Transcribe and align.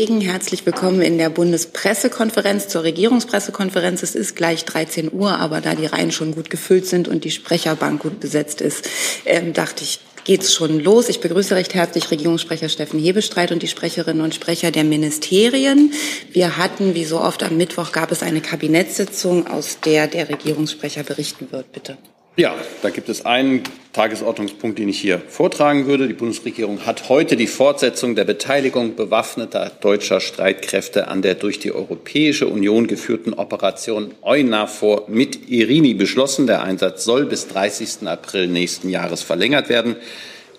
Herzlich 0.00 0.64
willkommen 0.64 1.02
in 1.02 1.18
der 1.18 1.28
Bundespressekonferenz 1.28 2.68
zur 2.68 2.84
Regierungspressekonferenz. 2.84 4.04
Es 4.04 4.14
ist 4.14 4.36
gleich 4.36 4.64
13 4.64 5.12
Uhr, 5.12 5.36
aber 5.40 5.60
da 5.60 5.74
die 5.74 5.86
Reihen 5.86 6.12
schon 6.12 6.36
gut 6.36 6.50
gefüllt 6.50 6.86
sind 6.86 7.08
und 7.08 7.24
die 7.24 7.32
Sprecherbank 7.32 8.02
gut 8.02 8.20
besetzt 8.20 8.60
ist, 8.60 8.88
ähm, 9.24 9.52
dachte 9.54 9.82
ich, 9.82 9.98
geht's 10.22 10.54
schon 10.54 10.78
los. 10.78 11.08
Ich 11.08 11.20
begrüße 11.20 11.56
recht 11.56 11.74
herzlich 11.74 12.12
Regierungssprecher 12.12 12.68
Steffen 12.68 13.00
Hebestreit 13.00 13.50
und 13.50 13.60
die 13.60 13.66
Sprecherinnen 13.66 14.22
und 14.22 14.36
Sprecher 14.36 14.70
der 14.70 14.84
Ministerien. 14.84 15.92
Wir 16.30 16.58
hatten, 16.58 16.94
wie 16.94 17.04
so 17.04 17.20
oft 17.20 17.42
am 17.42 17.56
Mittwoch, 17.56 17.90
gab 17.90 18.12
es 18.12 18.22
eine 18.22 18.40
Kabinettssitzung, 18.40 19.48
aus 19.48 19.80
der 19.80 20.06
der 20.06 20.28
Regierungssprecher 20.28 21.02
berichten 21.02 21.48
wird. 21.50 21.72
Bitte. 21.72 21.98
Ja, 22.38 22.54
da 22.82 22.90
gibt 22.90 23.08
es 23.08 23.26
einen 23.26 23.64
Tagesordnungspunkt, 23.92 24.78
den 24.78 24.88
ich 24.88 25.00
hier 25.00 25.20
vortragen 25.28 25.86
würde. 25.86 26.06
Die 26.06 26.14
Bundesregierung 26.14 26.86
hat 26.86 27.08
heute 27.08 27.34
die 27.34 27.48
Fortsetzung 27.48 28.14
der 28.14 28.22
Beteiligung 28.22 28.94
bewaffneter 28.94 29.72
deutscher 29.80 30.20
Streitkräfte 30.20 31.08
an 31.08 31.20
der 31.20 31.34
durch 31.34 31.58
die 31.58 31.72
Europäische 31.72 32.46
Union 32.46 32.86
geführten 32.86 33.34
Operation 33.34 34.14
EUNAVFOR 34.22 35.06
mit 35.08 35.50
Irini 35.50 35.94
beschlossen. 35.94 36.46
Der 36.46 36.62
Einsatz 36.62 37.02
soll 37.02 37.26
bis 37.26 37.48
30. 37.48 38.06
April 38.06 38.46
nächsten 38.46 38.88
Jahres 38.88 39.24
verlängert 39.24 39.68
werden. 39.68 39.96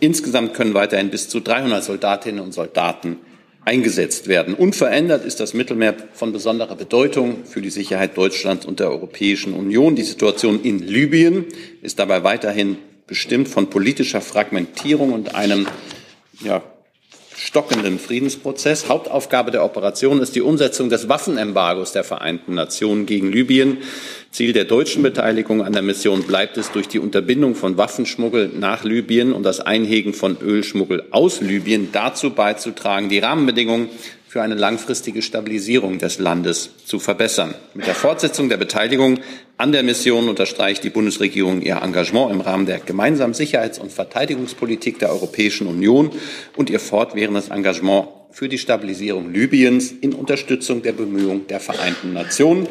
Insgesamt 0.01 0.55
können 0.55 0.73
weiterhin 0.73 1.09
bis 1.09 1.29
zu 1.29 1.39
300 1.39 1.81
Soldatinnen 1.81 2.43
und 2.43 2.53
Soldaten 2.53 3.19
eingesetzt 3.69 4.27
werden. 4.27 4.55
Unverändert 4.55 5.23
ist 5.23 5.39
das 5.39 5.53
Mittelmeer 5.53 5.93
von 6.13 6.31
besonderer 6.31 6.75
Bedeutung 6.75 7.45
für 7.45 7.61
die 7.61 7.69
Sicherheit 7.69 8.17
Deutschlands 8.17 8.65
und 8.65 8.79
der 8.79 8.89
Europäischen 8.89 9.53
Union. 9.53 9.95
Die 9.95 10.01
Situation 10.01 10.63
in 10.63 10.79
Libyen 10.79 11.45
ist 11.83 11.99
dabei 11.99 12.23
weiterhin 12.23 12.79
bestimmt 13.05 13.47
von 13.47 13.69
politischer 13.69 14.21
Fragmentierung 14.21 15.13
und 15.13 15.35
einem 15.35 15.67
ja, 16.43 16.63
stockenden 17.37 17.99
Friedensprozess. 17.99 18.89
Hauptaufgabe 18.89 19.51
der 19.51 19.63
Operation 19.63 20.19
ist 20.19 20.35
die 20.35 20.41
Umsetzung 20.41 20.89
des 20.89 21.07
Waffenembargos 21.07 21.91
der 21.91 22.03
Vereinten 22.03 22.55
Nationen 22.55 23.05
gegen 23.05 23.31
Libyen. 23.31 23.77
Ziel 24.31 24.53
der 24.53 24.65
deutschen 24.65 25.01
Beteiligung 25.01 25.63
an 25.63 25.73
der 25.73 25.81
Mission 25.81 26.23
bleibt 26.23 26.57
es, 26.57 26.71
durch 26.71 26.87
die 26.87 26.99
Unterbindung 26.99 27.55
von 27.55 27.77
Waffenschmuggel 27.77 28.51
nach 28.59 28.83
Libyen 28.83 29.33
und 29.33 29.43
das 29.43 29.59
Einhegen 29.59 30.13
von 30.13 30.37
Ölschmuggel 30.39 31.03
aus 31.09 31.41
Libyen 31.41 31.89
dazu 31.91 32.29
beizutragen, 32.29 33.09
die 33.09 33.19
Rahmenbedingungen 33.19 33.89
für 34.27 34.43
eine 34.43 34.53
langfristige 34.53 35.23
Stabilisierung 35.23 35.97
des 35.97 36.19
Landes 36.19 36.69
zu 36.85 36.99
verbessern. 36.99 37.55
Mit 37.73 37.87
der 37.87 37.95
Fortsetzung 37.95 38.47
der 38.47 38.57
Beteiligung 38.57 39.19
an 39.57 39.71
der 39.71 39.81
Mission 39.81 40.29
unterstreicht 40.29 40.83
die 40.83 40.91
Bundesregierung 40.91 41.63
ihr 41.63 41.81
Engagement 41.81 42.31
im 42.31 42.41
Rahmen 42.41 42.67
der 42.67 42.77
gemeinsamen 42.77 43.33
Sicherheits- 43.33 43.79
und 43.79 43.91
Verteidigungspolitik 43.91 44.99
der 44.99 45.09
Europäischen 45.09 45.65
Union 45.65 46.11
und 46.55 46.69
ihr 46.69 46.79
fortwährendes 46.79 47.49
Engagement 47.49 48.09
für 48.31 48.47
die 48.47 48.59
Stabilisierung 48.59 49.33
Libyens 49.33 49.91
in 49.91 50.13
Unterstützung 50.13 50.83
der 50.83 50.93
Bemühungen 50.93 51.47
der 51.47 51.59
Vereinten 51.59 52.13
Nationen. 52.13 52.67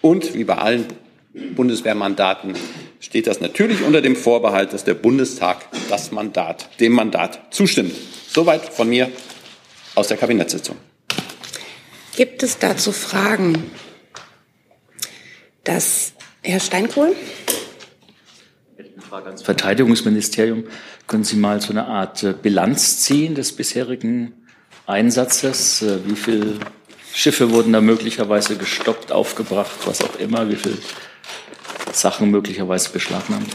Und 0.00 0.34
wie 0.34 0.44
bei 0.44 0.56
allen 0.56 0.86
Bundeswehrmandaten 1.34 2.54
steht 3.00 3.26
das 3.26 3.40
natürlich 3.40 3.82
unter 3.82 4.02
dem 4.02 4.16
Vorbehalt, 4.16 4.72
dass 4.72 4.84
der 4.84 4.94
Bundestag 4.94 5.66
das 5.88 6.12
Mandat, 6.12 6.68
dem 6.80 6.92
Mandat 6.92 7.54
zustimmt. 7.54 7.92
Soweit 8.28 8.64
von 8.72 8.88
mir 8.88 9.10
aus 9.94 10.08
der 10.08 10.16
Kabinettssitzung. 10.16 10.76
Gibt 12.16 12.42
es 12.42 12.58
dazu 12.58 12.92
Fragen? 12.92 13.70
Das, 15.64 16.12
Herr 16.42 16.60
Steinkohl? 16.60 17.14
Eine 18.78 18.88
Frage 19.00 19.26
ans 19.26 19.42
Verteidigungsministerium. 19.42 20.64
Können 21.06 21.24
Sie 21.24 21.36
mal 21.36 21.60
so 21.60 21.70
eine 21.70 21.86
Art 21.86 22.22
äh, 22.22 22.34
Bilanz 22.34 23.00
ziehen 23.00 23.34
des 23.34 23.52
bisherigen 23.52 24.34
Einsatzes? 24.86 25.82
Äh, 25.82 26.00
wie 26.06 26.16
viele 26.16 26.58
Schiffe 27.14 27.50
wurden 27.50 27.72
da 27.72 27.80
möglicherweise 27.80 28.56
gestoppt, 28.56 29.12
aufgebracht, 29.12 29.78
was 29.86 30.02
auch 30.02 30.18
immer? 30.18 30.48
Wie 30.50 30.56
viele 30.56 30.78
Sachen 31.96 32.30
möglicherweise 32.30 32.90
beschlagnahmt? 32.90 33.48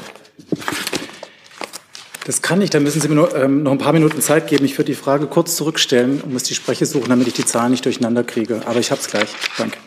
Das 2.25 2.41
kann 2.41 2.61
ich. 2.61 2.69
Da 2.69 2.81
müssen 2.81 2.99
Sie 2.99 3.07
mir 3.07 3.15
nur, 3.15 3.35
ähm, 3.35 3.63
noch 3.63 3.71
ein 3.71 3.77
paar 3.77 3.93
Minuten 3.93 4.21
Zeit 4.21 4.47
geben. 4.47 4.65
Ich 4.65 4.77
würde 4.77 4.91
die 4.91 4.97
Frage 4.97 5.27
kurz 5.27 5.55
zurückstellen 5.55 6.21
und 6.21 6.33
muss 6.33 6.43
die 6.43 6.55
Spreche 6.55 6.85
suchen, 6.85 7.07
damit 7.07 7.27
ich 7.27 7.33
die 7.33 7.45
Zahlen 7.45 7.71
nicht 7.71 7.85
durcheinander 7.85 8.23
kriege. 8.23 8.61
Aber 8.65 8.79
ich 8.79 8.91
habe 8.91 8.99
es 8.99 9.07
gleich. 9.07 9.29
Danke. 9.57 9.77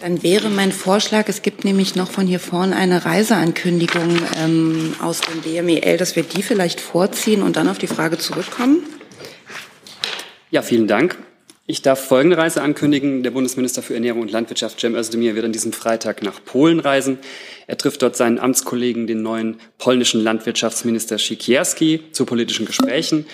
Dann 0.00 0.22
wäre 0.22 0.48
mein 0.48 0.72
Vorschlag, 0.72 1.28
es 1.28 1.42
gibt 1.42 1.64
nämlich 1.64 1.94
noch 1.94 2.10
von 2.10 2.26
hier 2.26 2.40
vorne 2.40 2.74
eine 2.74 3.04
Reiseankündigung 3.04 4.18
ähm, 4.36 4.94
aus 5.00 5.20
dem 5.20 5.40
BMEL, 5.40 5.96
dass 5.96 6.16
wir 6.16 6.22
die 6.22 6.42
vielleicht 6.42 6.80
vorziehen 6.80 7.42
und 7.42 7.56
dann 7.56 7.68
auf 7.68 7.78
die 7.78 7.88
Frage 7.88 8.18
zurückkommen. 8.18 8.78
Ja, 10.50 10.62
vielen 10.62 10.88
Dank. 10.88 11.16
Ich 11.70 11.82
darf 11.82 12.02
folgende 12.02 12.38
Reise 12.38 12.62
ankündigen. 12.62 13.22
Der 13.22 13.30
Bundesminister 13.30 13.82
für 13.82 13.92
Ernährung 13.92 14.22
und 14.22 14.30
Landwirtschaft, 14.30 14.80
Cem 14.80 14.94
Özdemir, 14.94 15.34
wird 15.34 15.44
an 15.44 15.52
diesem 15.52 15.74
Freitag 15.74 16.22
nach 16.22 16.42
Polen 16.42 16.80
reisen. 16.80 17.18
Er 17.66 17.76
trifft 17.76 18.00
dort 18.00 18.16
seinen 18.16 18.38
Amtskollegen, 18.38 19.06
den 19.06 19.20
neuen 19.20 19.58
polnischen 19.76 20.22
Landwirtschaftsminister 20.22 21.18
Sikierski, 21.18 22.04
zu 22.12 22.24
politischen 22.24 22.64
Gesprächen. 22.64 23.26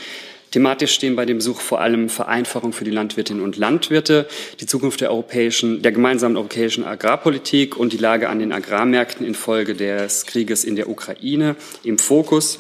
Thematisch 0.51 0.95
stehen 0.95 1.15
bei 1.15 1.27
dem 1.27 1.37
Besuch 1.37 1.61
vor 1.61 1.81
allem 1.81 2.09
Vereinfachung 2.09 2.73
für 2.73 2.83
die 2.83 2.91
Landwirtinnen 2.91 3.41
und 3.41 3.57
Landwirte, 3.57 4.27
die 4.59 4.67
Zukunft 4.67 5.01
der 5.01 5.13
europäischen, 5.13 5.83
der 5.83 5.93
gemeinsamen 5.93 6.37
europäischen 6.37 6.83
Agrarpolitik 6.83 7.77
und 7.77 7.93
die 7.93 7.99
Lage 7.99 8.29
an 8.29 8.41
den 8.41 8.51
Agrarmärkten 8.51 9.25
infolge 9.25 9.77
des 9.77 10.27
Krieges 10.27 10.65
in 10.65 10.75
der 10.75 10.89
Ukraine 10.89 11.55
im 11.85 11.99
Fokus. 11.99 12.59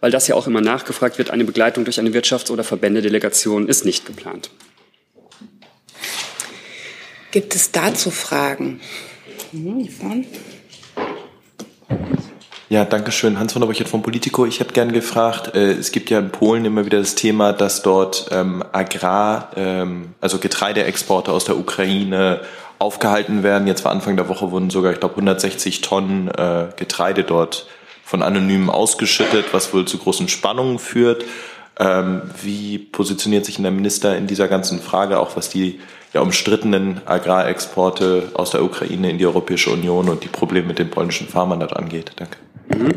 Weil 0.00 0.10
das 0.10 0.28
ja 0.28 0.34
auch 0.34 0.46
immer 0.46 0.60
nachgefragt 0.60 1.16
wird, 1.16 1.30
eine 1.30 1.44
Begleitung 1.44 1.84
durch 1.84 1.98
eine 1.98 2.10
Wirtschafts- 2.10 2.50
oder 2.50 2.62
Verbändedelegation 2.62 3.70
ist 3.70 3.86
nicht 3.86 4.04
geplant. 4.04 4.50
Gibt 7.30 7.54
es 7.54 7.72
dazu 7.72 8.10
Fragen? 8.10 8.80
Mhm, 9.52 9.88
ja, 12.70 12.84
danke 12.84 13.12
schön. 13.12 13.38
Hans 13.38 13.54
von 13.54 13.60
der 13.60 13.66
Borchert 13.66 13.88
von 13.88 14.02
Politico. 14.02 14.44
Ich 14.44 14.60
hätte 14.60 14.74
gern 14.74 14.92
gefragt, 14.92 15.54
äh, 15.54 15.72
es 15.72 15.90
gibt 15.90 16.10
ja 16.10 16.18
in 16.18 16.30
Polen 16.30 16.66
immer 16.66 16.84
wieder 16.84 16.98
das 16.98 17.14
Thema, 17.14 17.54
dass 17.54 17.80
dort 17.80 18.28
ähm, 18.30 18.62
Agrar, 18.72 19.52
ähm, 19.56 20.14
also 20.20 20.38
Getreideexporte 20.38 21.32
aus 21.32 21.46
der 21.46 21.56
Ukraine 21.56 22.42
aufgehalten 22.78 23.42
werden. 23.42 23.66
Jetzt 23.66 23.86
war 23.86 23.92
Anfang 23.92 24.16
der 24.16 24.28
Woche 24.28 24.50
wurden 24.50 24.68
sogar, 24.68 24.92
ich 24.92 25.00
glaube, 25.00 25.14
160 25.14 25.80
Tonnen 25.80 26.28
äh, 26.28 26.66
Getreide 26.76 27.24
dort 27.24 27.66
von 28.04 28.22
Anonymen 28.22 28.68
ausgeschüttet, 28.68 29.46
was 29.52 29.72
wohl 29.72 29.86
zu 29.86 29.96
großen 29.96 30.28
Spannungen 30.28 30.78
führt. 30.78 31.24
Ähm, 31.78 32.22
wie 32.42 32.76
positioniert 32.78 33.46
sich 33.46 33.56
der 33.56 33.70
Minister 33.70 34.14
in 34.16 34.26
dieser 34.26 34.48
ganzen 34.48 34.80
Frage, 34.80 35.20
auch 35.20 35.36
was 35.36 35.48
die 35.48 35.80
ja, 36.14 36.20
umstrittenen 36.20 37.00
Agrarexporte 37.04 38.30
aus 38.34 38.50
der 38.50 38.62
Ukraine 38.62 39.10
in 39.10 39.18
die 39.18 39.26
Europäische 39.26 39.70
Union 39.70 40.08
und 40.08 40.24
die 40.24 40.28
Probleme 40.28 40.68
mit 40.68 40.78
den 40.78 40.90
polnischen 40.90 41.28
Farmern 41.28 41.60
dort 41.60 41.76
angeht? 41.76 42.12
Danke. 42.16 42.36
Mhm. 42.68 42.94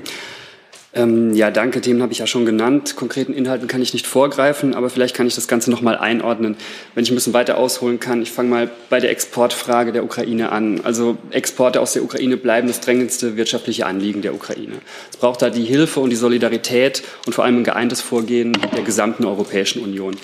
Ähm, 0.94 1.34
ja, 1.34 1.52
danke. 1.52 1.80
Themen 1.80 2.02
habe 2.02 2.12
ich 2.12 2.20
ja 2.20 2.28
schon 2.28 2.46
genannt. 2.46 2.98
Konkreten 2.98 3.34
Inhalten 3.34 3.70
kann 3.70 3.82
ich 3.82 3.94
nicht 3.94 4.06
vorgreifen, 4.06 4.74
aber 4.74 4.90
vielleicht 4.90 5.16
kann 5.16 5.26
ich 5.26 5.36
das 5.36 5.48
Ganze 5.48 5.72
noch 5.72 5.82
mal 5.82 5.98
einordnen. 5.98 6.58
Wenn 6.96 7.04
ich 7.06 7.12
ein 7.12 7.16
bisschen 7.16 7.34
weiter 7.34 7.58
ausholen 7.58 8.02
kann, 8.02 8.22
ich 8.22 8.32
fange 8.32 8.50
mal 8.50 8.70
bei 8.90 9.00
der 9.00 9.10
Exportfrage 9.10 9.94
der 9.94 10.04
Ukraine 10.04 10.52
an. 10.52 10.82
Also 10.84 11.18
Exporte 11.30 11.80
aus 11.80 11.94
der 11.94 12.04
Ukraine 12.04 12.36
bleiben 12.36 12.68
das 12.68 12.82
drängendste 12.82 13.38
wirtschaftliche 13.38 13.86
Anliegen 13.86 14.22
der 14.22 14.34
Ukraine. 14.34 14.74
Es 15.10 15.16
braucht 15.16 15.42
da 15.42 15.50
die 15.50 15.64
Hilfe 15.64 16.02
und 16.02 16.10
die 16.10 16.18
Solidarität 16.18 17.04
und 17.26 17.34
vor 17.34 17.46
allem 17.46 17.60
ein 17.60 17.64
geeintes 17.64 18.02
Vorgehen 18.02 18.58
der 18.76 18.84
gesamten 18.84 19.24
Europäischen 19.24 19.82
Union. 19.82 20.18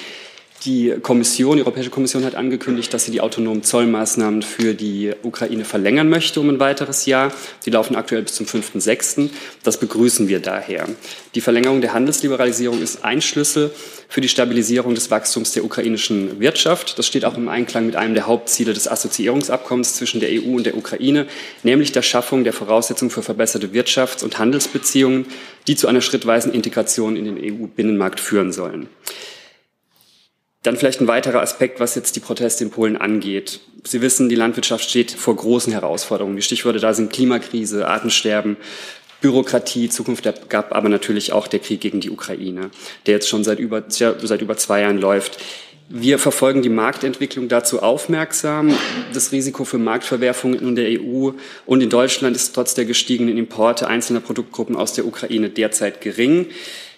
Die 0.66 0.96
Kommission, 1.04 1.58
die 1.58 1.62
Europäische 1.62 1.92
Kommission 1.92 2.26
hat 2.26 2.34
angekündigt, 2.34 2.92
dass 2.92 3.06
sie 3.06 3.12
die 3.12 3.22
autonomen 3.22 3.62
Zollmaßnahmen 3.62 4.42
für 4.42 4.74
die 4.74 5.14
Ukraine 5.22 5.66
verlängern 5.66 6.10
möchte 6.10 6.42
um 6.42 6.50
ein 6.50 6.60
weiteres 6.60 7.06
Jahr. 7.06 7.32
Die 7.66 7.70
laufen 7.70 7.96
aktuell 7.96 8.24
bis 8.24 8.34
zum 8.34 8.48
5.6. 8.48 9.30
Das 9.64 9.80
begrüßen 9.80 10.28
wir 10.28 10.40
daher. 10.40 10.88
Die 11.36 11.42
Verlängerung 11.42 11.82
der 11.82 11.94
Handelsliberalisierung 11.94 12.82
ist 12.82 13.06
ein 13.06 13.22
Schlüssel 13.22 13.70
für 14.10 14.20
die 14.20 14.30
Stabilisierung 14.30 14.96
des 14.96 15.12
Wachstums 15.12 15.52
der 15.52 15.64
ukrainischen 15.64 16.40
Wirtschaft. 16.40 16.98
Das 16.98 17.06
steht 17.06 17.24
auch 17.24 17.38
im 17.38 17.50
Einklang 17.50 17.86
mit 17.86 17.96
einem 17.96 18.16
der 18.16 18.26
Hauptziele 18.26 18.74
des 18.74 18.88
Assoziierungsabkommens 18.88 19.96
zwischen 19.96 20.20
der 20.22 20.30
EU 20.32 20.56
und 20.56 20.66
der 20.66 20.76
Ukraine, 20.76 21.28
nämlich 21.62 21.92
der 21.92 22.02
Schaffung 22.02 22.44
der 22.44 22.54
Voraussetzungen 22.54 23.12
für 23.12 23.22
verbesserte 23.22 23.68
Wirtschafts- 23.68 24.24
und 24.24 24.40
Handelsbeziehungen, 24.40 25.28
die 25.68 25.76
zu 25.76 25.88
einer 25.88 26.02
schrittweisen 26.02 26.52
Integration 26.52 27.16
in 27.16 27.26
den 27.26 27.38
EU-Binnenmarkt 27.38 28.20
führen 28.20 28.52
sollen. 28.52 28.90
Dann 30.68 30.76
vielleicht 30.76 31.00
ein 31.00 31.08
weiterer 31.08 31.42
Aspekt, 31.42 31.80
was 31.80 31.96
jetzt 31.96 32.18
die 32.18 32.20
Proteste 32.20 32.66
in 32.66 32.72
Polen 32.72 32.98
angeht. 32.98 33.62
Sie 33.86 34.02
wissen, 34.02 34.28
die 34.28 34.36
Landwirtschaft 34.36 34.90
steht 34.90 35.12
vor 35.12 35.34
großen 35.34 35.72
Herausforderungen. 35.72 36.36
Die 36.36 36.42
Stichworte 36.42 36.80
da 36.80 36.94
sind 36.94 37.14
Klimakrise, 37.14 37.88
Artensterben, 37.88 38.58
Bürokratie, 39.22 39.88
Zukunft 39.88 40.26
der 40.26 40.34
gab 40.34 40.76
aber 40.76 40.90
natürlich 40.90 41.32
auch 41.32 41.48
der 41.48 41.62
Krieg 41.62 41.80
gegen 41.80 42.02
die 42.02 42.10
Ukraine, 42.10 42.70
der 43.06 43.14
jetzt 43.14 43.30
schon 43.30 43.46
seit 43.46 43.60
über, 43.60 43.86
seit 43.88 44.42
über 44.42 44.58
zwei 44.58 44.82
Jahren 44.82 44.98
läuft. 44.98 45.42
Wir 45.88 46.20
verfolgen 46.20 46.62
die 46.62 46.68
Marktentwicklung 46.68 47.48
dazu 47.48 47.82
aufmerksam. 47.82 48.78
Das 49.14 49.32
Risiko 49.32 49.64
für 49.64 49.78
Marktverwerfungen 49.78 50.60
in 50.60 50.76
der 50.76 51.02
EU 51.02 51.32
und 51.66 51.80
in 51.80 51.90
Deutschland 51.90 52.36
ist 52.36 52.54
trotz 52.54 52.74
der 52.74 52.84
gestiegenen 52.84 53.38
Importe 53.38 53.88
einzelner 53.88 54.20
Produktgruppen 54.20 54.76
aus 54.76 54.92
der 54.92 55.06
Ukraine 55.06 55.50
derzeit 55.50 56.02
gering. 56.02 56.48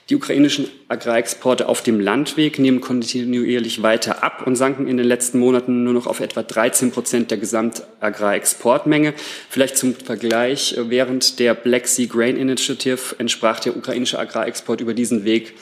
Die 0.10 0.16
ukrainischen 0.16 0.68
Agrarexporte 0.88 1.68
auf 1.68 1.84
dem 1.84 2.00
Landweg 2.00 2.58
nehmen 2.58 2.82
kontinuierlich 2.82 3.84
weiter 3.84 4.24
ab 4.24 4.48
und 4.48 4.56
sanken 4.56 4.88
in 4.88 4.98
den 4.98 5.06
letzten 5.06 5.38
Monaten 5.38 5.84
nur 5.84 5.94
noch 5.94 6.08
auf 6.08 6.20
etwa 6.20 6.42
13 6.42 6.92
Prozent 6.92 7.30
der 7.30 7.38
Gesamtagrarexportmenge. 7.38 9.14
Vielleicht 9.52 9.78
zum 9.78 9.94
Vergleich, 9.94 10.76
während 10.80 11.38
der 11.38 11.54
Black 11.54 11.88
Sea 11.88 12.08
Grain 12.08 12.38
Initiative 12.38 13.16
entsprach 13.20 13.60
der 13.60 13.78
ukrainische 13.78 14.18
Agrarexport 14.18 14.82
über 14.82 14.96
diesen 14.96 15.26
Weg, 15.26 15.54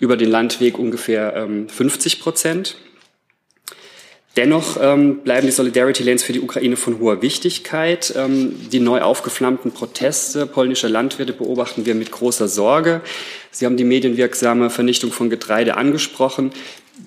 über 0.00 0.16
den 0.16 0.30
Landweg 0.30 0.78
ungefähr 0.78 1.46
50 1.68 2.14
ähm, 2.14 2.20
Prozent. 2.20 2.76
Dennoch 4.36 4.78
ähm, 4.80 5.18
bleiben 5.18 5.46
die 5.46 5.52
Solidarity 5.52 6.02
Lanes 6.02 6.22
für 6.22 6.32
die 6.32 6.40
Ukraine 6.40 6.76
von 6.76 6.98
hoher 7.00 7.20
Wichtigkeit. 7.20 8.14
Ähm, 8.16 8.54
die 8.70 8.80
neu 8.80 9.02
aufgeflammten 9.02 9.72
Proteste 9.72 10.46
polnischer 10.46 10.88
Landwirte 10.88 11.34
beobachten 11.34 11.84
wir 11.84 11.94
mit 11.94 12.10
großer 12.10 12.48
Sorge. 12.48 13.02
Sie 13.50 13.66
haben 13.66 13.76
die 13.76 13.84
medienwirksame 13.84 14.70
Vernichtung 14.70 15.12
von 15.12 15.28
Getreide 15.28 15.76
angesprochen. 15.76 16.50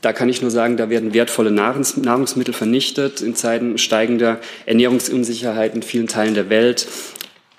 Da 0.02 0.14
kann 0.14 0.30
ich 0.30 0.44
nur 0.44 0.52
sagen, 0.52 0.78
da 0.78 0.90
werden 0.92 1.16
wertvolle 1.16 1.50
Nahrungs 1.50 1.98
Nahrungsmittel 1.98 2.54
vernichtet. 2.54 3.22
In 3.22 3.36
Zeiten 3.36 3.80
steigender 3.80 4.40
Ernährungsunsicherheit 4.68 5.74
in 5.74 5.82
vielen 5.82 6.08
Teilen 6.08 6.36
der 6.36 6.50
Welt 6.50 6.88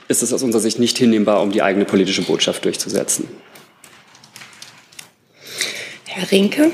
ist 0.07 0.23
es 0.23 0.33
aus 0.33 0.45
unserer 0.45 0.63
Sicht 0.63 0.79
nicht 0.79 0.97
hinnehmbar, 0.97 1.43
um 1.43 1.51
die 1.51 1.63
eigene 1.63 1.85
politische 1.85 2.23
Botschaft 2.23 2.65
durchzusetzen. 2.65 3.29
Herr 6.05 6.31
Rinke. 6.31 6.71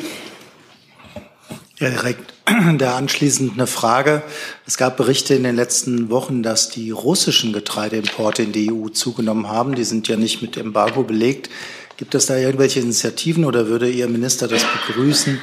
Ja, 1.78 1.88
direkt 1.88 2.31
da 2.78 2.96
anschließend 2.96 3.52
eine 3.52 3.66
Frage. 3.66 4.22
Es 4.66 4.76
gab 4.76 4.96
Berichte 4.96 5.34
in 5.34 5.44
den 5.44 5.56
letzten 5.56 6.10
Wochen, 6.10 6.42
dass 6.42 6.70
die 6.70 6.90
russischen 6.90 7.52
Getreideimporte 7.52 8.42
in 8.42 8.52
die 8.52 8.72
EU 8.72 8.88
zugenommen 8.88 9.48
haben. 9.48 9.74
Die 9.74 9.84
sind 9.84 10.08
ja 10.08 10.16
nicht 10.16 10.42
mit 10.42 10.56
Embargo 10.56 11.02
belegt. 11.04 11.50
Gibt 11.96 12.14
es 12.14 12.26
da 12.26 12.36
irgendwelche 12.36 12.80
Initiativen 12.80 13.44
oder 13.44 13.68
würde 13.68 13.88
Ihr 13.88 14.08
Minister 14.08 14.48
das 14.48 14.64
begrüßen, 14.64 15.40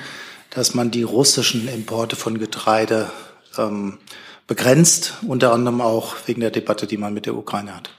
dass 0.49 0.73
man 0.73 0.91
die 0.91 1.03
russischen 1.03 1.67
Importe 1.67 2.15
von 2.15 2.37
Getreide 2.39 3.09
ähm, 3.57 3.99
begrenzt, 4.47 5.13
unter 5.25 5.53
anderem 5.53 5.79
auch 5.79 6.15
wegen 6.25 6.41
der 6.41 6.51
Debatte, 6.51 6.87
die 6.87 6.97
man 6.97 7.13
mit 7.13 7.27
der 7.27 7.35
Ukraine 7.35 7.75
hat? 7.75 7.91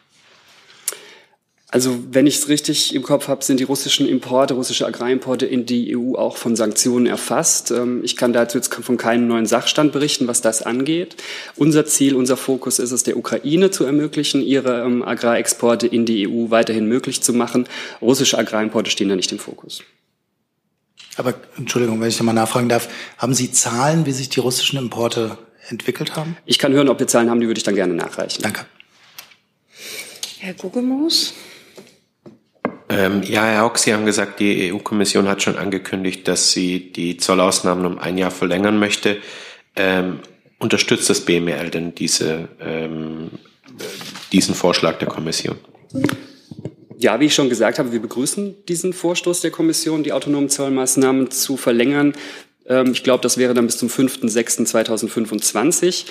Also 1.72 2.02
wenn 2.10 2.26
ich 2.26 2.36
es 2.36 2.48
richtig 2.48 2.94
im 2.96 3.02
Kopf 3.02 3.28
habe, 3.28 3.44
sind 3.44 3.60
die 3.60 3.64
russischen 3.64 4.08
Importe, 4.08 4.54
russische 4.54 4.86
Agrarimporte 4.86 5.46
in 5.46 5.66
die 5.66 5.96
EU 5.96 6.16
auch 6.16 6.36
von 6.36 6.56
Sanktionen 6.56 7.06
erfasst. 7.06 7.70
Ähm, 7.70 8.00
ich 8.02 8.16
kann 8.16 8.32
dazu 8.32 8.58
jetzt 8.58 8.74
von 8.74 8.96
keinem 8.96 9.28
neuen 9.28 9.46
Sachstand 9.46 9.92
berichten, 9.92 10.26
was 10.26 10.40
das 10.40 10.62
angeht. 10.62 11.16
Unser 11.54 11.86
Ziel, 11.86 12.16
unser 12.16 12.36
Fokus 12.36 12.80
ist 12.80 12.90
es, 12.90 13.04
der 13.04 13.16
Ukraine 13.16 13.70
zu 13.70 13.84
ermöglichen, 13.84 14.42
ihre 14.42 14.82
ähm, 14.82 15.04
Agrarexporte 15.04 15.86
in 15.86 16.06
die 16.06 16.26
EU 16.26 16.50
weiterhin 16.50 16.86
möglich 16.86 17.22
zu 17.22 17.32
machen. 17.32 17.68
Russische 18.02 18.36
Agrarimporte 18.36 18.90
stehen 18.90 19.08
da 19.08 19.14
nicht 19.14 19.30
im 19.30 19.38
Fokus. 19.38 19.84
Aber 21.16 21.34
Entschuldigung, 21.56 22.00
wenn 22.00 22.08
ich 22.08 22.18
nochmal 22.18 22.34
nachfragen 22.34 22.68
darf, 22.68 22.88
haben 23.16 23.34
Sie 23.34 23.52
Zahlen, 23.52 24.06
wie 24.06 24.12
sich 24.12 24.28
die 24.28 24.40
russischen 24.40 24.78
Importe 24.78 25.38
entwickelt 25.68 26.16
haben? 26.16 26.36
Ich 26.46 26.58
kann 26.58 26.72
hören, 26.72 26.88
ob 26.88 26.98
wir 26.98 27.06
Zahlen 27.06 27.30
haben, 27.30 27.40
die 27.40 27.46
würde 27.46 27.58
ich 27.58 27.64
dann 27.64 27.76
gerne 27.76 27.94
nachreichen. 27.94 28.42
Danke. 28.42 28.66
Herr 30.38 30.54
Guggemus. 30.54 31.34
Ähm, 32.90 33.22
ja, 33.22 33.44
Herr 33.44 33.64
Hock, 33.64 33.78
Sie 33.78 33.94
haben 33.94 34.04
gesagt, 34.04 34.40
die 34.40 34.72
EU-Kommission 34.72 35.28
hat 35.28 35.42
schon 35.42 35.56
angekündigt, 35.56 36.26
dass 36.26 36.50
sie 36.50 36.92
die 36.92 37.16
Zollausnahmen 37.16 37.86
um 37.86 37.98
ein 37.98 38.18
Jahr 38.18 38.32
verlängern 38.32 38.80
möchte. 38.80 39.18
Ähm, 39.76 40.18
unterstützt 40.58 41.08
das 41.08 41.20
BML 41.20 41.70
denn 41.70 41.94
diese, 41.94 42.48
ähm, 42.60 43.30
diesen 44.32 44.56
Vorschlag 44.56 44.98
der 44.98 45.06
Kommission? 45.06 45.56
Ja, 46.98 47.20
wie 47.20 47.26
ich 47.26 47.34
schon 47.34 47.48
gesagt 47.48 47.78
habe, 47.78 47.92
wir 47.92 48.02
begrüßen 48.02 48.66
diesen 48.66 48.92
Vorstoß 48.92 49.40
der 49.40 49.52
Kommission, 49.52 50.02
die 50.02 50.12
autonomen 50.12 50.48
Zollmaßnahmen 50.50 51.30
zu 51.30 51.56
verlängern. 51.56 52.14
Ähm, 52.66 52.90
ich 52.92 53.04
glaube, 53.04 53.22
das 53.22 53.38
wäre 53.38 53.54
dann 53.54 53.66
bis 53.66 53.78
zum 53.78 53.88
5.6.2025. 53.88 56.06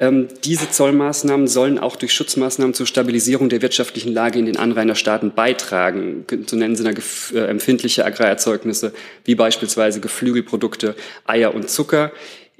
Ähm, 0.00 0.28
diese 0.44 0.70
Zollmaßnahmen 0.70 1.46
sollen 1.46 1.78
auch 1.78 1.96
durch 1.96 2.14
Schutzmaßnahmen 2.14 2.72
zur 2.72 2.86
Stabilisierung 2.86 3.50
der 3.50 3.60
wirtschaftlichen 3.60 4.12
Lage 4.12 4.38
in 4.38 4.46
den 4.46 4.56
Anrainerstaaten 4.56 5.32
beitragen. 5.32 6.24
Zu 6.46 6.56
nennen 6.56 6.74
sind 6.74 6.86
da 6.86 7.38
äh, 7.38 7.44
empfindliche 7.44 8.06
Agrarerzeugnisse 8.06 8.94
wie 9.26 9.34
beispielsweise 9.34 10.00
Geflügelprodukte, 10.00 10.94
Eier 11.26 11.54
und 11.54 11.68
Zucker. 11.68 12.12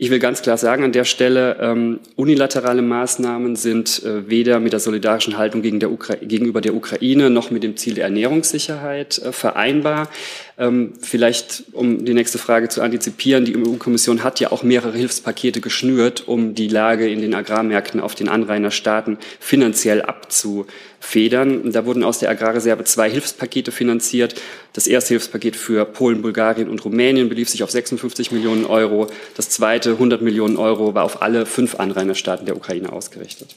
Ich 0.03 0.09
will 0.09 0.19
ganz 0.19 0.41
klar 0.41 0.57
sagen 0.57 0.83
an 0.83 0.93
der 0.93 1.05
Stelle, 1.05 1.59
ähm, 1.61 2.01
unilaterale 2.17 2.81
Maßnahmen 2.81 3.55
sind 3.55 4.03
äh, 4.03 4.31
weder 4.31 4.59
mit 4.59 4.73
der 4.73 4.81
solidarischen 4.81 5.37
Haltung 5.37 5.61
gegenüber 5.61 6.63
der 6.63 6.75
Ukraine 6.75 7.29
noch 7.29 7.51
mit 7.51 7.63
dem 7.63 7.77
Ziel 7.77 7.93
der 7.93 8.05
Ernährungssicherheit 8.05 9.19
äh, 9.19 9.31
vereinbar. 9.33 10.09
Ähm, 10.61 10.93
vielleicht, 11.01 11.65
um 11.73 12.05
die 12.05 12.12
nächste 12.12 12.37
Frage 12.37 12.69
zu 12.69 12.83
antizipieren, 12.83 13.47
die 13.47 13.57
EU-Kommission 13.57 14.23
hat 14.23 14.41
ja 14.41 14.53
auch 14.53 14.62
mehrere 14.62 14.93
Hilfspakete 14.93 15.62
geschnürt, 15.62 16.29
um 16.29 16.55
die 16.55 16.69
Lage 16.69 17.09
in 17.09 17.23
den 17.23 17.35
Agrarmärkten 17.35 17.99
auf 17.99 18.15
den 18.15 18.29
Anrainerstaaten 18.29 19.17
finanziell 19.39 20.03
abzufedern. 20.03 21.73
Da 21.73 21.87
wurden 21.87 22.05
aus 22.05 22.19
der 22.19 22.29
Agrarreserve 22.29 22.85
zwei 22.85 23.09
Hilfspakete 23.09 23.73
finanziert. 23.73 24.35
Das 24.75 24.87
erste 24.87 25.15
Hilfspaket 25.15 25.57
für 25.57 25.87
Polen, 25.87 26.21
Bulgarien 26.21 26.69
und 26.69 26.85
Rumänien 26.85 27.31
belief 27.31 27.49
sich 27.49 27.63
auf 27.63 27.71
56 27.71 28.31
Millionen 28.31 28.67
Euro. 28.67 29.06
Das 29.39 29.49
zweite, 29.49 29.93
100 29.93 30.21
Millionen 30.21 30.59
Euro, 30.59 30.93
war 30.95 31.05
auf 31.05 31.23
alle 31.23 31.47
fünf 31.47 31.77
Anrainerstaaten 31.77 32.45
der 32.45 32.55
Ukraine 32.55 32.93
ausgerichtet. 32.93 33.56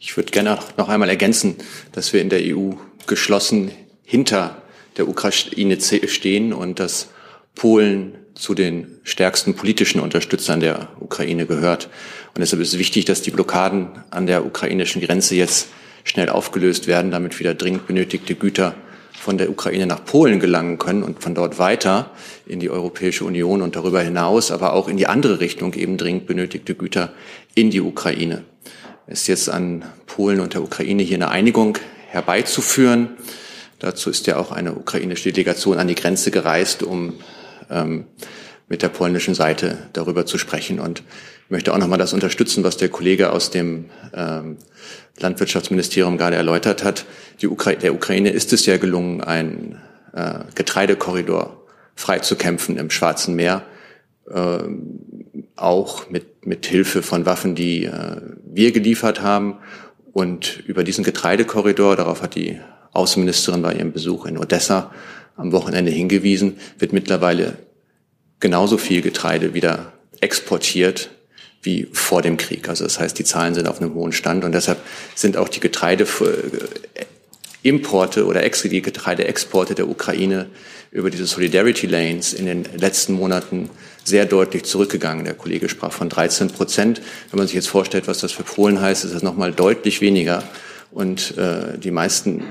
Ich 0.00 0.16
würde 0.16 0.30
gerne 0.30 0.58
noch 0.78 0.88
einmal 0.88 1.10
ergänzen, 1.10 1.56
dass 1.92 2.14
wir 2.14 2.22
in 2.22 2.30
der 2.30 2.40
EU 2.44 2.70
geschlossen 3.06 3.72
hinter 4.04 4.62
der 4.98 5.08
Ukraine 5.08 5.78
stehen 5.80 6.52
und 6.52 6.80
dass 6.80 7.08
Polen 7.54 8.14
zu 8.34 8.54
den 8.54 8.98
stärksten 9.02 9.54
politischen 9.54 10.00
Unterstützern 10.00 10.60
der 10.60 10.88
Ukraine 11.00 11.46
gehört. 11.46 11.88
Und 12.34 12.40
deshalb 12.40 12.62
ist 12.62 12.74
es 12.74 12.78
wichtig, 12.78 13.04
dass 13.04 13.22
die 13.22 13.30
Blockaden 13.30 13.88
an 14.10 14.26
der 14.26 14.46
ukrainischen 14.46 15.02
Grenze 15.02 15.34
jetzt 15.34 15.68
schnell 16.04 16.28
aufgelöst 16.28 16.86
werden, 16.86 17.10
damit 17.10 17.38
wieder 17.40 17.54
dringend 17.54 17.86
benötigte 17.86 18.34
Güter 18.34 18.74
von 19.12 19.38
der 19.38 19.50
Ukraine 19.50 19.86
nach 19.86 20.04
Polen 20.04 20.38
gelangen 20.38 20.78
können 20.78 21.02
und 21.02 21.22
von 21.22 21.34
dort 21.34 21.58
weiter 21.58 22.12
in 22.46 22.60
die 22.60 22.70
Europäische 22.70 23.24
Union 23.24 23.62
und 23.62 23.74
darüber 23.74 24.00
hinaus, 24.00 24.52
aber 24.52 24.72
auch 24.72 24.88
in 24.88 24.96
die 24.96 25.08
andere 25.08 25.40
Richtung 25.40 25.74
eben 25.74 25.96
dringend 25.96 26.26
benötigte 26.26 26.74
Güter 26.74 27.12
in 27.54 27.70
die 27.70 27.80
Ukraine. 27.80 28.44
Es 29.08 29.22
ist 29.22 29.26
jetzt 29.26 29.50
an 29.50 29.84
Polen 30.06 30.40
und 30.40 30.54
der 30.54 30.62
Ukraine 30.62 31.02
hier 31.02 31.16
eine 31.16 31.30
Einigung 31.30 31.78
herbeizuführen. 32.08 33.16
Dazu 33.78 34.10
ist 34.10 34.26
ja 34.26 34.36
auch 34.36 34.50
eine 34.50 34.74
ukrainische 34.74 35.32
Delegation 35.32 35.78
an 35.78 35.88
die 35.88 35.94
Grenze 35.94 36.30
gereist, 36.30 36.82
um 36.82 37.14
ähm, 37.70 38.06
mit 38.68 38.82
der 38.82 38.88
polnischen 38.88 39.34
Seite 39.34 39.78
darüber 39.92 40.26
zu 40.26 40.36
sprechen. 40.36 40.80
Und 40.80 41.00
ich 41.00 41.50
möchte 41.50 41.72
auch 41.72 41.78
nochmal 41.78 41.98
das 41.98 42.12
unterstützen, 42.12 42.64
was 42.64 42.76
der 42.76 42.88
Kollege 42.88 43.32
aus 43.32 43.50
dem 43.50 43.86
ähm, 44.12 44.58
Landwirtschaftsministerium 45.18 46.18
gerade 46.18 46.36
erläutert 46.36 46.84
hat. 46.84 47.06
Die 47.40 47.48
Ukra 47.48 47.72
der 47.72 47.94
Ukraine 47.94 48.30
ist 48.30 48.52
es 48.52 48.66
ja 48.66 48.76
gelungen, 48.76 49.22
einen 49.22 49.80
äh, 50.12 50.40
Getreidekorridor 50.54 51.62
freizukämpfen 51.94 52.76
im 52.76 52.90
Schwarzen 52.90 53.34
Meer, 53.34 53.62
äh, 54.30 54.58
auch 55.56 56.10
mit, 56.10 56.46
mit 56.46 56.66
Hilfe 56.66 57.02
von 57.02 57.26
Waffen, 57.26 57.54
die 57.54 57.84
äh, 57.84 58.20
wir 58.44 58.72
geliefert 58.72 59.22
haben. 59.22 59.58
Und 60.12 60.62
über 60.66 60.84
diesen 60.84 61.04
Getreidekorridor, 61.04 61.96
darauf 61.96 62.22
hat 62.22 62.34
die 62.34 62.58
Außenministerin 62.92 63.62
bei 63.62 63.74
ihrem 63.74 63.92
Besuch 63.92 64.26
in 64.26 64.38
Odessa 64.38 64.92
am 65.36 65.52
Wochenende 65.52 65.90
hingewiesen, 65.90 66.58
wird 66.78 66.92
mittlerweile 66.92 67.56
genauso 68.40 68.78
viel 68.78 69.02
Getreide 69.02 69.54
wieder 69.54 69.92
exportiert 70.20 71.10
wie 71.62 71.88
vor 71.92 72.22
dem 72.22 72.36
Krieg. 72.36 72.68
Also 72.68 72.84
das 72.84 73.00
heißt, 73.00 73.18
die 73.18 73.24
Zahlen 73.24 73.54
sind 73.54 73.66
auf 73.68 73.80
einem 73.80 73.94
hohen 73.94 74.12
Stand 74.12 74.44
und 74.44 74.52
deshalb 74.52 74.78
sind 75.14 75.36
auch 75.36 75.48
die 75.48 75.60
Getreideimporte 75.60 78.26
oder 78.26 78.48
die 78.48 78.82
Getreideexporte 78.82 79.74
der 79.74 79.88
Ukraine 79.88 80.46
über 80.90 81.10
diese 81.10 81.26
Solidarity 81.26 81.86
Lanes 81.86 82.32
in 82.32 82.46
den 82.46 82.64
letzten 82.76 83.12
Monaten 83.12 83.68
sehr 84.04 84.24
deutlich 84.24 84.64
zurückgegangen. 84.64 85.24
Der 85.24 85.34
Kollege 85.34 85.68
sprach 85.68 85.92
von 85.92 86.08
13 86.08 86.48
Prozent. 86.48 87.02
Wenn 87.30 87.38
man 87.38 87.46
sich 87.46 87.56
jetzt 87.56 87.68
vorstellt, 87.68 88.08
was 88.08 88.20
das 88.20 88.32
für 88.32 88.44
Polen 88.44 88.80
heißt, 88.80 89.04
ist 89.04 89.14
das 89.14 89.22
nochmal 89.22 89.52
deutlich 89.52 90.00
weniger. 90.00 90.42
Und 90.98 91.38
äh, 91.38 91.78
die 91.78 91.92
meisten 91.92 92.42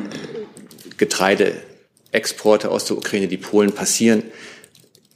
Getreideexporte 0.96 2.72
aus 2.72 2.86
der 2.86 2.96
Ukraine, 2.96 3.28
die 3.28 3.36
Polen 3.36 3.74
passieren, 3.74 4.24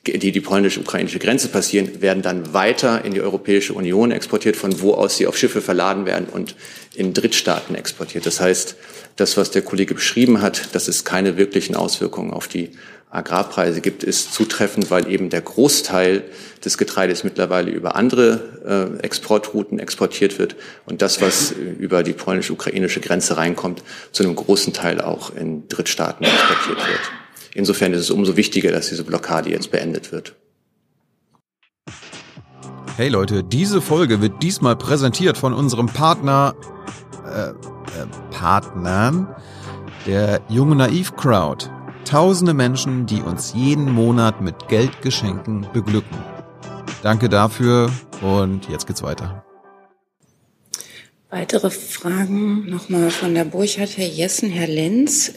die 0.06 0.34
die 0.34 0.42
polnisch-ukrainische 0.42 1.20
Grenze 1.20 1.48
passieren, 1.48 2.02
werden 2.02 2.24
dann 2.24 2.54
weiter 2.54 3.06
in 3.06 3.14
die 3.14 3.22
Europäische 3.22 3.74
Union 3.74 4.12
exportiert, 4.12 4.58
von 4.58 4.82
wo 4.82 4.96
aus 4.96 5.16
sie 5.16 5.28
auf 5.28 5.38
Schiffe 5.38 5.62
verladen 5.62 6.06
werden 6.06 6.28
und 6.28 6.58
in 6.94 7.14
Drittstaaten 7.14 7.74
exportiert. 7.74 8.26
Das 8.26 8.42
heißt, 8.42 8.76
das, 9.16 9.38
was 9.38 9.50
der 9.50 9.62
Kollege 9.62 9.94
beschrieben 9.96 10.42
hat, 10.42 10.76
dass 10.76 10.90
es 10.90 11.06
keine 11.06 11.38
wirklichen 11.38 11.78
Auswirkungen 11.78 12.32
auf 12.32 12.50
die 12.50 12.72
Agrarpreise 13.12 13.82
gibt, 13.82 14.04
ist 14.04 14.34
zutreffend, 14.34 14.90
weil 14.90 15.10
eben 15.10 15.30
der 15.30 15.42
Großteil 15.42 16.24
des 16.64 16.78
Getreides 16.78 17.26
mittlerweile 17.26 17.70
über 17.70 17.96
andere 17.96 18.98
äh, 19.00 19.04
Exportrouten 19.04 19.80
exportiert 19.80 20.40
wird 20.40 20.56
und 20.86 21.02
das, 21.02 21.22
was 21.22 21.52
über 21.52 22.04
die 22.04 22.14
polnisch-ukrainische 22.14 23.02
Grenze 23.02 23.36
reinkommt, 23.36 23.84
zu 24.14 24.24
einem 24.24 24.36
großen 24.36 24.72
Teil 24.72 25.02
auch 25.02 25.36
in 25.36 25.68
Drittstaaten 25.68 26.26
exportiert 26.26 26.78
wird. 26.78 27.00
insofern 27.54 27.94
ist 27.94 28.00
es 28.00 28.12
umso 28.12 28.38
wichtiger, 28.38 28.72
dass 28.72 28.88
diese 28.88 29.04
Blockade 29.04 29.50
jetzt 29.50 29.72
beendet 29.72 30.14
wird. 30.14 30.36
Hey 32.96 33.10
Leute, 33.10 33.44
diese 33.44 33.82
Folge 33.82 34.22
wird 34.22 34.42
diesmal 34.42 34.78
präsentiert 34.78 35.38
von 35.38 35.54
unserem 35.54 35.88
Partner, 35.88 36.56
äh, 37.26 37.50
äh, 37.50 37.54
Partnern, 38.32 39.36
der 40.06 40.42
Junge 40.48 40.76
Naiv 40.76 41.16
Crowd. 41.18 41.70
Tausende 42.12 42.54
Menschen, 42.54 43.06
die 43.06 43.22
uns 43.22 43.54
jeden 43.56 43.90
Monat 43.90 44.42
mit 44.42 44.68
Geldgeschenken 44.68 45.66
beglücken. 45.72 46.18
Danke 47.04 47.30
dafür 47.30 47.90
und 48.22 48.68
jetzt 48.68 48.86
geht's 48.86 49.02
weiter. 49.02 49.46
Weitere 51.30 51.70
Fragen 51.70 52.70
nochmal 52.70 53.12
von 53.12 53.34
der 53.34 53.46
Burchardt, 53.46 53.96
Herr 53.96 54.10
Jessen, 54.10 54.50
Herr 54.50 54.68
Lenz. 54.68 55.36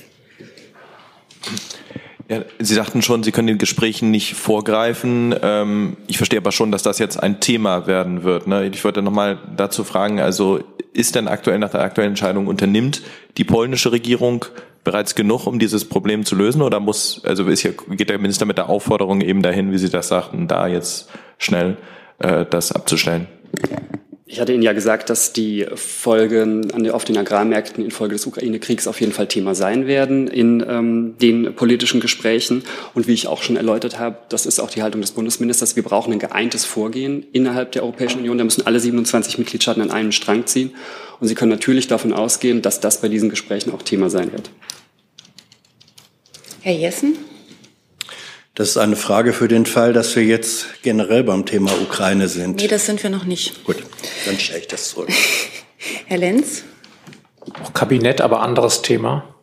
Ja, 2.29 2.43
Sie 2.59 2.75
sagten 2.75 3.03
schon, 3.03 3.23
Sie 3.23 3.31
können 3.31 3.47
den 3.47 3.59
Gesprächen 3.59 4.11
nicht 4.11 4.35
vorgreifen. 4.35 5.33
Ähm, 5.43 5.97
ich 6.09 6.17
verstehe 6.17 6.41
aber 6.41 6.51
schon, 6.51 6.73
dass 6.73 6.83
das 6.83 6.99
jetzt 6.99 7.23
ein 7.23 7.39
Thema 7.39 7.87
werden 7.87 8.25
wird. 8.25 8.49
Ne? 8.49 8.67
Ich 8.67 8.83
wollte 8.83 9.01
nochmal 9.01 9.39
dazu 9.57 9.85
fragen, 9.85 10.19
also 10.19 10.59
ist 10.93 11.15
denn 11.15 11.29
aktuell 11.29 11.61
nach 11.61 11.71
der 11.71 11.83
aktuellen 11.83 12.11
Entscheidung 12.11 12.49
unternimmt 12.49 13.03
die 13.37 13.45
polnische 13.45 13.93
Regierung 13.93 14.47
bereits 14.85 15.15
genug, 15.15 15.47
um 15.47 15.59
dieses 15.59 15.87
Problem 15.87 16.25
zu 16.25 16.37
lösen? 16.37 16.63
Oder 16.63 16.79
muss, 16.79 17.23
also 17.25 17.45
ist 17.47 17.61
hier, 17.61 17.73
geht 17.73 18.11
der 18.11 18.19
Minister 18.19 18.47
mit 18.47 18.59
der 18.59 18.69
Aufforderung 18.69 19.21
eben 19.21 19.43
dahin, 19.43 19.73
wie 19.73 19.79
Sie 19.79 19.89
das 19.89 20.09
sagten, 20.09 20.47
da 20.47 20.67
jetzt 20.67 21.09
schnell 21.39 21.77
äh, 22.19 22.45
das 22.49 22.71
abzustellen? 22.73 23.27
Ich 24.27 24.41
hatte 24.41 24.53
Ihnen 24.53 24.63
ja 24.63 24.73
gesagt, 24.73 25.11
dass 25.11 25.33
die 25.33 25.67
Folgen 25.75 26.91
auf 26.91 27.05
den 27.05 27.17
Agrarmärkten 27.17 27.85
infolge 27.85 28.15
des 28.15 28.27
Ukraine-Kriegs 28.27 28.89
auf 28.89 29.01
jeden 29.01 29.13
Fall 29.13 29.29
Thema 29.29 29.55
sein 29.55 29.87
werden 29.87 30.27
in 30.29 30.65
ähm, 30.67 31.15
den 31.21 31.55
politischen 31.55 32.01
Gesprächen. 32.01 32.65
Und 32.95 33.07
wie 33.07 33.13
ich 33.13 33.29
auch 33.29 33.43
schon 33.43 33.57
erläutert 33.57 33.99
habe, 33.99 34.17
das 34.31 34.47
ist 34.47 34.59
auch 34.59 34.71
die 34.71 34.83
Haltung 34.83 35.03
des 35.03 35.13
Bundesministers. 35.13 35.77
Wir 35.77 35.85
brauchen 35.85 36.13
ein 36.13 36.19
geeintes 36.19 36.65
Vorgehen 36.65 37.27
innerhalb 37.33 37.73
der 37.73 37.83
Europäischen 37.83 38.19
Union. 38.19 38.39
Da 38.39 38.45
müssen 38.45 38.67
alle 38.67 38.81
27 38.81 39.39
Mitgliedstaaten 39.39 39.83
an 39.83 39.91
einen 39.91 40.11
Strang 40.11 40.47
ziehen. 40.47 40.75
Und 41.21 41.29
Sie 41.29 41.35
können 41.35 41.53
natürlich 41.53 41.87
davon 41.87 42.13
ausgehen, 42.13 42.61
dass 42.61 42.81
das 42.81 43.03
bei 43.03 43.09
diesen 43.09 43.29
Gesprächen 43.29 43.73
auch 43.73 43.83
Thema 43.83 44.11
sein 44.11 44.33
wird. 44.33 44.51
Herr 46.65 46.73
Jessen? 46.73 47.19
Das 48.55 48.71
ist 48.71 48.77
eine 48.79 48.97
Frage 48.97 49.35
für 49.35 49.49
den 49.49 49.67
Fall, 49.67 49.93
dass 49.93 50.17
wir 50.17 50.25
jetzt 50.25 50.81
generell 50.81 51.23
beim 51.23 51.45
Thema 51.45 51.71
Ukraine 51.83 52.27
sind. 52.27 52.57
Nee, 52.57 52.69
das 52.69 52.87
sind 52.87 53.03
wir 53.03 53.11
noch 53.11 53.27
nicht. 53.27 53.65
Gut, 53.65 53.83
dann 54.25 54.39
stelle 54.39 54.61
ich 54.61 54.69
das 54.69 54.89
zurück. 54.89 55.11
Herr 56.07 56.17
Lenz? 56.17 56.63
Auch 57.63 57.75
Kabinett, 57.75 58.23
aber 58.23 58.41
anderes 58.41 58.81
Thema. 58.81 59.34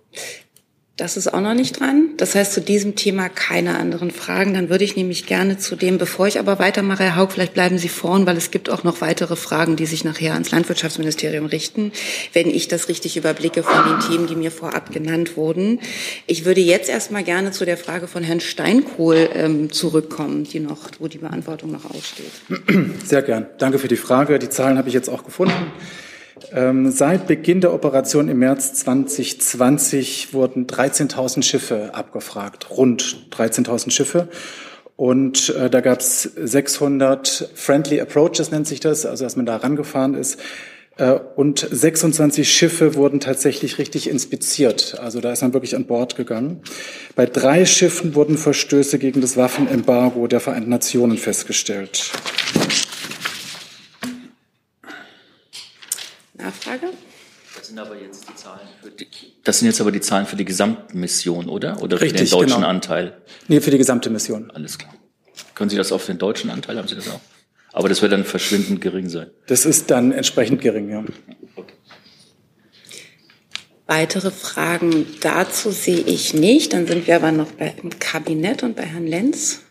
Das 0.97 1.15
ist 1.15 1.33
auch 1.33 1.39
noch 1.39 1.53
nicht 1.53 1.79
dran. 1.79 2.09
Das 2.17 2.35
heißt, 2.35 2.51
zu 2.51 2.59
diesem 2.59 2.95
Thema 2.95 3.29
keine 3.29 3.77
anderen 3.79 4.11
Fragen. 4.11 4.53
Dann 4.53 4.69
würde 4.69 4.83
ich 4.83 4.97
nämlich 4.97 5.25
gerne 5.25 5.57
zu 5.57 5.77
dem, 5.77 5.97
bevor 5.97 6.27
ich 6.27 6.37
aber 6.37 6.59
weitermache, 6.59 7.03
Herr 7.03 7.15
Haug, 7.15 7.29
vielleicht 7.31 7.53
bleiben 7.53 7.77
Sie 7.77 7.87
vorn, 7.87 8.25
weil 8.25 8.35
es 8.35 8.51
gibt 8.51 8.69
auch 8.69 8.83
noch 8.83 8.99
weitere 8.99 9.37
Fragen, 9.37 9.77
die 9.77 9.85
sich 9.85 10.03
nachher 10.03 10.33
ans 10.33 10.51
Landwirtschaftsministerium 10.51 11.45
richten, 11.45 11.93
wenn 12.33 12.49
ich 12.49 12.67
das 12.67 12.89
richtig 12.89 13.15
überblicke 13.15 13.63
von 13.63 13.83
den 13.85 13.99
Themen, 14.01 14.27
die 14.27 14.35
mir 14.35 14.51
vorab 14.51 14.91
genannt 14.91 15.37
wurden. 15.37 15.79
Ich 16.27 16.43
würde 16.43 16.61
jetzt 16.61 16.89
erstmal 16.89 17.23
gerne 17.23 17.51
zu 17.51 17.65
der 17.65 17.77
Frage 17.77 18.07
von 18.07 18.21
Herrn 18.23 18.41
Steinkohl 18.41 19.29
ähm, 19.33 19.71
zurückkommen, 19.71 20.43
die 20.43 20.59
noch, 20.59 20.91
wo 20.99 21.07
die 21.07 21.19
Beantwortung 21.19 21.71
noch 21.71 21.85
aussteht. 21.85 22.31
Sehr 23.05 23.21
gern. 23.21 23.47
Danke 23.57 23.79
für 23.79 23.87
die 23.87 23.95
Frage. 23.95 24.37
Die 24.39 24.49
Zahlen 24.49 24.77
habe 24.77 24.89
ich 24.89 24.93
jetzt 24.93 25.09
auch 25.09 25.23
gefunden. 25.23 25.71
Ähm, 26.53 26.91
seit 26.91 27.27
Beginn 27.27 27.61
der 27.61 27.73
Operation 27.73 28.27
im 28.29 28.39
März 28.39 28.73
2020 28.73 30.33
wurden 30.33 30.67
13.000 30.67 31.43
Schiffe 31.43 31.93
abgefragt, 31.93 32.69
rund 32.69 33.27
13.000 33.31 33.91
Schiffe. 33.91 34.27
Und 34.95 35.49
äh, 35.55 35.69
da 35.69 35.81
gab 35.81 35.99
es 35.99 36.23
600 36.23 37.49
Friendly 37.55 37.99
Approaches, 38.01 38.51
nennt 38.51 38.67
sich 38.67 38.79
das, 38.79 39.05
also 39.05 39.23
dass 39.23 39.35
man 39.35 39.45
da 39.45 39.57
rangefahren 39.57 40.13
ist. 40.13 40.39
Äh, 40.97 41.13
und 41.35 41.67
26 41.71 42.51
Schiffe 42.51 42.95
wurden 42.95 43.19
tatsächlich 43.19 43.77
richtig 43.77 44.09
inspiziert. 44.09 44.99
Also 44.99 45.19
da 45.19 45.31
ist 45.31 45.41
man 45.41 45.53
wirklich 45.53 45.75
an 45.75 45.85
Bord 45.85 46.15
gegangen. 46.15 46.61
Bei 47.15 47.25
drei 47.25 47.65
Schiffen 47.65 48.13
wurden 48.15 48.37
Verstöße 48.37 48.99
gegen 48.99 49.21
das 49.21 49.37
Waffenembargo 49.37 50.27
der 50.27 50.39
Vereinten 50.39 50.69
Nationen 50.69 51.17
festgestellt. 51.17 52.11
Nachfrage? 56.41 56.87
Das 57.55 57.67
sind 57.67 57.79
aber 57.79 57.99
jetzt 57.99 58.27
die 58.29 58.35
Zahlen 58.35 58.67
für 58.81 58.91
die, 58.91 59.07
das 59.43 59.59
sind 59.59 59.67
jetzt 59.67 59.81
aber 59.81 59.91
die 59.91 59.99
Zahlen 59.99 60.25
für 60.25 60.37
die 60.37 60.45
Gesamtmission, 60.45 61.49
oder? 61.49 61.81
Oder 61.81 61.99
Richtig, 61.99 62.21
für 62.21 62.25
den 62.25 62.31
deutschen 62.31 62.55
genau. 62.55 62.67
Anteil? 62.67 63.21
Nee, 63.47 63.59
für 63.59 63.71
die 63.71 63.77
gesamte 63.77 64.09
Mission. 64.09 64.51
Alles 64.51 64.77
klar. 64.77 64.93
Können 65.55 65.69
Sie 65.69 65.75
das 65.75 65.91
auf 65.91 66.05
den 66.05 66.17
deutschen 66.17 66.49
Anteil, 66.49 66.77
haben 66.77 66.87
Sie 66.87 66.95
das 66.95 67.09
auch? 67.09 67.19
Aber 67.73 67.89
das 67.89 68.01
wird 68.01 68.11
dann 68.11 68.25
verschwindend 68.25 68.81
gering 68.81 69.09
sein. 69.09 69.29
Das 69.47 69.65
ist 69.65 69.91
dann 69.91 70.11
entsprechend 70.11 70.61
gering, 70.61 70.89
ja. 70.89 71.03
Weitere 73.87 74.31
Fragen 74.31 75.05
dazu 75.21 75.71
sehe 75.71 75.99
ich 75.99 76.33
nicht. 76.33 76.73
Dann 76.73 76.87
sind 76.87 77.07
wir 77.07 77.15
aber 77.17 77.31
noch 77.31 77.51
bei, 77.51 77.75
im 77.81 77.97
Kabinett 77.99 78.63
und 78.63 78.75
bei 78.75 78.83
Herrn 78.83 79.07
Lenz. 79.07 79.61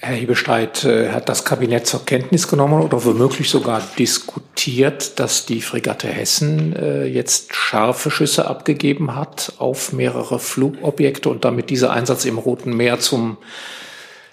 Herr 0.00 0.14
Hebestreit, 0.14 0.84
äh, 0.84 1.10
hat 1.10 1.28
das 1.28 1.44
Kabinett 1.44 1.86
zur 1.86 2.06
Kenntnis 2.06 2.48
genommen 2.48 2.80
oder 2.80 3.04
womöglich 3.04 3.50
sogar 3.50 3.82
diskutiert, 3.98 4.49
dass 5.16 5.46
die 5.46 5.60
Fregatte 5.60 6.08
Hessen 6.08 6.74
äh, 6.74 7.04
jetzt 7.04 7.54
scharfe 7.54 8.10
Schüsse 8.10 8.46
abgegeben 8.46 9.14
hat 9.16 9.54
auf 9.58 9.92
mehrere 9.92 10.38
Flugobjekte 10.38 11.28
und 11.28 11.44
damit 11.44 11.70
dieser 11.70 11.92
Einsatz 11.92 12.24
im 12.24 12.38
Roten 12.38 12.76
Meer 12.76 12.98
zum 12.98 13.38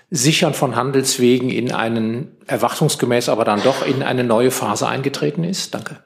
Sichern 0.09 0.53
von 0.53 0.75
Handelswegen 0.75 1.49
in 1.49 1.71
einen 1.71 2.37
erwartungsgemäß 2.45 3.29
aber 3.29 3.45
dann 3.45 3.61
doch 3.63 3.85
in 3.85 4.03
eine 4.03 4.23
neue 4.23 4.51
Phase 4.51 4.87
eingetreten 4.87 5.43
ist? 5.43 5.73
Danke. 5.73 5.99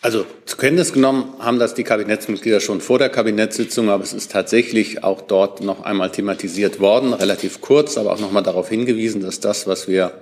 Also 0.00 0.26
zur 0.46 0.58
Kenntnis 0.58 0.92
genommen 0.92 1.34
haben 1.38 1.60
das 1.60 1.74
die 1.74 1.84
Kabinettsmitglieder 1.84 2.58
schon 2.58 2.80
vor 2.80 2.98
der 2.98 3.08
Kabinettssitzung, 3.08 3.88
aber 3.88 4.02
es 4.02 4.12
ist 4.12 4.32
tatsächlich 4.32 5.04
auch 5.04 5.20
dort 5.20 5.60
noch 5.60 5.84
einmal 5.84 6.10
thematisiert 6.10 6.80
worden, 6.80 7.12
relativ 7.12 7.60
kurz, 7.60 7.96
aber 7.96 8.12
auch 8.12 8.18
noch 8.18 8.32
mal 8.32 8.42
darauf 8.42 8.68
hingewiesen, 8.68 9.22
dass 9.22 9.38
das, 9.38 9.68
was 9.68 9.86
wir 9.86 10.12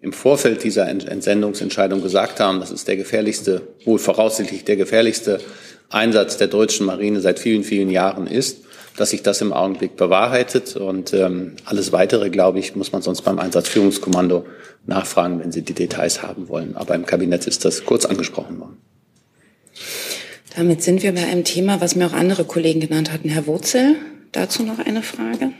im 0.00 0.12
Vorfeld 0.12 0.62
dieser 0.62 0.88
Entsendungsentscheidung 0.88 2.02
gesagt 2.02 2.38
haben, 2.40 2.60
das 2.60 2.70
ist 2.70 2.86
der 2.86 2.96
gefährlichste, 2.96 3.62
wohl 3.84 3.98
voraussichtlich 3.98 4.64
der 4.64 4.76
gefährlichste 4.76 5.40
Einsatz 5.88 6.36
der 6.36 6.48
deutschen 6.48 6.86
Marine 6.86 7.20
seit 7.20 7.38
vielen, 7.38 7.64
vielen 7.64 7.90
Jahren 7.90 8.26
ist, 8.26 8.64
dass 8.96 9.10
sich 9.10 9.22
das 9.22 9.40
im 9.40 9.52
Augenblick 9.52 9.96
bewahrheitet. 9.96 10.76
Und 10.76 11.12
ähm, 11.12 11.56
alles 11.64 11.92
Weitere, 11.92 12.30
glaube 12.30 12.58
ich, 12.58 12.76
muss 12.76 12.92
man 12.92 13.02
sonst 13.02 13.22
beim 13.22 13.38
Einsatzführungskommando 13.38 14.46
nachfragen, 14.86 15.40
wenn 15.40 15.52
Sie 15.52 15.62
die 15.62 15.74
Details 15.74 16.22
haben 16.22 16.48
wollen. 16.48 16.76
Aber 16.76 16.94
im 16.94 17.06
Kabinett 17.06 17.46
ist 17.46 17.64
das 17.64 17.84
kurz 17.84 18.04
angesprochen 18.04 18.60
worden. 18.60 18.76
Damit 20.56 20.82
sind 20.82 21.02
wir 21.02 21.12
bei 21.12 21.24
einem 21.24 21.44
Thema, 21.44 21.80
was 21.80 21.96
mir 21.96 22.06
auch 22.06 22.14
andere 22.14 22.44
Kollegen 22.44 22.80
genannt 22.80 23.12
hatten. 23.12 23.28
Herr 23.28 23.46
Wurzel, 23.46 23.96
dazu 24.32 24.62
noch 24.62 24.78
eine 24.78 25.02
Frage? 25.02 25.52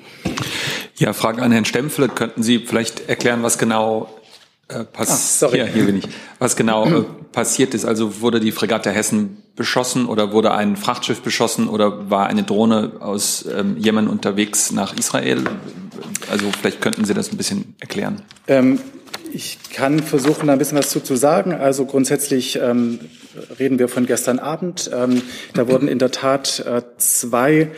Ja, 0.96 1.12
Frage 1.12 1.42
an 1.42 1.52
Herrn 1.52 1.66
Stempfle. 1.66 2.08
Könnten 2.08 2.42
Sie 2.42 2.60
vielleicht 2.60 3.08
erklären, 3.08 3.42
was 3.42 3.58
genau 3.58 4.08
äh, 4.68 4.84
passiert? 4.84 5.52
Ah, 5.52 5.54
hier, 5.54 5.66
hier 5.66 5.84
bin 5.84 5.98
ich. 5.98 6.08
Was 6.38 6.56
genau 6.56 6.86
äh, 6.86 7.04
passiert 7.32 7.74
ist? 7.74 7.84
Also 7.84 8.20
wurde 8.20 8.40
die 8.40 8.52
Fregatte 8.52 8.90
Hessen 8.90 9.42
beschossen 9.54 10.06
oder 10.06 10.32
wurde 10.32 10.52
ein 10.52 10.76
Frachtschiff 10.76 11.22
beschossen 11.22 11.68
oder 11.68 12.10
war 12.10 12.26
eine 12.26 12.42
Drohne 12.42 12.92
aus 13.00 13.46
ähm, 13.46 13.76
Jemen 13.78 14.08
unterwegs 14.08 14.72
nach 14.72 14.96
Israel? 14.96 15.44
Also 16.30 16.46
vielleicht 16.60 16.80
könnten 16.80 17.04
Sie 17.04 17.14
das 17.14 17.30
ein 17.30 17.36
bisschen 17.36 17.74
erklären. 17.80 18.22
Ähm, 18.48 18.80
ich 19.32 19.58
kann 19.72 20.00
versuchen, 20.00 20.46
da 20.48 20.54
ein 20.54 20.58
bisschen 20.58 20.78
was 20.78 20.90
zu, 20.90 21.00
zu 21.00 21.16
sagen. 21.16 21.52
Also 21.52 21.84
grundsätzlich 21.84 22.58
ähm, 22.60 23.00
reden 23.58 23.78
wir 23.78 23.88
von 23.88 24.06
gestern 24.06 24.38
Abend. 24.38 24.90
Ähm, 24.92 25.22
da 25.54 25.68
wurden 25.68 25.88
in 25.88 25.98
der 25.98 26.10
Tat 26.10 26.64
äh, 26.66 26.82
zwei 26.96 27.70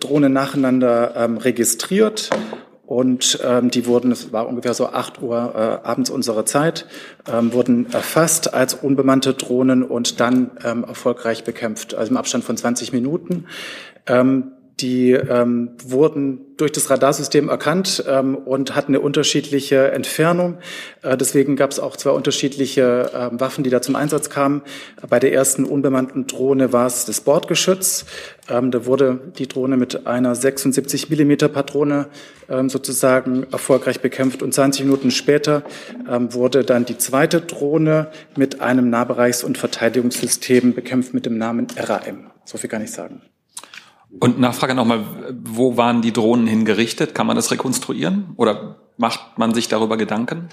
Drohnen 0.00 0.32
nacheinander 0.32 1.14
ähm, 1.16 1.36
registriert. 1.38 2.30
Und 2.92 3.38
ähm, 3.42 3.70
die 3.70 3.86
wurden, 3.86 4.12
es 4.12 4.34
war 4.34 4.46
ungefähr 4.46 4.74
so 4.74 4.88
8 4.88 5.22
Uhr 5.22 5.54
äh, 5.54 5.88
abends 5.88 6.10
unserer 6.10 6.44
Zeit, 6.44 6.84
ähm, 7.26 7.54
wurden 7.54 7.90
erfasst 7.90 8.52
als 8.52 8.74
unbemannte 8.74 9.32
Drohnen 9.32 9.82
und 9.82 10.20
dann 10.20 10.50
ähm, 10.62 10.84
erfolgreich 10.84 11.42
bekämpft, 11.42 11.94
also 11.94 12.10
im 12.10 12.18
Abstand 12.18 12.44
von 12.44 12.54
20 12.54 12.92
Minuten. 12.92 13.46
Ähm, 14.06 14.52
die 14.82 15.12
ähm, 15.12 15.70
wurden 15.84 16.40
durch 16.56 16.72
das 16.72 16.90
Radarsystem 16.90 17.48
erkannt 17.48 18.04
ähm, 18.08 18.36
und 18.36 18.74
hatten 18.74 18.92
eine 18.92 19.00
unterschiedliche 19.00 19.92
Entfernung. 19.92 20.58
Äh, 21.02 21.16
deswegen 21.16 21.56
gab 21.56 21.70
es 21.70 21.80
auch 21.80 21.96
zwei 21.96 22.10
unterschiedliche 22.10 23.10
äh, 23.12 23.40
Waffen, 23.40 23.64
die 23.64 23.70
da 23.70 23.80
zum 23.80 23.96
Einsatz 23.96 24.28
kamen. 24.28 24.62
Bei 25.08 25.18
der 25.18 25.32
ersten 25.32 25.64
unbemannten 25.64 26.26
Drohne 26.26 26.72
war 26.72 26.86
es 26.86 27.04
das 27.04 27.20
Bordgeschütz. 27.20 28.04
Ähm, 28.50 28.70
da 28.70 28.84
wurde 28.84 29.20
die 29.38 29.46
Drohne 29.48 29.76
mit 29.76 30.06
einer 30.06 30.34
76 30.34 31.08
Millimeter 31.10 31.48
Patrone 31.48 32.08
ähm, 32.48 32.68
sozusagen 32.68 33.46
erfolgreich 33.52 34.00
bekämpft. 34.00 34.42
Und 34.42 34.52
20 34.52 34.84
Minuten 34.84 35.10
später 35.10 35.62
ähm, 36.10 36.34
wurde 36.34 36.64
dann 36.64 36.84
die 36.84 36.98
zweite 36.98 37.40
Drohne 37.40 38.08
mit 38.36 38.60
einem 38.60 38.90
Nahbereichs- 38.90 39.44
und 39.44 39.58
Verteidigungssystem 39.58 40.74
bekämpft 40.74 41.14
mit 41.14 41.24
dem 41.24 41.38
Namen 41.38 41.68
RAM. 41.76 42.30
So 42.44 42.58
viel 42.58 42.68
kann 42.68 42.82
ich 42.82 42.90
sagen. 42.90 43.22
Und 44.20 44.38
Nachfrage 44.38 44.74
nochmal, 44.74 45.04
wo 45.44 45.76
waren 45.76 46.02
die 46.02 46.12
Drohnen 46.12 46.46
hingerichtet? 46.46 47.14
Kann 47.14 47.26
man 47.26 47.36
das 47.36 47.50
rekonstruieren? 47.50 48.34
Oder 48.36 48.76
macht 48.96 49.38
man 49.38 49.54
sich 49.54 49.68
darüber 49.68 49.96
Gedanken? 49.96 50.48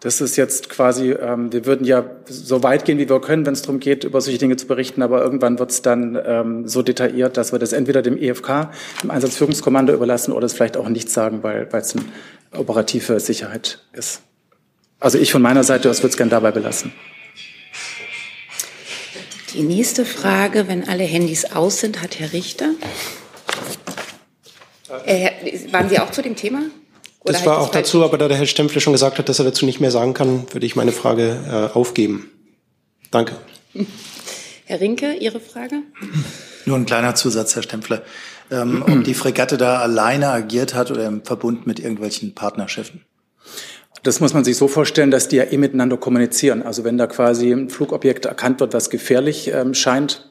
Das 0.00 0.22
ist 0.22 0.36
jetzt 0.36 0.70
quasi, 0.70 1.10
ähm, 1.10 1.52
wir 1.52 1.66
würden 1.66 1.84
ja 1.84 2.04
so 2.26 2.62
weit 2.62 2.86
gehen, 2.86 2.98
wie 2.98 3.08
wir 3.08 3.20
können, 3.20 3.44
wenn 3.44 3.52
es 3.52 3.60
darum 3.60 3.80
geht, 3.80 4.04
über 4.04 4.22
solche 4.22 4.38
Dinge 4.38 4.56
zu 4.56 4.66
berichten, 4.66 5.02
aber 5.02 5.22
irgendwann 5.22 5.58
wird 5.58 5.70
es 5.70 5.82
dann 5.82 6.18
ähm, 6.24 6.66
so 6.66 6.80
detailliert, 6.80 7.36
dass 7.36 7.52
wir 7.52 7.58
das 7.58 7.74
entweder 7.74 8.00
dem 8.00 8.16
EFK, 8.16 8.70
dem 9.02 9.10
Einsatzführungskommando 9.10 9.92
überlassen 9.92 10.32
oder 10.32 10.46
es 10.46 10.54
vielleicht 10.54 10.78
auch 10.78 10.88
nicht 10.88 11.10
sagen, 11.10 11.42
weil 11.42 11.68
es 11.72 11.94
eine 11.94 12.04
operative 12.58 13.20
Sicherheit 13.20 13.84
ist. 13.92 14.22
Also 15.00 15.18
ich 15.18 15.32
von 15.32 15.42
meiner 15.42 15.64
Seite 15.64 15.90
aus 15.90 15.98
würde 15.98 16.12
es 16.12 16.16
gerne 16.16 16.30
dabei 16.30 16.50
belassen. 16.50 16.92
Die 19.54 19.62
nächste 19.62 20.04
Frage, 20.04 20.68
wenn 20.68 20.88
alle 20.88 21.04
Handys 21.04 21.44
aus 21.44 21.80
sind, 21.80 22.02
hat 22.02 22.18
Herr 22.18 22.32
Richter. 22.32 22.70
Äh, 25.04 25.30
waren 25.72 25.88
Sie 25.88 25.98
auch 25.98 26.10
zu 26.10 26.22
dem 26.22 26.36
Thema? 26.36 26.62
Oder 27.20 27.34
das 27.34 27.46
war 27.46 27.58
auch 27.58 27.70
dazu, 27.70 28.04
aber 28.04 28.16
da 28.16 28.28
der 28.28 28.36
Herr 28.36 28.46
Stempfle 28.46 28.80
schon 28.80 28.92
gesagt 28.92 29.18
hat, 29.18 29.28
dass 29.28 29.38
er 29.38 29.44
dazu 29.44 29.66
nicht 29.66 29.80
mehr 29.80 29.90
sagen 29.90 30.14
kann, 30.14 30.46
würde 30.52 30.66
ich 30.66 30.76
meine 30.76 30.92
Frage 30.92 31.70
äh, 31.72 31.76
aufgeben. 31.76 32.30
Danke. 33.10 33.36
Herr 34.64 34.80
Rinke, 34.80 35.14
Ihre 35.14 35.40
Frage? 35.40 35.82
Nur 36.64 36.76
ein 36.76 36.86
kleiner 36.86 37.16
Zusatz, 37.16 37.56
Herr 37.56 37.62
Stempfle. 37.62 38.02
Ähm, 38.52 38.84
ob 38.86 39.04
die 39.04 39.14
Fregatte 39.14 39.56
da 39.56 39.80
alleine 39.80 40.28
agiert 40.28 40.74
hat 40.74 40.90
oder 40.90 41.06
im 41.06 41.24
Verbund 41.24 41.66
mit 41.66 41.80
irgendwelchen 41.80 42.34
Partnerschiffen? 42.34 43.04
Das 44.02 44.20
muss 44.20 44.34
man 44.34 44.44
sich 44.44 44.56
so 44.56 44.68
vorstellen, 44.68 45.10
dass 45.10 45.28
die 45.28 45.36
ja 45.36 45.44
eh 45.44 45.56
miteinander 45.56 45.96
kommunizieren. 45.96 46.62
Also 46.62 46.84
wenn 46.84 46.98
da 46.98 47.06
quasi 47.06 47.52
ein 47.52 47.68
Flugobjekt 47.68 48.24
erkannt 48.24 48.60
wird, 48.60 48.72
was 48.72 48.90
gefährlich 48.90 49.52
ähm, 49.52 49.74
scheint, 49.74 50.30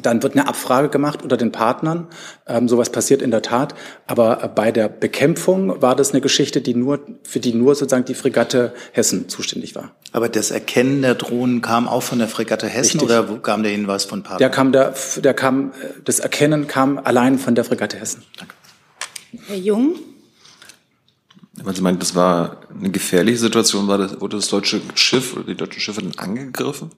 dann 0.00 0.22
wird 0.22 0.32
eine 0.34 0.48
Abfrage 0.48 0.88
gemacht 0.88 1.22
unter 1.22 1.36
den 1.36 1.52
Partnern. 1.52 2.06
Ähm, 2.46 2.66
sowas 2.68 2.90
passiert 2.90 3.20
in 3.20 3.30
der 3.30 3.42
Tat. 3.42 3.74
Aber 4.06 4.42
äh, 4.42 4.48
bei 4.48 4.72
der 4.72 4.88
Bekämpfung 4.88 5.82
war 5.82 5.94
das 5.94 6.12
eine 6.12 6.22
Geschichte, 6.22 6.62
die 6.62 6.74
nur, 6.74 7.00
für 7.24 7.40
die 7.40 7.52
nur 7.52 7.74
sozusagen 7.74 8.06
die 8.06 8.14
Fregatte 8.14 8.72
Hessen 8.92 9.28
zuständig 9.28 9.74
war. 9.74 9.90
Aber 10.12 10.28
das 10.28 10.50
Erkennen 10.50 11.02
der 11.02 11.14
Drohnen 11.14 11.60
kam 11.60 11.88
auch 11.88 12.02
von 12.02 12.18
der 12.18 12.28
Fregatte 12.28 12.66
Hessen 12.66 13.00
Richtig. 13.00 13.18
oder 13.18 13.38
kam 13.40 13.62
der 13.62 13.72
Hinweis 13.72 14.04
von 14.04 14.22
Partnern? 14.22 14.38
Der 14.38 14.50
kam, 14.50 14.72
der, 14.72 14.94
der 15.22 15.34
kam, 15.34 15.72
äh, 15.72 15.88
das 16.04 16.20
Erkennen 16.20 16.66
kam 16.66 16.98
allein 16.98 17.38
von 17.38 17.54
der 17.54 17.64
Fregatte 17.64 17.98
Hessen. 17.98 18.22
Danke. 18.38 18.54
Herr 19.46 19.56
Jung? 19.56 19.96
Weil 21.54 21.76
Sie 21.76 21.82
meinen, 21.82 21.98
das 21.98 22.14
war 22.14 22.62
eine 22.70 22.90
gefährliche 22.90 23.38
Situation, 23.38 23.86
war 23.86 23.98
das, 23.98 24.20
wurde 24.20 24.36
das 24.36 24.48
deutsche 24.48 24.80
Schiff 24.94 25.34
oder 25.34 25.44
die 25.44 25.54
deutschen 25.54 25.80
Schiffe 25.80 26.02
dann 26.02 26.12
angegriffen? 26.16 26.90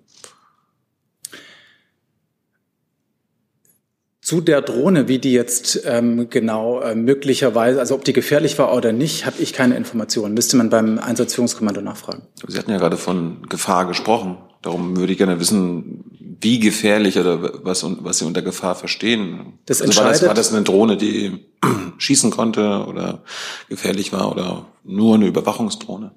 Zu 4.21 4.41
der 4.41 4.63
Drohne, 4.63 5.07
wie 5.07 5.19
die 5.19 5.33
jetzt 5.33 5.83
ähm, 5.85 6.31
genau 6.31 6.81
äh, 6.81 6.95
möglicherweise, 6.95 7.79
also 7.79 7.95
ob 7.95 8.05
die 8.05 8.15
gefährlich 8.15 8.59
war 8.59 8.75
oder 8.75 8.91
nicht, 8.93 9.27
habe 9.27 9.43
ich 9.43 9.53
keine 9.53 9.77
Informationen. 9.77 10.33
Müsste 10.33 10.57
man 10.57 10.71
beim 10.71 10.99
Einsatzführungskommando 10.99 11.83
nachfragen. 11.83 12.23
Sie 12.47 12.57
hatten 12.57 12.71
ja 12.71 12.79
gerade 12.79 12.97
von 12.97 13.43
Gefahr 13.51 13.87
gesprochen. 13.87 14.39
Darum 14.63 14.97
würde 14.97 15.13
ich 15.13 15.19
gerne 15.19 15.41
wissen, 15.41 16.05
wie 16.45 16.61
gefährlich 16.61 17.19
oder 17.19 17.65
was, 17.65 17.85
was 17.85 18.19
Sie 18.19 18.25
unter 18.25 18.43
Gefahr 18.43 18.75
verstehen. 18.75 19.59
Das 19.67 19.83
also 19.83 20.01
war, 20.01 20.11
das, 20.11 20.25
war 20.25 20.35
das 20.35 20.53
eine 20.53 20.63
Drohne, 20.63 20.97
die 20.97 21.45
schießen 21.99 22.31
konnte 22.31 22.85
oder 22.87 23.25
gefährlich 23.69 24.13
war 24.13 24.31
oder 24.31 24.67
nur 24.85 25.17
eine 25.17 25.27
Überwachungsdrohne? 25.27 26.13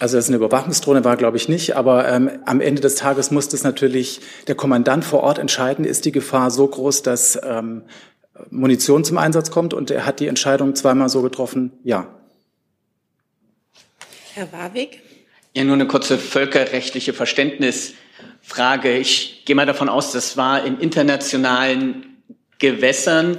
Also 0.00 0.16
dass 0.16 0.26
es 0.26 0.28
eine 0.28 0.36
Überwachungsdrohne 0.36 1.04
war, 1.04 1.16
glaube 1.16 1.36
ich 1.36 1.48
nicht. 1.48 1.76
Aber 1.76 2.08
ähm, 2.08 2.30
am 2.44 2.60
Ende 2.60 2.82
des 2.82 2.96
Tages 2.96 3.30
muss 3.30 3.48
das 3.48 3.64
natürlich 3.64 4.20
der 4.46 4.54
Kommandant 4.54 5.04
vor 5.04 5.20
Ort 5.22 5.38
entscheiden. 5.38 5.84
Ist 5.84 6.04
die 6.04 6.12
Gefahr 6.12 6.50
so 6.50 6.66
groß, 6.66 7.02
dass 7.02 7.38
ähm, 7.42 7.82
Munition 8.50 9.04
zum 9.04 9.18
Einsatz 9.18 9.50
kommt? 9.50 9.74
Und 9.74 9.90
er 9.90 10.06
hat 10.06 10.20
die 10.20 10.28
Entscheidung 10.28 10.74
zweimal 10.74 11.08
so 11.08 11.22
getroffen, 11.22 11.72
ja. 11.82 12.06
Herr 14.34 14.52
Warwick? 14.52 15.00
Ja, 15.54 15.64
nur 15.64 15.74
eine 15.74 15.88
kurze 15.88 16.18
völkerrechtliche 16.18 17.12
Verständnisfrage. 18.48 18.96
Ich 18.96 19.44
gehe 19.44 19.54
mal 19.54 19.66
davon 19.66 19.88
aus, 19.88 20.12
das 20.12 20.36
war 20.36 20.64
in 20.64 20.78
internationalen 20.80 22.22
Gewässern. 22.58 23.38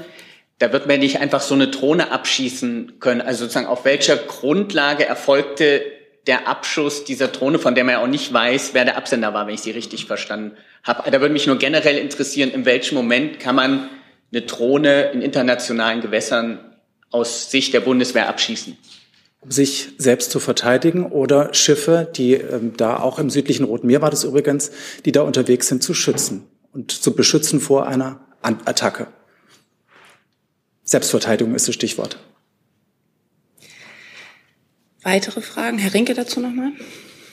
Da 0.60 0.72
wird 0.72 0.88
man 0.88 1.00
nicht 1.00 1.20
einfach 1.20 1.42
so 1.42 1.56
eine 1.56 1.68
Drohne 1.68 2.12
abschießen 2.12 3.00
können. 3.00 3.22
Also 3.22 3.46
sozusagen 3.46 3.68
auf 3.68 3.86
welcher 3.86 4.18
Grundlage 4.18 5.06
erfolgte 5.06 5.82
der 6.28 6.48
Abschuss 6.48 7.06
dieser 7.06 7.30
Drohne, 7.30 7.60
von 7.60 7.76
der 7.76 7.84
man 7.84 7.94
ja 7.94 8.04
auch 8.04 8.08
nicht 8.08 8.32
weiß, 8.32 8.72
wer 8.74 8.86
der 8.86 8.98
Absender 8.98 9.34
war, 9.34 9.48
wenn 9.48 9.56
ich 9.56 9.62
sie 9.62 9.72
richtig 9.72 10.06
verstanden 10.06 10.56
habe. 10.84 11.10
Da 11.10 11.22
würde 11.22 11.34
mich 11.34 11.48
nur 11.48 11.58
generell 11.58 11.98
interessieren, 11.98 12.52
in 12.52 12.66
welchem 12.66 12.96
Moment 12.96 13.40
kann 13.40 13.56
man 13.56 13.90
eine 14.32 14.42
Drohne 14.44 15.12
in 15.12 15.22
internationalen 15.22 16.02
Gewässern 16.02 16.60
aus 17.10 17.50
Sicht 17.50 17.74
der 17.74 17.80
Bundeswehr 17.80 18.30
abschießen? 18.30 18.78
Um 19.42 19.52
sich 19.52 19.94
selbst 19.98 20.32
zu 20.32 20.40
verteidigen 20.40 21.06
oder 21.06 21.54
Schiffe, 21.54 22.12
die 22.14 22.34
ähm, 22.34 22.76
da 22.76 23.00
auch 23.00 23.20
im 23.20 23.30
südlichen 23.30 23.64
Roten 23.64 23.88
Meer 23.88 24.02
war 24.02 24.10
das 24.10 24.26
übrigens, 24.26 24.72
die 25.06 25.12
da 25.12 25.22
unterwegs 25.22 25.68
sind, 25.68 25.82
zu 25.82 25.94
schützen 25.94 26.44
und 26.74 26.92
zu 26.92 27.16
beschützen 27.16 27.62
vor 27.62 27.88
einer 27.88 28.20
Attacke. 28.42 29.08
Selbstverteidigung 30.84 31.56
ist 31.56 31.68
das 31.68 31.76
Stichwort. 31.76 32.18
Weitere 35.04 35.42
Fragen? 35.42 35.78
Herr 35.78 35.94
Rinke 35.94 36.14
dazu 36.14 36.40
nochmal? 36.40 36.72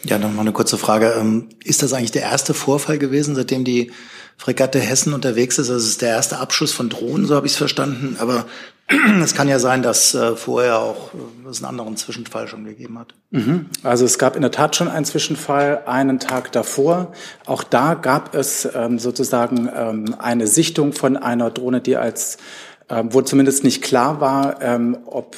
Ja, 0.05 0.19
nochmal 0.19 0.41
eine 0.41 0.53
kurze 0.53 0.79
Frage. 0.79 1.15
Ähm, 1.19 1.49
ist 1.65 1.83
das 1.83 1.93
eigentlich 1.93 2.13
der 2.13 2.23
erste 2.23 2.55
Vorfall 2.55 2.99
gewesen, 2.99 3.35
seitdem 3.35 3.65
die 3.65 3.91
Fregatte 4.37 4.79
Hessen 4.79 5.15
unterwegs 5.15 5.59
ist? 5.59 5.71
Also 5.71 5.81
es 5.81 5.89
ist 5.89 6.03
der 6.03 6.11
erste 6.11 6.39
Abschuss 6.39 6.73
von 6.73 6.89
Drohnen, 6.89 7.27
so 7.27 7.35
habe 7.35 7.47
ich 7.47 7.53
es 7.53 7.59
verstanden. 7.59 8.17
Aber 8.19 8.47
es 9.23 9.35
kann 9.35 9.49
ja 9.49 9.59
sein, 9.59 9.83
dass 9.83 10.15
äh, 10.15 10.37
vorher 10.37 10.79
auch 10.79 11.13
äh, 11.15 11.49
es 11.49 11.59
einen 11.59 11.71
anderen 11.71 11.97
Zwischenfall 11.97 12.47
schon 12.47 12.65
gegeben 12.65 12.99
hat. 12.99 13.15
Mhm. 13.31 13.67
Also 13.83 14.05
es 14.05 14.19
gab 14.19 14.37
in 14.37 14.43
der 14.43 14.53
Tat 14.53 14.77
schon 14.77 14.89
einen 14.89 15.05
Zwischenfall 15.05 15.83
einen 15.87 16.21
Tag 16.21 16.53
davor. 16.53 17.13
Auch 17.47 17.65
da 17.65 17.95
gab 17.95 18.35
es 18.35 18.69
ähm, 18.75 18.99
sozusagen 18.99 19.69
ähm, 19.75 20.15
eine 20.19 20.47
Sichtung 20.47 20.93
von 20.93 21.17
einer 21.17 21.51
Drohne, 21.51 21.81
die 21.81 21.97
als 21.97 22.39
wo 22.89 23.21
zumindest 23.21 23.65
nicht 23.65 23.83
klar 23.83 24.21
war, 24.21 24.61
ob 25.07 25.37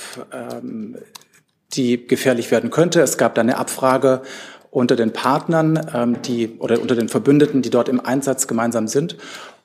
die 1.74 2.06
gefährlich 2.06 2.50
werden 2.50 2.70
könnte. 2.70 3.00
Es 3.00 3.18
gab 3.18 3.34
da 3.34 3.42
eine 3.42 3.58
Abfrage 3.58 4.22
unter 4.70 4.96
den 4.96 5.12
Partnern, 5.12 5.90
ähm, 5.94 6.22
die 6.22 6.58
oder 6.58 6.80
unter 6.80 6.94
den 6.94 7.08
Verbündeten, 7.08 7.62
die 7.62 7.70
dort 7.70 7.88
im 7.88 8.04
Einsatz 8.04 8.46
gemeinsam 8.46 8.88
sind. 8.88 9.16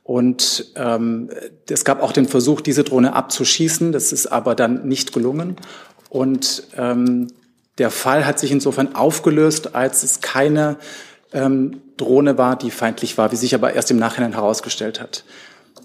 Und 0.03 0.73
ähm, 0.75 1.29
es 1.69 1.85
gab 1.85 2.01
auch 2.01 2.11
den 2.11 2.27
Versuch, 2.27 2.61
diese 2.61 2.83
Drohne 2.83 3.13
abzuschießen. 3.13 3.91
Das 3.91 4.11
ist 4.11 4.27
aber 4.27 4.53
dann 4.55 4.87
nicht 4.87 5.13
gelungen. 5.13 5.55
Und 6.09 6.67
ähm, 6.77 7.27
der 7.77 7.89
Fall 7.89 8.25
hat 8.25 8.37
sich 8.37 8.51
insofern 8.51 8.95
aufgelöst, 8.95 9.75
als 9.75 10.03
es 10.03 10.21
keine 10.21 10.77
ähm, 11.31 11.81
Drohne 11.97 12.37
war, 12.37 12.57
die 12.57 12.69
feindlich 12.69 13.17
war, 13.17 13.31
wie 13.31 13.37
sich 13.37 13.55
aber 13.55 13.73
erst 13.73 13.91
im 13.91 13.97
Nachhinein 13.97 14.33
herausgestellt 14.33 15.01
hat. 15.01 15.23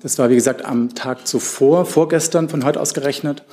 Das 0.02 0.18
war, 0.18 0.30
wie 0.30 0.34
gesagt, 0.34 0.64
am 0.64 0.94
Tag 0.94 1.26
zuvor, 1.26 1.86
vorgestern 1.86 2.48
von 2.48 2.64
heute 2.64 2.80
aus 2.80 2.94
gerechnet. 2.94 3.44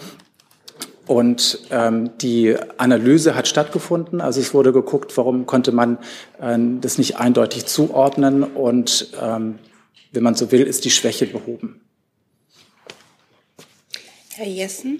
Und 1.07 1.59
ähm, 1.69 2.11
die 2.19 2.55
Analyse 2.77 3.35
hat 3.35 3.47
stattgefunden. 3.47 4.21
Also 4.21 4.39
es 4.39 4.53
wurde 4.53 4.73
geguckt, 4.73 5.15
warum 5.17 5.45
konnte 5.45 5.71
man 5.71 5.97
äh, 6.39 6.57
das 6.81 6.97
nicht 6.97 7.17
eindeutig 7.17 7.65
zuordnen. 7.65 8.43
Und 8.43 9.11
ähm, 9.21 9.59
wenn 10.11 10.23
man 10.23 10.35
so 10.35 10.51
will, 10.51 10.63
ist 10.63 10.85
die 10.85 10.91
Schwäche 10.91 11.27
behoben. 11.27 11.81
Herr 14.35 14.47
Jessen. 14.47 14.99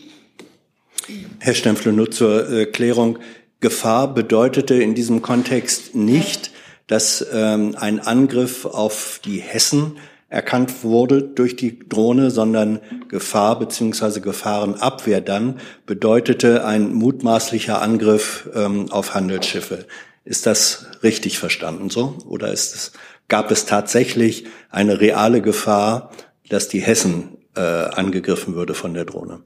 Herr 1.40 1.54
Stempfle, 1.54 1.92
nur 1.92 2.12
zur 2.12 2.50
äh, 2.50 2.66
Klärung. 2.66 3.20
Gefahr 3.60 4.14
bedeutete 4.14 4.76
in 4.76 4.96
diesem 4.96 5.22
Kontext 5.22 5.96
nicht, 5.96 6.52
dass 6.88 7.26
ähm, 7.34 7.76
ein 7.80 8.00
Angriff 8.00 8.66
auf 8.66 9.20
die 9.26 9.40
Hessen 9.40 9.98
erkannt 10.36 10.84
wurde 10.84 11.24
durch 11.24 11.56
die 11.56 11.80
Drohne, 11.80 12.30
sondern 12.30 12.82
Gefahr 13.08 13.58
beziehungsweise 13.58 14.20
Gefahrenabwehr 14.20 15.22
dann 15.22 15.62
bedeutete 15.86 16.66
ein 16.66 16.94
mutmaßlicher 16.94 17.82
Angriff 17.82 18.50
ähm, 18.54 18.92
auf 18.92 19.14
Handelsschiffe. 19.14 19.86
Ist 20.26 20.46
das 20.46 20.88
richtig 21.04 21.40
verstanden 21.40 21.90
so? 21.90 22.18
Oder 22.28 22.52
ist 22.52 22.76
es, 22.76 22.92
gab 23.30 23.50
es 23.50 23.66
tatsächlich 23.66 24.46
eine 24.70 25.00
reale 25.00 25.42
Gefahr, 25.42 26.12
dass 26.50 26.68
die 26.68 26.82
Hessen 26.82 27.38
äh, 27.56 27.62
angegriffen 27.62 28.56
würde 28.56 28.74
von 28.74 28.94
der 28.94 29.06
Drohne? 29.06 29.40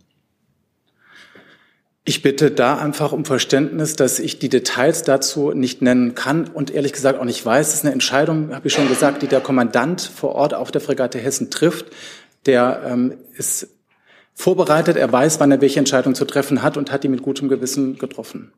Ich 2.09 2.23
bitte 2.23 2.49
da 2.49 2.75
einfach 2.75 3.11
um 3.11 3.23
Verständnis, 3.23 3.95
dass 3.95 4.17
ich 4.17 4.39
die 4.39 4.49
Details 4.49 5.03
dazu 5.03 5.51
nicht 5.51 5.83
nennen 5.83 6.15
kann 6.15 6.47
und 6.47 6.71
ehrlich 6.71 6.91
gesagt 6.91 7.19
auch 7.19 7.23
nicht 7.23 7.45
weiß. 7.45 7.67
Das 7.67 7.75
ist 7.75 7.85
eine 7.85 7.93
Entscheidung, 7.93 8.51
habe 8.51 8.67
ich 8.67 8.73
schon 8.73 8.89
gesagt, 8.89 9.21
die 9.21 9.27
der 9.27 9.41
Kommandant 9.41 10.01
vor 10.01 10.33
Ort 10.33 10.55
auf 10.55 10.71
der 10.71 10.81
Fregatte 10.81 11.19
Hessen 11.19 11.51
trifft. 11.51 11.85
Der 12.47 12.81
ähm, 12.83 13.13
ist 13.37 13.67
vorbereitet, 14.33 14.97
er 14.97 15.11
weiß, 15.11 15.39
wann 15.39 15.51
er 15.51 15.61
welche 15.61 15.77
Entscheidung 15.77 16.15
zu 16.15 16.25
treffen 16.25 16.63
hat 16.63 16.77
und 16.77 16.91
hat 16.91 17.03
die 17.03 17.09
mit 17.09 17.21
gutem 17.21 17.47
Gewissen 17.47 17.99
getroffen. 17.99 18.53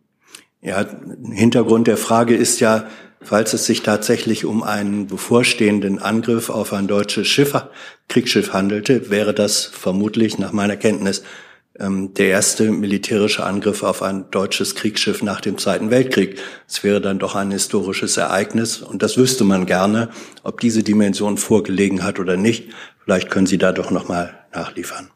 Ja, 0.62 0.86
Hintergrund 1.30 1.88
der 1.88 1.98
Frage 1.98 2.38
ist 2.38 2.62
ja, 2.62 2.88
falls 3.22 3.52
es 3.52 3.66
sich 3.66 3.84
tatsächlich 3.84 4.46
um 4.46 4.64
einen 4.64 5.08
bevorstehenden 5.08 6.00
Angriff 6.00 6.50
auf 6.50 6.72
ein 6.72 6.88
deutsches 6.88 7.28
Schiff, 7.28 7.54
Kriegsschiff 8.08 8.54
handelte, 8.54 9.10
wäre 9.10 9.34
das 9.34 9.66
vermutlich 9.66 10.38
nach 10.38 10.54
meiner 10.54 10.78
Kenntnis 10.78 11.24
der 11.84 12.28
erste 12.28 12.72
militärische 12.72 13.44
Angriff 13.44 13.82
auf 13.82 14.04
ein 14.04 14.30
deutsches 14.30 14.76
Kriegsschiff 14.76 15.24
nach 15.24 15.42
dem 15.42 15.58
Zweiten 15.58 15.90
Weltkrieg. 15.90 16.38
Es 16.68 16.84
wäre 16.84 17.02
dann 17.02 17.18
doch 17.18 17.34
ein 17.34 17.50
historisches 17.50 18.18
Ereignis 18.18 18.82
und 18.82 19.02
das 19.02 19.18
wüsste 19.18 19.44
man 19.44 19.66
gerne, 19.66 20.10
ob 20.44 20.60
diese 20.60 20.84
Dimension 20.84 21.38
vorgelegen 21.38 22.04
hat 22.04 22.20
oder 22.20 22.38
nicht. 22.38 22.70
Vielleicht 23.04 23.32
können 23.32 23.48
Sie 23.48 23.58
da 23.58 23.72
doch 23.72 23.90
noch 23.90 24.08
mal 24.08 24.38
nachliefern. 24.54 25.10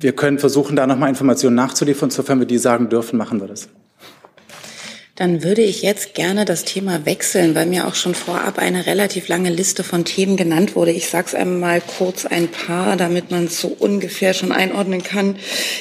Wir 0.00 0.12
können 0.12 0.38
versuchen, 0.38 0.74
da 0.74 0.86
noch 0.86 0.98
mal 0.98 1.08
Informationen 1.08 1.56
nachzuliefern. 1.56 2.10
Sofern 2.10 2.40
wir 2.40 2.46
die 2.46 2.58
sagen 2.58 2.88
dürfen, 2.88 3.16
machen 3.16 3.40
wir 3.40 3.46
das. 3.46 3.68
Dann 5.18 5.42
würde 5.42 5.62
ich 5.62 5.82
jetzt 5.82 6.14
gerne 6.14 6.44
das 6.44 6.64
Thema 6.64 7.04
wechseln, 7.04 7.56
weil 7.56 7.66
mir 7.66 7.88
auch 7.88 7.96
schon 7.96 8.14
vorab 8.14 8.56
eine 8.60 8.86
relativ 8.86 9.26
lange 9.26 9.50
Liste 9.50 9.82
von 9.82 10.04
Themen 10.04 10.36
genannt 10.36 10.76
wurde. 10.76 10.92
Ich 10.92 11.08
sage 11.08 11.26
es 11.26 11.34
einmal 11.34 11.80
kurz 11.80 12.24
ein 12.24 12.46
paar, 12.46 12.96
damit 12.96 13.32
man 13.32 13.46
es 13.46 13.60
so 13.60 13.66
ungefähr 13.66 14.32
schon 14.32 14.52
einordnen 14.52 15.02
kann. 15.02 15.34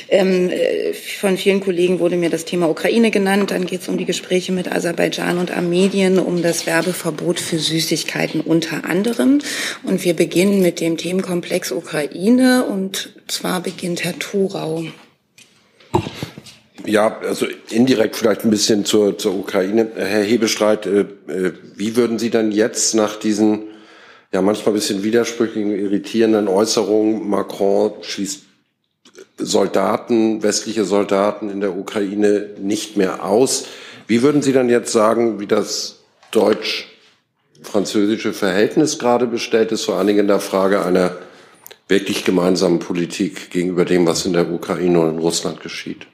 Ähm, 0.09 0.49
äh, 0.49 0.91
von 0.93 1.37
vielen 1.37 1.59
Kollegen 1.59 1.99
wurde 1.99 2.15
mir 2.15 2.31
das 2.31 2.45
Thema 2.45 2.67
Ukraine 2.67 3.11
genannt. 3.11 3.51
Dann 3.51 3.67
geht 3.67 3.81
es 3.81 3.87
um 3.87 3.99
die 3.99 4.05
Gespräche 4.05 4.51
mit 4.53 4.71
Aserbaidschan 4.71 5.37
und 5.37 5.55
Armenien, 5.55 6.17
um 6.17 6.41
das 6.41 6.65
Werbeverbot 6.65 7.39
für 7.39 7.59
Süßigkeiten 7.59 8.41
unter 8.41 8.85
anderem. 8.85 9.37
Und 9.83 10.03
wir 10.03 10.15
beginnen 10.15 10.63
mit 10.63 10.81
dem 10.81 10.97
Themenkomplex 10.97 11.71
Ukraine. 11.71 12.65
Und 12.65 13.13
zwar 13.27 13.61
beginnt 13.61 14.03
Herr 14.03 14.17
Thurau. 14.17 14.85
Ja, 16.87 17.19
also 17.19 17.45
indirekt 17.69 18.15
vielleicht 18.15 18.45
ein 18.45 18.49
bisschen 18.49 18.85
zur, 18.85 19.17
zur 19.17 19.35
Ukraine. 19.35 19.91
Herr 19.95 20.23
Hebestreit, 20.23 20.85
äh, 20.85 21.01
äh, 21.27 21.51
wie 21.75 21.97
würden 21.97 22.17
Sie 22.17 22.29
dann 22.29 22.53
jetzt 22.53 22.95
nach 22.95 23.17
diesen 23.17 23.63
ja 24.31 24.41
manchmal 24.41 24.73
ein 24.73 24.75
bisschen 24.75 25.03
widersprüchlichen, 25.03 25.77
irritierenden 25.77 26.47
Äußerungen, 26.47 27.27
Macron 27.29 27.91
schließt 28.01 28.43
Soldaten, 29.37 30.41
westliche 30.43 30.85
Soldaten 30.85 31.49
in 31.49 31.59
der 31.59 31.77
Ukraine 31.77 32.51
nicht 32.59 32.95
mehr 32.97 33.25
aus. 33.25 33.65
Wie 34.07 34.21
würden 34.21 34.41
Sie 34.41 34.53
dann 34.53 34.69
jetzt 34.69 34.93
sagen, 34.93 35.41
wie 35.41 35.47
das 35.47 35.99
deutsch-französische 36.31 38.31
Verhältnis 38.33 38.97
gerade 38.97 39.27
bestellt 39.27 39.73
ist, 39.73 39.83
vor 39.83 39.95
allen 39.95 40.07
Dingen 40.07 40.19
in 40.19 40.27
der 40.27 40.39
Frage 40.39 40.83
einer 40.83 41.17
wirklich 41.87 42.23
gemeinsamen 42.23 42.79
Politik 42.79 43.51
gegenüber 43.51 43.85
dem, 43.85 44.07
was 44.07 44.25
in 44.25 44.33
der 44.33 44.49
Ukraine 44.49 44.99
und 44.99 45.15
in 45.15 45.19
Russland 45.19 45.61
geschieht? 45.61 46.07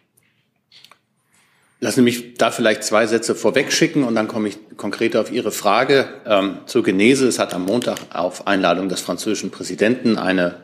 Lassen 1.84 1.96
Sie 1.98 2.04
mich 2.04 2.36
da 2.36 2.50
vielleicht 2.50 2.86
zwei 2.86 3.08
Sätze 3.08 3.36
vorwegschicken 3.36 4.06
und 4.06 4.15
dann 4.15 4.30
komme 4.30 4.48
ich 4.48 4.58
konkret 4.78 5.17
auf 5.17 5.34
Ihre 5.34 5.52
Frage 5.52 6.08
ähm, 6.26 6.60
zur 6.65 6.82
Genese. 6.82 7.28
Es 7.28 7.39
hat 7.39 7.54
am 7.54 7.65
Montag 7.65 7.98
auf 8.13 8.48
Einladung 8.48 8.88
des 8.88 9.02
französischen 9.02 9.52
Präsidenten 9.52 10.17
eine 10.17 10.63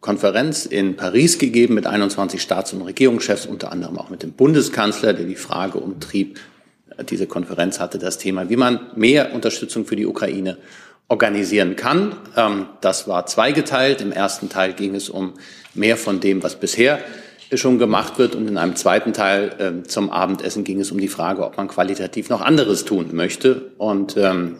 Konferenz 0.00 0.66
in 0.66 0.96
Paris 0.96 1.38
gegeben 1.38 1.72
mit 1.72 1.86
21 1.86 2.42
Staats- 2.42 2.74
und 2.74 2.82
Regierungschefs, 2.82 3.46
unter 3.46 3.72
anderem 3.72 3.96
auch 3.96 4.10
mit 4.10 4.22
dem 4.22 4.32
Bundeskanzler, 4.32 5.14
der 5.14 5.24
die 5.24 5.34
Frage 5.34 5.78
umtrieb. 5.78 6.38
Diese 7.08 7.26
Konferenz 7.26 7.80
hatte 7.80 7.98
das 7.98 8.18
Thema, 8.18 8.50
wie 8.50 8.56
man 8.56 8.80
mehr 8.96 9.32
Unterstützung 9.32 9.86
für 9.86 9.96
die 9.96 10.04
Ukraine 10.04 10.58
organisieren 11.08 11.74
kann. 11.74 12.14
Ähm, 12.36 12.66
das 12.82 13.08
war 13.08 13.24
zweigeteilt. 13.24 14.02
Im 14.02 14.12
ersten 14.12 14.50
Teil 14.50 14.74
ging 14.74 14.94
es 14.94 15.08
um 15.08 15.32
mehr 15.72 15.96
von 15.96 16.20
dem, 16.20 16.42
was 16.42 16.60
bisher 16.60 16.98
schon 17.54 17.78
gemacht 17.78 18.18
wird. 18.18 18.34
Und 18.34 18.48
in 18.48 18.58
einem 18.58 18.76
zweiten 18.76 19.12
Teil 19.12 19.82
äh, 19.82 19.86
zum 19.86 20.10
Abendessen 20.10 20.64
ging 20.64 20.80
es 20.80 20.90
um 20.90 20.98
die 20.98 21.08
Frage, 21.08 21.44
ob 21.44 21.56
man 21.56 21.68
qualitativ 21.68 22.28
noch 22.28 22.40
anderes 22.40 22.84
tun 22.84 23.10
möchte. 23.12 23.72
Und 23.78 24.16
ähm, 24.16 24.56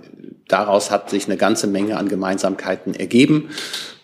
daraus 0.49 0.91
hat 0.91 1.11
sich 1.11 1.27
eine 1.27 1.37
ganze 1.37 1.67
Menge 1.67 1.97
an 1.99 2.09
Gemeinsamkeiten 2.09 2.95
ergeben, 2.95 3.51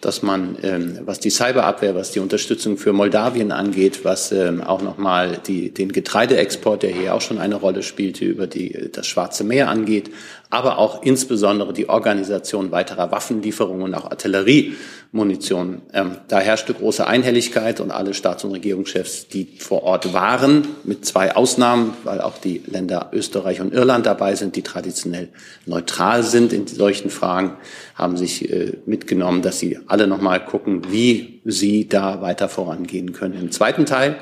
dass 0.00 0.22
man, 0.22 0.58
ähm, 0.62 0.98
was 1.04 1.18
die 1.18 1.30
Cyberabwehr, 1.30 1.94
was 1.94 2.10
die 2.10 2.20
Unterstützung 2.20 2.76
für 2.76 2.92
Moldawien 2.92 3.52
angeht, 3.52 4.04
was 4.04 4.32
ähm, 4.32 4.62
auch 4.62 4.82
nochmal 4.82 5.38
den 5.46 5.92
Getreideexport, 5.92 6.82
der 6.82 6.90
hier 6.90 7.14
auch 7.14 7.22
schon 7.22 7.38
eine 7.38 7.54
Rolle 7.54 7.82
spielte, 7.82 8.26
über 8.26 8.46
die, 8.46 8.90
das 8.92 9.06
Schwarze 9.06 9.44
Meer 9.44 9.68
angeht, 9.70 10.10
aber 10.54 10.78
auch 10.78 11.02
insbesondere 11.02 11.72
die 11.72 11.88
Organisation 11.88 12.70
weiterer 12.70 13.10
Waffenlieferungen 13.10 13.82
und 13.82 13.94
auch 13.94 14.10
Artillerie 14.10 14.74
Munition. 15.10 15.82
Ähm, 15.92 16.16
da 16.28 16.38
herrschte 16.38 16.74
große 16.74 17.06
Einhelligkeit 17.06 17.80
und 17.80 17.90
alle 17.90 18.14
Staats- 18.14 18.44
und 18.44 18.52
Regierungschefs, 18.52 19.28
die 19.28 19.46
vor 19.58 19.82
Ort 19.82 20.12
waren, 20.12 20.66
mit 20.84 21.04
zwei 21.04 21.34
Ausnahmen, 21.34 21.94
weil 22.04 22.20
auch 22.20 22.38
die 22.38 22.62
Länder 22.66 23.10
Österreich 23.12 23.60
und 23.60 23.72
Irland 23.72 24.06
dabei 24.06 24.36
sind, 24.36 24.56
die 24.56 24.62
traditionell 24.62 25.28
neutral 25.66 26.22
sind 26.22 26.52
in 26.52 26.66
solchen 26.66 27.10
Fragen, 27.10 27.56
haben 27.96 28.16
sich 28.16 28.50
äh, 28.50 28.78
mitgenommen, 28.86 29.42
dass 29.42 29.58
sie 29.58 29.78
alle 29.86 30.06
nochmal 30.06 30.44
gucken, 30.44 30.82
wie 30.90 31.40
sie 31.44 31.88
da 31.88 32.22
weiter 32.22 32.48
vorangehen 32.48 33.12
können. 33.12 33.40
Im 33.40 33.50
zweiten 33.50 33.86
Teil 33.86 34.16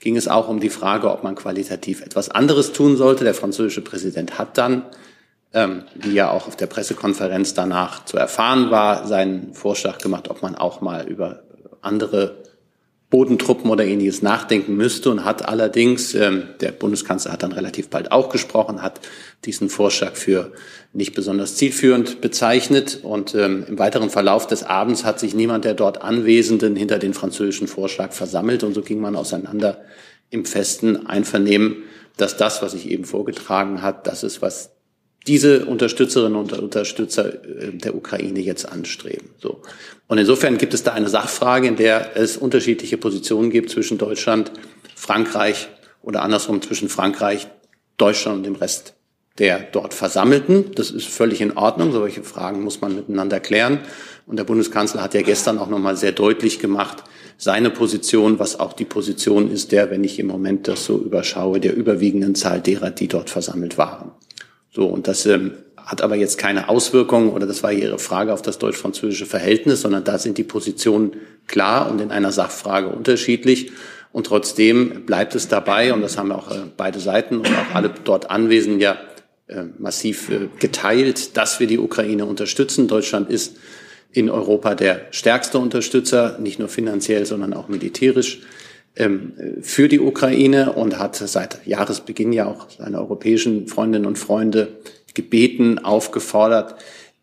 ging 0.00 0.16
es 0.16 0.28
auch 0.28 0.48
um 0.48 0.60
die 0.60 0.70
Frage, 0.70 1.10
ob 1.10 1.24
man 1.24 1.34
qualitativ 1.34 2.02
etwas 2.02 2.30
anderes 2.30 2.72
tun 2.72 2.96
sollte. 2.96 3.24
Der 3.24 3.34
französische 3.34 3.80
Präsident 3.80 4.38
hat 4.38 4.58
dann 4.58 4.82
ähm, 5.52 5.84
wie 5.94 6.12
ja 6.12 6.30
auch 6.30 6.46
auf 6.46 6.56
der 6.56 6.66
Pressekonferenz 6.66 7.54
danach 7.54 8.04
zu 8.04 8.16
erfahren 8.16 8.70
war, 8.70 9.06
seinen 9.06 9.54
Vorschlag 9.54 9.98
gemacht, 9.98 10.28
ob 10.28 10.42
man 10.42 10.54
auch 10.54 10.80
mal 10.80 11.06
über 11.06 11.42
andere 11.80 12.36
Bodentruppen 13.10 13.70
oder 13.70 13.86
ähnliches 13.86 14.20
nachdenken 14.20 14.76
müsste 14.76 15.10
und 15.10 15.24
hat 15.24 15.48
allerdings, 15.48 16.14
ähm, 16.14 16.50
der 16.60 16.72
Bundeskanzler 16.72 17.32
hat 17.32 17.42
dann 17.42 17.52
relativ 17.52 17.88
bald 17.88 18.12
auch 18.12 18.28
gesprochen, 18.28 18.82
hat 18.82 19.00
diesen 19.46 19.70
Vorschlag 19.70 20.14
für 20.16 20.52
nicht 20.92 21.14
besonders 21.14 21.56
zielführend 21.56 22.20
bezeichnet 22.20 23.00
und 23.02 23.34
ähm, 23.34 23.64
im 23.66 23.78
weiteren 23.78 24.10
Verlauf 24.10 24.46
des 24.46 24.62
Abends 24.62 25.04
hat 25.04 25.20
sich 25.20 25.34
niemand 25.34 25.64
der 25.64 25.72
dort 25.72 26.02
Anwesenden 26.02 26.76
hinter 26.76 26.98
den 26.98 27.14
französischen 27.14 27.66
Vorschlag 27.66 28.12
versammelt 28.12 28.62
und 28.62 28.74
so 28.74 28.82
ging 28.82 29.00
man 29.00 29.16
auseinander 29.16 29.80
im 30.28 30.44
festen. 30.44 31.06
Einvernehmen, 31.06 31.84
dass 32.18 32.36
das, 32.36 32.60
was 32.60 32.74
ich 32.74 32.90
eben 32.90 33.06
vorgetragen 33.06 33.80
hat, 33.80 34.06
das 34.06 34.22
ist, 34.22 34.42
was 34.42 34.72
diese 35.28 35.66
Unterstützerinnen 35.66 36.36
und 36.36 36.52
Unterstützer 36.52 37.44
äh, 37.44 37.72
der 37.72 37.94
Ukraine 37.94 38.40
jetzt 38.40 38.68
anstreben. 38.68 39.30
So. 39.40 39.62
Und 40.08 40.18
insofern 40.18 40.58
gibt 40.58 40.74
es 40.74 40.82
da 40.82 40.92
eine 40.92 41.08
Sachfrage, 41.08 41.68
in 41.68 41.76
der 41.76 42.16
es 42.16 42.36
unterschiedliche 42.36 42.96
Positionen 42.96 43.50
gibt 43.50 43.70
zwischen 43.70 43.98
Deutschland, 43.98 44.50
Frankreich 44.96 45.68
oder 46.02 46.22
andersrum 46.22 46.62
zwischen 46.62 46.88
Frankreich, 46.88 47.46
Deutschland 47.98 48.38
und 48.38 48.42
dem 48.44 48.56
Rest 48.56 48.94
der 49.38 49.60
dort 49.60 49.94
Versammelten. 49.94 50.72
Das 50.74 50.90
ist 50.90 51.06
völlig 51.06 51.40
in 51.40 51.56
Ordnung. 51.56 51.92
Solche 51.92 52.22
Fragen 52.22 52.62
muss 52.62 52.80
man 52.80 52.96
miteinander 52.96 53.38
klären. 53.38 53.80
Und 54.26 54.36
der 54.36 54.44
Bundeskanzler 54.44 55.02
hat 55.02 55.14
ja 55.14 55.22
gestern 55.22 55.58
auch 55.58 55.68
nochmal 55.68 55.96
sehr 55.96 56.12
deutlich 56.12 56.58
gemacht, 56.58 57.04
seine 57.40 57.70
Position, 57.70 58.40
was 58.40 58.58
auch 58.58 58.72
die 58.72 58.84
Position 58.84 59.50
ist 59.50 59.70
der, 59.70 59.90
wenn 59.90 60.02
ich 60.02 60.18
im 60.18 60.26
Moment 60.26 60.66
das 60.66 60.84
so 60.84 60.98
überschaue, 60.98 61.60
der 61.60 61.76
überwiegenden 61.76 62.34
Zahl 62.34 62.60
derer, 62.60 62.90
die 62.90 63.06
dort 63.06 63.30
versammelt 63.30 63.78
waren. 63.78 64.10
So, 64.78 64.86
und 64.86 65.08
das 65.08 65.26
ähm, 65.26 65.54
hat 65.76 66.02
aber 66.02 66.14
jetzt 66.14 66.38
keine 66.38 66.68
Auswirkungen, 66.68 67.30
oder 67.30 67.48
das 67.48 67.64
war 67.64 67.72
Ihre 67.72 67.98
Frage 67.98 68.32
auf 68.32 68.42
das 68.42 68.58
deutsch-französische 68.58 69.26
Verhältnis, 69.26 69.80
sondern 69.80 70.04
da 70.04 70.18
sind 70.18 70.38
die 70.38 70.44
Positionen 70.44 71.16
klar 71.48 71.90
und 71.90 72.00
in 72.00 72.12
einer 72.12 72.30
Sachfrage 72.30 72.86
unterschiedlich. 72.86 73.72
Und 74.12 74.28
trotzdem 74.28 75.04
bleibt 75.04 75.34
es 75.34 75.48
dabei, 75.48 75.92
und 75.92 76.00
das 76.00 76.16
haben 76.16 76.30
auch 76.30 76.52
äh, 76.52 76.60
beide 76.76 77.00
Seiten 77.00 77.38
und 77.38 77.48
auch 77.48 77.74
alle 77.74 77.90
dort 78.04 78.30
Anwesenden 78.30 78.80
ja 78.80 78.98
äh, 79.48 79.64
massiv 79.78 80.30
äh, 80.30 80.48
geteilt, 80.60 81.36
dass 81.36 81.58
wir 81.58 81.66
die 81.66 81.80
Ukraine 81.80 82.24
unterstützen. 82.24 82.86
Deutschland 82.86 83.30
ist 83.30 83.56
in 84.12 84.30
Europa 84.30 84.76
der 84.76 85.06
stärkste 85.10 85.58
Unterstützer, 85.58 86.38
nicht 86.38 86.60
nur 86.60 86.68
finanziell, 86.68 87.26
sondern 87.26 87.52
auch 87.52 87.66
militärisch. 87.66 88.42
Ähm, 88.98 89.32
für 89.62 89.86
die 89.86 90.00
Ukraine 90.00 90.72
und 90.72 90.98
hat 90.98 91.14
seit 91.14 91.64
Jahresbeginn 91.64 92.32
ja 92.32 92.46
auch 92.46 92.66
seine 92.68 92.98
europäischen 92.98 93.68
Freundinnen 93.68 94.06
und 94.06 94.18
Freunde 94.18 94.76
gebeten, 95.14 95.78
aufgefordert, 95.78 96.74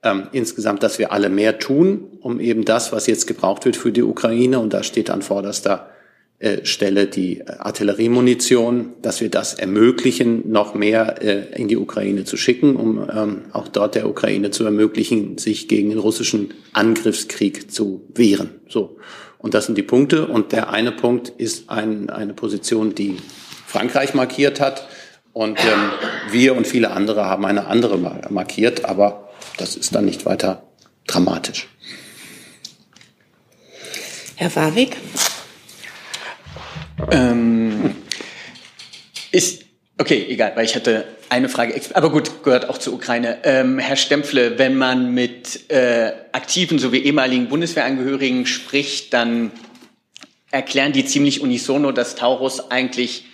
ähm, 0.01 0.27
insgesamt, 0.31 0.83
dass 0.83 0.99
wir 0.99 1.11
alle 1.11 1.27
mehr 1.27 1.59
tun, 1.59 2.05
um 2.21 2.39
eben 2.39 2.63
das, 2.63 2.93
was 2.93 3.07
jetzt 3.07 3.27
gebraucht 3.27 3.65
wird 3.65 3.75
für 3.75 3.91
die 3.91 4.03
Ukraine, 4.03 4.59
und 4.59 4.73
da 4.73 4.83
steht 4.83 5.09
an 5.09 5.21
vorderster 5.21 5.89
äh, 6.39 6.63
Stelle 6.63 7.07
die 7.07 7.45
Artilleriemunition, 7.45 8.93
dass 9.01 9.19
wir 9.19 9.29
das 9.29 9.53
ermöglichen, 9.53 10.49
noch 10.49 10.75
mehr 10.75 11.21
äh, 11.21 11.59
in 11.59 11.67
die 11.67 11.77
Ukraine 11.77 12.23
zu 12.23 12.37
schicken, 12.37 12.77
um 12.77 13.05
ähm, 13.13 13.41
auch 13.51 13.67
dort 13.67 13.95
der 13.95 14.07
Ukraine 14.07 14.49
zu 14.51 14.63
ermöglichen, 14.63 15.37
sich 15.37 15.67
gegen 15.67 15.89
den 15.89 15.99
russischen 15.99 16.53
Angriffskrieg 16.71 17.69
zu 17.69 18.01
wehren. 18.13 18.51
So. 18.69 18.97
Und 19.45 19.53
das 19.53 19.67
sind 19.67 19.77
die 19.77 19.83
Punkte. 19.83 20.25
Und 20.25 20.53
der 20.53 20.71
eine 20.71 20.91
Punkt 20.91 21.29
ist 21.29 21.69
ein, 21.69 22.09
eine 22.09 22.33
Position, 22.33 22.95
die 22.95 23.17
Frankreich 23.67 24.15
markiert 24.15 24.59
hat. 24.59 24.87
Und 25.33 25.59
ähm, 25.59 25.91
wir 26.31 26.57
und 26.57 26.65
viele 26.65 26.89
andere 26.89 27.25
haben 27.25 27.45
eine 27.45 27.67
andere 27.67 27.99
markiert. 28.31 28.85
Aber 28.85 29.29
das 29.57 29.75
ist 29.75 29.93
dann 29.93 30.05
nicht 30.05 30.25
weiter 30.25 30.63
dramatisch. 31.05 31.67
Herr 34.35 34.55
Warwick? 34.55 34.97
Ähm, 37.11 37.97
Ist, 39.31 39.64
okay, 39.97 40.25
egal, 40.29 40.53
weil 40.55 40.65
ich 40.65 40.75
hatte 40.75 41.05
eine 41.29 41.49
Frage, 41.49 41.79
aber 41.93 42.11
gut, 42.11 42.43
gehört 42.43 42.69
auch 42.69 42.77
zur 42.77 42.93
Ukraine. 42.93 43.39
Ähm, 43.43 43.79
Herr 43.79 43.95
Stempfle, 43.95 44.59
wenn 44.59 44.77
man 44.77 45.13
mit 45.13 45.71
äh, 45.71 46.11
aktiven 46.31 46.79
sowie 46.79 46.99
ehemaligen 46.99 47.47
Bundeswehrangehörigen 47.47 48.45
spricht, 48.45 49.13
dann 49.13 49.51
erklären 50.51 50.91
die 50.91 51.05
ziemlich 51.05 51.41
unisono, 51.41 51.91
dass 51.91 52.15
Taurus 52.15 52.71
eigentlich 52.71 53.25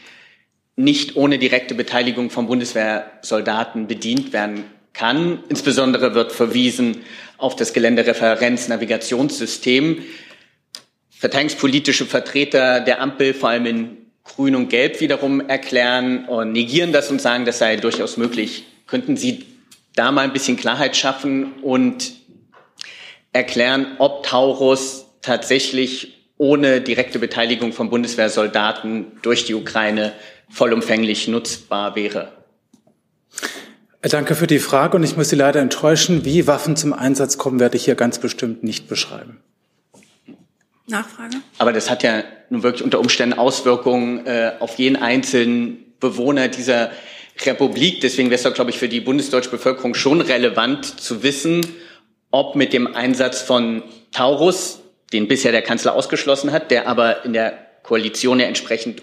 nicht 0.76 1.15
ohne 1.15 1.38
direkte 1.38 1.76
Beteiligung 1.76 2.30
von 2.30 2.47
Bundeswehrsoldaten 2.47 3.88
bedient 3.88 4.34
werden 4.34 4.65
kann. 4.93 5.43
Insbesondere 5.50 6.15
wird 6.15 6.32
verwiesen 6.32 7.04
auf 7.38 7.56
das 7.56 7.74
Geländereferenz-Navigationssystem. 7.74 10.04
Verteidigungspolitische 11.10 12.06
Vertreter 12.06 12.80
der 12.80 13.02
Ampel, 13.02 13.34
vor 13.34 13.50
allem 13.50 13.65
in 13.65 13.97
Grün 14.23 14.55
und 14.55 14.69
Gelb, 14.69 14.99
wiederum 15.01 15.41
erklären 15.41 16.25
und 16.25 16.51
negieren 16.51 16.93
das 16.93 17.10
und 17.12 17.21
sagen, 17.21 17.45
das 17.45 17.60
sei 17.60 17.75
durchaus 17.75 18.17
möglich. 18.17 18.65
Könnten 18.88 19.17
Sie 19.17 19.45
da 19.95 20.12
mal 20.12 20.21
ein 20.21 20.34
bisschen 20.34 20.57
Klarheit 20.57 20.95
schaffen 20.95 21.53
und 21.62 22.13
erklären, 23.34 23.95
ob 23.99 24.23
Taurus 24.23 25.05
tatsächlich 25.21 26.29
ohne 26.38 26.81
direkte 26.81 27.19
Beteiligung 27.19 27.73
von 27.73 27.89
Bundeswehrsoldaten 27.89 29.19
durch 29.21 29.45
die 29.45 29.53
Ukraine 29.53 30.13
vollumfänglich 30.49 31.27
nutzbar 31.27 31.95
wäre? 31.95 32.31
Danke 34.01 34.34
für 34.34 34.47
die 34.47 34.60
Frage 34.60 34.97
und 34.97 35.03
ich 35.03 35.15
muss 35.15 35.29
Sie 35.29 35.36
leider 35.36 35.60
enttäuschen. 35.60 36.25
Wie 36.25 36.47
Waffen 36.47 36.75
zum 36.75 36.93
Einsatz 36.93 37.38
kommen, 37.38 37.60
werde 37.60 37.77
ich 37.77 37.86
hier 37.86 37.95
ganz 37.95 38.17
bestimmt 38.17 38.63
nicht 38.63 38.88
beschreiben. 38.88 39.43
Nachfrage? 40.91 41.38
Aber 41.58 41.73
das 41.73 41.89
hat 41.89 42.04
ja 42.04 42.23
nun 42.49 42.63
wirklich 42.63 42.84
unter 42.84 42.99
Umständen 42.99 43.38
Auswirkungen 43.38 44.25
äh, 44.25 44.54
auf 44.60 44.77
jeden 44.77 44.95
einzelnen 44.95 45.93
Bewohner 45.99 46.47
dieser 46.47 46.91
Republik. 47.45 48.01
Deswegen 48.01 48.30
wäre 48.30 48.38
es 48.38 48.43
doch, 48.43 48.54
glaube 48.54 48.69
ich, 48.69 48.77
für 48.77 48.89
die 48.89 49.01
bundesdeutsche 49.01 49.49
Bevölkerung 49.49 49.95
schon 49.95 50.21
relevant 50.21 50.99
zu 50.99 51.23
wissen, 51.23 51.65
ob 52.30 52.56
mit 52.56 52.73
dem 52.73 52.93
Einsatz 52.95 53.41
von 53.41 53.84
Taurus, 54.12 54.80
den 55.13 55.27
bisher 55.27 55.51
der 55.51 55.62
Kanzler 55.62 55.93
ausgeschlossen 55.93 56.51
hat, 56.51 56.71
der 56.71 56.88
aber 56.88 57.25
in 57.25 57.34
der 57.34 57.58
Koalition 57.84 58.39
ja 58.39 58.45
entsprechend 58.45 59.01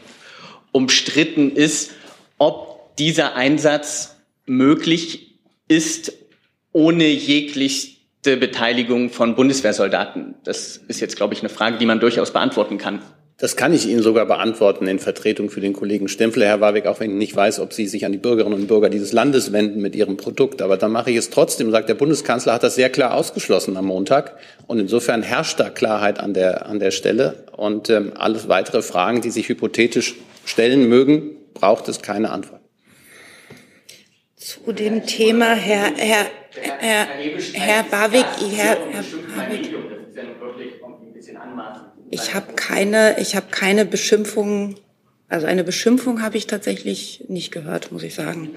umstritten 0.73 1.51
ist, 1.55 1.93
ob 2.39 2.97
dieser 2.97 3.35
Einsatz 3.35 4.17
möglich 4.47 5.39
ist 5.69 6.13
ohne 6.73 7.05
jeglichste 8.29 8.37
Beteiligung 8.37 9.11
von 9.11 9.35
Bundeswehrsoldaten? 9.35 10.35
Das 10.45 10.81
ist 10.89 11.01
jetzt, 11.01 11.17
glaube 11.17 11.35
ich, 11.35 11.41
eine 11.41 11.49
Frage, 11.49 11.79
die 11.79 11.87
man 11.87 12.01
durchaus 12.01 12.33
beantworten 12.33 12.79
kann. 12.79 13.01
Das 13.41 13.55
kann 13.55 13.73
ich 13.73 13.87
Ihnen 13.87 14.03
sogar 14.03 14.27
beantworten 14.27 14.89
in 14.89 14.99
Vertretung 14.99 15.49
für 15.49 15.61
den 15.61 15.73
Kollegen 15.73 16.09
Stempfler, 16.09 16.47
Herr 16.47 16.61
Warwick, 16.61 16.87
auch 16.87 16.99
wenn 16.99 17.13
ich 17.13 17.17
nicht 17.17 17.37
weiß, 17.37 17.61
ob 17.61 17.73
Sie 17.73 17.87
sich 17.87 18.05
an 18.05 18.11
die 18.11 18.19
Bürgerinnen 18.19 18.59
und 18.59 18.67
Bürger 18.67 18.91
dieses 18.91 19.13
Landes 19.13 19.53
wenden 19.53 19.81
mit 19.81 19.95
Ihrem 19.95 20.17
Produkt. 20.17 20.61
Aber 20.61 20.77
dann 20.77 20.91
mache 20.91 21.13
ich 21.13 21.17
es 21.17 21.31
trotzdem, 21.31 21.71
sagt 21.71 21.89
der 21.89 21.95
Bundeskanzler, 21.95 22.53
hat 22.53 22.65
das 22.65 22.75
sehr 22.75 22.91
klar 22.91 23.15
ausgeschlossen 23.15 23.77
am 23.77 23.87
Montag. 23.87 24.37
Und 24.67 24.81
insofern 24.81 25.23
herrscht 25.23 25.61
da 25.61 25.71
Klarheit 25.71 26.19
an 26.19 26.35
der, 26.35 26.67
an 26.67 26.81
der 26.81 26.91
Stelle. 26.91 27.45
Und 27.57 27.91
ähm, 27.91 28.13
alles 28.17 28.49
weitere 28.49 28.83
Fragen, 28.83 29.21
die 29.21 29.31
sich 29.31 29.49
hypothetisch 29.49 30.17
stellen 30.45 30.89
mögen, 30.89 31.37
braucht 31.55 31.89
es 31.89 32.03
keine 32.03 32.31
Antwort. 32.31 32.58
Zu 34.39 34.73
dem 34.73 35.05
Thema, 35.05 35.55
Herr, 35.55 35.93
Herr, 35.97 36.27
Herr, 36.79 37.09
Herr 37.55 37.83
Barwick, 37.83 38.25
Herr, 38.55 38.79
Herr 38.93 39.05
Barwick. 39.37 39.73
Ich 42.11 42.35
habe 42.35 42.53
keine, 42.55 43.19
ich 43.19 43.35
habe 43.35 43.47
keine 43.51 43.85
Beschimpfung, 43.85 44.77
also 45.29 45.47
eine 45.47 45.65
Beschimpfung 45.65 46.23
habe 46.23 46.37
ich 46.39 46.47
tatsächlich 46.47 47.25
nicht 47.29 47.51
gehört, 47.51 47.91
muss 47.91 48.05
ich 48.05 48.15
sagen. 48.15 48.51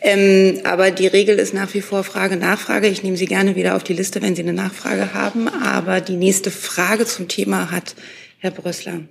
Ähm, 0.00 0.60
aber 0.64 0.90
die 0.90 1.06
Regel 1.06 1.38
ist 1.38 1.54
nach 1.54 1.72
wie 1.72 1.82
vor 1.82 2.02
Frage, 2.02 2.36
Nachfrage. 2.36 2.88
Ich 2.88 3.04
nehme 3.04 3.16
Sie 3.16 3.26
gerne 3.26 3.54
wieder 3.54 3.76
auf 3.76 3.84
die 3.84 3.94
Liste, 3.94 4.20
wenn 4.20 4.34
Sie 4.34 4.42
eine 4.42 4.52
Nachfrage 4.52 5.14
haben. 5.14 5.48
Aber 5.48 6.00
die 6.00 6.16
nächste 6.16 6.50
Frage 6.50 7.06
zum 7.06 7.28
Thema 7.28 7.70
hat 7.70 7.94
Herr 8.38 8.50
Brössler. 8.50 9.02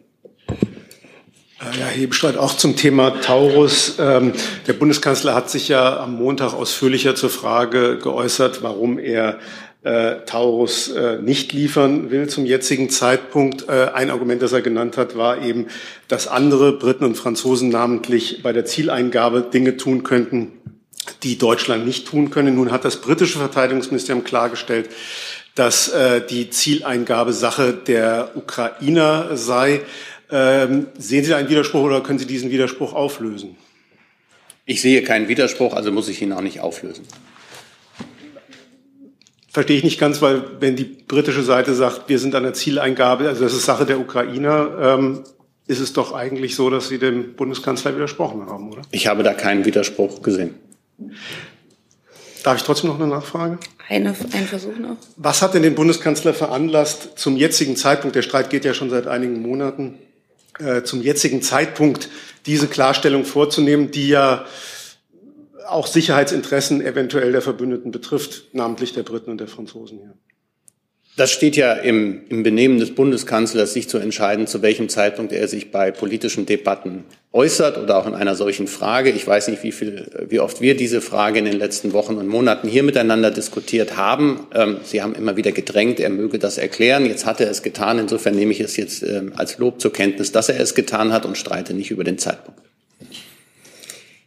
Äh, 1.60 1.80
ja, 1.80 1.86
Hebestreit, 1.88 2.38
auch 2.38 2.56
zum 2.56 2.76
Thema 2.76 3.20
Taurus. 3.22 3.96
Ähm, 4.00 4.34
der 4.68 4.74
Bundeskanzler 4.74 5.34
hat 5.34 5.50
sich 5.50 5.68
ja 5.70 6.00
am 6.00 6.16
Montag 6.16 6.54
ausführlicher 6.54 7.16
zur 7.16 7.30
Frage 7.30 7.98
geäußert, 7.98 8.62
warum 8.62 9.00
er 9.00 9.40
äh, 9.84 10.18
Taurus 10.26 10.90
äh, 10.90 11.18
nicht 11.20 11.54
liefern 11.54 12.12
will 12.12 12.28
zum 12.28 12.46
jetzigen 12.46 12.90
Zeitpunkt. 12.90 13.70
Ein 13.70 14.12
Argument, 14.12 14.42
das 14.42 14.54
er 14.54 14.62
genannt 14.62 14.98
hat, 14.98 15.18
war 15.18 15.42
eben, 15.42 15.68
dass 16.08 16.28
andere 16.28 16.74
Briten 16.74 17.06
und 17.06 17.16
Franzosen 17.16 17.70
namentlich 17.70 18.44
bei 18.44 18.54
der 18.54 18.66
Zieleingabe 18.66 19.42
Dinge 19.42 19.78
tun 19.78 20.04
könnten, 20.04 20.52
die 21.24 21.38
Deutschland 21.38 21.86
nicht 21.86 22.08
tun 22.08 22.30
können. 22.30 22.56
Nun 22.56 22.72
hat 22.72 22.86
das 22.86 22.98
britische 22.98 23.40
Verteidigungsministerium 23.40 24.24
klargestellt, 24.24 24.90
dass 25.56 25.92
die 26.30 26.52
Zieleingabe 26.52 27.34
Sache 27.34 27.74
der 27.74 28.32
Ukrainer 28.36 29.36
sei. 29.36 29.82
Ähm, 30.30 30.88
sehen 30.98 31.24
Sie 31.24 31.30
da 31.30 31.38
einen 31.38 31.50
Widerspruch 31.50 31.82
oder 31.82 32.02
können 32.02 32.20
Sie 32.20 32.26
diesen 32.26 32.52
Widerspruch 32.52 32.94
auflösen? 32.94 33.56
Ich 34.66 34.82
sehe 34.82 35.02
keinen 35.04 35.30
Widerspruch, 35.30 35.74
also 35.74 35.92
muss 35.92 36.10
ich 36.10 36.22
ihn 36.22 36.34
auch 36.34 36.42
nicht 36.42 36.60
auflösen. 36.60 37.06
Verstehe 39.50 39.78
ich 39.78 39.84
nicht 39.84 40.00
ganz, 40.00 40.22
weil 40.22 40.44
wenn 40.60 40.76
die 40.76 40.84
britische 40.84 41.42
Seite 41.42 41.74
sagt, 41.74 42.10
wir 42.10 42.20
sind 42.20 42.36
an 42.36 42.44
der 42.44 42.54
Zieleingabe, 42.54 43.28
also 43.28 43.44
das 43.44 43.54
ist 43.54 43.66
Sache 43.66 43.86
der 43.86 44.00
Ukrainer, 44.00 44.98
ähm, 45.00 45.24
ist 45.68 45.80
es 45.80 45.94
doch 45.94 46.14
eigentlich 46.14 46.56
so, 46.56 46.70
dass 46.70 46.90
Sie 46.90 47.00
dem 47.00 47.34
Bundeskanzler 47.34 47.96
widersprochen 47.96 48.46
haben, 48.46 48.72
oder? 48.72 48.82
Ich 48.92 49.08
habe 49.08 49.24
da 49.24 49.34
keinen 49.34 49.66
Widerspruch 49.66 50.22
gesehen. 50.22 50.56
Darf 52.44 52.58
ich 52.58 52.64
trotzdem 52.64 52.90
noch 52.90 53.00
eine 53.00 53.08
Nachfrage? 53.08 53.58
Eine, 53.90 54.10
ein 54.10 54.46
Versuch 54.46 54.78
noch. 54.78 54.98
Was 55.16 55.42
hat 55.42 55.54
denn 55.54 55.64
den 55.64 55.76
Bundeskanzler 55.76 56.34
veranlasst, 56.34 57.18
zum 57.18 57.36
jetzigen 57.38 57.76
Zeitpunkt, 57.76 58.16
der 58.16 58.22
Streit 58.22 58.50
geht 58.50 58.66
ja 58.66 58.74
schon 58.74 58.90
seit 58.90 59.08
einigen 59.08 59.42
Monaten, 59.42 59.96
äh, 60.60 60.84
zum 60.84 61.02
jetzigen 61.02 61.42
Zeitpunkt 61.42 62.10
diese 62.46 62.68
Klarstellung 62.68 63.26
vorzunehmen, 63.26 63.92
die 63.92 64.10
ja 64.10 64.46
auch 65.68 65.88
Sicherheitsinteressen 65.88 66.82
eventuell 66.82 67.32
der 67.32 67.42
Verbündeten 67.42 67.92
betrifft, 67.92 68.54
namentlich 68.54 68.94
der 68.94 69.04
Briten 69.04 69.32
und 69.32 69.40
der 69.40 69.48
Franzosen 69.48 70.00
hier. 70.00 70.14
Das 71.18 71.32
steht 71.32 71.56
ja 71.56 71.74
im, 71.74 72.22
im 72.30 72.44
Benehmen 72.44 72.78
des 72.78 72.94
Bundeskanzlers, 72.94 73.74
sich 73.74 73.90
zu 73.90 73.98
entscheiden, 73.98 74.46
zu 74.46 74.62
welchem 74.62 74.88
Zeitpunkt 74.88 75.34
er 75.34 75.48
sich 75.48 75.72
bei 75.72 75.90
politischen 75.90 76.46
Debatten 76.46 77.06
äußert 77.34 77.80
oder 77.80 77.98
auch 77.98 78.06
in 78.06 78.14
einer 78.14 78.36
solchen 78.36 78.68
Frage. 78.68 79.10
Ich 79.10 79.26
weiß 79.26 79.48
nicht, 79.48 79.64
wie 79.64 79.72
viel, 79.72 80.28
wie 80.30 80.40
oft 80.40 80.62
wir 80.62 80.78
diese 80.78 81.02
Frage 81.02 81.40
in 81.40 81.46
den 81.46 81.58
letzten 81.58 81.92
Wochen 81.94 82.18
und 82.18 82.28
Monaten 82.28 82.68
hier 82.68 82.84
miteinander 82.84 83.32
diskutiert 83.32 83.98
haben. 83.98 84.42
Ähm, 84.54 84.78
Sie 84.84 85.02
haben 85.02 85.16
immer 85.16 85.36
wieder 85.36 85.52
gedrängt, 85.52 86.00
er 86.00 86.12
möge 86.12 86.38
das 86.38 86.60
erklären. 86.60 87.08
Jetzt 87.08 87.26
hat 87.26 87.42
er 87.42 87.50
es 87.50 87.64
getan. 87.64 87.98
Insofern 87.98 88.36
nehme 88.36 88.52
ich 88.52 88.60
es 88.60 88.78
jetzt 88.78 89.02
ähm, 89.02 89.34
als 89.36 89.58
Lob 89.58 89.82
zur 89.82 89.92
Kenntnis, 89.92 90.32
dass 90.32 90.50
er 90.50 90.60
es 90.60 90.76
getan 90.76 91.12
hat 91.14 91.26
und 91.26 91.36
streite 91.36 91.74
nicht 91.74 91.90
über 91.90 92.04
den 92.04 92.20
Zeitpunkt. 92.20 92.62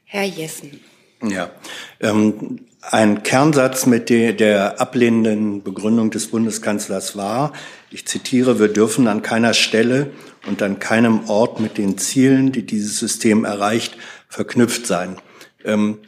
Herr 0.07 0.25
Jessen. 0.25 0.81
Ja, 1.23 1.53
ähm, 2.01 2.59
ein 2.83 3.23
Kernsatz 3.23 3.87
mit 3.87 4.09
der, 4.09 4.81
ablehnenden 4.81 5.63
Begründung 5.63 6.11
des 6.11 6.29
Bundeskanzlers 6.29 7.17
war, 7.17 7.53
ich 7.91 8.07
zitiere, 8.07 8.59
wir 8.59 8.69
dürfen 8.69 9.07
an 9.07 9.23
keiner 9.23 9.53
Stelle 9.53 10.11
und 10.47 10.63
an 10.63 10.79
keinem 10.79 11.29
Ort 11.29 11.61
mit 11.61 11.77
den 11.77 11.99
Zielen, 11.99 12.53
die 12.53 12.65
dieses 12.65 12.99
System 12.99 13.45
erreicht, 13.45 13.97
verknüpft 14.29 14.87
sein. 14.87 15.17
Ähm, 15.65 15.99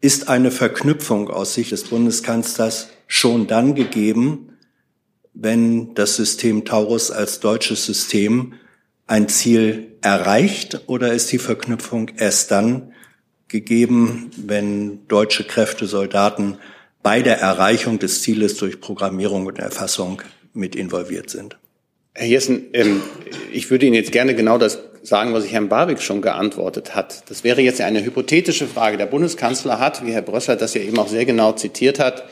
ist 0.00 0.28
eine 0.28 0.50
Verknüpfung 0.50 1.30
aus 1.30 1.54
Sicht 1.54 1.72
des 1.72 1.84
Bundeskanzlers 1.84 2.88
schon 3.06 3.46
dann 3.46 3.74
gegeben, 3.74 4.58
wenn 5.34 5.94
das 5.94 6.16
System 6.16 6.64
Taurus 6.64 7.10
als 7.10 7.40
deutsches 7.40 7.86
System 7.86 8.54
ein 9.06 9.28
Ziel 9.28 9.96
erreicht 10.02 10.82
oder 10.86 11.12
ist 11.12 11.32
die 11.32 11.38
Verknüpfung 11.38 12.10
erst 12.16 12.50
dann 12.50 12.91
gegeben, 13.52 14.30
wenn 14.36 15.06
deutsche 15.06 15.44
Kräfte, 15.44 15.86
Soldaten 15.86 16.58
bei 17.02 17.22
der 17.22 17.38
Erreichung 17.38 17.98
des 17.98 18.22
Zieles 18.22 18.56
durch 18.56 18.80
Programmierung 18.80 19.46
und 19.46 19.58
Erfassung 19.58 20.22
mit 20.54 20.74
involviert 20.74 21.30
sind. 21.30 21.56
Herr 22.14 22.26
Jessen, 22.26 22.66
ähm, 22.72 23.02
ich 23.52 23.70
würde 23.70 23.86
Ihnen 23.86 23.94
jetzt 23.94 24.12
gerne 24.12 24.34
genau 24.34 24.58
das 24.58 24.78
sagen, 25.02 25.32
was 25.32 25.44
ich 25.44 25.52
Herrn 25.52 25.68
Barwick 25.68 26.00
schon 26.00 26.22
geantwortet 26.22 26.94
hat. 26.94 27.30
Das 27.30 27.42
wäre 27.42 27.60
jetzt 27.60 27.80
eine 27.80 28.04
hypothetische 28.04 28.66
Frage. 28.66 28.96
Der 28.96 29.06
Bundeskanzler 29.06 29.78
hat, 29.78 30.04
wie 30.06 30.12
Herr 30.12 30.22
Brössler 30.22 30.56
das 30.56 30.74
ja 30.74 30.82
eben 30.82 30.98
auch 30.98 31.08
sehr 31.08 31.24
genau 31.24 31.52
zitiert 31.52 31.98
hat, 31.98 32.24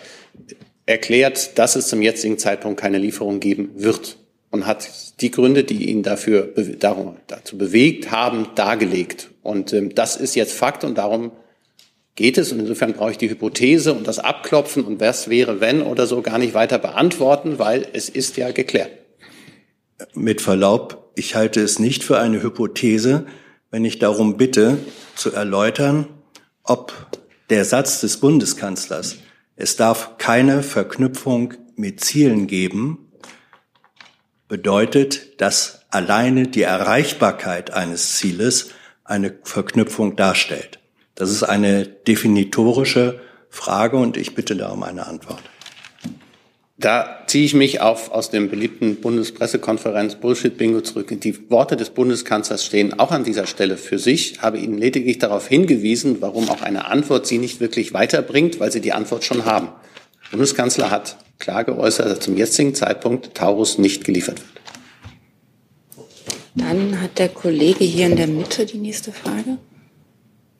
erklärt, 0.86 1.58
dass 1.58 1.76
es 1.76 1.88
zum 1.88 2.02
jetzigen 2.02 2.38
Zeitpunkt 2.38 2.80
keine 2.80 2.98
Lieferung 2.98 3.40
geben 3.40 3.70
wird 3.74 4.18
und 4.50 4.66
hat 4.66 4.88
die 5.20 5.30
Gründe, 5.30 5.64
die 5.64 5.88
ihn 5.88 6.02
dafür 6.02 6.52
darum, 6.78 7.16
dazu 7.26 7.56
bewegt 7.56 8.10
haben, 8.10 8.48
dargelegt. 8.54 9.30
Und 9.42 9.72
ähm, 9.72 9.94
das 9.94 10.16
ist 10.16 10.34
jetzt 10.34 10.52
Fakt 10.52 10.84
und 10.84 10.98
darum 10.98 11.32
geht 12.14 12.38
es. 12.38 12.52
Und 12.52 12.60
insofern 12.60 12.92
brauche 12.92 13.12
ich 13.12 13.18
die 13.18 13.30
Hypothese 13.30 13.92
und 13.94 14.06
das 14.06 14.18
Abklopfen 14.18 14.84
und 14.84 15.00
was 15.00 15.28
wäre, 15.28 15.60
wenn 15.60 15.82
oder 15.82 16.06
so 16.06 16.22
gar 16.22 16.38
nicht 16.38 16.54
weiter 16.54 16.78
beantworten, 16.78 17.58
weil 17.58 17.86
es 17.92 18.08
ist 18.08 18.36
ja 18.36 18.50
geklärt. 18.50 18.90
Mit 20.14 20.40
Verlaub, 20.40 21.12
ich 21.14 21.34
halte 21.34 21.60
es 21.60 21.78
nicht 21.78 22.02
für 22.04 22.18
eine 22.18 22.42
Hypothese, 22.42 23.26
wenn 23.70 23.84
ich 23.84 23.98
darum 23.98 24.36
bitte, 24.36 24.78
zu 25.14 25.32
erläutern, 25.32 26.06
ob 26.64 26.92
der 27.50 27.64
Satz 27.64 28.00
des 28.00 28.18
Bundeskanzlers, 28.18 29.16
es 29.56 29.76
darf 29.76 30.16
keine 30.18 30.62
Verknüpfung 30.62 31.54
mit 31.76 32.00
Zielen 32.00 32.46
geben, 32.46 33.10
bedeutet, 34.48 35.40
dass 35.40 35.86
alleine 35.90 36.48
die 36.48 36.62
Erreichbarkeit 36.62 37.70
eines 37.72 38.16
Zieles 38.16 38.70
eine 39.10 39.34
Verknüpfung 39.42 40.16
darstellt. 40.16 40.78
Das 41.14 41.30
ist 41.30 41.42
eine 41.42 41.86
definitorische 41.86 43.20
Frage 43.48 43.96
und 43.96 44.16
ich 44.16 44.34
bitte 44.34 44.56
da 44.56 44.70
um 44.70 44.82
eine 44.82 45.06
Antwort. 45.06 45.42
Da 46.78 47.24
ziehe 47.26 47.44
ich 47.44 47.52
mich 47.52 47.82
auf 47.82 48.10
aus 48.10 48.30
dem 48.30 48.48
beliebten 48.48 48.96
Bundespressekonferenz 49.02 50.14
Bullshit-Bingo 50.14 50.80
zurück. 50.80 51.08
Die 51.20 51.50
Worte 51.50 51.76
des 51.76 51.90
Bundeskanzlers 51.90 52.64
stehen 52.64 52.98
auch 52.98 53.10
an 53.10 53.22
dieser 53.22 53.46
Stelle 53.46 53.76
für 53.76 53.98
sich. 53.98 54.40
Habe 54.40 54.56
Ihnen 54.56 54.78
lediglich 54.78 55.18
darauf 55.18 55.46
hingewiesen, 55.46 56.22
warum 56.22 56.48
auch 56.48 56.62
eine 56.62 56.86
Antwort 56.86 57.26
Sie 57.26 57.36
nicht 57.36 57.60
wirklich 57.60 57.92
weiterbringt, 57.92 58.60
weil 58.60 58.72
Sie 58.72 58.80
die 58.80 58.94
Antwort 58.94 59.24
schon 59.24 59.44
haben. 59.44 59.68
Der 60.24 60.30
Bundeskanzler 60.38 60.90
hat 60.90 61.18
klar 61.38 61.64
geäußert, 61.64 62.06
dass 62.06 62.20
zum 62.20 62.38
jetzigen 62.38 62.74
Zeitpunkt 62.74 63.34
Taurus 63.34 63.76
nicht 63.76 64.04
geliefert 64.04 64.38
wird. 64.38 64.59
Dann 66.54 67.00
hat 67.00 67.18
der 67.18 67.28
Kollege 67.28 67.84
hier 67.84 68.06
in 68.06 68.16
der 68.16 68.26
Mitte 68.26 68.66
die 68.66 68.78
nächste 68.78 69.12
Frage. 69.12 69.58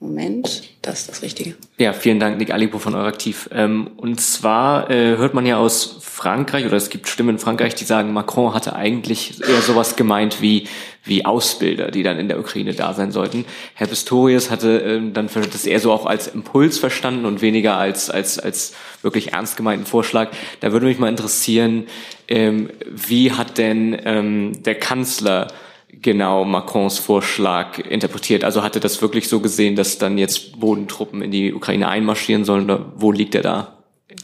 Moment, 0.03 0.63
das 0.81 1.01
ist 1.01 1.11
das 1.11 1.23
Richtige. 1.23 1.57
Ja, 1.77 1.93
vielen 1.93 2.19
Dank, 2.19 2.39
Nick 2.39 2.55
Alipo 2.55 2.79
von 2.79 2.95
Euraktiv. 2.95 3.51
Ähm, 3.53 3.91
und 3.99 4.19
zwar 4.19 4.91
äh, 4.91 5.19
hört 5.19 5.35
man 5.35 5.45
ja 5.45 5.59
aus 5.59 5.99
Frankreich, 6.01 6.65
oder 6.65 6.79
es 6.79 6.89
gibt 6.89 7.07
Stimmen 7.07 7.31
in 7.31 7.39
Frankreich, 7.39 7.75
die 7.75 7.85
sagen, 7.85 8.15
Macron 8.15 8.55
hatte 8.55 8.75
eigentlich 8.75 9.47
eher 9.47 9.61
sowas 9.61 9.97
gemeint 9.97 10.41
wie, 10.41 10.69
wie 11.05 11.27
Ausbilder, 11.27 11.91
die 11.91 12.03
dann 12.03 12.19
in 12.19 12.29
der 12.29 12.41
Ukraine 12.41 12.73
da 12.73 12.95
sein 12.95 13.13
sollten. 13.13 13.45
Herr 13.75 13.89
Pistorius 13.89 14.51
hatte 14.51 14.79
ähm, 14.79 15.13
dann 15.13 15.29
das 15.29 15.67
eher 15.67 15.81
so 15.81 15.93
auch 15.93 16.07
als 16.07 16.29
Impuls 16.29 16.79
verstanden 16.79 17.27
und 17.27 17.43
weniger 17.43 17.77
als, 17.77 18.09
als, 18.09 18.39
als 18.39 18.73
wirklich 19.03 19.35
ernst 19.35 19.59
gemeinten 19.59 19.85
Vorschlag. 19.85 20.31
Da 20.61 20.73
würde 20.73 20.87
mich 20.87 20.99
mal 20.99 21.11
interessieren, 21.11 21.87
ähm, 22.27 22.71
wie 22.87 23.33
hat 23.33 23.59
denn 23.59 24.01
ähm, 24.07 24.63
der 24.63 24.77
Kanzler 24.77 25.49
genau 25.93 26.45
Macrons 26.45 26.99
Vorschlag 26.99 27.79
interpretiert? 27.79 28.45
Also 28.45 28.63
hatte 28.63 28.81
das 28.81 29.03
wirklich 29.03 29.29
so 29.29 29.41
gesehen, 29.41 29.77
dass 29.77 29.99
dann 29.99 30.19
jetzt 30.19 30.61
Bodentruppen 30.61 31.23
in 31.23 31.31
die 31.31 31.53
Ukraine 31.53 31.89
einmarschieren 31.89 32.45
sollen 32.45 32.65
oder 32.65 32.93
wo 32.97 33.13
liegt 33.13 33.35
er 33.35 33.43
da 33.43 33.79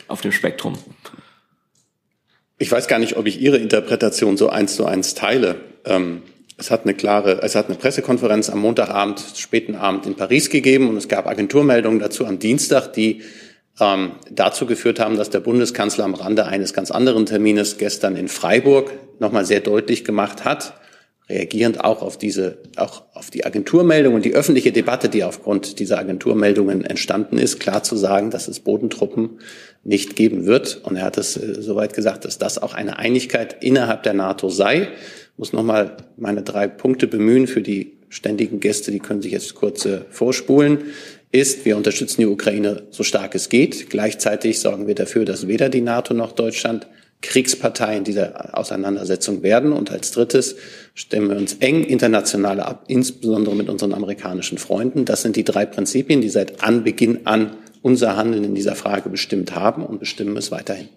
auf 0.09 0.21
dem 0.21 0.33
Spektrum? 0.33 0.75
Ich 2.59 2.73
weiß 2.73 2.89
gar 2.89 2.99
nicht, 2.99 3.17
ob 3.17 3.27
ich 3.27 3.41
Ihre 3.41 3.59
Interpretation 3.59 4.37
so 4.37 4.49
eins 4.49 4.77
zu 4.77 4.87
eins 4.87 5.15
teile. 5.15 5.57
Ähm, 5.85 6.23
es 6.59 6.71
hat 6.71 6.85
eine 6.85 6.95
klare, 6.95 7.43
es 7.43 7.55
hat 7.55 7.67
eine 7.67 7.77
Pressekonferenz 7.77 8.49
am 8.49 8.61
Montagabend, 8.61 9.23
späten 9.37 9.75
Abend 9.75 10.07
in 10.07 10.15
Paris 10.15 10.49
gegeben 10.49 10.89
und 10.89 10.97
es 10.97 11.09
gab 11.09 11.27
Agenturmeldungen 11.27 11.99
dazu 11.99 12.25
am 12.25 12.39
Dienstag, 12.39 12.95
die 12.95 13.23
ähm, 13.79 14.13
dazu 14.31 14.65
geführt 14.65 14.99
haben, 14.99 15.19
dass 15.19 15.29
der 15.29 15.41
Bundeskanzler 15.41 16.05
am 16.05 16.15
Rande 16.15 16.47
eines 16.47 16.73
ganz 16.73 16.91
anderen 16.91 17.27
Termines 17.27 17.77
gestern 17.77 18.17
in 18.17 18.29
Freiburg 18.29 18.91
nochmal 19.19 19.45
sehr 19.45 19.61
deutlich 19.61 20.05
gemacht 20.05 20.47
hat, 20.47 20.73
reagierend 21.29 21.83
auch 21.83 22.03
auf 22.03 22.19
diese, 22.19 22.59
auch 22.77 23.03
auf 23.12 23.31
die 23.31 23.45
Agenturmeldung 23.45 24.15
und 24.15 24.25
die 24.25 24.35
öffentliche 24.35 24.73
Debatte, 24.73 25.09
die 25.09 25.25
aufgrund 25.25 25.81
dieser 25.81 25.99
Agenturmeldungen 25.99 26.85
entstanden 26.85 27.39
ist, 27.39 27.59
klar 27.59 27.83
zu 27.83 27.97
sagen, 27.97 28.31
dass 28.31 28.47
es 28.47 28.61
Bodentruppen 28.61 29.41
nicht 29.83 30.15
geben 30.15 30.47
wird. 30.47 30.81
Und 30.85 30.97
er 30.97 31.05
hat 31.05 31.19
es 31.19 31.37
äh, 31.37 31.61
soweit 31.61 31.95
gesagt, 31.95 32.25
dass 32.25 32.39
das 32.39 32.59
auch 32.62 32.75
eine 32.75 32.99
Einigkeit 32.99 33.57
innerhalb 33.61 34.05
der 34.05 34.15
NATO 34.15 34.49
sei. 34.49 34.83
Ich 34.83 35.39
muss 35.39 35.53
nochmal 35.53 35.97
meine 36.17 36.43
drei 36.43 36.69
Punkte 36.69 37.07
bemühen 37.07 37.47
für 37.47 37.62
die 37.62 37.95
ständigen 38.09 38.61
Gäste, 38.61 38.93
die 38.93 39.01
können 39.01 39.21
sich 39.21 39.33
jetzt 39.33 39.55
kurz 39.57 39.85
äh, 39.85 40.03
vorspulen 40.11 40.85
ist, 41.33 41.65
wir 41.65 41.77
unterstützen 41.77 42.23
die 42.23 42.27
Ukraine 42.27 42.85
so 42.91 43.03
stark 43.03 43.35
es 43.35 43.49
geht. 43.49 43.91
Gleichzeitig 43.91 44.61
sorgen 44.61 44.87
wir 44.87 44.95
dafür, 44.95 45.25
dass 45.25 45.49
weder 45.49 45.69
die 45.69 45.81
NATO 45.81 46.15
noch 46.15 46.33
Deutschland 46.33 46.87
Kriegsparteien 47.23 48.05
dieser 48.05 48.57
Auseinandersetzung 48.57 49.43
werden. 49.43 49.73
Und 49.73 49.91
als 49.91 50.11
drittes 50.13 50.57
stimmen 50.95 51.31
wir 51.31 51.37
uns 51.37 51.55
eng 51.55 51.83
international 51.83 52.61
ab, 52.61 52.85
insbesondere 52.89 53.55
mit 53.55 53.69
unseren 53.69 53.95
amerikanischen 53.95 54.59
Freunden. 54.59 55.05
Das 55.05 55.23
sind 55.23 55.37
die 55.37 55.45
drei 55.45 55.67
Prinzipien, 55.67 56.21
die 56.21 56.29
seit 56.29 56.63
Anbeginn 56.63 57.27
an 57.27 57.57
unser 57.83 58.17
Handeln 58.17 58.45
in 58.45 58.55
dieser 58.55 58.75
Frage 58.75 59.09
bestimmt 59.09 59.55
haben 59.55 59.85
und 59.85 60.01
bestimmen 60.01 60.37
es 60.37 60.51
weiterhin. 60.51 60.89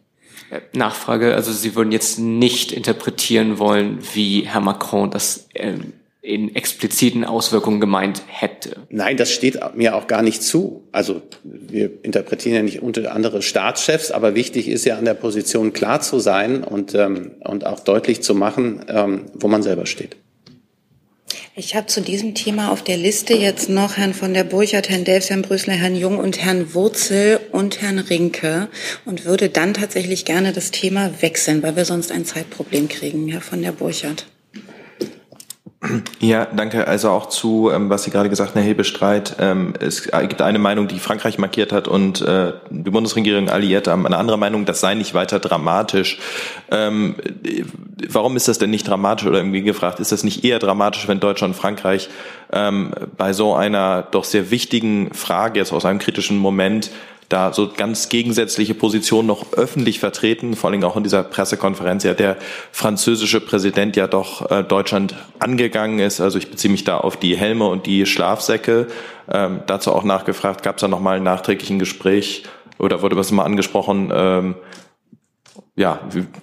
Nachfrage, 0.74 1.36
also 1.36 1.52
Sie 1.52 1.76
würden 1.76 1.92
jetzt 1.92 2.18
nicht 2.18 2.72
interpretieren 2.72 3.60
wollen, 3.60 4.00
wie 4.14 4.48
Herr 4.48 4.62
Macron 4.62 5.12
das 5.12 5.48
ähm, 5.54 5.94
in 6.22 6.54
expliziten 6.54 7.24
Auswirkungen 7.24 7.80
gemeint 7.80 8.24
hätte. 8.28 8.76
Nein, 8.90 9.16
das 9.16 9.32
steht 9.32 9.58
mir 9.76 9.96
auch 9.96 10.08
gar 10.08 10.22
nicht 10.22 10.44
zu. 10.44 10.84
Also 10.92 11.22
wir 11.44 11.92
interpretieren 12.04 12.56
ja 12.56 12.62
nicht 12.62 12.82
unter 12.82 13.14
andere 13.14 13.42
Staatschefs, 13.42 14.12
aber 14.12 14.36
wichtig 14.36 14.68
ist 14.68 14.86
ja 14.86 14.98
an 14.98 15.06
der 15.06 15.14
Position 15.14 15.72
klar 15.72 16.02
zu 16.02 16.20
sein 16.20 16.64
und, 16.64 16.94
ähm, 16.94 17.32
und 17.40 17.66
auch 17.66 17.80
deutlich 17.80 18.22
zu 18.22 18.36
machen, 18.36 18.86
ähm, 18.90 19.28
wo 19.34 19.48
man 19.48 19.64
selber 19.64 19.86
steht. 19.86 20.18
Ich 21.56 21.76
habe 21.76 21.88
zu 21.88 22.02
diesem 22.02 22.36
Thema 22.36 22.72
auf 22.72 22.84
der 22.84 22.98
Liste 22.98 23.34
jetzt 23.34 23.70
noch 23.70 23.98
Herrn 23.98 24.14
von 24.14 24.34
der 24.34 24.44
Burchardt, 24.44 24.90
Herrn 24.90 25.04
Delfs, 25.04 25.30
Herrn 25.30 25.42
Brüssler, 25.42 25.74
Herrn 25.74 25.96
Jung 25.96 26.18
und 26.18 26.42
Herrn 26.42 26.74
Wurzel 26.74 27.40
und 27.52 27.82
Herrn 27.82 28.00
Rinke 28.00 28.70
und 29.06 29.26
würde 29.26 29.50
dann 29.50 29.74
tatsächlich 29.74 30.26
gerne 30.26 30.54
das 30.54 30.72
Thema 30.72 31.12
wechseln, 31.22 31.64
weil 31.64 31.76
wir 31.76 31.86
sonst 31.86 32.12
ein 32.12 32.26
Zeitproblem 32.26 32.88
kriegen, 32.88 33.28
Herr 33.30 33.42
von 33.42 33.62
der 33.62 33.72
Burchardt. 33.72 34.26
Ja, 36.20 36.46
danke. 36.46 36.88
Also 36.88 37.10
auch 37.10 37.28
zu, 37.30 37.72
ähm, 37.74 37.90
was 37.90 38.04
Sie 38.04 38.12
gerade 38.12 38.30
gesagt 38.30 38.52
haben, 38.52 38.60
Herr 38.60 38.68
Hebestreit. 38.68 39.38
Ähm, 39.40 39.74
es 39.80 40.04
gibt 40.04 40.42
eine 40.42 40.60
Meinung, 40.60 40.90
die 40.90 41.00
Frankreich 41.00 41.38
markiert 41.38 41.72
hat 41.72 41.88
und 41.88 42.22
äh, 42.22 42.52
die 42.70 42.90
Bundesregierung 42.90 43.50
Alliierte 43.50 43.92
haben 43.92 44.06
eine 44.06 44.18
andere 44.18 44.38
Meinung, 44.38 44.66
das 44.66 44.82
sei 44.82 44.94
nicht 44.96 45.14
weiter 45.14 45.40
dramatisch. 45.40 46.20
Ähm, 46.70 47.16
warum 48.10 48.36
ist 48.36 48.50
das 48.50 48.58
denn 48.58 48.72
nicht 48.72 48.90
dramatisch 48.90 49.26
oder 49.26 49.38
irgendwie 49.38 49.62
gefragt, 49.62 50.02
ist 50.02 50.12
das 50.12 50.26
nicht 50.26 50.44
eher 50.44 50.60
dramatisch, 50.60 51.08
wenn 51.08 51.22
Deutschland 51.22 51.56
und 51.56 51.60
Frankreich 51.60 52.10
ähm, 52.52 52.92
bei 53.16 53.32
so 53.32 53.54
einer 53.56 54.02
doch 54.02 54.26
sehr 54.26 54.52
wichtigen 54.52 55.14
Frage 55.14 55.60
jetzt 55.60 55.72
aus 55.72 55.86
einem 55.86 56.00
kritischen 56.00 56.38
Moment 56.40 56.92
da 57.30 57.54
so 57.54 57.70
ganz 57.76 58.10
gegensätzliche 58.10 58.74
Positionen 58.74 59.28
noch 59.28 59.54
öffentlich 59.54 60.00
vertreten, 60.00 60.56
vor 60.56 60.72
allem 60.72 60.84
auch 60.84 60.98
in 60.98 61.04
dieser 61.04 61.24
Pressekonferenz, 61.24 62.04
ja 62.04 62.16
der 62.16 62.38
französische 62.72 63.40
Präsident 63.40 63.96
ja 63.96 64.08
doch 64.08 64.50
äh, 64.50 64.64
Deutschland 64.64 65.16
angegangen 65.38 66.00
ist. 66.00 66.22
Also 66.22 66.40
ich 66.40 66.50
beziehe 66.50 66.72
mich 66.72 66.84
da 66.84 66.98
auf 66.98 67.18
die 67.18 67.38
Helme 67.38 67.68
und 67.68 67.86
die 67.86 68.08
Schlafsäcke. 68.08 68.88
Ähm, 69.32 69.62
dazu 69.68 69.94
auch 69.94 70.04
nachgefragt, 70.04 70.64
gab 70.64 70.78
es 70.78 70.82
da 70.82 70.88
nochmal 70.88 71.18
ein 71.18 71.24
nachträglichen 71.24 71.78
Gespräch 71.78 72.44
oder 72.80 73.04
wurde 73.04 73.16
was 73.16 73.32
mal 73.32 73.44
angesprochen? 73.44 74.12
Ähm, 74.12 74.56
ja, 75.76 76.00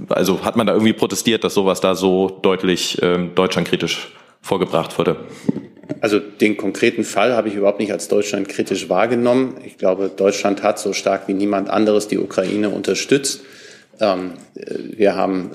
also 0.08 0.44
hat 0.44 0.56
man 0.56 0.66
da 0.66 0.72
irgendwie 0.72 0.92
protestiert, 0.92 1.42
dass 1.42 1.54
sowas 1.54 1.80
da 1.80 1.96
so 1.96 2.38
deutlich 2.42 3.02
ähm, 3.02 3.34
deutschlandkritisch 3.34 4.12
vorgebracht 4.46 4.98
wurde? 4.98 5.16
Also 6.00 6.18
den 6.18 6.56
konkreten 6.56 7.04
Fall 7.04 7.34
habe 7.34 7.48
ich 7.48 7.54
überhaupt 7.54 7.80
nicht 7.80 7.92
als 7.92 8.08
Deutschland 8.08 8.48
kritisch 8.48 8.88
wahrgenommen. 8.88 9.56
Ich 9.64 9.78
glaube, 9.78 10.10
Deutschland 10.14 10.62
hat 10.62 10.78
so 10.78 10.92
stark 10.92 11.28
wie 11.28 11.34
niemand 11.34 11.70
anderes 11.70 12.08
die 12.08 12.18
Ukraine 12.18 12.70
unterstützt. 12.70 13.42
Ähm, 14.00 14.32
wir 14.54 15.14
haben 15.14 15.50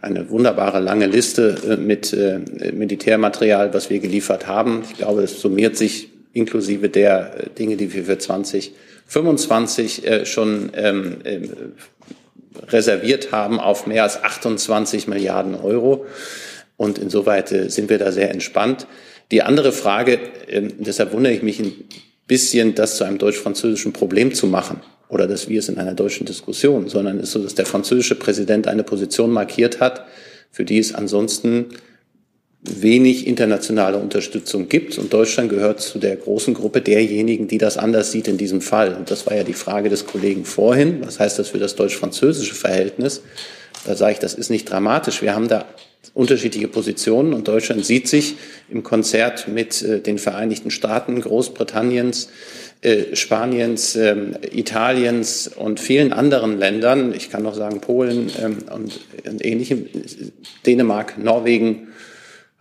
eine 0.00 0.30
wunderbare 0.30 0.80
lange 0.80 1.06
Liste 1.06 1.56
äh, 1.68 1.76
mit 1.76 2.12
äh, 2.12 2.40
Militärmaterial, 2.72 3.74
was 3.74 3.90
wir 3.90 3.98
geliefert 3.98 4.46
haben. 4.46 4.82
Ich 4.88 4.96
glaube, 4.96 5.22
es 5.22 5.40
summiert 5.40 5.76
sich 5.76 6.10
inklusive 6.32 6.88
der 6.88 7.46
äh, 7.46 7.50
Dinge, 7.50 7.76
die 7.76 7.92
wir 7.92 8.04
für 8.04 8.18
2025 8.18 10.02
schon 10.24 10.70
ähm, 10.74 11.16
reserviert 12.68 13.32
haben, 13.32 13.60
auf 13.60 13.86
mehr 13.86 14.02
als 14.02 14.22
28 14.22 15.08
Milliarden 15.08 15.54
Euro. 15.54 16.06
Und 16.76 16.98
insoweit 16.98 17.48
sind 17.48 17.88
wir 17.88 17.98
da 17.98 18.12
sehr 18.12 18.30
entspannt. 18.30 18.86
Die 19.30 19.42
andere 19.42 19.72
Frage, 19.72 20.18
äh, 20.46 20.62
deshalb 20.78 21.12
wundere 21.12 21.32
ich 21.32 21.42
mich 21.42 21.58
ein 21.60 21.72
bisschen, 22.26 22.74
das 22.74 22.96
zu 22.96 23.04
einem 23.04 23.18
deutsch-französischen 23.18 23.92
Problem 23.92 24.34
zu 24.34 24.46
machen 24.46 24.80
oder 25.08 25.26
dass 25.26 25.48
wir 25.48 25.58
es 25.58 25.68
in 25.68 25.78
einer 25.78 25.94
deutschen 25.94 26.26
Diskussion, 26.26 26.88
sondern 26.88 27.20
ist 27.20 27.32
so, 27.32 27.42
dass 27.42 27.54
der 27.54 27.66
französische 27.66 28.16
Präsident 28.16 28.66
eine 28.66 28.82
Position 28.82 29.30
markiert 29.30 29.80
hat, 29.80 30.06
für 30.50 30.64
die 30.64 30.78
es 30.78 30.94
ansonsten 30.94 31.66
wenig 32.62 33.26
internationale 33.26 33.98
Unterstützung 33.98 34.68
gibt. 34.68 34.98
Und 34.98 35.12
Deutschland 35.12 35.50
gehört 35.50 35.80
zu 35.80 35.98
der 35.98 36.16
großen 36.16 36.54
Gruppe 36.54 36.80
derjenigen, 36.80 37.46
die 37.46 37.58
das 37.58 37.78
anders 37.78 38.10
sieht 38.10 38.26
in 38.26 38.38
diesem 38.38 38.60
Fall. 38.60 38.94
Und 38.94 39.10
das 39.10 39.26
war 39.26 39.36
ja 39.36 39.44
die 39.44 39.52
Frage 39.52 39.88
des 39.88 40.06
Kollegen 40.06 40.44
vorhin. 40.44 41.00
Was 41.04 41.20
heißt 41.20 41.38
das 41.38 41.50
für 41.50 41.58
das 41.58 41.76
deutsch-französische 41.76 42.54
Verhältnis? 42.54 43.22
Da 43.84 43.94
sage 43.94 44.14
ich, 44.14 44.18
das 44.18 44.34
ist 44.34 44.50
nicht 44.50 44.68
dramatisch. 44.68 45.22
Wir 45.22 45.34
haben 45.34 45.46
da 45.46 45.66
unterschiedliche 46.16 46.66
Positionen 46.66 47.34
und 47.34 47.46
Deutschland 47.46 47.84
sieht 47.84 48.08
sich 48.08 48.36
im 48.70 48.82
Konzert 48.82 49.48
mit 49.48 49.82
äh, 49.82 50.00
den 50.00 50.16
Vereinigten 50.18 50.70
Staaten, 50.70 51.20
Großbritanniens, 51.20 52.30
äh, 52.80 53.14
Spaniens, 53.14 53.96
äh, 53.96 54.16
Italiens 54.50 55.46
und 55.48 55.78
vielen 55.78 56.14
anderen 56.14 56.58
Ländern, 56.58 57.12
ich 57.14 57.30
kann 57.30 57.42
noch 57.42 57.54
sagen 57.54 57.82
Polen 57.82 58.30
ähm, 58.42 58.58
und, 58.74 58.98
und 59.30 59.44
ähnlichem, 59.44 59.86
Dänemark, 60.64 61.18
Norwegen, 61.18 61.88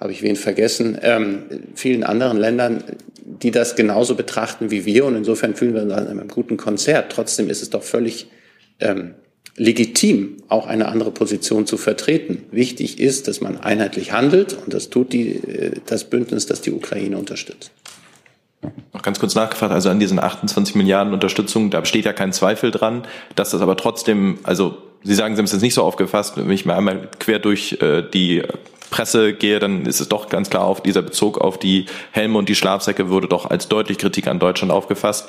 habe 0.02 0.12
ich 0.12 0.22
wen 0.22 0.36
vergessen, 0.36 0.98
ähm, 1.02 1.44
vielen 1.76 2.04
anderen 2.04 2.38
Ländern, 2.38 2.84
die 3.24 3.52
das 3.52 3.78
genauso 3.78 4.16
betrachten 4.16 4.70
wie 4.70 4.84
wir. 4.84 5.06
Und 5.06 5.16
insofern 5.16 5.56
fühlen 5.56 5.74
wir 5.74 5.84
uns 5.84 5.94
an 5.94 6.08
einem 6.08 6.28
guten 6.28 6.58
Konzert. 6.58 7.10
Trotzdem 7.14 7.50
ist 7.50 7.62
es 7.62 7.70
doch 7.70 7.84
völlig 7.84 8.28
ähm, 8.82 9.14
legitim, 9.58 10.38
auch 10.50 10.68
eine 10.68 10.88
andere 10.90 11.12
Position 11.12 11.66
zu 11.66 11.78
vertreten. 11.78 12.44
Wichtig 12.52 13.00
ist, 13.00 13.28
dass 13.28 13.42
man 13.42 13.58
einheitlich 13.58 14.12
handelt 14.12 14.54
und 14.54 14.74
das 14.74 14.90
tut 14.90 15.14
die, 15.14 15.36
äh, 15.36 15.72
das 15.86 16.06
Bündnis, 16.06 16.46
das 16.46 16.62
die 16.62 16.72
Ukraine 16.72 17.18
unterstützt. 17.18 17.72
Noch 18.94 19.02
ganz 19.02 19.20
kurz 19.20 19.36
nachgefragt, 19.36 19.72
also 19.72 19.90
an 19.90 20.00
diesen 20.00 20.20
28 20.20 20.76
Milliarden 20.76 21.14
Unterstützung, 21.14 21.70
da 21.70 21.82
besteht 21.82 22.06
ja 22.06 22.14
kein 22.14 22.34
Zweifel 22.34 22.72
dran, 22.72 23.04
dass 23.36 23.52
das 23.52 23.62
aber 23.62 23.78
trotzdem, 23.78 24.40
also 24.44 24.78
Sie 25.04 25.14
sagen, 25.14 25.36
Sie 25.36 25.40
haben 25.40 25.46
es 25.46 25.52
jetzt 25.52 25.62
nicht 25.62 25.76
so 25.76 25.84
aufgefasst, 25.84 26.36
wenn 26.36 26.50
ich 26.50 26.66
mal 26.66 26.76
einmal 26.76 27.10
quer 27.20 27.38
durch 27.38 27.78
äh, 27.80 28.02
die 28.02 28.42
Presse 28.90 29.34
gehe, 29.34 29.60
dann 29.60 29.86
ist 29.86 30.00
es 30.00 30.10
doch 30.10 30.30
ganz 30.30 30.50
klar 30.50 30.64
auf 30.64 30.82
dieser 30.82 31.04
Bezug 31.04 31.38
auf 31.38 31.60
die 31.60 31.86
Helme 32.12 32.40
und 32.40 32.50
die 32.50 32.56
Schlafsäcke 32.56 33.10
wurde 33.10 33.28
doch 33.28 33.50
als 33.50 33.68
deutlich 33.68 34.00
Kritik 34.00 34.28
an 34.28 34.40
Deutschland 34.40 34.72
aufgefasst. 34.72 35.28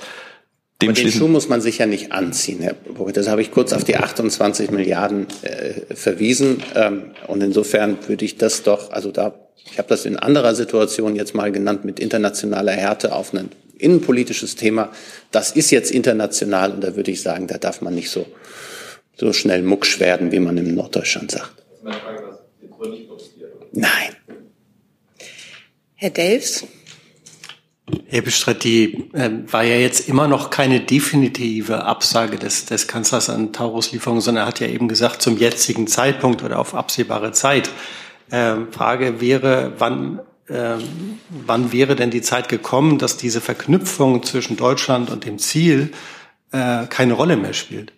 Dem 0.82 0.92
den 0.92 1.10
Schuh 1.10 1.26
muss 1.26 1.48
man 1.48 1.62
sich 1.62 1.78
ja 1.78 1.86
nicht 1.86 2.12
anziehen, 2.12 2.60
Herr 2.60 2.74
Burg. 2.74 3.14
Das 3.14 3.28
habe 3.28 3.40
ich 3.40 3.50
kurz 3.50 3.72
auf 3.72 3.84
die 3.84 3.96
28 3.96 4.70
Milliarden 4.70 5.26
äh, 5.40 5.94
verwiesen. 5.94 6.62
Ähm, 6.74 7.12
und 7.26 7.42
insofern 7.42 7.96
würde 8.06 8.26
ich 8.26 8.36
das 8.36 8.62
doch, 8.62 8.90
also 8.90 9.10
da, 9.10 9.34
ich 9.70 9.78
habe 9.78 9.88
das 9.88 10.04
in 10.04 10.16
anderer 10.18 10.54
Situation 10.54 11.16
jetzt 11.16 11.34
mal 11.34 11.50
genannt, 11.50 11.86
mit 11.86 11.98
internationaler 11.98 12.72
Härte 12.72 13.14
auf 13.14 13.32
ein 13.32 13.48
innenpolitisches 13.78 14.56
Thema. 14.56 14.92
Das 15.30 15.52
ist 15.52 15.70
jetzt 15.70 15.90
international 15.90 16.72
und 16.72 16.84
da 16.84 16.94
würde 16.94 17.10
ich 17.10 17.22
sagen, 17.22 17.46
da 17.46 17.56
darf 17.56 17.80
man 17.80 17.94
nicht 17.94 18.10
so, 18.10 18.26
so 19.16 19.32
schnell 19.32 19.62
mucksch 19.62 19.98
werden, 19.98 20.30
wie 20.30 20.40
man 20.40 20.58
im 20.58 20.74
Norddeutschland 20.74 21.30
sagt. 21.30 21.52
Nein. 23.72 24.16
Herr 25.94 26.10
Delfs? 26.10 26.66
Die 27.88 29.10
äh, 29.12 29.30
war 29.46 29.62
ja 29.62 29.76
jetzt 29.76 30.08
immer 30.08 30.26
noch 30.26 30.50
keine 30.50 30.80
definitive 30.80 31.84
Absage 31.84 32.36
des, 32.36 32.66
des 32.66 32.88
Kanzlers 32.88 33.30
an 33.30 33.52
Taurus-Lieferungen, 33.52 34.20
sondern 34.20 34.44
er 34.44 34.48
hat 34.48 34.58
ja 34.58 34.66
eben 34.66 34.88
gesagt, 34.88 35.22
zum 35.22 35.38
jetzigen 35.38 35.86
Zeitpunkt 35.86 36.42
oder 36.42 36.58
auf 36.58 36.74
absehbare 36.74 37.30
Zeit. 37.30 37.70
Ähm, 38.32 38.72
Frage 38.72 39.20
wäre, 39.20 39.74
wann, 39.78 40.20
ähm, 40.48 41.20
wann 41.28 41.72
wäre 41.72 41.94
denn 41.94 42.10
die 42.10 42.22
Zeit 42.22 42.48
gekommen, 42.48 42.98
dass 42.98 43.18
diese 43.18 43.40
Verknüpfung 43.40 44.24
zwischen 44.24 44.56
Deutschland 44.56 45.10
und 45.10 45.24
dem 45.24 45.38
Ziel 45.38 45.92
äh, 46.50 46.86
keine 46.86 47.12
Rolle 47.12 47.36
mehr 47.36 47.52
spielt? 47.52 47.92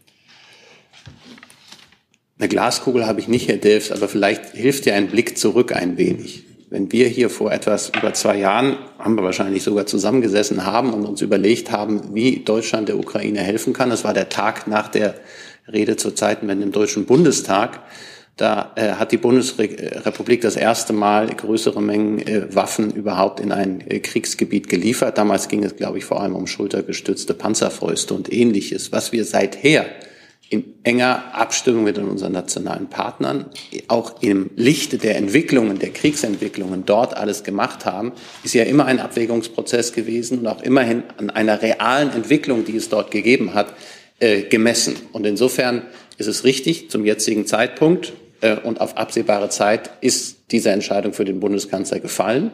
Eine 2.39 2.49
Glaskugel 2.49 3.07
habe 3.07 3.21
ich 3.21 3.29
nicht, 3.29 3.49
Herr 3.49 3.57
Delfs, 3.57 3.91
aber 3.91 4.07
vielleicht 4.07 4.51
hilft 4.53 4.85
ja 4.85 4.95
ein 4.95 5.09
Blick 5.09 5.39
zurück 5.39 5.73
ein 5.73 5.97
wenig 5.97 6.48
wenn 6.71 6.93
wir 6.93 7.09
hier 7.09 7.31
vor 7.31 7.51
etwas 7.51 7.91
über 7.97 8.13
zwei 8.13 8.37
Jahren, 8.37 8.77
haben 8.99 9.15
wir 9.15 9.25
wahrscheinlich 9.25 9.63
sogar 9.63 9.87
zusammengesessen 9.87 10.67
haben 10.67 10.93
und 10.93 11.07
uns 11.07 11.23
überlegt 11.23 11.71
haben, 11.71 12.15
wie 12.15 12.41
Deutschland 12.41 12.89
der 12.89 12.99
Ukraine 12.99 13.41
helfen 13.41 13.73
kann. 13.73 13.91
Das 13.91 14.05
war 14.05 14.13
der 14.13 14.29
Tag 14.29 14.67
nach 14.67 14.89
der 14.89 15.15
Rede 15.71 15.97
zur 15.97 16.15
Zeitenwende 16.15 16.65
im 16.65 16.73
Deutschen 16.73 17.07
Bundestag. 17.07 17.81
Da 18.37 18.73
äh, 18.77 18.93
hat 18.93 19.11
die 19.13 19.17
Bundesrepublik 19.17 20.43
das 20.43 20.57
erste 20.57 20.93
Mal 20.93 21.27
größere 21.27 21.83
Mengen 21.83 22.21
äh, 22.21 22.55
Waffen 22.55 22.93
überhaupt 22.93 23.41
in 23.41 23.51
ein 23.51 23.83
äh, 23.89 23.99
Kriegsgebiet 23.99 24.69
geliefert. 24.69 25.19
Damals 25.19 25.49
ging 25.49 25.65
es, 25.65 25.75
glaube 25.75 25.99
ich, 25.99 26.05
vor 26.05 26.21
allem 26.21 26.37
um 26.37 26.47
schultergestützte 26.47 27.35
Panzerfäuste 27.35 28.15
und 28.15 28.33
ähnliches. 28.33 28.93
Was 28.93 29.11
wir 29.11 29.25
seither 29.25 29.87
in 30.51 30.65
enger 30.83 31.35
Abstimmung 31.35 31.85
mit 31.85 31.99
unseren 31.99 32.33
nationalen 32.33 32.89
Partnern, 32.89 33.47
auch 33.89 34.23
im 34.23 34.51
Lichte 34.57 34.97
der 34.97 35.17
Entwicklungen, 35.17 35.79
der 35.79 35.91
Kriegsentwicklungen 35.91 36.87
dort 36.87 37.15
alles 37.15 37.45
gemacht 37.45 37.85
haben, 37.85 38.13
ist 38.45 38.55
ja 38.55 38.65
immer 38.65 38.87
ein 38.87 38.99
Abwägungsprozess 38.99 39.93
gewesen 39.93 40.39
und 40.39 40.47
auch 40.47 40.63
immerhin 40.63 41.03
an 41.19 41.29
einer 41.29 41.61
realen 41.61 42.11
Entwicklung, 42.13 42.65
die 42.65 42.77
es 42.77 42.89
dort 42.89 43.11
gegeben 43.11 43.53
hat, 43.53 43.75
äh, 44.21 44.43
gemessen. 44.43 44.97
Und 45.13 45.27
insofern 45.27 45.83
ist 46.17 46.29
es 46.29 46.45
richtig, 46.45 46.91
zum 46.91 47.05
jetzigen 47.05 47.47
Zeitpunkt 47.47 48.15
äh, 48.41 48.57
und 48.57 48.81
auf 48.81 48.97
absehbare 48.97 49.51
Zeit 49.51 49.91
ist 50.01 50.39
diese 50.51 50.71
Entscheidung 50.71 51.13
für 51.13 51.27
den 51.27 51.41
Bundeskanzler 51.41 52.01
gefallen. 52.01 52.53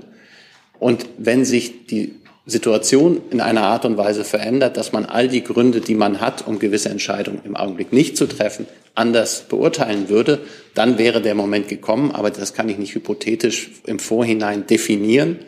Und 0.80 1.06
wenn 1.16 1.44
sich 1.44 1.86
die 1.86 2.16
Situation 2.46 3.22
in 3.30 3.40
einer 3.40 3.62
Art 3.62 3.86
und 3.86 3.96
Weise 3.96 4.22
verändert, 4.22 4.76
dass 4.76 4.92
man 4.92 5.06
all 5.06 5.28
die 5.28 5.42
Gründe, 5.42 5.80
die 5.80 5.94
man 5.94 6.20
hat, 6.20 6.46
um 6.46 6.58
gewisse 6.58 6.90
Entscheidungen 6.90 7.40
im 7.44 7.56
Augenblick 7.56 7.92
nicht 7.92 8.18
zu 8.18 8.26
treffen, 8.26 8.66
anders 8.94 9.44
beurteilen 9.48 10.10
würde, 10.10 10.40
dann 10.74 10.98
wäre 10.98 11.22
der 11.22 11.34
Moment 11.34 11.68
gekommen. 11.68 12.10
Aber 12.10 12.30
das 12.30 12.52
kann 12.52 12.68
ich 12.68 12.76
nicht 12.76 12.94
hypothetisch 12.94 13.70
im 13.86 13.98
Vorhinein 13.98 14.66
definieren. 14.66 15.38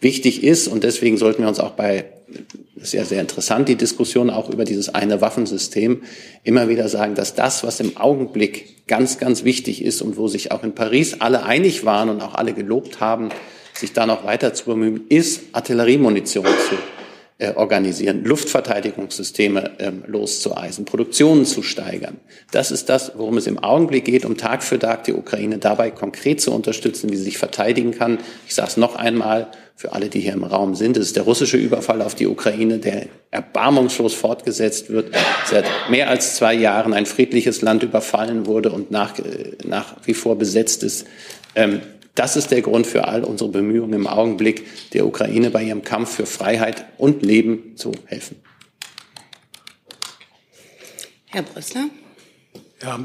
Wichtig 0.00 0.42
ist, 0.42 0.68
und 0.68 0.84
deswegen 0.84 1.18
sollten 1.18 1.42
wir 1.42 1.48
uns 1.48 1.60
auch 1.60 1.72
bei, 1.72 2.06
das 2.76 2.88
ist 2.88 2.92
ja 2.94 3.04
sehr 3.04 3.20
interessant, 3.20 3.68
die 3.68 3.76
Diskussion 3.76 4.30
auch 4.30 4.48
über 4.48 4.64
dieses 4.64 4.94
eine 4.94 5.20
Waffensystem, 5.20 6.02
immer 6.44 6.68
wieder 6.68 6.88
sagen, 6.88 7.14
dass 7.14 7.34
das, 7.34 7.62
was 7.62 7.80
im 7.80 7.98
Augenblick 7.98 8.86
ganz, 8.86 9.18
ganz 9.18 9.44
wichtig 9.44 9.84
ist 9.84 10.00
und 10.00 10.16
wo 10.16 10.28
sich 10.28 10.50
auch 10.50 10.62
in 10.62 10.74
Paris 10.74 11.20
alle 11.20 11.42
einig 11.42 11.84
waren 11.84 12.08
und 12.08 12.22
auch 12.22 12.36
alle 12.36 12.54
gelobt 12.54 13.00
haben, 13.00 13.28
sich 13.78 13.92
da 13.92 14.06
noch 14.06 14.24
weiter 14.24 14.54
zu 14.54 14.64
bemühen, 14.64 15.06
ist 15.08 15.42
Artilleriemunition 15.52 16.46
zu 16.46 16.76
äh, 17.38 17.54
organisieren, 17.54 18.24
Luftverteidigungssysteme 18.24 19.70
ähm, 19.78 20.02
loszueisen, 20.08 20.84
Produktionen 20.84 21.44
zu 21.44 21.62
steigern. 21.62 22.16
Das 22.50 22.72
ist 22.72 22.88
das, 22.88 23.12
worum 23.16 23.36
es 23.36 23.46
im 23.46 23.58
Augenblick 23.60 24.04
geht, 24.06 24.24
um 24.24 24.36
Tag 24.36 24.64
für 24.64 24.78
Tag 24.78 25.04
die 25.04 25.12
Ukraine 25.12 25.58
dabei 25.58 25.92
konkret 25.92 26.40
zu 26.40 26.52
unterstützen, 26.52 27.10
wie 27.10 27.16
sie 27.16 27.22
sich 27.22 27.38
verteidigen 27.38 27.92
kann. 27.92 28.18
Ich 28.48 28.56
sage 28.56 28.68
es 28.68 28.76
noch 28.76 28.96
einmal 28.96 29.46
für 29.76 29.92
alle, 29.92 30.08
die 30.08 30.18
hier 30.18 30.32
im 30.32 30.42
Raum 30.42 30.74
sind. 30.74 30.96
Es 30.96 31.06
ist 31.06 31.16
der 31.16 31.22
russische 31.22 31.56
Überfall 31.56 32.02
auf 32.02 32.16
die 32.16 32.26
Ukraine, 32.26 32.78
der 32.78 33.06
erbarmungslos 33.30 34.14
fortgesetzt 34.14 34.90
wird. 34.90 35.14
Seit 35.46 35.66
mehr 35.88 36.10
als 36.10 36.34
zwei 36.34 36.54
Jahren 36.54 36.92
ein 36.92 37.06
friedliches 37.06 37.62
Land 37.62 37.84
überfallen 37.84 38.46
wurde 38.46 38.72
und 38.72 38.90
nach, 38.90 39.16
äh, 39.20 39.52
nach 39.64 39.94
wie 40.04 40.14
vor 40.14 40.36
besetzt 40.36 40.82
ist. 40.82 41.06
Ähm, 41.54 41.82
das 42.18 42.36
ist 42.36 42.50
der 42.50 42.62
Grund 42.62 42.86
für 42.86 43.06
all 43.06 43.22
unsere 43.22 43.50
Bemühungen 43.50 43.92
im 43.92 44.06
Augenblick, 44.06 44.90
der 44.92 45.06
Ukraine 45.06 45.50
bei 45.50 45.62
ihrem 45.62 45.82
Kampf 45.82 46.16
für 46.16 46.26
Freiheit 46.26 46.84
und 46.98 47.22
Leben 47.22 47.76
zu 47.76 47.92
helfen. 48.06 48.36
Herr 51.26 51.42
Brüssler. 51.42 51.88
Ja, 52.82 52.98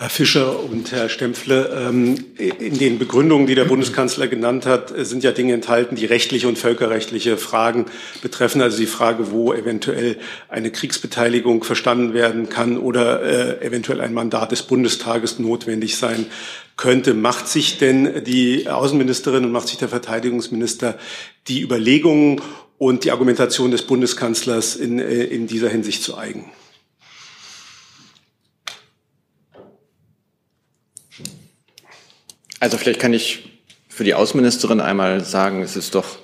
Herr 0.00 0.08
Fischer 0.08 0.64
und 0.64 0.92
Herr 0.92 1.10
Stempfle, 1.10 1.78
ähm, 1.78 2.24
in 2.38 2.78
den 2.78 2.98
Begründungen, 2.98 3.46
die 3.46 3.54
der 3.54 3.66
Bundeskanzler 3.66 4.28
genannt 4.28 4.64
hat, 4.64 4.94
sind 4.96 5.22
ja 5.22 5.30
Dinge 5.30 5.52
enthalten, 5.52 5.94
die 5.94 6.06
rechtliche 6.06 6.48
und 6.48 6.56
völkerrechtliche 6.56 7.36
Fragen 7.36 7.84
betreffen. 8.22 8.62
Also 8.62 8.78
die 8.78 8.86
Frage, 8.86 9.30
wo 9.30 9.52
eventuell 9.52 10.16
eine 10.48 10.70
Kriegsbeteiligung 10.70 11.64
verstanden 11.64 12.14
werden 12.14 12.48
kann 12.48 12.78
oder 12.78 13.60
äh, 13.60 13.62
eventuell 13.62 14.00
ein 14.00 14.14
Mandat 14.14 14.52
des 14.52 14.62
Bundestages 14.62 15.38
notwendig 15.38 15.98
sein 15.98 16.24
könnte. 16.78 17.12
Macht 17.12 17.46
sich 17.46 17.76
denn 17.76 18.24
die 18.24 18.70
Außenministerin 18.70 19.44
und 19.44 19.52
macht 19.52 19.68
sich 19.68 19.76
der 19.76 19.90
Verteidigungsminister 19.90 20.96
die 21.46 21.60
Überlegungen 21.60 22.40
und 22.78 23.04
die 23.04 23.10
Argumentation 23.10 23.70
des 23.70 23.82
Bundeskanzlers 23.82 24.76
in, 24.76 24.98
äh, 24.98 25.24
in 25.24 25.46
dieser 25.46 25.68
Hinsicht 25.68 26.02
zu 26.02 26.16
eigen? 26.16 26.46
Also 32.60 32.76
vielleicht 32.76 33.00
kann 33.00 33.14
ich 33.14 33.60
für 33.88 34.04
die 34.04 34.12
Außenministerin 34.12 34.82
einmal 34.82 35.24
sagen, 35.24 35.62
es 35.62 35.76
ist 35.76 35.94
doch 35.94 36.18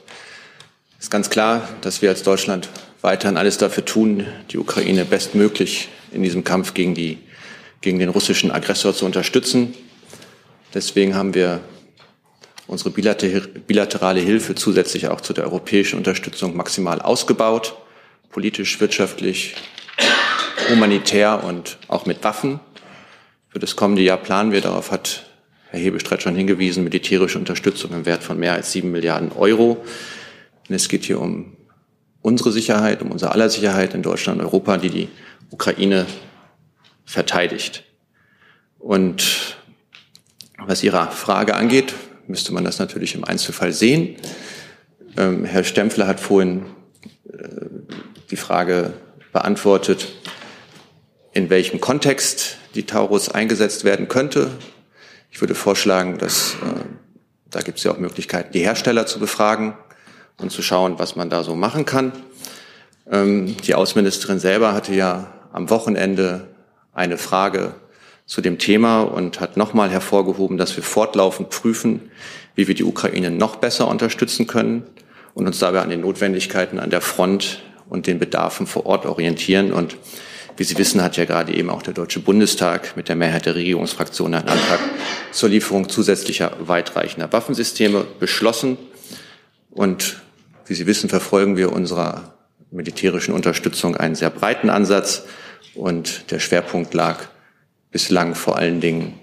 ist 0.99 1.11
ganz 1.11 1.30
klar, 1.30 1.68
dass 1.80 2.03
wir 2.03 2.11
als 2.11 2.22
Deutschland 2.22 2.68
weiterhin 3.01 3.39
alles 3.39 3.57
dafür 3.59 3.84
tun, 3.84 4.26
die 4.51 4.59
Ukraine 4.59 5.05
bestmöglich 5.05 5.89
in 6.12 6.22
diesem 6.22 6.45
Kampf 6.45 6.74
gegen, 6.74 6.95
die, 6.95 7.18
gegen 7.80 7.99
den 7.99 8.11
russischen 8.11 8.51
Aggressor 8.51 8.95
zu 8.95 9.07
unterstützen. 9.07 9.74
Deswegen 10.74 11.14
haben 11.14 11.34
wir 11.34 11.61
unsere 12.66 12.91
bilaterale 12.91 14.20
Hilfe 14.20 14.55
zusätzlich 14.55 15.09
auch 15.09 15.22
zu 15.22 15.32
der 15.32 15.45
europäischen 15.45 15.97
Unterstützung 15.97 16.57
maximal 16.57 17.01
ausgebaut, 17.01 17.76
politisch, 18.30 18.78
wirtschaftlich, 18.80 19.55
humanitär 20.68 21.45
und 21.45 21.78
auch 21.89 22.05
mit 22.05 22.24
Waffen. 22.24 22.61
Für 23.49 23.59
das 23.59 23.76
kommende 23.76 24.03
Jahr 24.03 24.18
planen 24.18 24.53
wir, 24.53 24.61
darauf 24.61 24.91
hat 24.91 25.26
Herr 25.77 25.85
Hebestreit 25.85 26.22
schon 26.22 26.35
hingewiesen, 26.35 26.85
militärische 26.85 27.39
Unterstützung 27.39 27.93
im 27.93 28.07
Wert 28.07 28.22
von 28.22 28.39
mehr 28.39 28.55
als 28.55 28.72
sieben 28.72 28.93
Milliarden 28.93 29.31
Euro. 29.33 29.85
Und 30.68 30.74
es 30.74 30.89
geht 30.89 31.05
hier 31.05 31.20
um 31.20 31.53
unsere 32.22 32.51
Sicherheit, 32.51 33.03
um 33.03 33.11
unser 33.11 33.33
aller 33.33 33.51
Sicherheit 33.51 33.93
in 33.93 34.03
Deutschland 34.03 34.41
und 34.41 34.47
Europa, 34.47 34.79
die 34.79 34.89
die 34.89 35.09
Ukraine 35.51 36.07
verteidigt. 37.05 37.85
Und 38.79 39.59
was 40.59 40.83
Ihre 40.83 41.11
Frage 41.11 41.55
angeht, 41.55 41.93
müsste 42.27 42.55
man 42.55 42.64
das 42.64 42.79
natürlich 42.79 43.14
im 43.14 43.24
Einzelfall 43.24 43.72
sehen. 43.72 44.16
Ähm, 45.18 45.45
Herr 45.45 45.62
Stempfler 45.62 46.07
hat 46.07 46.20
vorhin 46.20 46.62
äh, 47.31 47.66
die 48.31 48.37
Frage 48.37 48.95
beantwortet, 49.33 50.09
in 51.33 51.51
welchem 51.51 51.83
Kontext 51.83 52.57
die 52.74 52.85
Taurus 52.85 53.29
eingesetzt 53.29 53.85
werden 53.85 54.09
könnte. 54.09 54.51
Ich 55.37 55.43
würde 55.43 55.55
vorschlagen, 55.55 56.16
dass 56.16 56.55
äh, 56.62 56.80
da 57.51 57.61
gibt 57.61 57.76
es 57.76 57.84
ja 57.84 57.93
auch 57.93 57.99
Möglichkeiten, 57.99 58.53
die 58.55 58.61
Hersteller 58.61 59.05
zu 59.05 59.18
befragen 59.18 59.74
und 60.39 60.51
zu 60.51 60.62
schauen, 60.62 60.99
was 60.99 61.14
man 61.14 61.28
da 61.28 61.45
so 61.45 61.55
machen 61.55 61.84
kann. 61.84 62.12
Ähm, 63.11 63.55
die 63.59 63.74
Außenministerin 63.74 64.39
selber 64.39 64.72
hatte 64.72 64.95
ja 64.95 65.30
am 65.53 65.68
Wochenende 65.68 66.47
eine 66.95 67.18
Frage 67.18 67.74
zu 68.24 68.41
dem 68.41 68.59
Thema 68.59 69.03
und 69.03 69.39
hat 69.39 69.59
nochmal 69.59 69.91
hervorgehoben, 69.91 70.57
dass 70.57 70.74
wir 70.74 70.82
fortlaufend 70.82 71.51
prüfen, 71.51 72.11
wie 72.55 72.66
wir 72.66 72.74
die 72.74 72.84
Ukraine 72.84 73.30
noch 73.30 73.57
besser 73.57 73.89
unterstützen 73.89 74.47
können 74.47 74.84
und 75.34 75.47
uns 75.47 75.59
dabei 75.59 75.82
an 75.82 75.91
den 75.91 76.01
Notwendigkeiten 76.01 76.78
an 76.78 76.89
der 76.89 77.03
Front 77.03 77.62
und 77.91 78.07
den 78.07 78.18
Bedarfen 78.18 78.66
vor 78.66 78.87
Ort 78.87 79.05
orientieren. 79.05 79.74
Und 79.74 79.99
wie 80.57 80.64
Sie 80.64 80.78
wissen, 80.78 81.02
hat 81.02 81.16
ja 81.16 81.24
gerade 81.24 81.54
eben 81.54 81.68
auch 81.68 81.82
der 81.82 81.92
Deutsche 81.92 82.20
Bundestag 82.20 82.96
mit 82.96 83.09
der 83.09 83.16
Mehrheit 83.16 83.46
der 83.46 83.54
Regierungsfraktionen 83.54 84.40
einen 84.40 84.48
Antrag 84.48 84.80
zur 85.32 85.50
Lieferung 85.50 85.88
zusätzlicher 85.88 86.52
weitreichender 86.61 87.32
Waffensysteme 87.32 88.07
beschlossen. 88.18 88.78
Und 89.70 90.22
wie 90.64 90.74
Sie 90.74 90.86
wissen, 90.86 91.11
verfolgen 91.11 91.57
wir 91.57 91.72
unserer 91.72 92.34
militärischen 92.70 93.34
Unterstützung 93.34 93.96
einen 93.96 94.14
sehr 94.14 94.30
breiten 94.30 94.70
Ansatz. 94.70 95.24
Und 95.74 96.30
der 96.30 96.38
Schwerpunkt 96.38 96.94
lag 96.94 97.18
bislang 97.90 98.34
vor 98.34 98.57
allen 98.57 98.80
Dingen 98.80 99.18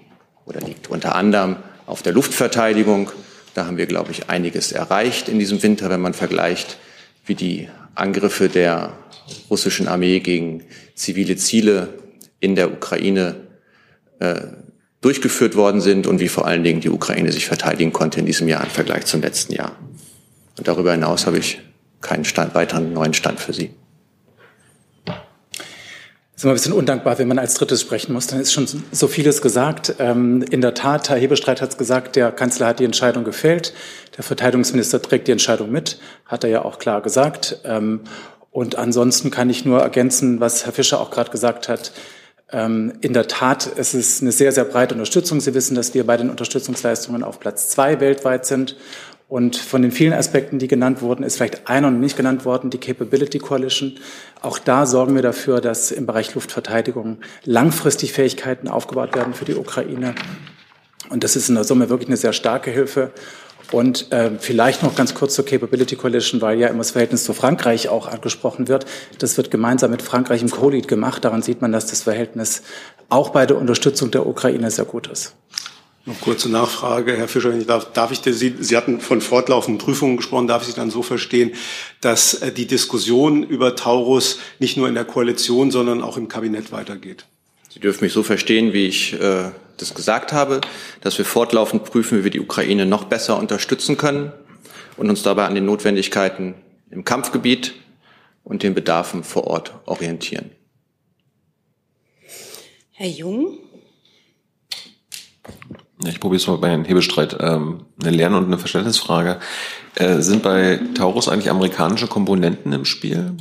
oder 0.46 0.60
liegt 0.60 0.88
unter 0.88 1.16
anderem 1.16 1.56
auf 1.86 2.02
der 2.02 2.12
Luftverteidigung. 2.12 3.10
Da 3.54 3.66
haben 3.66 3.76
wir, 3.76 3.86
glaube 3.86 4.12
ich, 4.12 4.30
einiges 4.30 4.72
erreicht 4.72 5.28
in 5.28 5.38
diesem 5.38 5.62
Winter, 5.62 5.90
wenn 5.90 6.00
man 6.00 6.14
vergleicht, 6.14 6.78
wie 7.26 7.34
die 7.34 7.68
Angriffe 7.94 8.48
der 8.48 8.92
russischen 9.50 9.88
Armee 9.88 10.20
gegen 10.20 10.64
zivile 10.94 11.36
Ziele 11.36 11.94
in 12.40 12.54
der 12.54 12.72
Ukraine 12.72 13.36
äh, 14.18 14.40
durchgeführt 15.00 15.54
worden 15.54 15.80
sind 15.80 16.06
und 16.06 16.20
wie 16.20 16.28
vor 16.28 16.46
allen 16.46 16.64
Dingen 16.64 16.80
die 16.80 16.88
Ukraine 16.88 17.30
sich 17.30 17.46
verteidigen 17.46 17.92
konnte 17.92 18.20
in 18.20 18.26
diesem 18.26 18.48
Jahr 18.48 18.64
im 18.64 18.70
Vergleich 18.70 19.04
zum 19.04 19.20
letzten 19.20 19.52
Jahr. 19.52 19.76
Und 20.56 20.66
darüber 20.66 20.92
hinaus 20.92 21.26
habe 21.26 21.38
ich 21.38 21.60
keinen 22.00 22.24
Stand, 22.24 22.54
weiteren 22.54 22.92
neuen 22.92 23.14
Stand 23.14 23.40
für 23.40 23.52
Sie. 23.52 23.70
Immer 26.44 26.52
ein 26.52 26.56
bisschen 26.56 26.74
undankbar, 26.74 27.18
wenn 27.18 27.26
man 27.26 27.38
als 27.38 27.54
Drittes 27.54 27.80
sprechen 27.80 28.12
muss. 28.12 28.26
Dann 28.26 28.38
ist 28.38 28.52
schon 28.52 28.68
so 28.92 29.08
vieles 29.08 29.40
gesagt. 29.40 29.94
Ähm, 29.98 30.42
in 30.42 30.60
der 30.60 30.74
Tat, 30.74 31.08
Herr 31.08 31.16
Hebestreit 31.16 31.62
hat 31.62 31.70
es 31.70 31.78
gesagt, 31.78 32.16
der 32.16 32.32
Kanzler 32.32 32.66
hat 32.66 32.80
die 32.80 32.84
Entscheidung 32.84 33.24
gefällt. 33.24 33.72
Der 34.18 34.24
Verteidigungsminister 34.24 35.00
trägt 35.00 35.26
die 35.26 35.32
Entscheidung 35.32 35.72
mit, 35.72 35.98
hat 36.26 36.44
er 36.44 36.50
ja 36.50 36.62
auch 36.62 36.78
klar 36.78 37.00
gesagt. 37.00 37.60
Ähm, 37.64 38.00
und 38.50 38.76
ansonsten 38.76 39.30
kann 39.30 39.48
ich 39.48 39.64
nur 39.64 39.80
ergänzen, 39.80 40.38
was 40.38 40.66
Herr 40.66 40.74
Fischer 40.74 41.00
auch 41.00 41.10
gerade 41.10 41.30
gesagt 41.30 41.70
hat. 41.70 41.92
Ähm, 42.52 42.92
in 43.00 43.14
der 43.14 43.26
Tat, 43.26 43.70
es 43.78 43.94
ist 43.94 44.20
eine 44.20 44.30
sehr, 44.30 44.52
sehr 44.52 44.64
breite 44.64 44.94
Unterstützung. 44.94 45.40
Sie 45.40 45.54
wissen, 45.54 45.74
dass 45.74 45.94
wir 45.94 46.04
bei 46.04 46.18
den 46.18 46.28
Unterstützungsleistungen 46.28 47.22
auf 47.22 47.40
Platz 47.40 47.70
zwei 47.70 48.00
weltweit 48.00 48.44
sind. 48.44 48.76
Und 49.26 49.56
von 49.56 49.82
den 49.82 49.90
vielen 49.90 50.12
Aspekten, 50.12 50.58
die 50.58 50.68
genannt 50.68 51.00
wurden, 51.00 51.24
ist 51.24 51.36
vielleicht 51.36 51.68
einer 51.68 51.90
noch 51.90 51.98
nicht 51.98 52.16
genannt 52.16 52.44
worden, 52.44 52.70
die 52.70 52.78
Capability 52.78 53.38
Coalition. 53.38 53.96
Auch 54.42 54.58
da 54.58 54.84
sorgen 54.84 55.14
wir 55.14 55.22
dafür, 55.22 55.60
dass 55.60 55.90
im 55.90 56.06
Bereich 56.06 56.34
Luftverteidigung 56.34 57.18
langfristig 57.44 58.12
Fähigkeiten 58.12 58.68
aufgebaut 58.68 59.14
werden 59.14 59.34
für 59.34 59.46
die 59.46 59.54
Ukraine. 59.54 60.14
Und 61.08 61.24
das 61.24 61.36
ist 61.36 61.48
in 61.48 61.54
der 61.54 61.64
Summe 61.64 61.88
wirklich 61.88 62.08
eine 62.08 62.16
sehr 62.16 62.32
starke 62.32 62.70
Hilfe. 62.70 63.12
Und 63.72 64.12
äh, 64.12 64.32
vielleicht 64.38 64.82
noch 64.82 64.94
ganz 64.94 65.14
kurz 65.14 65.34
zur 65.34 65.46
Capability 65.46 65.96
Coalition, 65.96 66.42
weil 66.42 66.58
ja 66.58 66.68
immer 66.68 66.78
das 66.78 66.90
Verhältnis 66.90 67.24
zu 67.24 67.32
Frankreich 67.32 67.88
auch 67.88 68.06
angesprochen 68.06 68.68
wird. 68.68 68.84
Das 69.18 69.36
wird 69.38 69.50
gemeinsam 69.50 69.90
mit 69.90 70.02
Frankreich 70.02 70.42
im 70.42 70.50
COLID 70.50 70.86
gemacht. 70.86 71.24
Daran 71.24 71.42
sieht 71.42 71.62
man, 71.62 71.72
dass 71.72 71.86
das 71.86 72.02
Verhältnis 72.02 72.62
auch 73.08 73.30
bei 73.30 73.46
der 73.46 73.56
Unterstützung 73.56 74.10
der 74.10 74.26
Ukraine 74.26 74.70
sehr 74.70 74.84
gut 74.84 75.06
ist. 75.06 75.34
Noch 76.06 76.20
kurze 76.20 76.50
Nachfrage, 76.50 77.16
Herr 77.16 77.28
Fischer, 77.28 77.50
darf, 77.64 77.92
darf 77.92 78.12
ich 78.12 78.20
Sie, 78.20 78.54
Sie 78.60 78.76
hatten 78.76 79.00
von 79.00 79.22
fortlaufenden 79.22 79.78
Prüfungen 79.78 80.18
gesprochen, 80.18 80.46
darf 80.46 80.62
ich 80.62 80.68
Sie 80.68 80.74
dann 80.74 80.90
so 80.90 81.02
verstehen, 81.02 81.52
dass 82.02 82.34
äh, 82.34 82.52
die 82.52 82.66
Diskussion 82.66 83.42
über 83.42 83.74
Taurus 83.74 84.38
nicht 84.58 84.76
nur 84.76 84.86
in 84.86 84.94
der 84.94 85.06
Koalition, 85.06 85.70
sondern 85.70 86.02
auch 86.02 86.18
im 86.18 86.28
Kabinett 86.28 86.72
weitergeht? 86.72 87.24
Sie 87.70 87.80
dürfen 87.80 88.04
mich 88.04 88.12
so 88.12 88.22
verstehen, 88.22 88.74
wie 88.74 88.86
ich 88.86 89.14
äh, 89.14 89.50
das 89.78 89.94
gesagt 89.94 90.34
habe, 90.34 90.60
dass 91.00 91.16
wir 91.16 91.24
fortlaufend 91.24 91.84
prüfen, 91.84 92.18
wie 92.18 92.24
wir 92.24 92.30
die 92.30 92.40
Ukraine 92.40 92.84
noch 92.84 93.04
besser 93.04 93.38
unterstützen 93.38 93.96
können 93.96 94.30
und 94.98 95.08
uns 95.08 95.22
dabei 95.22 95.46
an 95.46 95.54
den 95.54 95.64
Notwendigkeiten 95.64 96.54
im 96.90 97.04
Kampfgebiet 97.04 97.74
und 98.44 98.62
den 98.62 98.74
Bedarfen 98.74 99.24
vor 99.24 99.46
Ort 99.46 99.74
orientieren. 99.86 100.50
Herr 102.92 103.08
Jung? 103.08 103.58
Ich 106.06 106.20
probiere 106.20 106.40
es 106.40 106.46
mal 106.46 106.58
bei 106.58 106.70
Herrn 106.70 106.84
Hebestreit. 106.84 107.36
Ähm, 107.40 107.86
eine 108.00 108.10
Lern- 108.10 108.34
und 108.34 108.46
eine 108.46 108.58
Verständnisfrage. 108.58 109.38
Äh, 109.94 110.20
sind 110.20 110.42
bei 110.42 110.80
Taurus 110.94 111.28
eigentlich 111.28 111.50
amerikanische 111.50 112.08
Komponenten 112.08 112.72
im 112.72 112.84
Spiel? 112.84 113.36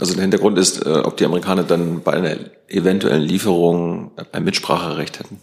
Also 0.00 0.14
der 0.14 0.22
Hintergrund 0.22 0.58
ist, 0.58 0.84
äh, 0.84 0.88
ob 0.88 1.16
die 1.16 1.24
Amerikaner 1.24 1.62
dann 1.62 2.02
bei 2.02 2.12
einer 2.12 2.36
eventuellen 2.68 3.22
Lieferung 3.22 4.12
ein 4.32 4.44
Mitspracherecht 4.44 5.20
hätten. 5.20 5.40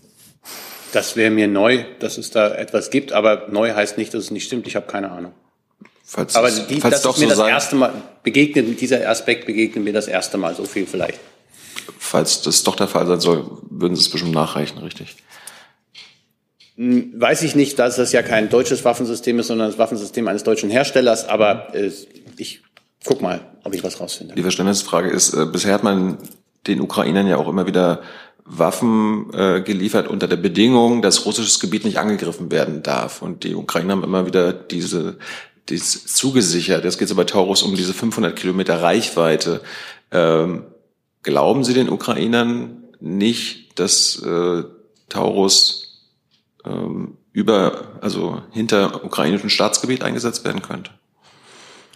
Das 0.92 1.16
wäre 1.16 1.32
mir 1.32 1.48
neu, 1.48 1.84
dass 2.00 2.18
es 2.18 2.32
da 2.32 2.54
etwas 2.54 2.90
gibt, 2.90 3.12
aber 3.12 3.48
neu 3.50 3.74
heißt 3.74 3.98
nicht, 3.98 4.14
dass 4.14 4.26
es 4.26 4.32
nicht 4.32 4.46
stimmt. 4.46 4.68
Ich 4.68 4.76
habe 4.76 4.88
keine 4.88 5.12
Ahnung. 5.12 5.34
Falls 6.04 6.36
aber 6.36 6.52
die, 6.52 6.80
falls 6.80 6.96
das 6.96 7.02
doch 7.02 7.16
ist 7.16 7.20
mir 7.20 7.26
so 7.26 7.30
das 7.32 7.38
sein, 7.40 7.50
erste 7.50 7.76
Mal 7.76 7.94
begegnet, 8.24 8.80
dieser 8.80 9.10
Aspekt 9.10 9.46
begegnet 9.46 9.84
mir 9.84 9.94
das 9.94 10.08
erste 10.08 10.38
Mal, 10.38 10.56
so 10.56 10.64
viel 10.64 10.86
vielleicht. 10.86 11.20
Falls 11.98 12.42
das 12.42 12.64
doch 12.64 12.76
der 12.76 12.88
Fall 12.88 13.08
sein 13.08 13.20
soll, 13.20 13.46
würden 13.70 13.96
Sie 13.96 14.02
es 14.02 14.10
bestimmt 14.10 14.34
nachreichen, 14.34 14.78
richtig? 14.80 15.16
Hm, 16.78 17.14
Weiß 17.16 17.42
ich 17.44 17.56
nicht, 17.56 17.80
dass 17.80 17.96
das 17.96 18.12
ja 18.12 18.22
kein 18.22 18.50
deutsches 18.50 18.86
Waffensystem 18.86 19.40
ist, 19.40 19.48
sondern 19.48 19.68
das 19.70 19.78
Waffensystem 19.78 20.28
eines 20.28 20.44
deutschen 20.44 20.70
Herstellers, 20.70 21.28
aber 21.28 21.74
äh, 21.76 21.92
ich 22.38 22.62
guck 23.06 23.22
mal, 23.22 23.42
ob 23.64 23.74
ich 23.74 23.84
was 23.84 24.00
rausfinde. 24.00 24.36
Die 24.36 24.42
Verständnisfrage 24.42 25.10
ist, 25.10 25.34
äh, 25.34 25.46
bisher 25.46 25.74
hat 25.74 25.84
man 25.84 26.18
den 26.68 26.82
Ukrainern 26.82 27.28
ja 27.28 27.38
auch 27.38 27.48
immer 27.48 27.68
wieder 27.68 28.02
Waffen 28.46 29.34
äh, 29.34 29.62
geliefert 29.62 30.08
unter 30.08 30.28
der 30.28 30.36
Bedingung, 30.36 31.02
dass 31.02 31.26
russisches 31.26 31.60
Gebiet 31.60 31.84
nicht 31.84 31.98
angegriffen 31.98 32.52
werden 32.52 32.84
darf. 32.84 33.22
Und 33.22 33.44
die 33.44 33.56
Ukrainer 33.56 33.94
haben 33.94 34.04
immer 34.04 34.28
wieder 34.28 34.54
diese 34.54 35.18
dies 35.70 36.06
zugesichert. 36.06 36.84
Jetzt 36.84 37.00
geht 37.00 37.10
es 37.10 37.16
bei 37.16 37.24
Taurus 37.24 37.64
um 37.64 37.76
diese 37.76 37.94
500 37.94 38.36
Kilometer 38.36 38.82
Reichweite. 38.82 39.62
Ähm, 40.12 40.64
glauben 41.26 41.64
Sie 41.64 41.74
den 41.74 41.90
Ukrainern 41.90 42.84
nicht, 43.02 43.78
dass 43.78 44.22
äh, 44.24 44.64
Taurus 45.10 46.08
ähm, 46.64 47.18
über, 47.34 47.98
also 48.00 48.42
hinter 48.52 49.04
ukrainischem 49.04 49.50
Staatsgebiet 49.50 50.04
eingesetzt 50.04 50.46
werden 50.46 50.62
könnte? 50.62 50.92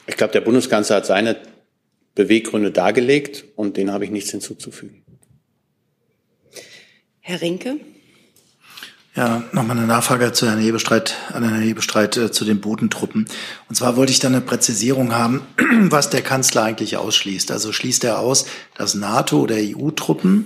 Ich 0.07 0.17
glaube, 0.17 0.33
der 0.33 0.41
Bundeskanzler 0.41 0.97
hat 0.97 1.05
seine 1.05 1.37
Beweggründe 2.15 2.71
dargelegt 2.71 3.45
und 3.55 3.77
denen 3.77 3.93
habe 3.93 4.03
ich 4.03 4.11
nichts 4.11 4.31
hinzuzufügen. 4.31 5.05
Herr 7.19 7.41
Rinke? 7.41 7.79
Ja, 9.15 9.43
nochmal 9.53 9.77
eine 9.77 9.87
Nachfrage 9.87 10.31
zu 10.33 10.47
Herrn 10.47 10.59
Hebestreit, 10.59 11.15
an 11.33 11.43
Herrn 11.43 11.61
Hebestreit 11.61 12.15
äh, 12.15 12.31
zu 12.31 12.45
den 12.45 12.61
Bodentruppen. 12.61 13.25
Und 13.67 13.75
zwar 13.75 13.95
wollte 13.97 14.11
ich 14.11 14.19
da 14.19 14.27
eine 14.27 14.39
Präzisierung 14.39 15.15
haben, 15.15 15.41
was 15.89 16.11
der 16.11 16.21
Kanzler 16.21 16.63
eigentlich 16.63 16.95
ausschließt. 16.95 17.51
Also 17.51 17.71
schließt 17.73 18.03
er 18.03 18.19
aus, 18.19 18.45
dass 18.77 18.93
NATO- 18.93 19.41
oder 19.41 19.55
EU-Truppen 19.55 20.45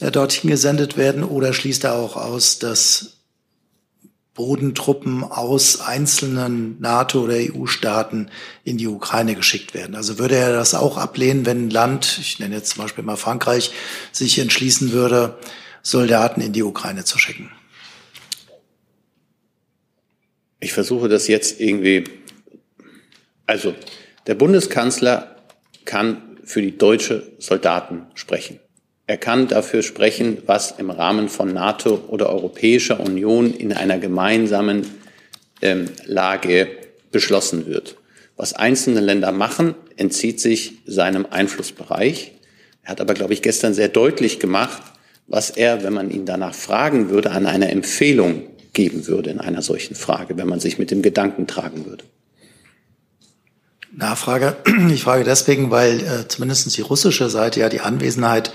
äh, 0.00 0.10
dorthin 0.10 0.50
gesendet 0.50 0.96
werden 0.96 1.22
oder 1.22 1.52
schließt 1.52 1.84
er 1.84 1.94
auch 1.94 2.16
aus, 2.16 2.58
dass 2.58 3.18
Bodentruppen 4.34 5.22
aus 5.22 5.80
einzelnen 5.80 6.80
NATO- 6.80 7.22
oder 7.22 7.36
EU-Staaten 7.36 8.28
in 8.64 8.76
die 8.76 8.88
Ukraine 8.88 9.36
geschickt 9.36 9.72
werden. 9.72 9.94
Also 9.94 10.18
würde 10.18 10.34
er 10.34 10.52
das 10.52 10.74
auch 10.74 10.98
ablehnen, 10.98 11.46
wenn 11.46 11.68
ein 11.68 11.70
Land, 11.70 12.18
ich 12.20 12.40
nenne 12.40 12.56
jetzt 12.56 12.70
zum 12.70 12.82
Beispiel 12.82 13.04
mal 13.04 13.16
Frankreich, 13.16 13.70
sich 14.10 14.40
entschließen 14.40 14.90
würde, 14.90 15.38
Soldaten 15.82 16.40
in 16.40 16.52
die 16.52 16.64
Ukraine 16.64 17.04
zu 17.04 17.18
schicken? 17.18 17.52
Ich 20.64 20.72
versuche 20.72 21.10
das 21.10 21.28
jetzt 21.28 21.60
irgendwie. 21.60 22.04
Also, 23.44 23.74
der 24.26 24.34
Bundeskanzler 24.34 25.36
kann 25.84 26.38
für 26.42 26.62
die 26.62 26.78
deutsche 26.78 27.32
Soldaten 27.38 28.06
sprechen. 28.14 28.60
Er 29.06 29.18
kann 29.18 29.46
dafür 29.46 29.82
sprechen, 29.82 30.38
was 30.46 30.70
im 30.78 30.88
Rahmen 30.88 31.28
von 31.28 31.52
NATO 31.52 32.02
oder 32.08 32.30
Europäischer 32.30 32.98
Union 32.98 33.52
in 33.52 33.74
einer 33.74 33.98
gemeinsamen 33.98 34.86
ähm, 35.60 35.90
Lage 36.06 36.68
beschlossen 37.12 37.66
wird. 37.66 37.96
Was 38.38 38.54
einzelne 38.54 39.00
Länder 39.00 39.32
machen, 39.32 39.74
entzieht 39.98 40.40
sich 40.40 40.78
seinem 40.86 41.26
Einflussbereich. 41.28 42.32
Er 42.84 42.92
hat 42.92 43.02
aber, 43.02 43.12
glaube 43.12 43.34
ich, 43.34 43.42
gestern 43.42 43.74
sehr 43.74 43.88
deutlich 43.88 44.40
gemacht, 44.40 44.82
was 45.26 45.50
er, 45.50 45.82
wenn 45.84 45.92
man 45.92 46.10
ihn 46.10 46.24
danach 46.24 46.54
fragen 46.54 47.10
würde, 47.10 47.32
an 47.32 47.44
einer 47.44 47.68
Empfehlung 47.68 48.53
geben 48.74 49.06
würde 49.06 49.30
in 49.30 49.40
einer 49.40 49.62
solchen 49.62 49.94
Frage, 49.94 50.36
wenn 50.36 50.48
man 50.48 50.60
sich 50.60 50.78
mit 50.78 50.90
dem 50.90 51.02
Gedanken 51.02 51.46
tragen 51.46 51.86
würde. 51.86 52.04
Nachfrage. 53.96 54.56
Ich 54.90 55.02
frage 55.02 55.24
deswegen, 55.24 55.70
weil 55.70 56.00
äh, 56.00 56.28
zumindest 56.28 56.76
die 56.76 56.82
russische 56.82 57.30
Seite 57.30 57.60
ja 57.60 57.68
die 57.68 57.80
Anwesenheit 57.80 58.52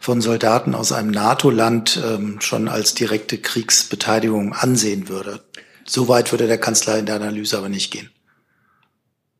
von 0.00 0.20
Soldaten 0.20 0.74
aus 0.74 0.92
einem 0.92 1.10
NATO-Land 1.10 2.00
ähm, 2.04 2.40
schon 2.40 2.68
als 2.68 2.94
direkte 2.94 3.38
Kriegsbeteiligung 3.38 4.52
ansehen 4.52 5.08
würde. 5.08 5.40
So 5.84 6.08
weit 6.08 6.32
würde 6.32 6.46
der 6.46 6.58
Kanzler 6.58 6.98
in 6.98 7.06
der 7.06 7.16
Analyse 7.16 7.58
aber 7.58 7.68
nicht 7.68 7.90
gehen. 7.90 8.10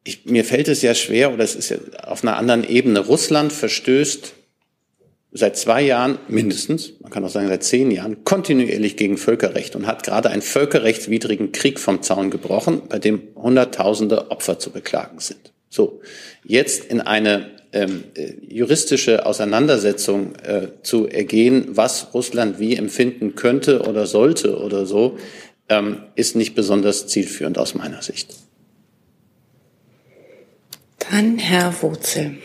Ich, 0.05 0.25
mir 0.25 0.45
fällt 0.45 0.69
es 0.69 0.83
ja 0.83 0.95
schwer, 0.95 1.33
oder 1.33 1.45
es 1.45 1.55
ist 1.55 1.69
ja 1.69 1.77
auf 2.03 2.25
einer 2.25 2.37
anderen 2.37 2.65
Ebene. 2.65 3.01
Russland 3.01 3.53
verstößt 3.53 4.35
seit 5.33 5.57
zwei 5.57 5.83
Jahren 5.83 6.19
mindestens, 6.29 6.93
man 7.01 7.11
kann 7.11 7.25
auch 7.25 7.31
sagen 7.31 7.49
seit 7.49 7.65
zehn 7.65 7.91
Jahren, 7.91 8.25
kontinuierlich 8.25 8.97
gegen 8.97 9.17
Völkerrecht 9.17 9.75
und 9.75 9.87
hat 9.87 10.03
gerade 10.03 10.31
einen 10.31 10.43
völkerrechtswidrigen 10.43 11.53
Krieg 11.53 11.81
vom 11.81 12.03
Zaun 12.03 12.31
gebrochen, 12.31 12.83
bei 12.89 12.99
dem 12.99 13.23
Hunderttausende 13.35 14.31
Opfer 14.31 14.59
zu 14.59 14.71
beklagen 14.71 15.19
sind. 15.19 15.53
So, 15.71 16.01
jetzt 16.45 16.85
in 16.85 17.01
eine 17.01 17.51
ähm, 17.73 18.05
äh, 18.15 18.35
juristische 18.47 19.25
Auseinandersetzung 19.25 20.35
äh, 20.37 20.69
zu 20.83 21.09
ergehen, 21.09 21.69
was 21.71 22.13
Russland 22.13 22.59
wie 22.59 22.77
empfinden 22.77 23.35
könnte 23.35 23.83
oder 23.83 24.07
sollte 24.07 24.59
oder 24.59 24.85
so, 24.85 25.17
ähm, 25.71 26.03
ist 26.15 26.37
nicht 26.37 26.55
besonders 26.55 27.07
zielführend 27.07 27.57
aus 27.57 27.75
meiner 27.75 28.03
Sicht. 28.03 28.35
Dann 30.99 31.39
Herr 31.39 31.75
Wurzel. 31.81 32.37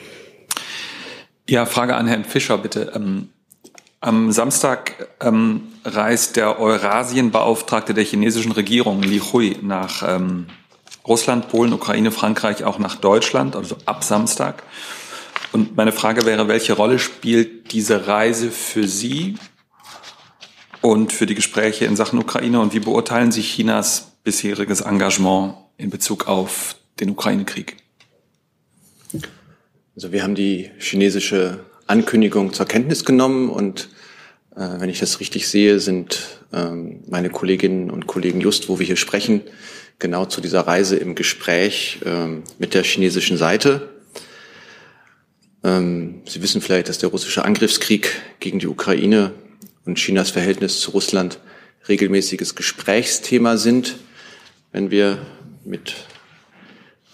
Ja, 1.50 1.66
Frage 1.66 1.96
an 1.96 2.08
Herrn 2.08 2.26
Fischer 2.26 2.58
bitte. 2.58 2.92
Ähm, 2.94 3.30
am 4.02 4.34
Samstag 4.34 5.08
ähm, 5.22 5.64
reist 5.86 6.36
der 6.36 6.60
Eurasienbeauftragte 6.60 7.94
der 7.94 8.04
chinesischen 8.04 8.52
Regierung, 8.52 9.02
Li 9.02 9.20
Hui, 9.20 9.56
nach 9.62 10.04
ähm, 10.06 10.48
Russland, 11.08 11.48
Polen, 11.48 11.72
Ukraine, 11.72 12.12
Frankreich, 12.12 12.66
auch 12.66 12.80
nach 12.80 12.96
Deutschland, 12.98 13.56
also 13.56 13.78
ab 13.86 14.04
Samstag. 14.04 14.64
Und 15.54 15.78
meine 15.78 15.94
Frage 15.94 16.26
wäre, 16.26 16.50
welche 16.50 16.74
Rolle 16.74 17.00
spielt 17.00 17.72
diese 17.72 18.08
Reise 18.08 18.52
für 18.52 18.86
Sie 18.86 19.38
und 20.82 21.14
für 21.14 21.26
die 21.26 21.36
Gespräche 21.36 21.86
in 21.86 21.96
Sachen 21.96 22.20
Ukraine 22.20 22.60
und 22.60 22.74
wie 22.74 22.82
beurteilen 22.82 23.32
Sie 23.32 23.42
Chinas 23.42 24.12
bisheriges 24.26 24.82
Engagement 24.82 25.56
in 25.78 25.90
Bezug 25.90 26.28
auf 26.28 26.76
den 27.00 27.12
Ukraine-Krieg? 27.12 27.78
Also 29.98 30.12
wir 30.12 30.22
haben 30.22 30.36
die 30.36 30.70
chinesische 30.78 31.66
Ankündigung 31.88 32.54
zur 32.54 32.68
Kenntnis 32.68 33.04
genommen 33.04 33.50
und 33.50 33.90
äh, 34.56 34.60
wenn 34.78 34.92
ich 34.92 35.00
das 35.00 35.20
richtig 35.20 35.48
sehe, 35.48 35.80
sind 35.80 36.40
ähm, 36.54 37.04
meine 37.08 37.32
Kolleginnen 37.32 37.90
und 37.90 38.06
Kollegen 38.06 38.40
just, 38.40 38.70
wo 38.70 38.78
wir 38.78 38.86
hier 38.86 38.96
sprechen, 38.96 39.42
genau 39.98 40.26
zu 40.26 40.40
dieser 40.40 40.68
Reise 40.68 40.98
im 40.98 41.16
Gespräch 41.16 41.98
ähm, 42.06 42.44
mit 42.60 42.76
der 42.76 42.84
chinesischen 42.84 43.38
Seite. 43.38 43.90
Ähm, 45.64 46.22
Sie 46.28 46.44
wissen 46.44 46.62
vielleicht, 46.62 46.90
dass 46.90 47.00
der 47.00 47.10
russische 47.10 47.44
Angriffskrieg 47.44 48.22
gegen 48.40 48.60
die 48.60 48.68
Ukraine 48.68 49.32
und 49.84 49.98
Chinas 49.98 50.30
Verhältnis 50.30 50.80
zu 50.80 50.92
Russland 50.92 51.40
regelmäßiges 51.90 52.54
Gesprächsthema 52.54 53.58
sind, 53.58 53.96
wenn 54.72 54.92
wir 54.92 55.18
mit 55.66 55.96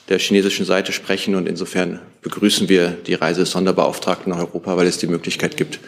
der 0.09 0.19
chinesischen 0.19 0.65
Seite 0.65 0.91
sprechen. 0.91 1.35
Und 1.35 1.47
insofern 1.47 1.99
begrüßen 2.21 2.69
wir 2.69 2.89
die 2.89 3.13
Reise 3.13 3.41
des 3.41 3.51
Sonderbeauftragten 3.51 4.31
nach 4.31 4.39
Europa, 4.39 4.77
weil 4.77 4.87
es 4.87 4.97
die 4.97 5.07
Möglichkeit 5.07 5.57
gibt, 5.57 5.79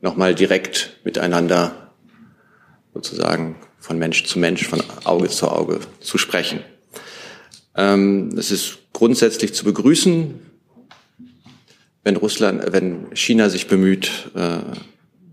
nochmal 0.00 0.34
direkt 0.34 0.98
miteinander 1.04 1.92
sozusagen 2.94 3.56
von 3.78 3.98
Mensch 3.98 4.24
zu 4.24 4.38
Mensch, 4.38 4.66
von 4.66 4.82
Auge 5.04 5.28
zu 5.28 5.48
Auge 5.48 5.80
zu 6.00 6.18
sprechen. 6.18 6.60
Ähm, 7.76 8.34
es 8.36 8.50
ist 8.50 8.78
grundsätzlich 8.92 9.54
zu 9.54 9.64
begrüßen, 9.64 10.34
wenn 12.02 12.16
Russland, 12.16 12.72
wenn 12.72 13.14
China 13.14 13.48
sich 13.48 13.68
bemüht, 13.68 14.30
äh, 14.34 14.58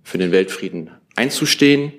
für 0.03 0.17
den 0.17 0.31
Weltfrieden 0.31 0.91
einzustehen. 1.15 1.93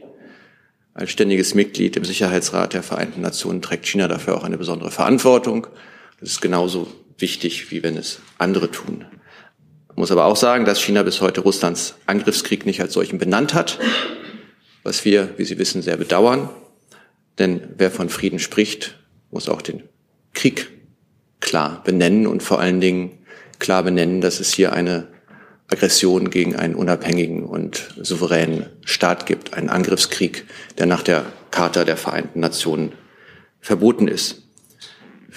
Als 0.94 1.10
ständiges 1.10 1.54
Mitglied 1.54 1.96
im 1.96 2.04
Sicherheitsrat 2.04 2.72
der 2.72 2.82
Vereinten 2.82 3.20
Nationen 3.20 3.60
trägt 3.60 3.86
China 3.86 4.08
dafür 4.08 4.36
auch 4.36 4.44
eine 4.44 4.56
besondere 4.56 4.90
Verantwortung. 4.90 5.66
Das 6.20 6.30
ist 6.30 6.40
genauso 6.40 6.88
wichtig, 7.18 7.70
wie 7.70 7.82
wenn 7.82 7.96
es 7.96 8.20
andere 8.38 8.70
tun. 8.70 9.04
Man 9.88 9.96
muss 9.96 10.10
aber 10.10 10.24
auch 10.24 10.36
sagen, 10.36 10.64
dass 10.64 10.80
China 10.80 11.02
bis 11.02 11.20
heute 11.20 11.42
Russlands 11.42 11.96
Angriffskrieg 12.06 12.64
nicht 12.64 12.80
als 12.80 12.94
solchen 12.94 13.18
benannt 13.18 13.54
hat, 13.54 13.78
was 14.82 15.04
wir, 15.04 15.34
wie 15.36 15.44
Sie 15.44 15.58
wissen, 15.58 15.82
sehr 15.82 15.96
bedauern. 15.96 16.48
Denn 17.38 17.68
wer 17.76 17.90
von 17.90 18.08
Frieden 18.08 18.38
spricht, 18.38 18.98
muss 19.30 19.48
auch 19.48 19.60
den 19.60 19.82
Krieg 20.32 20.70
klar 21.40 21.82
benennen 21.84 22.26
und 22.26 22.42
vor 22.42 22.60
allen 22.60 22.80
Dingen 22.80 23.18
klar 23.58 23.82
benennen, 23.82 24.20
dass 24.20 24.40
es 24.40 24.54
hier 24.54 24.72
eine 24.72 25.08
Aggression 25.68 26.30
gegen 26.30 26.56
einen 26.56 26.74
unabhängigen 26.74 27.44
und 27.44 27.88
souveränen 28.00 28.66
Staat 28.84 29.26
gibt, 29.26 29.54
einen 29.54 29.68
Angriffskrieg, 29.68 30.46
der 30.78 30.86
nach 30.86 31.02
der 31.02 31.26
Charta 31.50 31.84
der 31.84 31.96
Vereinten 31.96 32.40
Nationen 32.40 32.92
verboten 33.60 34.08
ist 34.08 34.45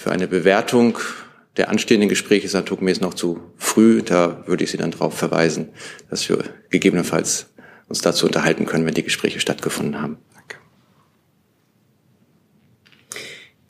für 0.00 0.12
eine 0.12 0.28
Bewertung 0.28 0.98
der 1.58 1.68
anstehenden 1.68 2.08
Gespräche 2.08 2.46
ist 2.46 2.54
naturgemäß 2.54 3.02
noch 3.02 3.12
zu 3.12 3.40
früh. 3.58 4.02
Da 4.02 4.44
würde 4.46 4.64
ich 4.64 4.70
Sie 4.70 4.78
dann 4.78 4.92
darauf 4.92 5.12
verweisen, 5.12 5.68
dass 6.08 6.26
wir 6.26 6.42
gegebenenfalls 6.70 7.50
uns 7.86 8.00
dazu 8.00 8.24
unterhalten 8.24 8.64
können, 8.64 8.86
wenn 8.86 8.94
die 8.94 9.02
Gespräche 9.02 9.40
stattgefunden 9.40 10.00
haben. 10.00 10.16
Danke. 10.34 10.56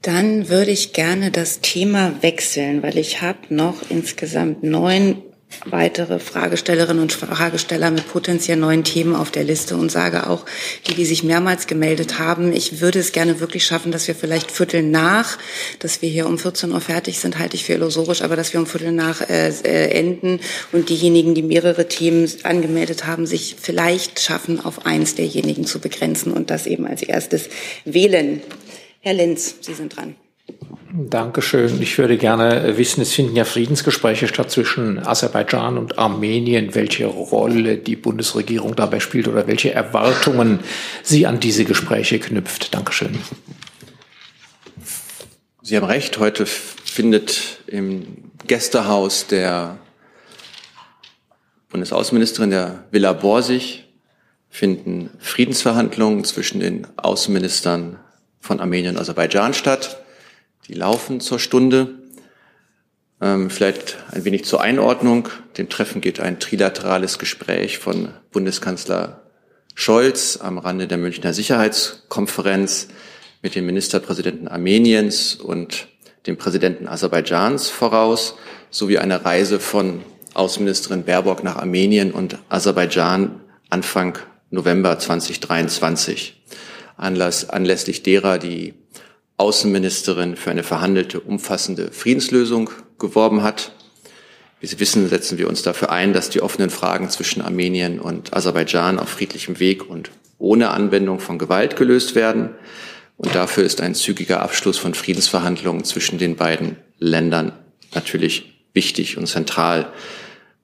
Dann 0.02 0.48
würde 0.48 0.70
ich 0.70 0.92
gerne 0.92 1.32
das 1.32 1.62
Thema 1.62 2.22
wechseln, 2.22 2.84
weil 2.84 2.96
ich 2.96 3.22
habe 3.22 3.52
noch 3.52 3.90
insgesamt 3.90 4.62
neun 4.62 5.22
weitere 5.66 6.18
Fragestellerinnen 6.18 7.02
und 7.02 7.12
Fragesteller 7.12 7.90
mit 7.90 8.08
potenziell 8.08 8.56
neuen 8.56 8.84
Themen 8.84 9.14
auf 9.14 9.30
der 9.30 9.44
Liste 9.44 9.76
und 9.76 9.90
sage 9.90 10.28
auch, 10.28 10.46
die, 10.86 10.94
die 10.94 11.04
sich 11.04 11.22
mehrmals 11.22 11.66
gemeldet 11.66 12.18
haben, 12.18 12.52
ich 12.52 12.80
würde 12.80 12.98
es 12.98 13.12
gerne 13.12 13.40
wirklich 13.40 13.66
schaffen, 13.66 13.92
dass 13.92 14.08
wir 14.08 14.14
vielleicht 14.14 14.50
Viertel 14.50 14.82
nach, 14.82 15.38
dass 15.78 16.02
wir 16.02 16.08
hier 16.08 16.26
um 16.26 16.38
14 16.38 16.72
Uhr 16.72 16.80
fertig 16.80 17.18
sind, 17.18 17.38
halte 17.38 17.56
ich 17.56 17.64
für 17.64 17.74
illusorisch, 17.74 18.22
aber 18.22 18.36
dass 18.36 18.52
wir 18.52 18.60
um 18.60 18.66
Viertel 18.66 18.92
nach 18.92 19.20
äh, 19.28 19.48
äh, 19.48 19.90
enden 19.90 20.40
und 20.72 20.88
diejenigen, 20.88 21.34
die 21.34 21.42
mehrere 21.42 21.88
Themen 21.88 22.30
angemeldet 22.42 23.06
haben, 23.06 23.26
sich 23.26 23.56
vielleicht 23.60 24.20
schaffen, 24.20 24.64
auf 24.64 24.86
eins 24.86 25.14
derjenigen 25.14 25.64
zu 25.66 25.78
begrenzen 25.78 26.32
und 26.32 26.50
das 26.50 26.66
eben 26.66 26.86
als 26.86 27.02
erstes 27.02 27.48
wählen. 27.84 28.40
Herr 29.00 29.14
Lenz, 29.14 29.56
Sie 29.60 29.74
sind 29.74 29.96
dran. 29.96 30.14
Dankeschön. 30.92 31.80
Ich 31.80 31.96
würde 31.98 32.16
gerne 32.16 32.76
wissen, 32.76 33.00
es 33.00 33.12
finden 33.12 33.36
ja 33.36 33.44
Friedensgespräche 33.44 34.26
statt 34.26 34.50
zwischen 34.50 34.98
Aserbaidschan 34.98 35.78
und 35.78 35.98
Armenien, 35.98 36.74
welche 36.74 37.06
Rolle 37.06 37.76
die 37.76 37.94
Bundesregierung 37.94 38.74
dabei 38.74 38.98
spielt 38.98 39.28
oder 39.28 39.46
welche 39.46 39.72
Erwartungen 39.72 40.60
sie 41.04 41.26
an 41.26 41.38
diese 41.38 41.64
Gespräche 41.64 42.18
knüpft. 42.18 42.74
Dankeschön. 42.74 43.16
Sie 45.62 45.76
haben 45.76 45.86
recht, 45.86 46.18
heute 46.18 46.44
findet 46.46 47.60
im 47.68 48.06
Gästehaus 48.48 49.28
der 49.28 49.78
Bundesaußenministerin 51.68 52.50
der 52.50 52.84
Villa 52.90 53.12
Borsig 53.12 53.84
finden 54.48 55.10
Friedensverhandlungen 55.20 56.24
zwischen 56.24 56.58
den 56.58 56.88
Außenministern 56.96 58.00
von 58.40 58.58
Armenien 58.58 58.96
und 58.96 59.00
Aserbaidschan 59.00 59.54
statt. 59.54 59.99
Die 60.70 60.76
laufen 60.76 61.18
zur 61.20 61.40
Stunde. 61.40 61.96
Ähm, 63.20 63.50
vielleicht 63.50 63.96
ein 64.12 64.24
wenig 64.24 64.44
zur 64.44 64.60
Einordnung. 64.60 65.28
Dem 65.58 65.68
Treffen 65.68 66.00
geht 66.00 66.20
ein 66.20 66.38
trilaterales 66.38 67.18
Gespräch 67.18 67.78
von 67.78 68.10
Bundeskanzler 68.30 69.22
Scholz 69.74 70.38
am 70.40 70.58
Rande 70.58 70.86
der 70.86 70.96
Münchner 70.96 71.32
Sicherheitskonferenz 71.32 72.86
mit 73.42 73.56
dem 73.56 73.66
Ministerpräsidenten 73.66 74.46
Armeniens 74.46 75.34
und 75.34 75.88
dem 76.28 76.36
Präsidenten 76.36 76.86
Aserbaidschans 76.86 77.68
voraus, 77.68 78.36
sowie 78.70 78.98
eine 78.98 79.24
Reise 79.24 79.58
von 79.58 80.04
Außenministerin 80.34 81.02
Baerbock 81.02 81.42
nach 81.42 81.56
Armenien 81.56 82.12
und 82.12 82.38
Aserbaidschan 82.48 83.40
Anfang 83.70 84.20
November 84.50 85.00
2023. 85.00 86.40
Anlass, 86.96 87.50
anlässlich 87.50 88.04
derer 88.04 88.38
die 88.38 88.74
Außenministerin 89.40 90.36
für 90.36 90.50
eine 90.50 90.62
verhandelte, 90.62 91.18
umfassende 91.18 91.92
Friedenslösung 91.92 92.68
geworben 92.98 93.42
hat. 93.42 93.72
Wie 94.60 94.66
Sie 94.66 94.78
wissen, 94.78 95.08
setzen 95.08 95.38
wir 95.38 95.48
uns 95.48 95.62
dafür 95.62 95.90
ein, 95.90 96.12
dass 96.12 96.28
die 96.28 96.42
offenen 96.42 96.68
Fragen 96.68 97.08
zwischen 97.08 97.40
Armenien 97.40 98.00
und 98.00 98.34
Aserbaidschan 98.34 98.98
auf 98.98 99.08
friedlichem 99.08 99.58
Weg 99.58 99.88
und 99.88 100.10
ohne 100.36 100.68
Anwendung 100.72 101.20
von 101.20 101.38
Gewalt 101.38 101.76
gelöst 101.76 102.14
werden. 102.14 102.50
Und 103.16 103.34
dafür 103.34 103.64
ist 103.64 103.80
ein 103.80 103.94
zügiger 103.94 104.42
Abschluss 104.42 104.76
von 104.76 104.92
Friedensverhandlungen 104.92 105.84
zwischen 105.84 106.18
den 106.18 106.36
beiden 106.36 106.76
Ländern 106.98 107.52
natürlich 107.94 108.60
wichtig 108.74 109.16
und 109.16 109.26
zentral. 109.26 109.90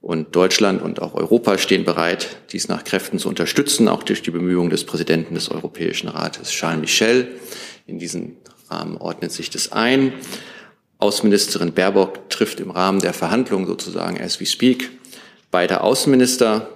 Und 0.03 0.37
Deutschland 0.37 0.83
und 0.83 1.01
auch 1.01 1.15
Europa 1.15 1.57
stehen 1.57 1.87
bereit, 1.87 2.37
dies 2.53 2.69
nach 2.69 2.85
Kräften 2.85 3.19
zu 3.19 3.31
unterstützen, 3.31 3.89
auch 3.89 4.03
durch 4.03 4.21
die 4.21 4.31
Bemühungen 4.31 4.69
des 4.69 4.85
Präsidenten 4.85 5.35
des 5.35 5.51
Europäischen 5.51 6.09
Rates, 6.09 6.51
Charles 6.51 6.81
Michel. 6.83 7.29
In 7.87 7.99
diesen 7.99 8.37
Rahmen 8.71 8.97
ordnet 8.97 9.33
sich 9.33 9.51
das 9.51 9.73
ein. 9.73 10.13
Außenministerin 10.99 11.73
Baerbock 11.73 12.31
trifft 12.31 12.61
im 12.61 12.71
Rahmen 12.71 13.01
der 13.01 13.13
Verhandlungen 13.13 13.67
sozusagen 13.67 14.21
as 14.21 14.41
we 14.41 14.47
speak 14.47 14.91
beide 15.51 15.81
Außenminister. 15.81 16.69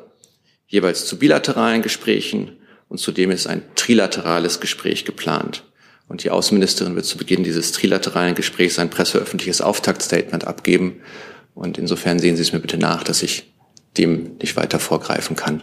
jeweils 0.67 1.05
zu 1.05 1.19
bilateralen 1.19 1.83
Gesprächen 1.83 2.57
und 2.89 2.99
zudem 2.99 3.31
ist 3.31 3.47
ein 3.47 3.63
trilaterales 3.75 4.61
Gespräch 4.61 5.05
geplant. 5.05 5.65
Und 6.09 6.25
die 6.25 6.31
Außenministerin 6.31 6.97
wird 6.97 7.07
zu 7.07 7.19
Beginn 7.19 7.45
dieses 7.45 7.73
trilateralen 7.73 8.35
Gesprächs 8.35 8.79
ein 8.79 8.91
presseöffentliches 8.91 9.61
Auftaktstatement 9.61 10.47
abgeben. 10.47 11.01
Und 11.55 11.79
insofern 11.79 12.19
sehen 12.19 12.37
Sie 12.37 12.43
es 12.43 12.53
mir 12.53 12.61
bitte 12.61 12.79
nach, 12.79 13.05
dass 13.05 13.23
ich 13.23 13.53
dem 13.97 14.37
nicht 14.39 14.57
weiter 14.57 14.79
vorgreifen 14.79 15.37
kann. 15.37 15.63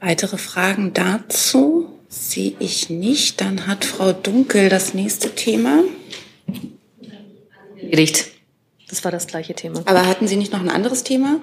Weitere 0.00 0.38
Fragen 0.38 0.92
dazu 0.94 1.93
sehe 2.14 2.54
ich 2.58 2.90
nicht. 2.90 3.40
Dann 3.40 3.66
hat 3.66 3.84
Frau 3.84 4.12
Dunkel 4.12 4.68
das 4.68 4.94
nächste 4.94 5.34
Thema. 5.34 5.82
Erledigt. 7.76 8.26
Das 8.88 9.04
war 9.04 9.10
das 9.10 9.26
gleiche 9.26 9.54
Thema. 9.54 9.82
Aber 9.86 10.06
hatten 10.06 10.28
Sie 10.28 10.36
nicht 10.36 10.52
noch 10.52 10.60
ein 10.60 10.70
anderes 10.70 11.02
Thema? 11.04 11.40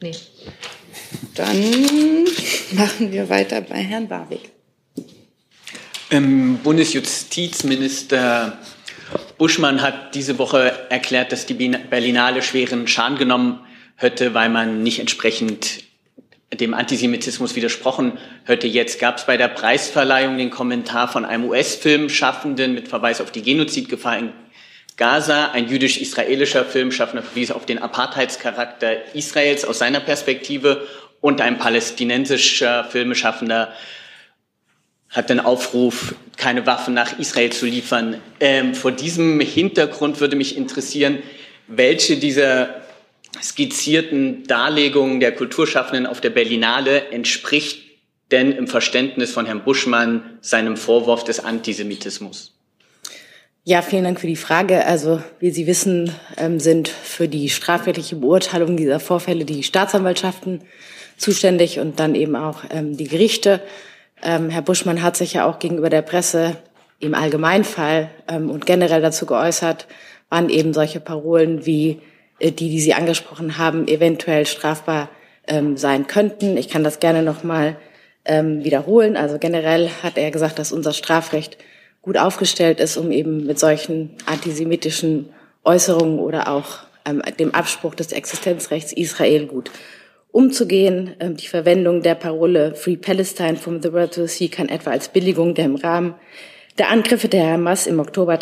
Nee. 0.00 0.14
Dann 1.34 1.56
machen 2.72 3.12
wir 3.12 3.28
weiter 3.28 3.60
bei 3.60 3.76
Herrn 3.76 4.08
Barwig. 4.08 4.50
Ähm, 6.10 6.58
Bundesjustizminister 6.62 8.58
Buschmann 9.38 9.80
hat 9.80 10.14
diese 10.14 10.38
Woche 10.38 10.90
erklärt, 10.90 11.32
dass 11.32 11.46
die 11.46 11.54
Berlinale 11.54 12.42
schweren 12.42 12.86
Schaden 12.86 13.16
genommen 13.16 13.60
hätte, 13.96 14.34
weil 14.34 14.48
man 14.48 14.82
nicht 14.82 14.98
entsprechend 14.98 15.84
dem 16.52 16.74
Antisemitismus 16.74 17.54
widersprochen 17.54 18.18
hätte. 18.44 18.66
Jetzt 18.66 18.98
gab 18.98 19.18
es 19.18 19.24
bei 19.24 19.36
der 19.36 19.48
Preisverleihung 19.48 20.36
den 20.36 20.50
Kommentar 20.50 21.06
von 21.06 21.24
einem 21.24 21.44
US-Filmschaffenden 21.44 22.74
mit 22.74 22.88
Verweis 22.88 23.20
auf 23.20 23.30
die 23.30 23.42
Genozidgefahr 23.42 24.18
in 24.18 24.32
Gaza. 24.96 25.52
Ein 25.52 25.68
jüdisch-israelischer 25.68 26.64
Filmschaffender 26.64 27.22
verwies 27.22 27.52
auf 27.52 27.66
den 27.66 27.78
Apartheidscharakter 27.78 29.14
Israels 29.14 29.64
aus 29.64 29.78
seiner 29.78 30.00
Perspektive 30.00 30.86
und 31.20 31.40
ein 31.40 31.58
palästinensischer 31.58 32.84
Filmschaffender 32.84 33.72
hat 35.08 35.30
den 35.30 35.40
Aufruf, 35.40 36.14
keine 36.36 36.66
Waffen 36.66 36.94
nach 36.94 37.18
Israel 37.18 37.50
zu 37.50 37.66
liefern. 37.66 38.20
Ähm, 38.38 38.74
vor 38.74 38.92
diesem 38.92 39.40
Hintergrund 39.40 40.20
würde 40.20 40.36
mich 40.36 40.56
interessieren, 40.56 41.18
welche 41.66 42.16
dieser 42.16 42.79
skizzierten 43.42 44.44
Darlegungen 44.44 45.20
der 45.20 45.32
Kulturschaffenden 45.32 46.06
auf 46.06 46.20
der 46.20 46.30
Berlinale 46.30 47.08
entspricht 47.10 47.90
denn 48.30 48.52
im 48.52 48.68
Verständnis 48.68 49.32
von 49.32 49.46
Herrn 49.46 49.64
Buschmann 49.64 50.38
seinem 50.40 50.76
Vorwurf 50.76 51.24
des 51.24 51.44
Antisemitismus? 51.44 52.54
Ja, 53.64 53.82
vielen 53.82 54.04
Dank 54.04 54.20
für 54.20 54.26
die 54.26 54.36
Frage. 54.36 54.86
Also, 54.86 55.22
wie 55.38 55.50
Sie 55.50 55.66
wissen, 55.66 56.14
ähm, 56.38 56.60
sind 56.60 56.88
für 56.88 57.28
die 57.28 57.50
strafrechtliche 57.50 58.16
Beurteilung 58.16 58.76
dieser 58.76 59.00
Vorfälle 59.00 59.44
die 59.44 59.62
Staatsanwaltschaften 59.62 60.62
zuständig 61.18 61.78
und 61.78 62.00
dann 62.00 62.14
eben 62.14 62.36
auch 62.36 62.62
ähm, 62.70 62.96
die 62.96 63.06
Gerichte. 63.06 63.60
Ähm, 64.22 64.48
Herr 64.48 64.62
Buschmann 64.62 65.02
hat 65.02 65.16
sich 65.16 65.34
ja 65.34 65.44
auch 65.44 65.58
gegenüber 65.58 65.90
der 65.90 66.02
Presse 66.02 66.56
im 67.00 67.14
Allgemeinfall 67.14 68.10
und 68.26 68.66
generell 68.66 69.00
dazu 69.00 69.24
geäußert, 69.24 69.86
wann 70.28 70.50
eben 70.50 70.74
solche 70.74 71.00
Parolen 71.00 71.64
wie 71.64 72.02
die, 72.40 72.50
die 72.50 72.80
Sie 72.80 72.94
angesprochen 72.94 73.58
haben, 73.58 73.86
eventuell 73.86 74.46
strafbar 74.46 75.08
ähm, 75.46 75.76
sein 75.76 76.06
könnten. 76.06 76.56
Ich 76.56 76.68
kann 76.68 76.84
das 76.84 77.00
gerne 77.00 77.22
nochmal 77.22 77.76
ähm, 78.24 78.64
wiederholen. 78.64 79.16
Also 79.16 79.38
generell 79.38 79.90
hat 80.02 80.16
er 80.16 80.30
gesagt, 80.30 80.58
dass 80.58 80.72
unser 80.72 80.92
Strafrecht 80.92 81.58
gut 82.02 82.16
aufgestellt 82.16 82.80
ist, 82.80 82.96
um 82.96 83.10
eben 83.10 83.46
mit 83.46 83.58
solchen 83.58 84.10
antisemitischen 84.26 85.30
Äußerungen 85.64 86.18
oder 86.18 86.48
auch 86.48 86.80
ähm, 87.04 87.22
dem 87.38 87.54
Abspruch 87.54 87.94
des 87.94 88.12
Existenzrechts 88.12 88.92
Israel 88.92 89.46
gut 89.46 89.70
umzugehen. 90.32 91.14
Ähm, 91.20 91.36
die 91.36 91.48
Verwendung 91.48 92.02
der 92.02 92.14
Parole 92.14 92.74
Free 92.74 92.96
Palestine 92.96 93.56
from 93.56 93.82
the 93.82 93.92
World 93.92 94.14
to 94.14 94.26
the 94.26 94.28
Sea 94.28 94.48
kann 94.48 94.68
etwa 94.68 94.90
als 94.90 95.08
Billigung 95.08 95.54
der 95.54 95.66
im 95.66 95.76
Rahmen 95.76 96.14
der 96.78 96.88
Angriffe 96.88 97.28
der 97.28 97.46
Hamas 97.46 97.86
im 97.86 98.00
Oktober 98.00 98.38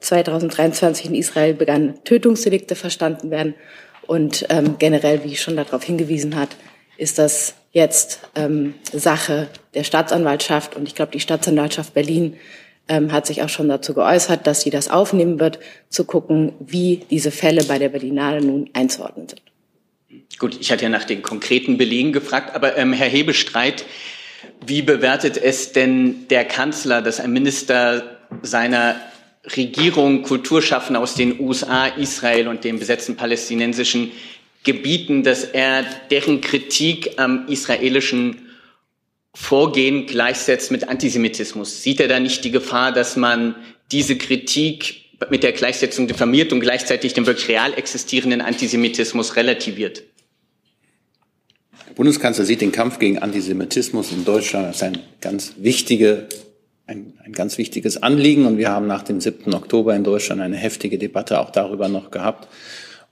2023 0.00 1.06
in 1.06 1.14
Israel 1.14 1.54
begannen 1.54 1.98
Tötungsdelikte 2.04 2.74
verstanden 2.74 3.30
werden. 3.30 3.54
Und 4.06 4.46
ähm, 4.48 4.76
generell, 4.78 5.24
wie 5.24 5.32
ich 5.32 5.42
schon 5.42 5.56
darauf 5.56 5.84
hingewiesen 5.84 6.36
hat, 6.36 6.56
ist 6.96 7.18
das 7.18 7.54
jetzt 7.72 8.20
ähm, 8.34 8.74
Sache 8.92 9.48
der 9.74 9.84
Staatsanwaltschaft. 9.84 10.76
Und 10.76 10.88
ich 10.88 10.94
glaube, 10.94 11.12
die 11.12 11.20
Staatsanwaltschaft 11.20 11.94
Berlin 11.94 12.36
ähm, 12.88 13.12
hat 13.12 13.26
sich 13.26 13.42
auch 13.42 13.48
schon 13.48 13.68
dazu 13.68 13.94
geäußert, 13.94 14.46
dass 14.46 14.62
sie 14.62 14.70
das 14.70 14.88
aufnehmen 14.88 15.38
wird, 15.38 15.58
zu 15.88 16.04
gucken, 16.04 16.54
wie 16.58 17.04
diese 17.10 17.30
Fälle 17.30 17.64
bei 17.64 17.78
der 17.78 17.90
Berlinale 17.90 18.40
nun 18.40 18.70
einzuordnen 18.72 19.28
sind. 19.28 19.42
Gut, 20.38 20.56
ich 20.60 20.72
hatte 20.72 20.84
ja 20.84 20.88
nach 20.88 21.04
den 21.04 21.22
konkreten 21.22 21.76
Belegen 21.76 22.12
gefragt, 22.12 22.54
aber 22.54 22.76
ähm, 22.76 22.92
Herr 22.92 23.08
Hebestreit, 23.08 23.84
wie 24.64 24.82
bewertet 24.82 25.36
es 25.36 25.72
denn 25.72 26.28
der 26.28 26.44
Kanzler, 26.44 27.02
dass 27.02 27.20
ein 27.20 27.32
Minister 27.32 28.18
seiner 28.42 28.96
Regierung 29.44 30.22
Kulturschaffende 30.22 31.00
aus 31.00 31.14
den 31.14 31.40
USA, 31.40 31.86
Israel 31.86 32.48
und 32.48 32.64
den 32.64 32.78
besetzten 32.78 33.16
palästinensischen 33.16 34.12
Gebieten, 34.64 35.22
dass 35.22 35.44
er 35.44 35.84
deren 36.10 36.40
Kritik 36.40 37.12
am 37.16 37.46
israelischen 37.48 38.48
Vorgehen 39.34 40.06
gleichsetzt 40.06 40.70
mit 40.70 40.88
Antisemitismus? 40.88 41.82
Sieht 41.82 42.00
er 42.00 42.08
da 42.08 42.18
nicht 42.18 42.44
die 42.44 42.50
Gefahr, 42.50 42.92
dass 42.92 43.16
man 43.16 43.54
diese 43.92 44.18
Kritik 44.18 45.04
mit 45.30 45.42
der 45.42 45.52
Gleichsetzung 45.52 46.06
diffamiert 46.06 46.52
und 46.52 46.60
gleichzeitig 46.60 47.14
den 47.14 47.26
wirklich 47.26 47.48
real 47.48 47.72
existierenden 47.74 48.40
Antisemitismus 48.40 49.36
relativiert? 49.36 50.02
Bundeskanzler 51.94 52.44
sieht 52.44 52.60
den 52.60 52.72
Kampf 52.72 52.98
gegen 52.98 53.18
Antisemitismus 53.18 54.12
in 54.12 54.24
Deutschland 54.24 54.66
als 54.66 54.82
ein 54.82 54.98
ganz, 55.20 55.54
wichtige, 55.56 56.28
ein, 56.88 57.14
ein 57.24 57.32
ganz 57.32 57.58
wichtiges 57.58 58.02
Anliegen. 58.02 58.46
Und 58.46 58.58
wir 58.58 58.70
haben 58.70 58.86
nach 58.86 59.02
dem 59.02 59.20
7. 59.20 59.54
Oktober 59.54 59.94
in 59.94 60.04
Deutschland 60.04 60.40
eine 60.40 60.56
heftige 60.56 60.98
Debatte 60.98 61.38
auch 61.38 61.50
darüber 61.50 61.88
noch 61.88 62.10
gehabt 62.10 62.48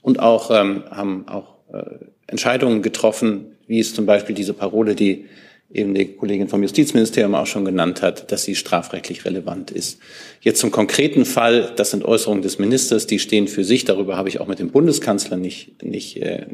und 0.01 0.19
auch 0.19 0.51
ähm, 0.51 0.83
haben 0.89 1.27
auch 1.27 1.55
äh, 1.71 1.83
Entscheidungen 2.27 2.81
getroffen, 2.81 3.57
wie 3.67 3.79
es 3.79 3.93
zum 3.93 4.05
Beispiel 4.05 4.35
diese 4.35 4.53
Parole, 4.53 4.95
die 4.95 5.25
eben 5.69 5.93
die 5.93 6.05
Kollegin 6.13 6.47
vom 6.47 6.61
Justizministerium 6.63 7.35
auch 7.35 7.45
schon 7.45 7.65
genannt 7.65 8.01
hat, 8.01 8.31
dass 8.31 8.45
sie 8.45 8.55
strafrechtlich 8.55 9.25
relevant 9.25 9.69
ist. 9.69 9.99
Jetzt 10.39 10.61
zum 10.61 10.71
konkreten 10.71 11.25
Fall, 11.25 11.73
das 11.75 11.91
sind 11.91 12.05
Äußerungen 12.05 12.41
des 12.41 12.57
Ministers, 12.57 13.05
die 13.05 13.19
stehen 13.19 13.49
für 13.49 13.65
sich. 13.65 13.83
Darüber 13.83 14.15
habe 14.15 14.29
ich 14.29 14.39
auch 14.39 14.47
mit 14.47 14.59
dem 14.59 14.71
Bundeskanzler 14.71 15.35
nicht, 15.35 15.83
nicht 15.83 16.17
äh, 16.21 16.45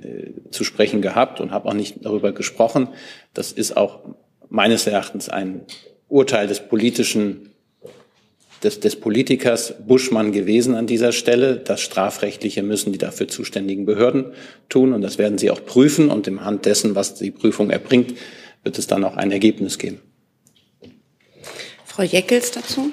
zu 0.49 0.63
sprechen 0.63 1.01
gehabt 1.01 1.39
und 1.39 1.51
habe 1.51 1.69
auch 1.69 1.75
nicht 1.75 1.97
darüber 2.01 2.31
gesprochen. 2.31 2.89
Das 3.35 3.51
ist 3.51 3.77
auch 3.77 3.99
meines 4.49 4.87
Erachtens 4.87 5.29
ein 5.29 5.61
Urteil 6.13 6.47
des 6.47 6.59
politischen 6.59 7.49
des, 8.63 8.79
des 8.79 8.95
Politikers 8.95 9.73
Buschmann 9.85 10.31
gewesen 10.31 10.75
an 10.75 10.87
dieser 10.87 11.11
Stelle. 11.11 11.57
Das 11.57 11.81
Strafrechtliche 11.81 12.63
müssen 12.63 12.93
die 12.93 12.97
dafür 12.97 13.27
zuständigen 13.27 13.85
Behörden 13.85 14.27
tun 14.69 14.93
und 14.93 15.01
das 15.01 15.17
werden 15.17 15.37
sie 15.37 15.51
auch 15.51 15.65
prüfen 15.65 16.09
und 16.09 16.27
im 16.27 16.45
Hand 16.45 16.65
dessen, 16.65 16.95
was 16.95 17.15
die 17.15 17.31
Prüfung 17.31 17.71
erbringt, 17.71 18.13
wird 18.63 18.77
es 18.77 18.87
dann 18.87 19.03
auch 19.03 19.17
ein 19.17 19.31
Ergebnis 19.31 19.77
geben. 19.77 19.99
Frau 21.83 22.03
Jeckels 22.03 22.51
dazu? 22.51 22.91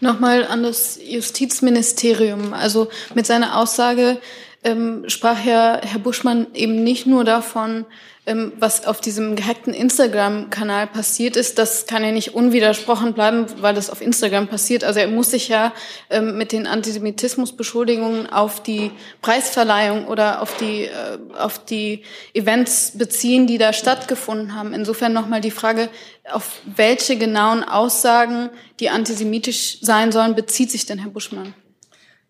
Nochmal 0.00 0.44
an 0.44 0.62
das 0.62 0.98
Justizministerium. 1.06 2.52
Also 2.52 2.88
mit 3.14 3.26
seiner 3.26 3.58
Aussage 3.58 4.18
ähm, 4.64 5.04
sprach 5.08 5.44
ja 5.44 5.80
Herr 5.82 6.00
Buschmann 6.00 6.46
eben 6.54 6.82
nicht 6.82 7.06
nur 7.06 7.24
davon, 7.24 7.86
ähm, 8.26 8.52
was 8.58 8.86
auf 8.86 9.02
diesem 9.02 9.36
gehackten 9.36 9.74
Instagram-Kanal 9.74 10.86
passiert 10.86 11.36
ist, 11.36 11.58
das 11.58 11.86
kann 11.86 12.02
ja 12.02 12.10
nicht 12.10 12.34
unwidersprochen 12.34 13.12
bleiben, 13.12 13.44
weil 13.60 13.74
das 13.74 13.90
auf 13.90 14.00
Instagram 14.00 14.48
passiert. 14.48 14.82
Also 14.82 15.00
er 15.00 15.08
muss 15.08 15.30
sich 15.30 15.48
ja 15.48 15.74
ähm, 16.08 16.38
mit 16.38 16.52
den 16.52 16.66
Antisemitismusbeschuldigungen 16.66 18.30
auf 18.32 18.62
die 18.62 18.90
Preisverleihung 19.20 20.06
oder 20.06 20.40
auf 20.40 20.56
die, 20.56 20.84
äh, 20.84 21.18
auf 21.38 21.62
die 21.66 22.02
Events 22.32 22.92
beziehen, 22.96 23.46
die 23.46 23.58
da 23.58 23.74
stattgefunden 23.74 24.54
haben. 24.54 24.72
Insofern 24.72 25.12
nochmal 25.12 25.42
die 25.42 25.50
Frage, 25.50 25.90
auf 26.32 26.62
welche 26.64 27.18
genauen 27.18 27.62
Aussagen, 27.62 28.48
die 28.80 28.88
antisemitisch 28.88 29.80
sein 29.82 30.12
sollen, 30.12 30.34
bezieht 30.34 30.70
sich 30.70 30.86
denn 30.86 30.98
Herr 30.98 31.10
Buschmann? 31.10 31.52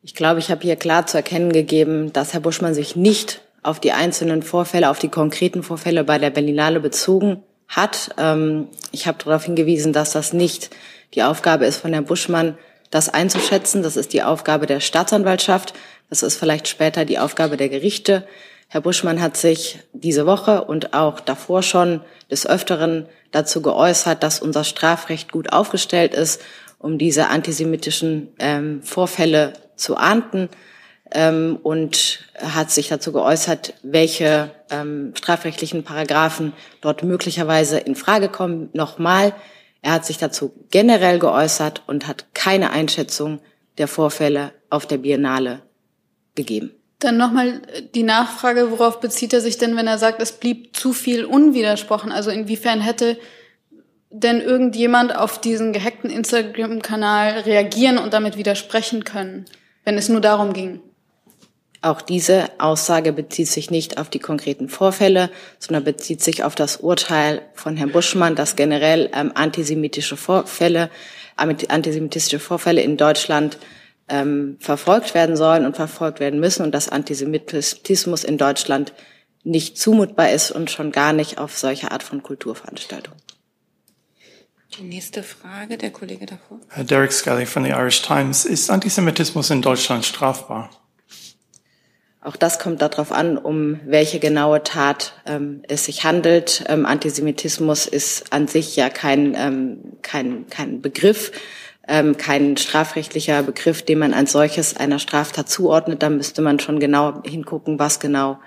Ich 0.07 0.15
glaube, 0.15 0.39
ich 0.39 0.51
habe 0.51 0.61
hier 0.61 0.77
klar 0.77 1.07
zu 1.07 1.17
erkennen 1.17 1.51
gegeben, 1.51 2.13
dass 2.13 2.35
Herr 2.35 2.41
Buschmann 2.41 2.75
sich 2.75 2.95
nicht 2.95 3.41
auf 3.63 3.81
die 3.81 3.93
einzelnen 3.93 4.43
Vorfälle, 4.43 4.91
auf 4.91 4.99
die 4.99 5.09
konkreten 5.09 5.63
Vorfälle 5.63 6.05
bei 6.05 6.19
der 6.19 6.29
Berlinale 6.29 6.79
bezogen 6.79 7.43
hat. 7.69 8.11
Ähm, 8.19 8.69
ich 8.93 9.07
habe 9.07 9.17
darauf 9.25 9.45
hingewiesen, 9.45 9.95
dass 9.95 10.13
das 10.13 10.35
nicht 10.35 10.69
die 11.15 11.23
Aufgabe 11.23 11.65
ist 11.65 11.79
von 11.79 11.95
Herrn 11.95 12.05
Buschmann, 12.05 12.59
das 12.91 13.09
einzuschätzen. 13.09 13.83
Das 13.83 13.97
ist 13.97 14.13
die 14.13 14.23
Aufgabe 14.23 14.67
der 14.67 14.81
Staatsanwaltschaft. 14.81 15.73
Das 16.11 16.23
ist 16.23 16.37
vielleicht 16.37 16.69
später 16.69 17.07
die 17.07 17.19
Aufgabe 17.19 17.57
der 17.57 17.71
Gerichte. 17.71 18.27
Herr 18.69 18.83
Buschmann 18.83 19.23
hat 19.23 19.39
sich 19.39 19.79
diese 19.95 20.27
Woche 20.27 20.65
und 20.65 20.93
auch 20.93 21.19
davor 21.19 21.63
schon 21.63 22.03
des 22.31 22.47
Öfteren 22.47 23.07
dazu 23.31 23.63
geäußert, 23.63 24.23
dass 24.23 24.41
unser 24.41 24.65
Strafrecht 24.65 25.33
gut 25.33 25.51
aufgestellt 25.55 26.13
ist, 26.13 26.43
um 26.79 26.99
diese 26.99 27.29
antisemitischen 27.29 28.29
ähm, 28.39 28.83
Vorfälle 28.83 29.55
zu 29.77 29.97
ahnden 29.97 30.49
ähm, 31.12 31.59
und 31.62 32.25
hat 32.39 32.70
sich 32.70 32.89
dazu 32.89 33.12
geäußert, 33.12 33.75
welche 33.83 34.51
ähm, 34.70 35.12
strafrechtlichen 35.16 35.85
Paragraphen 35.85 36.53
dort 36.81 37.03
möglicherweise 37.03 37.79
in 37.79 37.95
Frage 37.97 38.29
kommen. 38.29 38.70
Nochmal, 38.72 39.35
er 39.83 39.93
hat 39.93 40.07
sich 40.07 40.18
dazu 40.18 40.53
generell 40.70 41.18
geäußert 41.18 41.83
und 41.87 42.07
hat 42.07 42.27
keine 42.35 42.70
Einschätzung 42.70 43.41
der 43.79 43.89
Vorfälle 43.89 44.53
auf 44.70 44.87
der 44.87 44.99
Biennale 44.99 45.62
gegeben. 46.35 46.72
Dann 47.01 47.16
nochmal 47.16 47.61
die 47.95 48.03
Nachfrage, 48.03 48.70
worauf 48.70 49.01
bezieht 49.01 49.33
er 49.33 49.41
sich 49.41 49.59
denn, 49.59 49.77
wenn 49.77 49.87
er 49.87 49.99
sagt, 49.99 50.22
es 50.22 50.33
blieb 50.33 50.75
zu 50.75 50.93
viel 50.93 51.25
unwidersprochen? 51.25 52.12
Also 52.12 52.31
inwiefern 52.31 52.81
hätte 52.81 53.18
denn 54.11 54.41
irgendjemand 54.41 55.14
auf 55.14 55.41
diesen 55.41 55.72
gehackten 55.72 56.09
Instagram-Kanal 56.09 57.41
reagieren 57.41 57.99
und 57.99 58.14
damit 58.14 58.37
widersprechen 58.37 59.05
können, 59.05 59.45
wenn 59.85 59.99
es 59.99 60.09
nur 60.09 60.20
darum 60.20 60.53
ging? 60.53 60.80
Auch 61.82 62.01
diese 62.01 62.49
Aussage 62.59 63.12
bezieht 63.12 63.49
sich 63.49 63.70
nicht 63.70 63.99
auf 63.99 64.09
die 64.09 64.18
konkreten 64.18 64.70
Vorfälle, 64.70 65.28
sondern 65.59 65.85
bezieht 65.85 66.22
sich 66.22 66.43
auf 66.43 66.55
das 66.55 66.78
Urteil 66.78 67.43
von 67.53 67.76
Herrn 67.76 67.93
Buschmann, 67.93 68.35
dass 68.35 68.57
generell 68.57 69.11
ähm, 69.12 69.32
antisemitische 69.35 70.16
Vorfälle, 70.16 70.89
antisemitische 71.37 72.39
Vorfälle 72.39 72.80
in 72.80 72.97
Deutschland 72.97 73.59
ähm, 74.09 74.57
verfolgt 74.61 75.12
werden 75.14 75.37
sollen 75.37 75.66
und 75.66 75.76
verfolgt 75.76 76.20
werden 76.20 76.41
müssen 76.41 76.62
und 76.62 76.74
dass 76.74 76.89
Antisemitismus 76.89 78.24
in 78.24 78.39
Deutschland 78.39 78.95
nicht 79.43 79.76
zumutbar 79.76 80.30
ist 80.30 80.51
und 80.51 80.70
schon 80.70 80.91
gar 80.91 81.12
nicht 81.12 81.37
auf 81.37 81.57
solche 81.57 81.91
Art 81.91 82.03
von 82.03 82.22
Kulturveranstaltungen. 82.22 83.24
Die 84.79 84.83
nächste 84.83 85.22
Frage, 85.22 85.79
der 85.79 85.91
Kollege 85.91 86.27
davor. 86.27 86.59
Derek 86.77 87.12
Scully 87.12 87.47
von 87.47 87.64
The 87.64 87.70
Irish 87.70 88.03
Times. 88.03 88.45
Ist 88.45 88.70
Antisemitismus 88.70 89.51
in 89.51 89.62
Deutschland 89.62 90.05
strafbar? 90.05 90.70
Auch 92.20 92.35
das 92.37 92.59
kommt 92.59 92.83
darauf 92.83 93.12
an, 93.12 93.39
um 93.39 93.79
welche 93.85 94.18
genaue 94.18 94.62
Tat 94.62 95.12
ähm, 95.27 95.62
es 95.68 95.85
sich 95.85 96.05
handelt. 96.05 96.64
Ähm, 96.68 96.87
Antisemitismus 96.87 97.87
ist 97.87 98.33
an 98.33 98.49
sich 98.49 98.75
ja 98.75 98.89
kein, 98.89 99.35
ähm, 99.37 99.79
kein, 100.03 100.49
kein 100.49 100.81
Begriff, 100.81 101.31
ähm, 101.87 102.16
kein 102.16 102.57
strafrechtlicher 102.57 103.43
Begriff, 103.43 103.83
den 103.83 103.99
man 103.99 104.14
als 104.14 104.33
solches 104.33 104.77
einer 104.77 104.99
Straftat 104.99 105.49
zuordnet. 105.49 106.03
Da 106.03 106.11
müsste 106.11 106.43
man 106.43 106.59
schon 106.59 106.81
genau 106.81 107.22
hingucken, 107.25 107.79
was 107.79 108.01
genau 108.01 108.41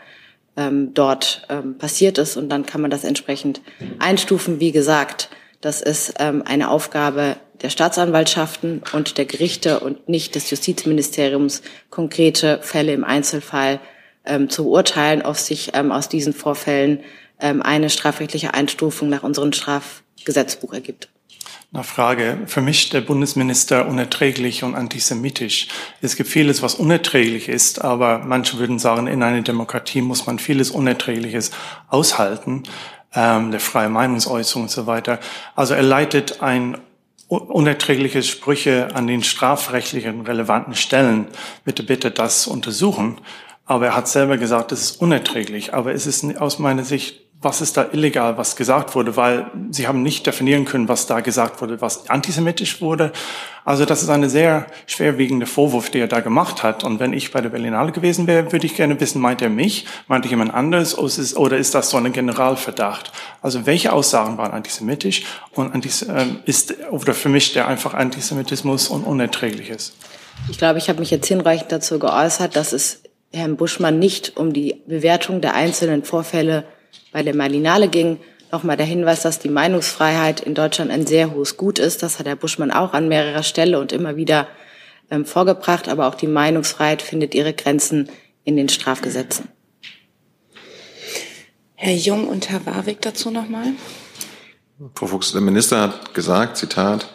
ähm, 0.58 0.94
dort 0.94 1.46
ähm, 1.50 1.78
passiert 1.78 2.18
ist. 2.18 2.36
Und 2.36 2.50
dann 2.50 2.66
kann 2.66 2.82
man 2.82 2.92
das 2.92 3.06
entsprechend 3.06 3.62
einstufen. 4.00 4.60
Wie 4.60 4.72
gesagt, 4.72 5.30
das 5.62 5.82
ist 5.82 6.16
ähm, 6.20 6.44
eine 6.46 6.70
Aufgabe 6.70 7.38
der 7.62 7.70
Staatsanwaltschaften 7.70 8.84
und 8.94 9.18
der 9.18 9.26
Gerichte 9.26 9.80
und 9.80 10.08
nicht 10.08 10.36
des 10.36 10.50
Justizministeriums, 10.52 11.64
konkrete 11.90 12.60
Fälle 12.62 12.94
im 12.94 13.04
Einzelfall 13.04 13.80
ähm, 14.26 14.50
zu 14.50 14.66
beurteilen, 14.66 15.24
ob 15.24 15.38
sich 15.38 15.72
ähm, 15.74 15.92
aus 15.92 16.10
diesen 16.10 16.34
Vorfällen 16.34 17.00
ähm, 17.40 17.62
eine 17.62 17.90
strafrechtliche 17.90 18.54
Einstufung 18.54 19.10
nach 19.10 19.24
unserem 19.24 19.54
Strafgesetzbuch 19.54 20.74
ergibt. 20.74 21.10
Eine 21.74 21.84
Frage. 21.84 22.40
Für 22.46 22.62
mich 22.62 22.90
der 22.92 23.02
Bundesminister 23.02 23.88
unerträglich 23.88 24.64
und 24.64 24.74
antisemitisch. 24.74 25.68
Es 26.02 26.16
gibt 26.16 26.30
vieles, 26.30 26.62
was 26.62 26.76
unerträglich 26.76 27.50
ist, 27.50 27.84
aber 27.84 28.20
manche 28.20 28.58
würden 28.58 28.80
sagen, 28.80 29.08
in 29.08 29.22
einer 29.22 29.42
Demokratie 29.42 30.02
muss 30.02 30.26
man 30.26 30.40
vieles 30.40 30.72
Unerträgliches 30.72 31.52
aushalten, 31.90 32.64
ähm, 33.14 33.52
der 33.52 33.60
freie 33.60 33.90
Meinungsäußerung 33.90 34.64
und 34.64 34.72
so 34.72 34.88
weiter. 34.88 35.20
Also 35.56 35.74
er 35.74 35.84
leitet 35.84 36.42
ein 36.42 36.78
unerträgliche 37.28 38.24
Sprüche 38.24 38.96
an 38.96 39.08
den 39.08 39.24
strafrechtlichen 39.24 40.22
relevanten 40.22 40.76
Stellen. 40.76 41.28
Bitte, 41.66 41.84
bitte 41.84 42.12
das 42.12 42.48
untersuchen. 42.48 43.20
Aber 43.66 43.88
er 43.88 43.96
hat 43.96 44.08
selber 44.08 44.38
gesagt, 44.38 44.72
es 44.72 44.82
ist 44.82 45.02
unerträglich. 45.02 45.74
Aber 45.74 45.94
es 45.94 46.08
ist 46.08 46.38
aus 46.38 46.58
meiner 46.58 46.86
Sicht, 46.86 47.27
was 47.40 47.62
ist 47.62 47.78
da 47.78 47.86
illegal, 47.92 48.38
was 48.38 48.56
gesagt 48.56 48.96
wurde, 48.96 49.16
weil 49.16 49.46
sie 49.70 49.88
haben 49.88 50.02
nicht 50.02 50.26
definieren 50.26 50.66
können, 50.66 50.88
was 50.88 51.06
da 51.06 51.20
gesagt 51.20 51.62
wurde, 51.62 51.80
was 51.82 52.10
antisemitisch 52.10 52.82
wurde. 52.82 53.12
Also 53.64 53.86
das 53.86 54.02
ist 54.02 54.10
eine 54.10 54.28
sehr 54.28 54.66
schwerwiegende 54.88 55.46
Vorwurf, 55.46 55.92
der 55.92 56.02
er 56.02 56.08
da 56.08 56.22
gemacht 56.22 56.64
hat. 56.64 56.84
Und 56.84 57.00
wenn 57.00 57.14
ich 57.14 57.32
bei 57.32 57.42
der 57.42 57.50
Berlinale 57.50 57.92
gewesen 57.92 58.26
wäre, 58.26 58.52
würde 58.52 58.66
ich 58.66 58.76
gerne 58.76 59.00
wissen, 59.00 59.22
meint 59.22 59.44
er 59.44 59.50
mich, 59.50 59.86
meint 60.08 60.26
er 60.26 60.32
jemand 60.32 60.52
anderes 60.52 60.98
oder 60.98 61.58
ist 61.58 61.76
das 61.76 61.92
so 61.92 61.98
ein 61.98 62.12
Generalverdacht? 62.12 63.12
Also 63.44 63.68
welche 63.68 63.94
Aussagen 63.94 64.40
waren 64.40 64.52
antisemitisch 64.52 65.24
und 65.54 65.76
ähm, 65.76 66.40
ist 66.46 66.74
oder 66.90 67.14
für 67.14 67.30
mich 67.30 67.54
der 67.54 67.68
einfach 67.68 67.94
Antisemitismus 67.94 68.88
und 68.88 69.04
unerträglich 69.04 69.70
ist? 69.70 69.96
Ich 70.50 70.58
glaube, 70.58 70.80
ich 70.80 70.90
habe 70.90 71.00
mich 71.00 71.12
jetzt 71.12 71.28
hinreichend 71.28 71.72
dazu 71.72 72.00
geäußert, 72.00 72.56
dass 72.56 72.74
es 72.74 73.02
Herrn 73.32 73.58
Buschmann 73.58 74.00
nicht 74.00 74.38
um 74.38 74.54
die 74.54 74.82
Bewertung 74.88 75.42
der 75.42 75.54
einzelnen 75.54 76.04
Vorfälle 76.04 76.64
bei 77.12 77.24
der 77.24 77.34
Berlinale 77.34 77.88
ging. 77.88 78.20
Nochmal 78.52 78.78
der 78.78 78.86
Hinweis, 78.86 79.22
dass 79.22 79.40
die 79.40 79.50
Meinungsfreiheit 79.50 80.40
in 80.40 80.54
Deutschland 80.54 80.92
ein 80.92 81.06
sehr 81.06 81.32
hohes 81.32 81.58
Gut 81.58 81.80
ist. 81.80 82.02
Das 82.04 82.18
hat 82.18 82.28
Herr 82.28 82.36
Buschmann 82.36 82.72
auch 82.72 82.94
an 82.94 83.10
mehrerer 83.10 83.44
Stelle 83.44 83.80
und 83.80 83.92
immer 83.92 84.16
wieder 84.16 84.48
ähm, 85.12 85.26
vorgebracht. 85.26 85.90
Aber 85.90 86.08
auch 86.08 86.16
die 86.16 86.28
Meinungsfreiheit 86.28 87.02
findet 87.02 87.36
ihre 87.36 87.54
Grenzen 87.54 88.10
in 88.44 88.56
den 88.56 88.70
Strafgesetzen. 88.70 89.50
Herr 91.76 91.94
Jung 91.94 92.28
und 92.28 92.50
Herr 92.50 92.66
Warwick 92.66 93.02
dazu 93.02 93.30
nochmal. 93.30 93.74
Frau 94.96 95.08
Fuchs, 95.08 95.32
der 95.32 95.42
Minister 95.42 95.82
hat 95.82 96.14
gesagt, 96.14 96.58
Zitat, 96.58 97.14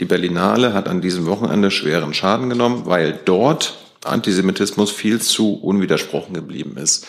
die 0.00 0.04
Berlinale 0.04 0.74
hat 0.74 0.88
an 0.88 1.00
diesem 1.00 1.26
Wochenende 1.26 1.70
schweren 1.70 2.12
Schaden 2.12 2.50
genommen, 2.50 2.86
weil 2.86 3.20
dort 3.24 3.78
Antisemitismus 4.04 4.90
viel 4.90 5.20
zu 5.20 5.54
unwidersprochen 5.54 6.34
geblieben 6.34 6.76
ist. 6.76 7.06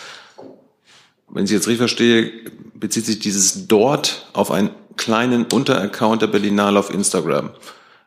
Wenn 1.34 1.46
ich 1.46 1.52
jetzt 1.52 1.68
richtig 1.68 1.80
verstehe, 1.80 2.32
bezieht 2.76 3.06
sich 3.06 3.20
dieses 3.20 3.68
dort 3.68 4.28
auf 4.34 4.52
einen 4.52 4.70
kleinen 4.98 5.46
Unteraccount 5.46 6.22
der 6.22 6.28
Berlinale 6.28 6.78
auf 6.78 6.94
Instagram 6.94 7.50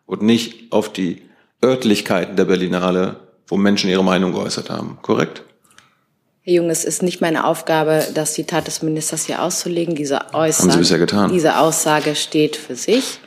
und 0.06 0.22
nicht 0.22 0.72
auf 0.72 0.92
die 0.92 1.22
Örtlichkeiten 1.64 2.36
der 2.36 2.44
Berlinale, 2.44 3.16
wo 3.48 3.56
Menschen 3.56 3.90
ihre 3.90 4.04
Meinung 4.04 4.32
geäußert 4.32 4.70
haben. 4.70 4.98
Korrekt? 5.02 5.42
Herr 6.42 6.54
Jung, 6.54 6.70
es 6.70 6.84
ist 6.84 7.02
nicht 7.02 7.20
meine 7.20 7.44
Aufgabe, 7.44 8.06
das 8.14 8.34
Zitat 8.34 8.68
des 8.68 8.80
Ministers 8.82 9.26
hier 9.26 9.42
auszulegen. 9.42 9.96
Diese, 9.96 10.32
Äußerung, 10.32 10.70
Haben 10.70 10.76
Sie 10.76 10.78
bisher 10.78 10.98
getan. 10.98 11.32
diese 11.32 11.58
Aussage 11.58 12.14
steht 12.14 12.54
für 12.54 12.76
sich. 12.76 13.18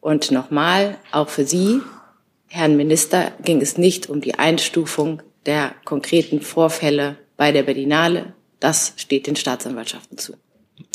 Und 0.00 0.30
nochmal, 0.30 0.98
auch 1.10 1.28
für 1.28 1.44
Sie, 1.44 1.80
Herrn 2.46 2.76
Minister, 2.76 3.32
ging 3.44 3.60
es 3.60 3.78
nicht 3.78 4.08
um 4.08 4.20
die 4.20 4.38
Einstufung 4.38 5.22
der 5.46 5.72
konkreten 5.84 6.40
Vorfälle 6.40 7.16
bei 7.36 7.50
der 7.50 7.64
Berlinale. 7.64 8.34
Das 8.62 8.92
steht 8.94 9.26
den 9.26 9.34
Staatsanwaltschaften 9.34 10.18
zu. 10.18 10.34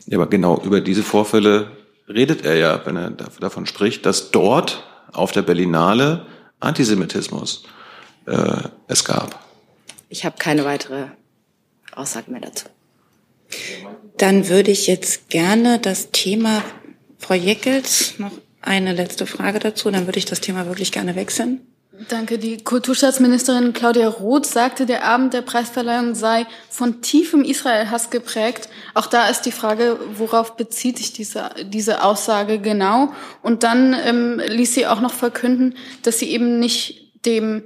Ja, 0.05 0.17
aber 0.17 0.27
genau 0.27 0.61
über 0.63 0.79
diese 0.79 1.03
Vorfälle 1.03 1.69
redet 2.07 2.45
er 2.45 2.55
ja, 2.55 2.85
wenn 2.85 2.95
er 2.95 3.11
davon 3.11 3.65
spricht, 3.65 4.05
dass 4.05 4.31
dort 4.31 4.87
auf 5.11 5.33
der 5.33 5.41
Berlinale 5.41 6.25
Antisemitismus 6.61 7.63
äh, 8.25 8.61
es 8.87 9.03
gab. 9.03 9.43
Ich 10.07 10.23
habe 10.23 10.37
keine 10.39 10.63
weitere 10.63 11.07
Aussage 11.93 12.31
mehr 12.31 12.39
dazu. 12.39 12.67
Dann 14.15 14.47
würde 14.47 14.71
ich 14.71 14.87
jetzt 14.87 15.27
gerne 15.27 15.77
das 15.77 16.11
Thema, 16.11 16.63
Frau 17.19 17.33
Jeckels, 17.33 18.17
noch 18.17 18.31
eine 18.61 18.93
letzte 18.93 19.25
Frage 19.25 19.59
dazu, 19.59 19.91
dann 19.91 20.05
würde 20.05 20.19
ich 20.19 20.25
das 20.25 20.39
Thema 20.39 20.67
wirklich 20.67 20.93
gerne 20.93 21.17
wechseln. 21.17 21.67
Danke. 22.09 22.37
Die 22.37 22.57
Kulturstaatsministerin 22.63 23.73
Claudia 23.73 24.07
Roth 24.07 24.45
sagte, 24.45 24.85
der 24.85 25.05
Abend 25.05 25.33
der 25.33 25.41
Preisverleihung 25.41 26.13
sei 26.13 26.45
von 26.69 27.01
tiefem 27.01 27.43
Israel-Hass 27.43 28.11
geprägt. 28.11 28.69
Auch 28.93 29.07
da 29.07 29.29
ist 29.29 29.41
die 29.41 29.51
Frage, 29.51 29.97
worauf 30.13 30.55
bezieht 30.57 30.99
sich 30.99 31.13
diese, 31.13 31.49
diese 31.63 32.03
Aussage 32.03 32.59
genau? 32.59 33.13
Und 33.41 33.63
dann 33.63 33.95
ähm, 34.05 34.39
ließ 34.45 34.75
sie 34.75 34.85
auch 34.85 35.01
noch 35.01 35.13
verkünden, 35.13 35.73
dass 36.03 36.19
sie 36.19 36.29
eben 36.29 36.59
nicht 36.59 37.15
dem, 37.25 37.63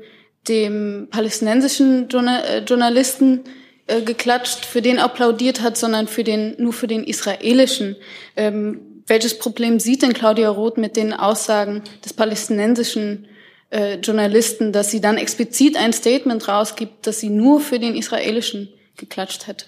dem 0.48 1.10
palästinensischen 1.12 2.10
äh, 2.10 2.60
Journalisten 2.60 3.42
äh, 3.88 4.02
geklatscht, 4.02 4.64
für 4.64 4.82
den 4.82 5.00
applaudiert 5.00 5.62
hat, 5.62 5.78
sondern 5.78 6.08
für 6.08 6.24
den, 6.24 6.56
nur 6.58 6.72
für 6.72 6.88
den 6.88 7.04
israelischen. 7.04 7.98
Ähm, 8.38 9.04
welches 9.08 9.38
Problem 9.38 9.82
sieht 9.82 10.04
denn 10.04 10.14
Claudia 10.14 10.50
Roth 10.50 10.78
mit 10.78 10.96
den 10.96 11.12
Aussagen 11.12 11.84
des 12.06 12.14
palästinensischen 12.14 13.28
äh, 13.72 13.96
Journalisten, 13.96 14.72
dass 14.72 14.92
sie 14.92 15.02
dann 15.02 15.18
explizit 15.18 15.78
ein 15.78 15.94
Statement 15.94 16.48
rausgibt, 16.48 17.08
dass 17.08 17.20
sie 17.20 17.30
nur 17.30 17.60
für 17.60 17.80
den 17.80 17.96
israelischen 17.96 18.70
geklatscht 18.98 19.48
hätte? 19.48 19.68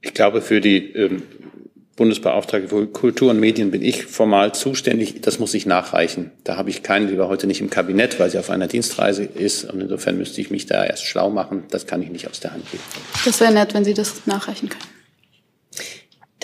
Ich 0.00 0.12
glaube, 0.12 0.42
für 0.42 0.60
die 0.60 0.92
ähm, 0.92 1.22
Bundesbeauftragte 1.96 2.68
für 2.68 2.86
Kultur 2.88 3.30
und 3.30 3.38
Medien 3.38 3.70
bin 3.70 3.82
ich 3.82 4.04
formal 4.04 4.52
zuständig. 4.52 5.20
Das 5.22 5.38
muss 5.38 5.54
ich 5.54 5.64
nachreichen. 5.64 6.32
Da 6.42 6.56
habe 6.56 6.70
ich 6.70 6.82
keinen, 6.82 7.08
die 7.08 7.16
war 7.18 7.28
heute 7.28 7.46
nicht 7.46 7.60
im 7.60 7.70
Kabinett, 7.70 8.18
weil 8.18 8.30
sie 8.30 8.38
auf 8.38 8.50
einer 8.50 8.66
Dienstreise 8.66 9.24
ist. 9.24 9.64
Und 9.64 9.80
insofern 9.80 10.18
müsste 10.18 10.40
ich 10.40 10.50
mich 10.50 10.66
da 10.66 10.84
erst 10.84 11.04
schlau 11.04 11.30
machen. 11.30 11.64
Das 11.70 11.86
kann 11.86 12.02
ich 12.02 12.10
nicht 12.10 12.28
aus 12.28 12.40
der 12.40 12.52
Hand 12.52 12.68
geben. 12.70 12.82
Das 13.24 13.40
wäre 13.40 13.52
nett, 13.52 13.74
wenn 13.74 13.84
Sie 13.84 13.94
das 13.94 14.26
nachreichen 14.26 14.68
können. 14.68 14.93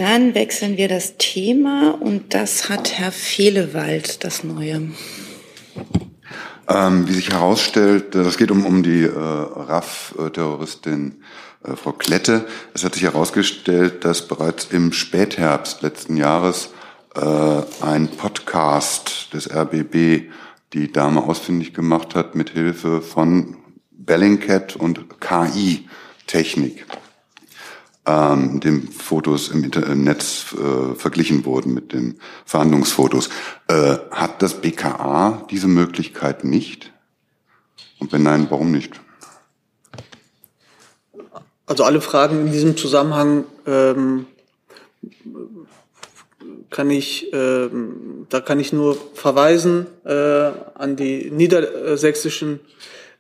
Dann 0.01 0.35
wechseln 0.35 0.79
wir 0.79 0.89
das 0.89 1.19
Thema 1.19 1.91
und 1.91 2.33
das 2.33 2.71
hat 2.71 2.99
Herr 2.99 3.13
Fehlewald, 3.13 4.25
das 4.25 4.45
Neue. 4.45 4.93
Ähm, 6.71 7.07
wie 7.07 7.13
sich 7.13 7.29
herausstellt, 7.29 8.15
das 8.15 8.39
geht 8.39 8.51
um, 8.51 8.65
um 8.65 8.83
die 8.83 9.03
äh, 9.03 9.11
RAF-Terroristin 9.11 11.23
äh, 11.65 11.77
Frau 11.77 11.93
Klette. 11.93 12.47
Es 12.73 12.83
hat 12.83 12.95
sich 12.95 13.03
herausgestellt, 13.03 14.07
dass 14.07 14.27
bereits 14.27 14.69
im 14.71 14.95
Spätherbst 14.95 15.83
letzten 15.83 16.17
Jahres 16.17 16.71
äh, 17.15 17.61
ein 17.83 18.09
Podcast 18.09 19.35
des 19.35 19.55
RBB 19.55 20.31
die 20.73 20.91
Dame 20.91 21.23
ausfindig 21.23 21.75
gemacht 21.75 22.15
hat 22.15 22.35
mit 22.35 22.49
Hilfe 22.49 23.03
von 23.03 23.59
Bellingcat 23.91 24.77
und 24.77 25.21
KI-Technik, 25.21 26.87
ähm, 28.07 28.61
dem 28.61 28.89
Fotos 28.89 29.49
im, 29.49 29.65
Inter 29.65 29.87
im 29.87 30.05
Netz 30.05 30.55
äh, 30.55 30.95
verglichen 30.95 31.45
wurden 31.45 31.75
mit 31.75 31.93
den 31.93 32.19
Verhandlungsfotos. 32.45 33.29
Äh, 33.69 33.99
hat 34.11 34.43
das 34.43 34.55
BKA 34.61 35.47
diese 35.51 35.69
Möglichkeit 35.69 36.45
nicht? 36.45 36.93
Und 37.99 38.13
wenn 38.13 38.23
nein, 38.23 38.47
warum 38.51 38.71
nicht? 38.71 39.01
Also 41.67 41.85
alle 41.85 42.01
Fragen 42.01 42.47
in 42.47 42.53
diesem 42.53 42.77
Zusammenhang 42.77 43.45
ähm, 43.67 44.27
kann 46.71 46.91
ich, 46.91 47.33
ähm, 47.33 48.27
da 48.29 48.41
kann 48.41 48.59
ich 48.59 48.73
nur 48.73 48.97
verweisen 49.15 49.87
äh, 50.05 50.13
an 50.13 50.97
die 50.97 51.31
niedersächsischen 51.31 52.61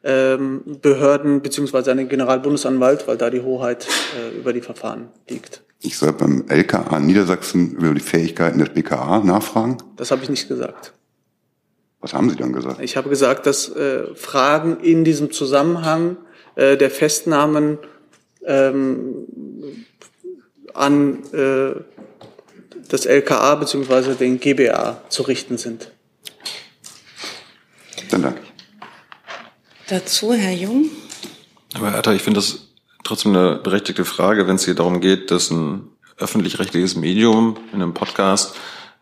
ähm, 0.02 0.62
Behörden 0.80 1.42
beziehungsweise 1.42 1.90
an 1.90 1.98
den 1.98 2.08
Generalbundesanwalt, 2.08 3.06
weil 3.06 3.16
da 3.16 3.30
die 3.30 3.42
Hoheit 3.42 3.86
äh, 4.18 4.36
über 4.36 4.52
die 4.52 4.60
Verfahren 4.60 5.08
liegt. 5.28 5.62
Ich 5.82 5.96
soll 5.96 6.12
beim 6.12 6.44
LKA 6.48 7.00
Niedersachsen 7.00 7.72
über 7.72 7.94
die 7.94 8.00
Fähigkeiten 8.00 8.58
des 8.58 8.70
BKA 8.70 9.20
nachfragen? 9.20 9.78
Das 9.96 10.10
habe 10.10 10.22
ich 10.22 10.28
nicht 10.28 10.48
gesagt. 10.48 10.92
Was 12.00 12.14
haben 12.14 12.30
Sie 12.30 12.36
dann 12.36 12.52
gesagt? 12.52 12.80
Ich 12.80 12.96
habe 12.96 13.08
gesagt, 13.08 13.46
dass 13.46 13.68
äh, 13.68 14.14
Fragen 14.14 14.80
in 14.80 15.04
diesem 15.04 15.32
Zusammenhang 15.32 16.16
äh, 16.54 16.76
der 16.76 16.90
Festnahmen 16.90 17.78
ähm, 18.44 19.26
an 20.74 21.22
äh, 21.32 21.74
das 22.88 23.06
LKA 23.06 23.54
bzw. 23.56 24.14
den 24.14 24.40
GBA 24.40 25.02
zu 25.08 25.22
richten 25.22 25.58
sind. 25.58 25.90
Dann 28.10 28.22
danke 28.22 28.40
ich. 28.42 28.50
Dazu 29.90 30.32
Herr 30.32 30.52
Jung. 30.52 30.88
Aber 31.74 31.90
Herr 31.90 32.06
ich 32.14 32.22
finde 32.22 32.38
das 32.38 32.68
trotzdem 33.02 33.34
eine 33.34 33.56
berechtigte 33.56 34.04
Frage, 34.04 34.46
wenn 34.46 34.54
es 34.54 34.64
hier 34.64 34.76
darum 34.76 35.00
geht, 35.00 35.32
dass 35.32 35.50
ein 35.50 35.88
öffentlich-rechtliches 36.16 36.94
Medium 36.94 37.56
in 37.72 37.82
einem 37.82 37.92
Podcast 37.92 38.54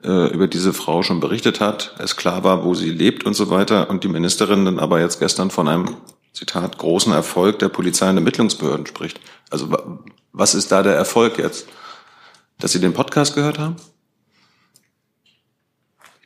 äh, 0.03 0.32
über 0.32 0.47
diese 0.47 0.72
Frau 0.72 1.03
schon 1.03 1.20
berichtet 1.20 1.61
hat, 1.61 1.95
es 1.99 2.16
klar 2.16 2.43
war, 2.43 2.64
wo 2.64 2.72
sie 2.72 2.89
lebt 2.89 3.24
und 3.24 3.34
so 3.34 3.51
weiter 3.51 3.91
und 3.91 4.03
die 4.03 4.09
Ministerin 4.09 4.64
dann 4.64 4.78
aber 4.78 4.99
jetzt 4.99 5.20
gestern 5.20 5.51
von 5.51 5.68
einem 5.68 5.97
Zitat, 6.32 6.78
großen 6.78 7.12
Erfolg 7.12 7.59
der 7.59 7.68
Polizei 7.68 8.09
und 8.09 8.16
Ermittlungsbehörden 8.16 8.86
spricht. 8.86 9.20
Also 9.51 9.68
was 10.32 10.55
ist 10.55 10.72
da 10.72 10.82
der 10.82 10.95
Erfolg 10.95 11.36
jetzt? 11.36 11.68
Dass 12.61 12.72
Sie 12.72 12.80
den 12.80 12.95
Podcast 12.95 13.34
gehört 13.34 13.59
haben? 13.59 13.76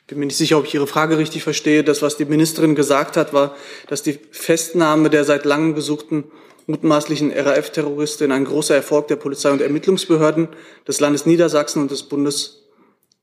Ich 0.03 0.09
bin 0.09 0.19
mir 0.19 0.27
nicht 0.27 0.37
sicher, 0.37 0.59
ob 0.59 0.67
ich 0.67 0.75
Ihre 0.75 0.87
Frage 0.87 1.17
richtig 1.17 1.43
verstehe. 1.43 1.85
Das, 1.85 2.03
was 2.03 2.17
die 2.17 2.25
Ministerin 2.25 2.75
gesagt 2.75 3.17
hat, 3.17 3.33
war, 3.33 3.57
dass 3.89 4.03
die 4.03 4.19
Festnahme 4.31 5.11
der 5.11 5.25
seit 5.25 5.45
langem 5.45 5.75
gesuchten 5.75 6.25
mutmaßlichen 6.67 7.33
RAF-Terroristin 7.33 8.33
ein 8.33 8.45
großer 8.45 8.75
Erfolg 8.75 9.09
der 9.09 9.17
Polizei 9.17 9.51
und 9.51 9.61
Ermittlungsbehörden 9.61 10.49
des 10.87 11.01
Landes 11.01 11.27
Niedersachsen 11.27 11.83
und 11.83 11.91
des 11.91 12.05
Bundes 12.05 12.65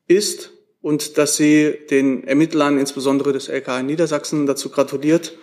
ist 0.06 0.52
und 0.82 1.18
dass 1.18 1.36
sie 1.36 1.78
den 1.90 2.24
Ermittlern, 2.24 2.78
insbesondere 2.78 3.32
des 3.32 3.48
LKA 3.48 3.82
Niedersachsen, 3.82 4.46
dazu 4.46 4.70
gratuliert 4.70 5.36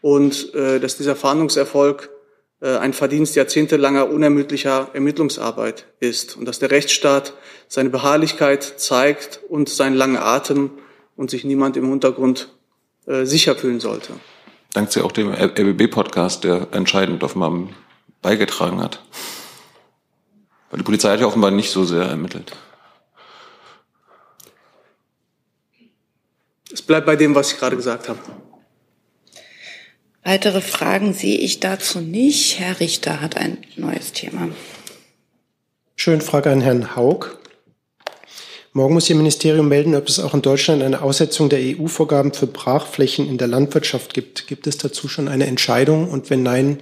und 0.00 0.54
äh, 0.54 0.78
dass 0.80 0.96
dieser 0.96 1.16
Fahndungserfolg 1.16 2.10
ein 2.68 2.92
Verdienst 2.92 3.34
jahrzehntelanger 3.34 4.08
unermüdlicher 4.08 4.90
Ermittlungsarbeit 4.92 5.86
ist 5.98 6.36
und 6.36 6.44
dass 6.44 6.60
der 6.60 6.70
Rechtsstaat 6.70 7.34
seine 7.68 7.90
Beharrlichkeit 7.90 8.62
zeigt 8.62 9.40
und 9.48 9.68
seinen 9.68 9.94
langen 9.94 10.16
Atem 10.16 10.70
und 11.16 11.30
sich 11.30 11.44
niemand 11.44 11.76
im 11.76 11.88
Hintergrund 11.88 12.48
äh, 13.06 13.24
sicher 13.24 13.56
fühlen 13.56 13.80
sollte. 13.80 14.12
Dankt 14.72 14.92
Sie 14.92 15.02
auch 15.02 15.12
dem 15.12 15.32
RBB-Podcast, 15.32 16.44
der 16.44 16.68
entscheidend 16.70 17.24
offenbar 17.24 17.68
beigetragen 18.22 18.80
hat. 18.80 19.02
Weil 20.70 20.78
die 20.78 20.84
Polizei 20.84 21.10
hat 21.10 21.20
ja 21.20 21.26
offenbar 21.26 21.50
nicht 21.50 21.70
so 21.70 21.84
sehr 21.84 22.04
ermittelt. 22.04 22.52
Es 26.72 26.80
bleibt 26.80 27.06
bei 27.06 27.16
dem, 27.16 27.34
was 27.34 27.52
ich 27.52 27.58
gerade 27.58 27.76
gesagt 27.76 28.08
habe. 28.08 28.18
Weitere 30.24 30.60
Fragen 30.60 31.14
sehe 31.14 31.38
ich 31.38 31.58
dazu 31.58 32.00
nicht. 32.00 32.60
Herr 32.60 32.78
Richter 32.78 33.20
hat 33.20 33.36
ein 33.36 33.58
neues 33.76 34.12
Thema. 34.12 34.48
Schön, 35.96 36.20
Frage 36.20 36.50
an 36.50 36.60
Herrn 36.60 36.94
Haug. 36.94 37.38
Morgen 38.72 38.94
muss 38.94 39.10
Ihr 39.10 39.16
Ministerium 39.16 39.68
melden, 39.68 39.94
ob 39.94 40.08
es 40.08 40.18
auch 40.18 40.32
in 40.32 40.40
Deutschland 40.40 40.82
eine 40.82 41.02
Aussetzung 41.02 41.48
der 41.48 41.58
EU-Vorgaben 41.60 42.32
für 42.32 42.46
Brachflächen 42.46 43.28
in 43.28 43.36
der 43.36 43.48
Landwirtschaft 43.48 44.14
gibt. 44.14 44.46
Gibt 44.46 44.66
es 44.66 44.78
dazu 44.78 45.08
schon 45.08 45.28
eine 45.28 45.46
Entscheidung? 45.46 46.08
Und 46.08 46.30
wenn 46.30 46.42
nein, 46.42 46.78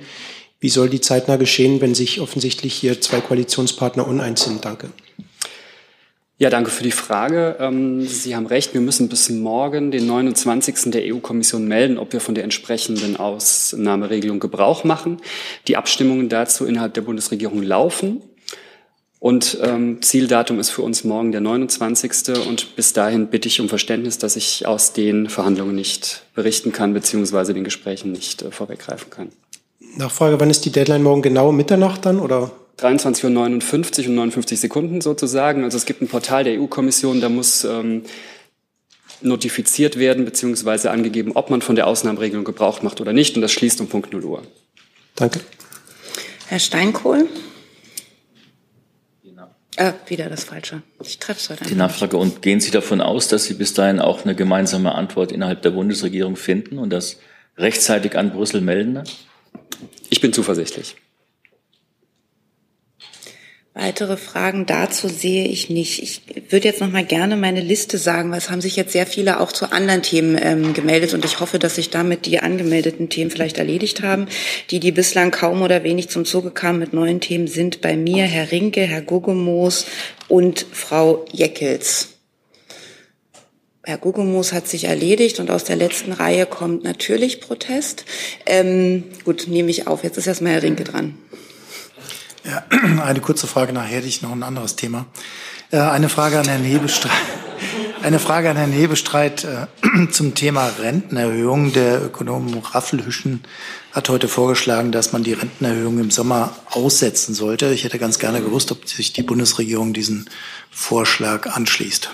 wie 0.61 0.68
soll 0.68 0.91
die 0.91 1.01
zeitnah 1.01 1.36
geschehen, 1.36 1.80
wenn 1.80 1.95
sich 1.95 2.20
offensichtlich 2.20 2.74
hier 2.74 3.01
zwei 3.01 3.20
Koalitionspartner 3.20 4.07
uneins 4.07 4.45
sind? 4.45 4.64
Danke. 4.64 4.91
Ja, 6.41 6.49
danke 6.49 6.70
für 6.70 6.82
die 6.82 6.91
Frage. 6.91 7.57
Ähm, 7.61 8.01
Sie 8.07 8.34
haben 8.34 8.47
recht, 8.47 8.72
wir 8.72 8.80
müssen 8.80 9.11
bis 9.11 9.28
morgen, 9.28 9.91
den 9.91 10.07
29. 10.07 10.91
der 10.91 11.03
EU-Kommission 11.05 11.68
melden, 11.68 11.99
ob 11.99 12.14
wir 12.14 12.20
von 12.22 12.34
der 12.34 12.45
entsprechenden 12.45 13.18
Ausnahmeregelung 13.18 14.41
Gebrauch 14.41 14.82
machen. 14.82 15.18
Die 15.68 15.76
Abstimmungen 15.76 16.30
dazu 16.30 16.64
innerhalb 16.64 16.95
der 16.95 17.03
Bundesregierung 17.03 17.62
laufen. 17.62 18.22
Und 19.18 19.59
ähm, 19.62 20.01
Zieldatum 20.01 20.59
ist 20.61 20.70
für 20.70 20.80
uns 20.80 21.05
morgen 21.05 21.30
der 21.30 21.43
29. 21.43 22.34
Und 22.49 22.74
bis 22.74 22.95
dahin 22.95 23.26
bitte 23.26 23.47
ich 23.47 23.61
um 23.61 23.68
Verständnis, 23.68 24.16
dass 24.16 24.34
ich 24.34 24.66
aus 24.66 24.95
den 24.95 25.28
Verhandlungen 25.28 25.74
nicht 25.74 26.22
berichten 26.34 26.72
kann, 26.72 26.95
beziehungsweise 26.95 27.53
den 27.53 27.64
Gesprächen 27.64 28.12
nicht 28.12 28.41
äh, 28.41 28.51
vorweggreifen 28.51 29.11
kann. 29.11 29.28
Nachfrage, 29.99 30.41
wann 30.41 30.49
ist 30.49 30.64
die 30.64 30.72
Deadline 30.72 31.03
morgen 31.03 31.20
genau? 31.20 31.53
Mitternacht 31.53 32.07
dann 32.07 32.18
oder? 32.18 32.51
23.59 32.81 34.03
Uhr 34.03 34.09
und 34.09 34.14
59 34.14 34.61
Sekunden 34.61 35.01
sozusagen. 35.01 35.64
Also 35.64 35.76
es 35.76 35.87
gibt 35.87 36.03
ein 36.03 36.09
Portal 36.09 36.45
der 36.45 36.61
EU-Kommission, 36.61 37.20
da 37.20 37.28
muss 37.28 37.64
ähm, 37.64 38.05
notifiziert 39.20 39.99
werden 39.99 40.24
beziehungsweise 40.24 40.91
angegeben, 40.91 41.33
ob 41.35 41.51
man 41.51 41.62
von 41.62 41.76
der 41.76 41.87
Ausnahmeregelung 41.87 42.45
Gebrauch 42.45 42.83
macht 42.83 43.01
oder 43.01 43.12
nicht. 43.12 43.37
Und 43.37 43.43
das 43.43 43.53
schließt 43.53 43.81
um 43.81 43.89
Punkt 43.89 44.12
0 44.12 44.24
Uhr. 44.24 44.43
Danke. 45.16 45.41
Herr 46.49 46.59
Steinkohl? 46.59 47.28
Äh, 49.76 49.93
wieder 50.09 50.28
das 50.28 50.45
Falsche. 50.45 50.83
Ich 51.03 51.18
treffe 51.18 51.41
es 51.41 51.49
heute 51.49 51.64
Die 51.64 51.74
Nachfrage. 51.74 52.16
Und 52.16 52.43
gehen 52.43 52.61
Sie 52.61 52.70
davon 52.70 53.01
aus, 53.01 53.28
dass 53.28 53.45
Sie 53.45 53.55
bis 53.55 53.72
dahin 53.72 53.99
auch 53.99 54.24
eine 54.24 54.35
gemeinsame 54.35 54.95
Antwort 54.95 55.33
innerhalb 55.33 55.62
der 55.62 55.70
Bundesregierung 55.70 56.37
finden 56.37 56.78
und 56.78 56.91
das 56.91 57.18
rechtzeitig 57.57 58.16
an 58.18 58.31
Brüssel 58.31 58.61
melden? 58.61 59.03
Ich 60.11 60.20
bin 60.20 60.33
zuversichtlich. 60.33 60.97
Weitere 63.73 64.16
Fragen 64.16 64.66
dazu 64.66 65.07
sehe 65.07 65.47
ich 65.47 65.71
nicht. 65.71 66.03
Ich 66.03 66.23
würde 66.51 66.66
jetzt 66.66 66.81
noch 66.81 66.91
mal 66.91 67.05
gerne 67.05 67.37
meine 67.37 67.61
Liste 67.61 67.99
sagen, 67.99 68.33
weil 68.33 68.39
es 68.39 68.51
haben 68.51 68.61
sich 68.61 68.75
jetzt 68.75 68.93
sehr 68.93 69.07
viele 69.07 69.39
auch 69.39 69.53
zu 69.53 69.71
anderen 69.71 70.03
Themen 70.03 70.37
ähm, 70.43 70.75
gemeldet 70.75 71.14
und 71.14 71.25
ich 71.25 71.39
hoffe, 71.39 71.61
dass 71.61 71.77
sich 71.77 71.89
damit 71.89 72.27
die 72.27 72.41
angemeldeten 72.41 73.11
Themen 73.11 73.31
vielleicht 73.31 73.59
erledigt 73.59 74.03
haben. 74.03 74.27
Die, 74.71 74.81
die 74.81 74.91
bislang 74.91 75.31
kaum 75.31 75.62
oder 75.62 75.85
wenig 75.85 76.09
zum 76.09 76.25
Zuge 76.25 76.51
kamen 76.51 76.81
mit 76.81 76.93
neuen 76.93 77.21
Themen, 77.21 77.47
sind 77.47 77.81
bei 77.81 77.97
mir 77.97 78.25
Herr 78.25 78.51
Rinke, 78.51 78.81
Herr 78.81 79.03
Guggemoos 79.03 79.87
und 80.27 80.66
Frau 80.73 81.25
Jeckels. 81.31 82.09
Herr 83.85 83.99
Guggemoos 83.99 84.53
hat 84.53 84.66
sich 84.66 84.85
erledigt 84.85 85.39
und 85.39 85.49
aus 85.49 85.62
der 85.62 85.77
letzten 85.77 86.11
Reihe 86.11 86.47
kommt 86.47 86.83
natürlich 86.83 87.41
Protest. 87.41 88.05
Ähm, 88.47 89.05
gut, 89.25 89.47
nehme 89.47 89.71
ich 89.71 89.87
auf. 89.87 90.03
Jetzt 90.03 90.18
ist 90.18 90.27
erstmal 90.27 90.55
Herr 90.55 90.64
Rinke 90.64 90.83
dran. 90.83 91.14
Ja, 92.51 92.64
eine 93.05 93.20
kurze 93.20 93.46
Frage, 93.46 93.72
nachher 93.72 93.98
hätte 93.98 94.09
ich 94.09 94.22
noch 94.22 94.32
ein 94.32 94.42
anderes 94.42 94.74
Thema. 94.74 95.07
Äh, 95.70 95.78
eine 95.78 96.09
Frage 96.09 96.38
an 96.38 96.48
Herrn 96.48 96.64
Hebestreit. 96.64 97.12
Eine 98.03 98.18
Frage 98.18 98.48
an 98.48 98.57
Herrn 98.57 98.72
Hebestreit 98.72 99.44
äh, 99.44 99.66
zum 100.11 100.34
Thema 100.34 100.68
Rentenerhöhung. 100.80 101.74
Der 101.74 102.03
Ökonom 102.03 102.59
Raffelhüschen 102.59 103.44
hat 103.92 104.09
heute 104.09 104.26
vorgeschlagen, 104.26 104.90
dass 104.90 105.12
man 105.12 105.22
die 105.22 105.34
Rentenerhöhung 105.34 105.98
im 105.98 106.11
Sommer 106.11 106.57
aussetzen 106.70 107.34
sollte. 107.34 107.74
Ich 107.74 107.84
hätte 107.84 107.98
ganz 107.98 108.18
gerne 108.18 108.40
gewusst, 108.40 108.72
ob 108.72 108.88
sich 108.88 109.12
die 109.12 109.22
Bundesregierung 109.22 109.92
diesen 109.92 110.30
Vorschlag 110.70 111.55
anschließt. 111.55 112.11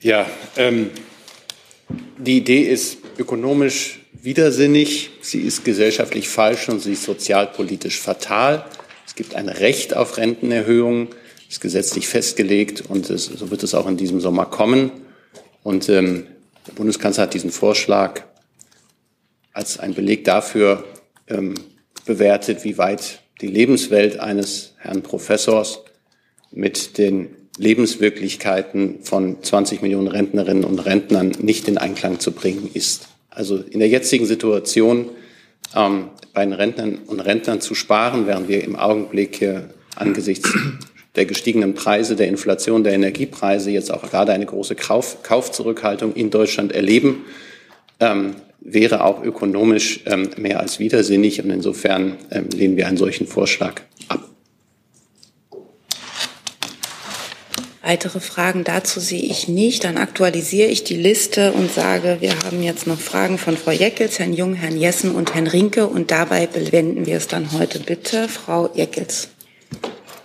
Ja, 0.00 0.26
ähm, 0.56 0.90
die 2.16 2.36
Idee 2.36 2.62
ist 2.62 2.98
ökonomisch 3.18 3.98
widersinnig, 4.12 5.10
sie 5.24 5.40
ist 5.40 5.64
gesellschaftlich 5.64 6.28
falsch 6.28 6.68
und 6.68 6.80
sie 6.80 6.92
ist 6.92 7.04
sozialpolitisch 7.04 7.98
fatal. 7.98 8.64
Es 9.06 9.14
gibt 9.14 9.34
ein 9.34 9.48
Recht 9.48 9.96
auf 9.96 10.18
Rentenerhöhung, 10.18 11.08
ist 11.48 11.60
gesetzlich 11.60 12.08
festgelegt 12.08 12.84
und 12.88 13.08
es, 13.10 13.24
so 13.24 13.50
wird 13.50 13.62
es 13.62 13.74
auch 13.74 13.88
in 13.88 13.96
diesem 13.96 14.20
Sommer 14.20 14.46
kommen. 14.46 14.90
Und 15.62 15.88
ähm, 15.88 16.26
der 16.66 16.72
Bundeskanzler 16.72 17.24
hat 17.24 17.34
diesen 17.34 17.50
Vorschlag 17.50 18.22
als 19.52 19.78
ein 19.78 19.94
Beleg 19.94 20.24
dafür 20.24 20.84
ähm, 21.28 21.54
bewertet, 22.04 22.64
wie 22.64 22.76
weit 22.76 23.20
die 23.40 23.46
Lebenswelt 23.46 24.20
eines 24.20 24.74
Herrn 24.78 25.02
Professors 25.02 25.80
mit 26.50 26.98
den 26.98 27.34
Lebenswirklichkeiten 27.56 29.02
von 29.02 29.42
20 29.42 29.80
Millionen 29.80 30.08
Rentnerinnen 30.08 30.64
und 30.64 30.80
Rentnern 30.80 31.32
nicht 31.40 31.68
in 31.68 31.78
Einklang 31.78 32.20
zu 32.20 32.32
bringen 32.32 32.70
ist. 32.74 33.08
Also 33.34 33.58
in 33.58 33.80
der 33.80 33.88
jetzigen 33.88 34.26
Situation 34.26 35.10
ähm, 35.74 36.08
bei 36.32 36.44
den 36.44 36.52
Rentnern 36.52 36.98
und 37.06 37.20
Rentnern 37.20 37.60
zu 37.60 37.74
sparen, 37.74 38.26
während 38.26 38.48
wir 38.48 38.62
im 38.64 38.76
Augenblick 38.76 39.42
äh, 39.42 39.62
angesichts 39.96 40.52
der 41.16 41.26
gestiegenen 41.26 41.74
Preise, 41.74 42.16
der 42.16 42.28
Inflation, 42.28 42.84
der 42.84 42.94
Energiepreise 42.94 43.70
jetzt 43.70 43.92
auch 43.92 44.02
gerade 44.02 44.32
eine 44.32 44.46
große 44.46 44.74
Kauf, 44.74 45.22
Kaufzurückhaltung 45.22 46.14
in 46.14 46.30
Deutschland 46.30 46.72
erleben, 46.72 47.24
ähm, 48.00 48.34
wäre 48.60 49.04
auch 49.04 49.22
ökonomisch 49.22 50.00
ähm, 50.06 50.30
mehr 50.36 50.60
als 50.60 50.78
widersinnig. 50.78 51.42
Und 51.42 51.50
insofern 51.50 52.16
ähm, 52.30 52.48
lehnen 52.54 52.76
wir 52.76 52.88
einen 52.88 52.96
solchen 52.96 53.26
Vorschlag 53.26 53.82
ab. 54.08 54.33
Weitere 57.84 58.20
Fragen 58.20 58.64
dazu 58.64 58.98
sehe 58.98 59.20
ich 59.20 59.46
nicht. 59.46 59.84
Dann 59.84 59.98
aktualisiere 59.98 60.68
ich 60.68 60.84
die 60.84 60.96
Liste 60.96 61.52
und 61.52 61.70
sage, 61.70 62.16
wir 62.20 62.34
haben 62.42 62.62
jetzt 62.62 62.86
noch 62.86 62.98
Fragen 62.98 63.36
von 63.36 63.58
Frau 63.58 63.72
Jeckels, 63.72 64.18
Herrn 64.18 64.32
Jung, 64.32 64.54
Herrn 64.54 64.78
Jessen 64.78 65.14
und 65.14 65.34
Herrn 65.34 65.46
Rinke. 65.46 65.86
Und 65.86 66.10
dabei 66.10 66.46
bewenden 66.46 67.04
wir 67.04 67.18
es 67.18 67.28
dann 67.28 67.52
heute. 67.52 67.80
Bitte, 67.80 68.26
Frau 68.28 68.70
Jeckels. 68.74 69.28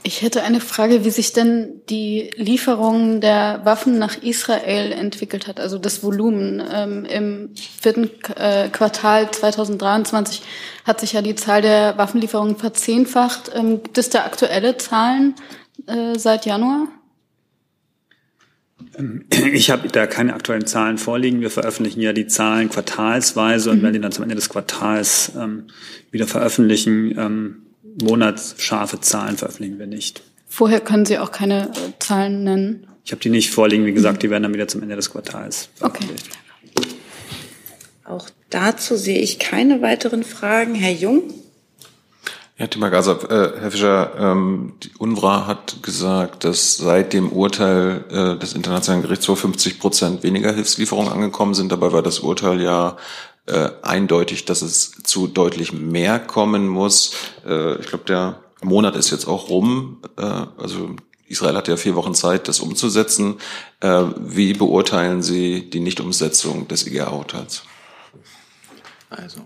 Ich 0.03 0.22
hätte 0.22 0.43
eine 0.43 0.62
Frage, 0.62 1.03
wie 1.03 1.10
sich 1.10 1.34
denn 1.34 1.82
die 1.89 2.32
Lieferung 2.38 3.20
der 3.20 3.60
Waffen 3.66 3.99
nach 3.99 4.24
Israel 4.24 4.93
entwickelt 4.93 5.45
hat, 5.45 5.60
also 5.60 5.78
das 5.78 6.01
Volumen. 6.01 6.64
Ähm, 6.74 7.03
Im 7.03 7.49
vierten 7.82 8.10
äh, 8.38 8.70
Quartal 8.70 9.30
2023 9.32 10.43
hat 10.86 11.01
sich 11.01 11.12
ja 11.12 11.22
die 11.22 11.36
Zahl 11.36 11.62
der 11.62 11.97
Waffenlieferungen 11.97 12.55
verzehnfacht. 12.55 13.51
Ähm, 13.53 13.84
gibt 13.84 13.97
es 13.97 14.10
da 14.10 14.24
aktuelle 14.24 14.78
Zahlen 14.78 15.36
äh, 15.88 16.18
seit 16.18 16.45
Januar? 16.45 16.88
Ich 19.54 19.70
habe 19.72 19.88
da 19.88 20.08
keine 20.08 20.34
aktuellen 20.34 20.66
Zahlen 20.66 20.97
vorliegen. 20.97 21.41
Wir 21.41 21.50
veröffentlichen 21.50 22.02
ja 22.02 22.14
die 22.14 22.28
Zahlen 22.28 22.70
quartalsweise 22.70 23.72
und 23.72 23.80
mhm. 23.80 23.84
werden 23.84 23.93
die 23.93 24.02
dann 24.02 24.12
zum 24.12 24.24
Ende 24.24 24.36
des 24.36 24.50
Quartals 24.50 25.32
ähm, 25.38 25.68
wieder 26.12 26.28
veröffentlichen. 26.28 27.18
Ähm, 27.18 27.56
monatsscharfe 28.02 29.00
Zahlen 29.00 29.38
veröffentlichen 29.38 29.80
wir 29.80 29.88
nicht. 29.88 30.22
Vorher 30.47 30.80
können 30.80 31.06
Sie 31.06 31.18
auch 31.18 31.32
keine 31.32 31.70
äh, 31.70 31.93
Zahlen 32.00 32.43
nennen? 32.43 32.88
Ich 33.06 33.12
habe 33.12 33.22
die 33.22 33.30
nicht 33.30 33.52
vorliegen. 33.52 33.86
Wie 33.86 33.93
gesagt, 33.93 34.24
die 34.24 34.30
werden 34.30 34.43
dann 34.43 34.54
wieder 34.54 34.68
zum 34.68 34.82
Ende 34.84 34.95
des 34.95 35.12
Quartals 35.12 35.70
veröffentlicht. 35.76 36.30
Okay. 36.76 36.88
Auch 38.06 38.30
dazu 38.50 38.95
sehe 38.95 39.20
ich 39.20 39.39
keine 39.39 39.82
weiteren 39.82 40.24
Fragen. 40.24 40.76
Herr 40.76 40.93
Jung? 40.93 41.24
Ja, 42.60 42.68
Thema 42.68 42.89
Gaza. 42.89 43.14
Äh, 43.14 43.57
Herr 43.62 43.72
Fischer, 43.72 44.12
ähm, 44.20 44.74
die 44.84 44.91
UNRWA 44.97 45.47
hat 45.47 45.82
gesagt, 45.82 46.43
dass 46.43 46.76
seit 46.76 47.14
dem 47.14 47.32
Urteil 47.32 48.03
äh, 48.12 48.38
des 48.38 48.53
Internationalen 48.53 49.01
Gerichtshofs 49.01 49.39
50 49.39 49.80
Prozent 49.80 50.24
weniger 50.24 50.51
Hilfslieferungen 50.51 51.10
angekommen 51.10 51.53
sind. 51.53 51.72
Dabei 51.72 51.93
war 51.93 52.01
das 52.01 52.20
Urteil 52.20 52.62
ja 52.62 52.97
äh, 53.45 53.70
eindeutig, 53.82 54.43
dass 54.43 54.62
es 54.62 54.91
zu 55.03 55.28
deutlich 55.28 55.72
mehr 55.72 56.20
kommen 56.20 56.68
muss. 56.68 57.14
Äh, 57.47 57.80
ich 57.80 57.88
glaube, 57.88 58.03
der 58.03 58.39
Monat 58.62 58.97
ist 58.97 59.10
jetzt 59.10 59.30
auch 59.30 59.47
rum. 59.47 60.01
Äh, 60.18 60.24
also 60.57 60.97
Israel 61.28 61.55
hat 61.55 61.70
ja 61.70 61.78
vier 61.78 61.95
Wochen 61.95 62.14
Zeit, 62.14 62.49
das 62.49 62.60
umzusetzen. 62.60 63.38
Äh, 63.80 64.03
wie 64.18 64.51
beurteilen 64.51 65.22
Sie 65.22 65.70
die 65.70 65.80
Nichtumsetzung 65.80 66.68
des 66.68 66.86
IGA-Urteils? 66.86 67.64
Also, 69.10 69.45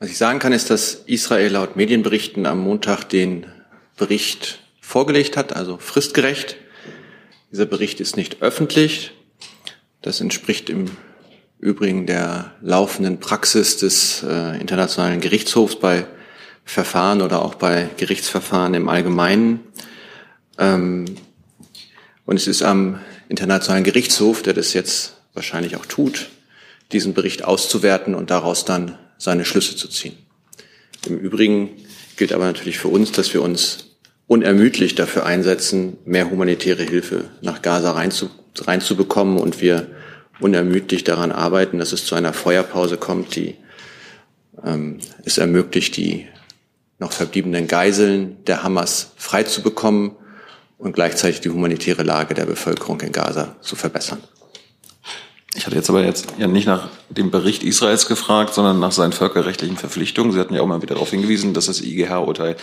was 0.00 0.10
ich 0.10 0.18
sagen 0.18 0.38
kann, 0.38 0.52
ist, 0.52 0.70
dass 0.70 1.02
Israel 1.06 1.52
laut 1.52 1.74
Medienberichten 1.74 2.46
am 2.46 2.60
Montag 2.60 3.04
den 3.04 3.46
Bericht 3.96 4.60
vorgelegt 4.80 5.36
hat, 5.36 5.56
also 5.56 5.78
fristgerecht. 5.78 6.56
Dieser 7.50 7.66
Bericht 7.66 8.00
ist 8.00 8.16
nicht 8.16 8.40
öffentlich. 8.40 9.12
Das 10.00 10.20
entspricht 10.20 10.70
im 10.70 10.86
Übrigen 11.58 12.06
der 12.06 12.52
laufenden 12.60 13.18
Praxis 13.18 13.76
des 13.76 14.22
äh, 14.22 14.60
Internationalen 14.60 15.20
Gerichtshofs 15.20 15.76
bei 15.76 16.06
Verfahren 16.64 17.20
oder 17.20 17.44
auch 17.44 17.56
bei 17.56 17.88
Gerichtsverfahren 17.96 18.74
im 18.74 18.88
Allgemeinen. 18.88 19.60
Ähm, 20.58 21.06
und 22.24 22.36
es 22.36 22.46
ist 22.46 22.62
am 22.62 23.00
Internationalen 23.28 23.82
Gerichtshof, 23.82 24.42
der 24.42 24.54
das 24.54 24.74
jetzt 24.74 25.16
wahrscheinlich 25.34 25.74
auch 25.74 25.86
tut, 25.86 26.28
diesen 26.92 27.14
Bericht 27.14 27.44
auszuwerten 27.44 28.14
und 28.14 28.30
daraus 28.30 28.64
dann 28.64 28.96
seine 29.18 29.44
Schlüsse 29.44 29.76
zu 29.76 29.88
ziehen. 29.88 30.16
Im 31.06 31.18
Übrigen 31.18 31.70
gilt 32.16 32.32
aber 32.32 32.46
natürlich 32.46 32.78
für 32.78 32.88
uns, 32.88 33.12
dass 33.12 33.32
wir 33.34 33.42
uns 33.42 33.96
unermüdlich 34.26 34.94
dafür 34.94 35.26
einsetzen, 35.26 35.96
mehr 36.04 36.30
humanitäre 36.30 36.82
Hilfe 36.82 37.24
nach 37.40 37.62
Gaza 37.62 37.92
reinzu, 37.92 38.30
reinzubekommen 38.56 39.38
und 39.38 39.60
wir 39.60 39.88
unermüdlich 40.40 41.04
daran 41.04 41.32
arbeiten, 41.32 41.78
dass 41.78 41.92
es 41.92 42.04
zu 42.04 42.14
einer 42.14 42.32
Feuerpause 42.32 42.96
kommt, 42.96 43.34
die 43.34 43.56
ähm, 44.64 44.98
es 45.24 45.38
ermöglicht, 45.38 45.96
die 45.96 46.26
noch 46.98 47.12
verbliebenen 47.12 47.66
Geiseln 47.66 48.44
der 48.46 48.62
Hamas 48.62 49.12
freizubekommen 49.16 50.12
und 50.78 50.92
gleichzeitig 50.92 51.40
die 51.40 51.50
humanitäre 51.50 52.02
Lage 52.02 52.34
der 52.34 52.46
Bevölkerung 52.46 53.00
in 53.00 53.12
Gaza 53.12 53.56
zu 53.60 53.76
verbessern. 53.76 54.22
Ich 55.54 55.66
hatte 55.66 55.76
jetzt 55.76 55.88
aber 55.88 56.04
jetzt 56.04 56.34
ja 56.38 56.46
nicht 56.46 56.66
nach 56.66 56.88
dem 57.08 57.30
Bericht 57.30 57.62
Israels 57.62 58.06
gefragt, 58.06 58.54
sondern 58.54 58.78
nach 58.80 58.92
seinen 58.92 59.12
völkerrechtlichen 59.12 59.76
Verpflichtungen. 59.76 60.32
Sie 60.32 60.38
hatten 60.38 60.54
ja 60.54 60.60
auch 60.60 60.66
mal 60.66 60.82
wieder 60.82 60.94
darauf 60.94 61.10
hingewiesen, 61.10 61.54
dass 61.54 61.66
das 61.66 61.80
IGH-Urteil 61.80 62.56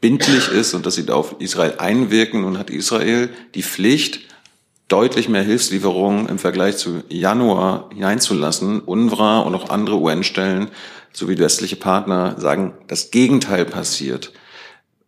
bindlich 0.00 0.48
ist 0.48 0.74
und 0.74 0.86
dass 0.86 0.94
sie 0.94 1.04
da 1.04 1.14
auf 1.14 1.36
Israel 1.38 1.74
einwirken. 1.78 2.44
Und 2.44 2.58
hat 2.58 2.70
Israel 2.70 3.28
die 3.54 3.62
Pflicht, 3.62 4.20
deutlich 4.90 5.28
mehr 5.28 5.42
Hilfslieferungen 5.42 6.28
im 6.28 6.38
Vergleich 6.38 6.76
zu 6.76 7.04
Januar 7.08 7.90
hineinzulassen. 7.94 8.80
UNRWA 8.80 9.40
und 9.40 9.54
auch 9.54 9.70
andere 9.70 9.96
UN-Stellen 9.96 10.68
sowie 11.12 11.38
westliche 11.38 11.76
Partner 11.76 12.34
sagen, 12.38 12.74
das 12.88 13.10
Gegenteil 13.10 13.64
passiert. 13.64 14.32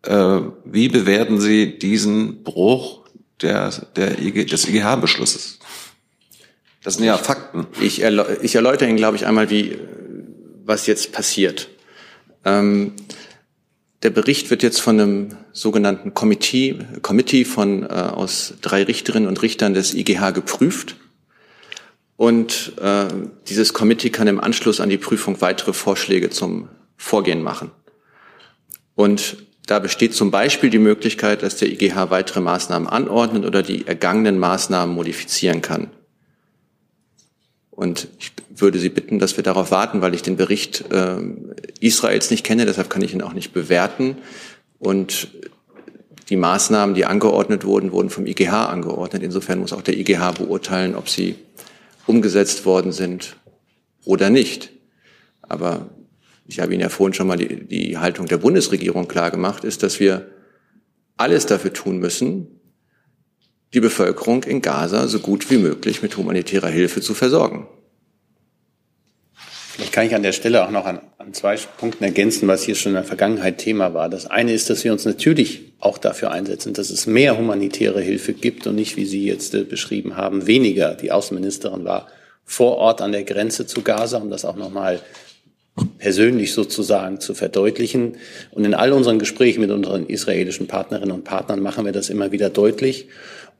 Äh, 0.02 0.40
wie 0.64 0.88
bewerten 0.88 1.40
Sie 1.40 1.78
diesen 1.78 2.44
Bruch 2.44 3.00
der, 3.40 3.70
der 3.96 4.20
IG, 4.20 4.44
des 4.44 4.68
IGH-Beschlusses? 4.68 5.58
Das 6.82 6.94
sind 6.94 7.04
ja 7.04 7.16
Fakten. 7.16 7.66
Ich, 7.80 8.02
ich 8.02 8.54
erläutere 8.54 8.88
Ihnen, 8.88 8.96
glaube 8.96 9.16
ich, 9.16 9.26
einmal, 9.26 9.50
wie, 9.50 9.78
was 10.64 10.86
jetzt 10.86 11.12
passiert. 11.12 11.68
Ähm, 12.44 12.94
der 14.02 14.10
Bericht 14.10 14.50
wird 14.50 14.64
jetzt 14.64 14.80
von 14.80 14.98
einem 14.98 15.36
sogenannten 15.52 16.12
Committee, 16.12 16.78
Committee 17.02 17.44
von, 17.44 17.84
äh, 17.84 17.86
aus 17.86 18.54
drei 18.60 18.82
Richterinnen 18.82 19.28
und 19.28 19.42
Richtern 19.42 19.74
des 19.74 19.94
IGH 19.94 20.32
geprüft. 20.32 20.96
Und 22.16 22.72
äh, 22.80 23.06
dieses 23.48 23.72
Committee 23.72 24.10
kann 24.10 24.26
im 24.26 24.40
Anschluss 24.40 24.80
an 24.80 24.88
die 24.88 24.98
Prüfung 24.98 25.40
weitere 25.40 25.72
Vorschläge 25.72 26.30
zum 26.30 26.68
Vorgehen 26.96 27.42
machen. 27.42 27.70
Und 28.94 29.36
da 29.66 29.78
besteht 29.78 30.14
zum 30.14 30.32
Beispiel 30.32 30.70
die 30.70 30.78
Möglichkeit, 30.78 31.42
dass 31.42 31.56
der 31.56 31.68
IGH 31.68 32.10
weitere 32.10 32.40
Maßnahmen 32.40 32.88
anordnet 32.88 33.44
oder 33.44 33.62
die 33.62 33.86
ergangenen 33.86 34.38
Maßnahmen 34.38 34.94
modifizieren 34.94 35.62
kann. 35.62 35.90
Und 37.72 38.08
ich 38.18 38.32
würde 38.54 38.78
Sie 38.78 38.90
bitten, 38.90 39.18
dass 39.18 39.36
wir 39.36 39.42
darauf 39.42 39.70
warten, 39.70 40.02
weil 40.02 40.14
ich 40.14 40.22
den 40.22 40.36
Bericht 40.36 40.84
äh, 40.92 41.16
Israels 41.80 42.30
nicht 42.30 42.44
kenne, 42.44 42.66
deshalb 42.66 42.90
kann 42.90 43.02
ich 43.02 43.14
ihn 43.14 43.22
auch 43.22 43.32
nicht 43.32 43.52
bewerten. 43.52 44.18
Und 44.78 45.28
die 46.28 46.36
Maßnahmen, 46.36 46.94
die 46.94 47.06
angeordnet 47.06 47.64
wurden, 47.64 47.92
wurden 47.92 48.10
vom 48.10 48.26
IGH 48.26 48.66
angeordnet. 48.66 49.22
Insofern 49.22 49.58
muss 49.58 49.72
auch 49.72 49.82
der 49.82 49.98
IGH 49.98 50.32
beurteilen, 50.32 50.94
ob 50.94 51.08
sie 51.08 51.34
umgesetzt 52.06 52.66
worden 52.66 52.92
sind 52.92 53.36
oder 54.04 54.30
nicht. 54.30 54.70
Aber 55.42 55.90
ich 56.46 56.60
habe 56.60 56.72
Ihnen 56.72 56.82
ja 56.82 56.88
vorhin 56.88 57.14
schon 57.14 57.26
mal 57.26 57.36
die, 57.36 57.64
die 57.66 57.98
Haltung 57.98 58.26
der 58.26 58.36
Bundesregierung 58.38 59.08
klar 59.08 59.30
gemacht, 59.30 59.64
ist, 59.64 59.82
dass 59.82 59.98
wir 59.98 60.30
alles 61.16 61.46
dafür 61.46 61.72
tun 61.72 61.98
müssen, 61.98 62.60
die 63.74 63.80
Bevölkerung 63.80 64.44
in 64.44 64.60
Gaza 64.60 65.08
so 65.08 65.20
gut 65.20 65.50
wie 65.50 65.58
möglich 65.58 66.02
mit 66.02 66.16
humanitärer 66.16 66.68
Hilfe 66.68 67.00
zu 67.00 67.14
versorgen. 67.14 67.66
Vielleicht 69.72 69.92
kann 69.92 70.06
ich 70.06 70.14
an 70.14 70.22
der 70.22 70.32
Stelle 70.32 70.66
auch 70.66 70.70
noch 70.70 70.84
an, 70.84 71.00
an, 71.16 71.32
zwei 71.32 71.56
Punkten 71.56 72.04
ergänzen, 72.04 72.46
was 72.46 72.62
hier 72.62 72.74
schon 72.74 72.90
in 72.90 72.96
der 72.96 73.04
Vergangenheit 73.04 73.56
Thema 73.56 73.94
war. 73.94 74.10
Das 74.10 74.26
eine 74.26 74.52
ist, 74.52 74.68
dass 74.68 74.84
wir 74.84 74.92
uns 74.92 75.06
natürlich 75.06 75.72
auch 75.80 75.96
dafür 75.96 76.30
einsetzen, 76.30 76.74
dass 76.74 76.90
es 76.90 77.06
mehr 77.06 77.38
humanitäre 77.38 78.02
Hilfe 78.02 78.34
gibt 78.34 78.66
und 78.66 78.74
nicht, 78.74 78.96
wie 78.96 79.06
Sie 79.06 79.24
jetzt 79.24 79.54
äh, 79.54 79.64
beschrieben 79.64 80.16
haben, 80.18 80.46
weniger. 80.46 80.94
Die 80.94 81.10
Außenministerin 81.10 81.86
war 81.86 82.08
vor 82.44 82.76
Ort 82.76 83.00
an 83.00 83.12
der 83.12 83.24
Grenze 83.24 83.66
zu 83.66 83.80
Gaza, 83.80 84.18
um 84.18 84.28
das 84.28 84.44
auch 84.44 84.56
nochmal 84.56 85.00
persönlich 85.98 86.52
sozusagen 86.52 87.20
zu 87.20 87.34
verdeutlichen. 87.34 88.16
Und 88.50 88.66
in 88.66 88.74
all 88.74 88.92
unseren 88.92 89.18
Gesprächen 89.18 89.60
mit 89.60 89.70
unseren 89.70 90.06
israelischen 90.06 90.66
Partnerinnen 90.66 91.12
und 91.12 91.24
Partnern 91.24 91.60
machen 91.60 91.86
wir 91.86 91.92
das 91.92 92.10
immer 92.10 92.30
wieder 92.30 92.50
deutlich. 92.50 93.08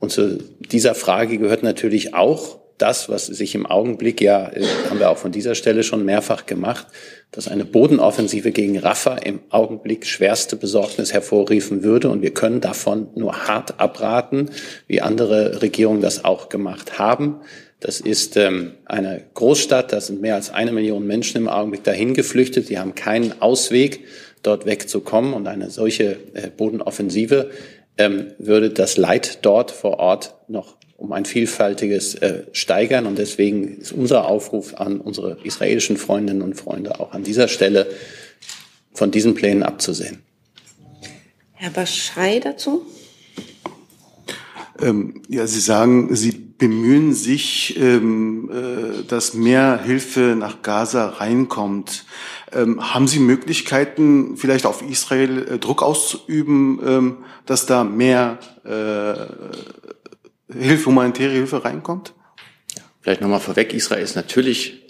Und 0.03 0.11
zu 0.11 0.41
dieser 0.59 0.97
Frage 0.97 1.39
gehört 1.39 1.62
natürlich 1.62 2.12
auch, 2.12 2.59
das, 2.77 3.09
was 3.09 3.27
sich 3.27 3.55
im 3.55 3.66
Augenblick 3.66 4.20
ja, 4.20 4.49
äh, 4.49 4.65
haben 4.91 4.99
wir 4.99 5.11
auch 5.11 5.16
von 5.16 5.31
dieser 5.31 5.55
Stelle 5.55 5.85
schon 5.85 6.05
mehrfach 6.05 6.45
gemacht, 6.45 6.89
dass 7.31 7.47
eine 7.47 7.65
Bodenoffensive 7.65 8.51
gegen 8.51 8.77
Rafah 8.77 9.19
im 9.19 9.39
Augenblick 9.51 10.05
schwerste 10.05 10.57
Besorgnis 10.57 11.12
hervorrufen 11.12 11.85
würde. 11.85 12.09
Und 12.09 12.20
wir 12.20 12.35
können 12.35 12.61
davon 12.61 13.11
nur 13.15 13.47
hart 13.47 13.79
abraten, 13.79 14.51
wie 14.89 15.01
andere 15.01 15.62
Regierungen 15.62 16.01
das 16.01 16.24
auch 16.24 16.49
gemacht 16.49 16.99
haben. 16.99 17.37
Das 17.79 18.01
ist 18.01 18.37
ähm, 18.37 18.73
eine 18.87 19.23
Großstadt, 19.35 19.93
da 19.93 20.01
sind 20.01 20.20
mehr 20.20 20.35
als 20.35 20.51
eine 20.51 20.73
Million 20.73 21.07
Menschen 21.07 21.37
im 21.37 21.49
Augenblick 21.49 21.85
dahin 21.85 22.12
geflüchtet. 22.15 22.70
Die 22.70 22.81
haben 22.81 22.97
keinen 22.97 23.41
Ausweg, 23.41 24.01
dort 24.43 24.66
wegzukommen. 24.66 25.33
Und 25.33 25.47
eine 25.47 25.70
solche 25.70 26.16
äh, 26.35 26.49
Bodenoffensive 26.57 27.51
ähm, 27.98 28.32
würde 28.39 28.70
das 28.70 28.97
Leid 28.97 29.40
dort 29.43 29.70
vor 29.70 29.98
Ort 29.98 30.35
noch 30.48 30.77
um 30.97 31.12
ein 31.12 31.24
vielfältiges 31.24 32.14
äh, 32.14 32.44
steigern. 32.52 33.06
Und 33.06 33.19
deswegen 33.19 33.78
ist 33.78 33.93
unser 33.93 34.27
Aufruf 34.27 34.74
an 34.74 35.01
unsere 35.01 35.39
israelischen 35.43 35.97
Freundinnen 35.97 36.43
und 36.43 36.55
Freunde 36.55 37.01
auch 37.01 37.12
an 37.12 37.24
dieser 37.24 37.48
Stelle 37.48 37.89
von 38.94 39.10
diesen 39.10 39.35
Plänen 39.35 39.64
abzusehen. 39.64 40.23
Herr 41.55 41.70
Baschei 41.70 42.39
dazu? 42.39 42.86
Ähm, 44.81 45.23
ja, 45.28 45.47
Sie 45.47 45.60
sagen, 45.60 46.14
Sie 46.14 46.31
bemühen 46.31 47.12
sich, 47.14 47.77
ähm, 47.81 48.51
äh, 48.52 49.02
dass 49.09 49.35
mehr 49.35 49.82
Hilfe 49.82 50.36
nach 50.39 50.62
Gaza 50.62 51.09
reinkommt. 51.09 52.05
Ähm, 52.55 52.95
haben 52.95 53.09
Sie 53.09 53.19
Möglichkeiten, 53.19 54.37
vielleicht 54.37 54.66
auf 54.66 54.83
Israel 54.83 55.47
äh, 55.49 55.59
Druck 55.59 55.83
auszuüben, 55.83 56.81
ähm, 56.85 57.16
dass 57.47 57.66
da 57.66 57.85
mehr 57.85 58.39
äh, 58.65 60.53
Hilfe, 60.53 60.87
humanitäre 60.87 61.33
Hilfe 61.33 61.65
reinkommt? 61.65 62.15
Vielleicht 63.01 63.20
nochmal 63.20 63.41
vorweg, 63.41 63.73
Israel 63.73 64.03
ist 64.03 64.16
natürlich 64.16 64.83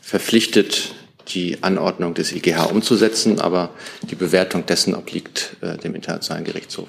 verpflichtet, 0.00 0.94
die 1.28 1.62
Anordnung 1.62 2.14
des 2.14 2.32
IGH 2.32 2.66
umzusetzen, 2.70 3.40
aber 3.40 3.70
die 4.10 4.16
Bewertung 4.16 4.66
dessen 4.66 4.94
obliegt 4.94 5.56
äh, 5.60 5.76
dem 5.78 5.94
Internationalen 5.94 6.44
Gerichtshof 6.44 6.88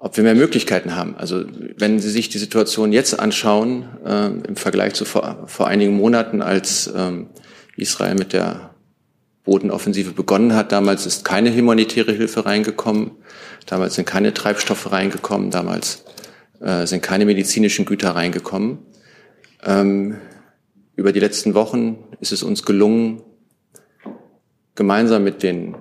ob 0.00 0.16
wir 0.16 0.24
mehr 0.24 0.34
Möglichkeiten 0.34 0.96
haben. 0.96 1.14
Also 1.16 1.44
wenn 1.76 2.00
Sie 2.00 2.10
sich 2.10 2.30
die 2.30 2.38
Situation 2.38 2.92
jetzt 2.92 3.20
anschauen, 3.20 3.84
äh, 4.04 4.28
im 4.28 4.56
Vergleich 4.56 4.94
zu 4.94 5.04
vor, 5.04 5.44
vor 5.46 5.68
einigen 5.68 5.94
Monaten, 5.94 6.40
als 6.40 6.90
ähm, 6.96 7.28
Israel 7.76 8.14
mit 8.14 8.32
der 8.32 8.69
Bodenoffensive 9.50 10.12
begonnen 10.12 10.54
hat, 10.54 10.70
damals 10.70 11.06
ist 11.06 11.24
keine 11.24 11.52
humanitäre 11.52 12.12
Hilfe 12.12 12.46
reingekommen, 12.46 13.10
damals 13.66 13.96
sind 13.96 14.04
keine 14.04 14.32
Treibstoffe 14.32 14.92
reingekommen, 14.92 15.50
damals 15.50 16.04
äh, 16.60 16.86
sind 16.86 17.02
keine 17.02 17.26
medizinischen 17.26 17.84
Güter 17.84 18.10
reingekommen. 18.10 18.78
Ähm, 19.64 20.18
über 20.94 21.10
die 21.10 21.18
letzten 21.18 21.54
Wochen 21.54 21.98
ist 22.20 22.30
es 22.30 22.44
uns 22.44 22.62
gelungen, 22.62 23.22
gemeinsam 24.76 25.24
mit 25.24 25.42
den 25.42 25.74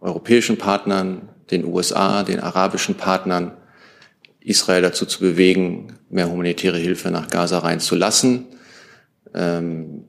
europäischen 0.00 0.58
Partnern, 0.58 1.28
den 1.52 1.64
USA, 1.66 2.24
den 2.24 2.40
arabischen 2.40 2.96
Partnern, 2.96 3.52
Israel 4.40 4.82
dazu 4.82 5.06
zu 5.06 5.20
bewegen, 5.20 5.98
mehr 6.10 6.28
humanitäre 6.28 6.78
Hilfe 6.78 7.12
nach 7.12 7.30
Gaza 7.30 7.60
reinzulassen. 7.60 8.46
Ähm, 9.34 10.06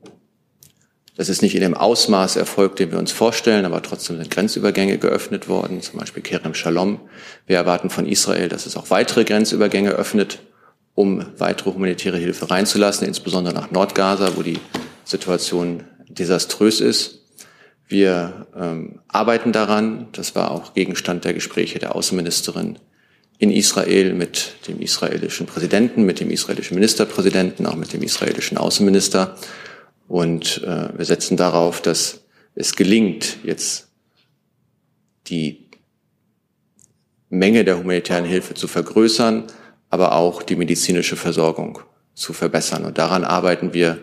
das 1.18 1.30
ist 1.30 1.42
nicht 1.42 1.56
in 1.56 1.62
dem 1.62 1.74
Ausmaß 1.74 2.36
erfolgt, 2.36 2.78
den 2.78 2.92
wir 2.92 3.00
uns 3.00 3.12
vorstellen, 3.12 3.66
aber 3.66 3.82
trotzdem 3.82 4.18
sind 4.18 4.30
Grenzübergänge 4.30 5.00
geöffnet 5.00 5.50
worden, 5.50 5.82
zum 5.82 6.00
Beispiel 6.00 6.22
Kerem 6.22 6.54
Shalom. 6.54 7.00
Wir 7.48 7.58
erwarten 7.58 7.90
von 7.90 8.06
Israel, 8.06 8.50
dass 8.50 8.68
es 8.68 8.78
auch 8.78 8.92
weitere 8.92 9.24
Grenzübergänge 9.24 9.90
öffnet, 9.90 10.40
um 10.94 11.26
weitere 11.40 11.74
humanitäre 11.74 12.18
Hilfe 12.18 12.52
reinzulassen, 12.52 13.08
insbesondere 13.08 13.56
nach 13.56 13.72
Nordgaza, 13.72 14.38
wo 14.38 14.44
die 14.44 14.60
Situation 15.06 15.86
desaströs 16.08 16.82
ist. 16.82 17.26
Wir 17.88 18.46
ähm, 18.56 19.00
arbeiten 19.08 19.52
daran, 19.52 20.10
das 20.12 20.36
war 20.36 20.52
auch 20.52 20.76
Gegenstand 20.76 21.26
der 21.26 21.34
Gespräche 21.34 21.80
der 21.80 21.96
Außenministerin 21.96 22.78
in 23.40 23.52
Israel 23.52 24.14
mit 24.14 24.68
dem 24.68 24.80
israelischen 24.82 25.48
Präsidenten, 25.48 26.04
mit 26.04 26.20
dem 26.20 26.30
israelischen 26.30 26.76
Ministerpräsidenten, 26.76 27.66
auch 27.66 27.76
mit 27.76 27.94
dem 27.94 28.04
israelischen 28.04 28.58
Außenminister. 28.58 29.36
Und 30.08 30.64
äh, 30.64 30.98
wir 30.98 31.06
setzen 31.06 31.38
darauf, 31.38 31.82
dass 31.82 32.22
es 32.56 32.76
gelingt, 32.76 33.38
jetzt 33.44 33.88
die 35.28 35.68
Menge 37.30 37.66
der 37.66 37.78
humanitären 37.78 38.26
Hilfe 38.26 38.54
zu 38.54 38.68
vergrößern, 38.68 39.44
aber 39.90 40.14
auch 40.14 40.42
die 40.42 40.56
medizinische 40.56 41.16
Versorgung 41.16 41.80
zu 42.14 42.34
verbessern. 42.34 42.86
Und 42.86 42.98
daran 42.98 43.24
arbeiten 43.24 43.74
wir 43.74 44.00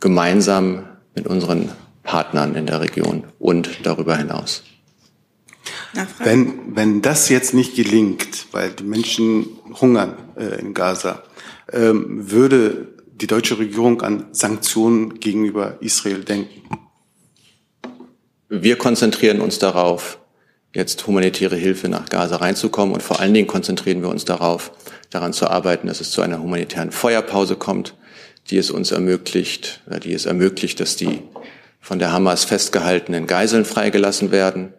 gemeinsam 0.00 0.86
mit 1.14 1.26
unseren 1.26 1.70
Partnern 2.02 2.54
in 2.54 2.66
der 2.66 2.80
Region 2.80 3.24
und 3.38 3.86
darüber 3.86 4.16
hinaus. 4.16 4.62
Wenn, 6.18 6.76
wenn 6.76 7.02
das 7.02 7.28
jetzt 7.28 7.54
nicht 7.54 7.74
gelingt, 7.74 8.46
weil 8.52 8.70
die 8.70 8.84
Menschen 8.84 9.46
hungern 9.80 10.16
äh, 10.36 10.60
in 10.60 10.74
Gaza, 10.74 11.22
ähm, 11.72 12.30
würde 12.30 12.88
die 13.20 13.26
deutsche 13.26 13.58
Regierung 13.58 14.02
an 14.02 14.26
Sanktionen 14.32 15.20
gegenüber 15.20 15.78
Israel 15.80 16.24
denken? 16.24 16.62
Wir 18.48 18.76
konzentrieren 18.76 19.40
uns 19.40 19.58
darauf, 19.58 20.18
jetzt 20.72 21.06
humanitäre 21.06 21.56
Hilfe 21.56 21.88
nach 21.88 22.08
Gaza 22.08 22.36
reinzukommen 22.36 22.94
und 22.94 23.02
vor 23.02 23.20
allen 23.20 23.34
Dingen 23.34 23.48
konzentrieren 23.48 24.02
wir 24.02 24.08
uns 24.08 24.24
darauf, 24.24 24.72
daran 25.10 25.32
zu 25.32 25.48
arbeiten, 25.48 25.88
dass 25.88 26.00
es 26.00 26.10
zu 26.10 26.22
einer 26.22 26.40
humanitären 26.40 26.92
Feuerpause 26.92 27.56
kommt, 27.56 27.94
die 28.50 28.56
es 28.56 28.70
uns 28.70 28.92
ermöglicht, 28.92 29.82
die 30.02 30.14
es 30.14 30.24
ermöglicht, 30.24 30.80
dass 30.80 30.96
die 30.96 31.22
von 31.80 31.98
der 31.98 32.12
Hamas 32.12 32.44
festgehaltenen 32.44 33.26
Geiseln 33.26 33.64
freigelassen 33.64 34.30
werden 34.30 34.72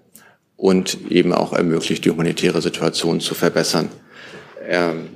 und 0.58 0.98
eben 1.10 1.34
auch 1.34 1.54
ermöglicht, 1.54 2.06
die 2.06 2.12
humanitäre 2.12 2.62
Situation 2.62 3.20
zu 3.20 3.34
verbessern. 3.36 3.90
Ähm, 4.68 5.10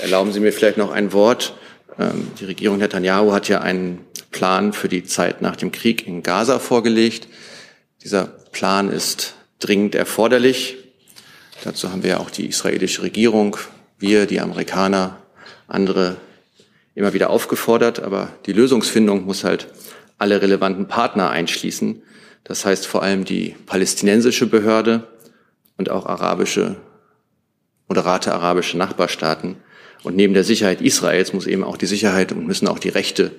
erlauben 0.00 0.32
Sie 0.32 0.40
mir 0.40 0.52
vielleicht 0.52 0.78
noch 0.78 0.90
ein 0.90 1.12
Wort. 1.12 1.54
Ähm, 1.98 2.28
die 2.38 2.44
Regierung 2.44 2.78
Netanyahu 2.78 3.32
hat 3.32 3.48
ja 3.48 3.60
einen 3.60 4.00
Plan 4.30 4.72
für 4.72 4.88
die 4.88 5.04
Zeit 5.04 5.42
nach 5.42 5.56
dem 5.56 5.72
Krieg 5.72 6.06
in 6.06 6.22
Gaza 6.22 6.58
vorgelegt. 6.58 7.28
Dieser 8.02 8.26
Plan 8.26 8.90
ist 8.90 9.34
dringend 9.60 9.94
erforderlich. 9.94 10.76
Dazu 11.62 11.90
haben 11.90 12.02
wir 12.02 12.10
ja 12.10 12.18
auch 12.18 12.30
die 12.30 12.46
israelische 12.46 13.02
Regierung, 13.02 13.56
wir, 13.98 14.26
die 14.26 14.40
Amerikaner, 14.40 15.18
andere 15.68 16.16
immer 16.94 17.12
wieder 17.12 17.30
aufgefordert. 17.30 18.00
Aber 18.00 18.28
die 18.46 18.52
Lösungsfindung 18.52 19.24
muss 19.24 19.44
halt 19.44 19.68
alle 20.18 20.42
relevanten 20.42 20.88
Partner 20.88 21.30
einschließen. 21.30 22.02
Das 22.44 22.66
heißt 22.66 22.86
vor 22.86 23.02
allem 23.02 23.24
die 23.24 23.56
palästinensische 23.66 24.46
Behörde 24.46 25.08
und 25.76 25.90
auch 25.90 26.06
arabische, 26.06 26.76
moderate 27.88 28.34
arabische 28.34 28.76
Nachbarstaaten. 28.76 29.56
Und 30.02 30.16
neben 30.16 30.34
der 30.34 30.44
Sicherheit 30.44 30.82
Israels 30.82 31.32
muss 31.32 31.46
eben 31.46 31.64
auch 31.64 31.76
die 31.76 31.86
Sicherheit 31.86 32.32
und 32.32 32.46
müssen 32.46 32.68
auch 32.68 32.78
die 32.78 32.90
Rechte 32.90 33.32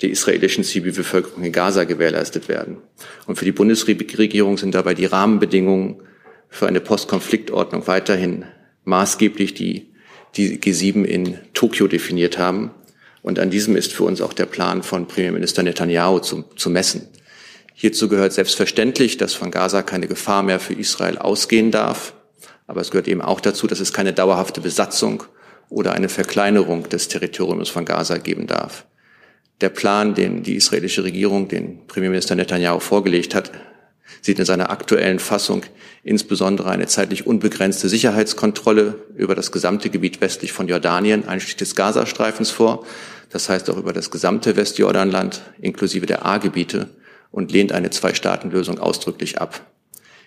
der 0.00 0.10
israelischen 0.10 0.64
Zivilbevölkerung 0.64 1.42
in 1.42 1.52
Gaza 1.52 1.84
gewährleistet 1.84 2.48
werden. 2.48 2.78
Und 3.26 3.36
für 3.36 3.44
die 3.44 3.52
Bundesregierung 3.52 4.58
sind 4.58 4.74
dabei 4.74 4.94
die 4.94 5.06
Rahmenbedingungen 5.06 5.96
für 6.48 6.66
eine 6.66 6.80
Postkonfliktordnung 6.80 7.86
weiterhin 7.86 8.44
maßgeblich, 8.84 9.54
die 9.54 9.88
die 10.36 10.58
G7 10.58 11.04
in 11.04 11.38
Tokio 11.54 11.88
definiert 11.88 12.38
haben. 12.38 12.70
Und 13.22 13.38
an 13.38 13.50
diesem 13.50 13.76
ist 13.76 13.92
für 13.92 14.04
uns 14.04 14.20
auch 14.20 14.32
der 14.32 14.46
Plan 14.46 14.82
von 14.82 15.06
Premierminister 15.06 15.62
Netanyahu 15.62 16.20
zu, 16.20 16.44
zu 16.56 16.70
messen. 16.70 17.08
Hierzu 17.74 18.08
gehört 18.08 18.32
selbstverständlich, 18.32 19.16
dass 19.16 19.34
von 19.34 19.50
Gaza 19.50 19.82
keine 19.82 20.08
Gefahr 20.08 20.42
mehr 20.42 20.60
für 20.60 20.74
Israel 20.74 21.18
ausgehen 21.18 21.70
darf. 21.70 22.14
Aber 22.66 22.80
es 22.80 22.90
gehört 22.90 23.08
eben 23.08 23.22
auch 23.22 23.40
dazu, 23.40 23.66
dass 23.66 23.80
es 23.80 23.92
keine 23.92 24.12
dauerhafte 24.12 24.60
Besatzung 24.60 25.24
oder 25.68 25.92
eine 25.92 26.08
Verkleinerung 26.08 26.88
des 26.88 27.08
Territoriums 27.08 27.68
von 27.68 27.84
Gaza 27.84 28.18
geben 28.18 28.46
darf. 28.46 28.86
Der 29.60 29.68
Plan, 29.68 30.14
den 30.14 30.42
die 30.42 30.56
israelische 30.56 31.04
Regierung, 31.04 31.48
den 31.48 31.86
Premierminister 31.86 32.34
Netanyahu 32.34 32.80
vorgelegt 32.80 33.34
hat, 33.34 33.52
sieht 34.20 34.38
in 34.38 34.44
seiner 34.44 34.70
aktuellen 34.70 35.18
Fassung 35.18 35.62
insbesondere 36.02 36.70
eine 36.70 36.86
zeitlich 36.86 37.26
unbegrenzte 37.26 37.88
Sicherheitskontrolle 37.88 38.94
über 39.16 39.34
das 39.34 39.52
gesamte 39.52 39.90
Gebiet 39.90 40.20
westlich 40.20 40.52
von 40.52 40.68
Jordanien, 40.68 41.26
einschließlich 41.28 41.56
des 41.56 41.76
Gazastreifens 41.76 42.50
vor, 42.50 42.84
das 43.30 43.48
heißt 43.48 43.70
auch 43.70 43.76
über 43.76 43.92
das 43.92 44.10
gesamte 44.10 44.56
Westjordanland 44.56 45.42
inklusive 45.60 46.06
der 46.06 46.26
A-Gebiete 46.26 46.88
und 47.30 47.50
lehnt 47.50 47.72
eine 47.72 47.90
Zwei-Staaten-Lösung 47.90 48.78
ausdrücklich 48.78 49.40
ab. 49.40 49.60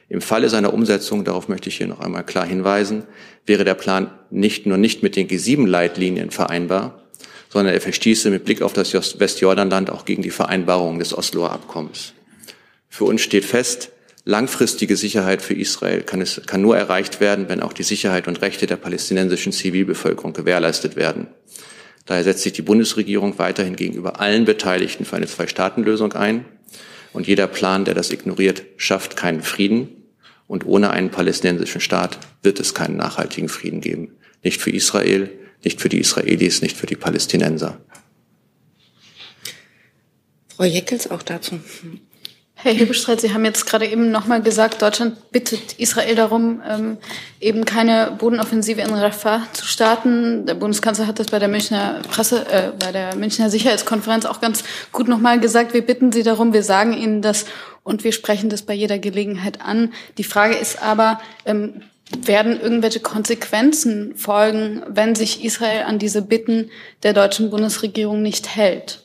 Im 0.07 0.21
Falle 0.21 0.49
seiner 0.49 0.73
Umsetzung, 0.73 1.23
darauf 1.23 1.47
möchte 1.47 1.69
ich 1.69 1.77
hier 1.77 1.87
noch 1.87 1.99
einmal 1.99 2.23
klar 2.23 2.45
hinweisen, 2.45 3.03
wäre 3.45 3.63
der 3.63 3.73
Plan 3.73 4.11
nicht 4.29 4.65
nur 4.65 4.77
nicht 4.77 5.01
mit 5.01 5.15
den 5.15 5.27
G7-Leitlinien 5.27 6.31
vereinbar, 6.31 7.01
sondern 7.49 7.73
er 7.73 7.81
verstieße 7.81 8.29
mit 8.29 8.45
Blick 8.45 8.61
auf 8.61 8.73
das 8.73 8.93
Westjordanland 9.19 9.89
auch 9.89 10.05
gegen 10.05 10.21
die 10.21 10.29
Vereinbarungen 10.29 10.99
des 10.99 11.17
Osloer 11.17 11.51
Abkommens. 11.51 12.13
Für 12.89 13.05
uns 13.05 13.21
steht 13.21 13.45
fest, 13.45 13.91
langfristige 14.25 14.95
Sicherheit 14.95 15.41
für 15.41 15.53
Israel 15.53 16.01
kann, 16.01 16.21
es, 16.21 16.41
kann 16.45 16.61
nur 16.61 16.77
erreicht 16.77 17.19
werden, 17.19 17.49
wenn 17.49 17.61
auch 17.61 17.73
die 17.73 17.83
Sicherheit 17.83 18.27
und 18.27 18.41
Rechte 18.41 18.67
der 18.67 18.75
palästinensischen 18.75 19.51
Zivilbevölkerung 19.51 20.33
gewährleistet 20.33 20.95
werden. 20.95 21.27
Daher 22.05 22.23
setzt 22.23 22.43
sich 22.43 22.53
die 22.53 22.61
Bundesregierung 22.61 23.39
weiterhin 23.39 23.75
gegenüber 23.75 24.19
allen 24.19 24.45
Beteiligten 24.45 25.05
für 25.05 25.15
eine 25.15 25.27
Zwei-Staaten-Lösung 25.27 26.13
ein. 26.13 26.45
Und 27.15 27.27
jeder 27.27 27.47
Plan, 27.47 27.85
der 27.85 27.93
das 27.93 28.11
ignoriert, 28.11 28.63
schafft 28.75 29.15
keinen 29.15 29.41
Frieden. 29.41 29.87
Und 30.47 30.65
ohne 30.65 30.89
einen 30.89 31.11
palästinensischen 31.11 31.79
Staat 31.79 32.19
wird 32.43 32.59
es 32.59 32.73
keinen 32.73 32.97
nachhaltigen 32.97 33.47
Frieden 33.47 33.79
geben. 33.79 34.11
Nicht 34.43 34.61
für 34.61 34.69
Israel, 34.69 35.31
nicht 35.63 35.79
für 35.79 35.87
die 35.87 35.99
Israelis, 35.99 36.61
nicht 36.61 36.75
für 36.75 36.87
die 36.87 36.97
Palästinenser. 36.97 37.79
Frau 40.57 40.65
Jeckels 40.65 41.09
auch 41.09 41.23
dazu. 41.23 41.61
Herr 42.57 42.73
Hebestreit, 42.73 43.21
Sie 43.21 43.33
haben 43.33 43.45
jetzt 43.45 43.65
gerade 43.65 43.85
eben 43.85 44.11
nochmal 44.11 44.41
gesagt, 44.41 44.81
Deutschland 44.81 45.29
bittet 45.31 45.73
Israel 45.73 46.15
darum, 46.15 46.61
ähm, 46.67 46.97
eben 47.39 47.65
keine 47.65 48.15
Bodenoffensive 48.17 48.81
in 48.81 48.93
Rafah 48.93 49.43
zu 49.51 49.65
starten. 49.65 50.45
Der 50.45 50.55
Bundeskanzler 50.55 51.05
hat 51.05 51.19
das 51.19 51.27
bei 51.27 51.37
der 51.37 51.49
Münchner 51.49 52.01
Presse, 52.09 52.45
äh, 52.49 52.71
bei 52.79 52.91
der 52.91 53.15
Münchner 53.17 53.49
Sicherheitskonferenz 53.49 54.25
auch 54.25 54.41
ganz 54.41 54.63
gut 54.93 55.07
nochmal 55.07 55.39
gesagt. 55.39 55.73
Wir 55.73 55.85
bitten 55.85 56.11
Sie 56.11 56.23
darum, 56.23 56.53
wir 56.53 56.63
sagen 56.63 56.93
Ihnen 56.93 57.21
das 57.21 57.45
und 57.83 58.03
wir 58.03 58.13
sprechen 58.13 58.49
das 58.49 58.63
bei 58.63 58.73
jeder 58.73 58.99
Gelegenheit 58.99 59.61
an. 59.61 59.93
Die 60.17 60.23
Frage 60.23 60.55
ist 60.55 60.81
aber, 60.81 61.19
ähm, 61.45 61.81
werden 62.17 62.59
irgendwelche 62.59 62.99
Konsequenzen 62.99 64.15
folgen, 64.15 64.81
wenn 64.87 65.15
sich 65.15 65.43
Israel 65.43 65.83
an 65.83 65.99
diese 65.99 66.21
Bitten 66.21 66.69
der 67.03 67.13
deutschen 67.13 67.49
Bundesregierung 67.49 68.21
nicht 68.21 68.55
hält? 68.55 69.04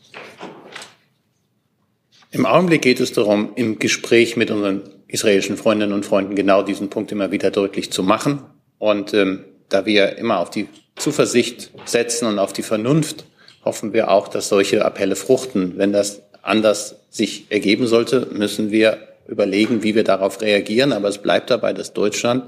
Im 2.33 2.47
Augenblick 2.47 2.83
geht 2.83 3.01
es 3.01 3.13
darum, 3.13 3.53
im 3.57 3.79
Gespräch 3.81 4.37
mit 4.37 4.53
unseren 4.53 4.83
israelischen 5.09 5.57
Freundinnen 5.57 5.93
und 5.93 6.07
Freunden 6.07 6.37
genau 6.37 6.63
diesen 6.63 6.89
Punkt 6.89 7.11
immer 7.11 7.33
wieder 7.33 7.51
deutlich 7.51 7.91
zu 7.91 8.05
machen. 8.05 8.43
Und 8.79 9.13
ähm, 9.15 9.45
da 9.69 9.85
wir 9.85 10.17
immer 10.17 10.39
auf 10.39 10.51
die 10.51 10.69
Zuversicht 10.95 11.73
setzen 11.87 12.27
und 12.27 12.39
auf 12.39 12.53
die 12.53 12.63
Vernunft, 12.63 13.25
hoffen 13.65 13.93
wir 13.93 14.11
auch, 14.11 14.29
dass 14.29 14.49
solche 14.49 14.85
Appelle 14.85 15.17
fruchten. 15.17 15.77
Wenn 15.77 15.93
das 15.93 16.23
anders 16.43 16.97
sich 17.11 17.47
ergeben 17.51 17.89
sollte, 17.89 18.29
müssen 18.33 18.71
wir 18.71 18.99
überlegen, 19.27 19.83
wie 19.83 19.97
wir 19.97 20.05
darauf 20.05 20.41
reagieren. 20.41 20.93
Aber 20.93 21.09
es 21.09 21.19
bleibt 21.19 21.51
dabei, 21.51 21.73
dass 21.73 21.93
Deutschland 21.93 22.45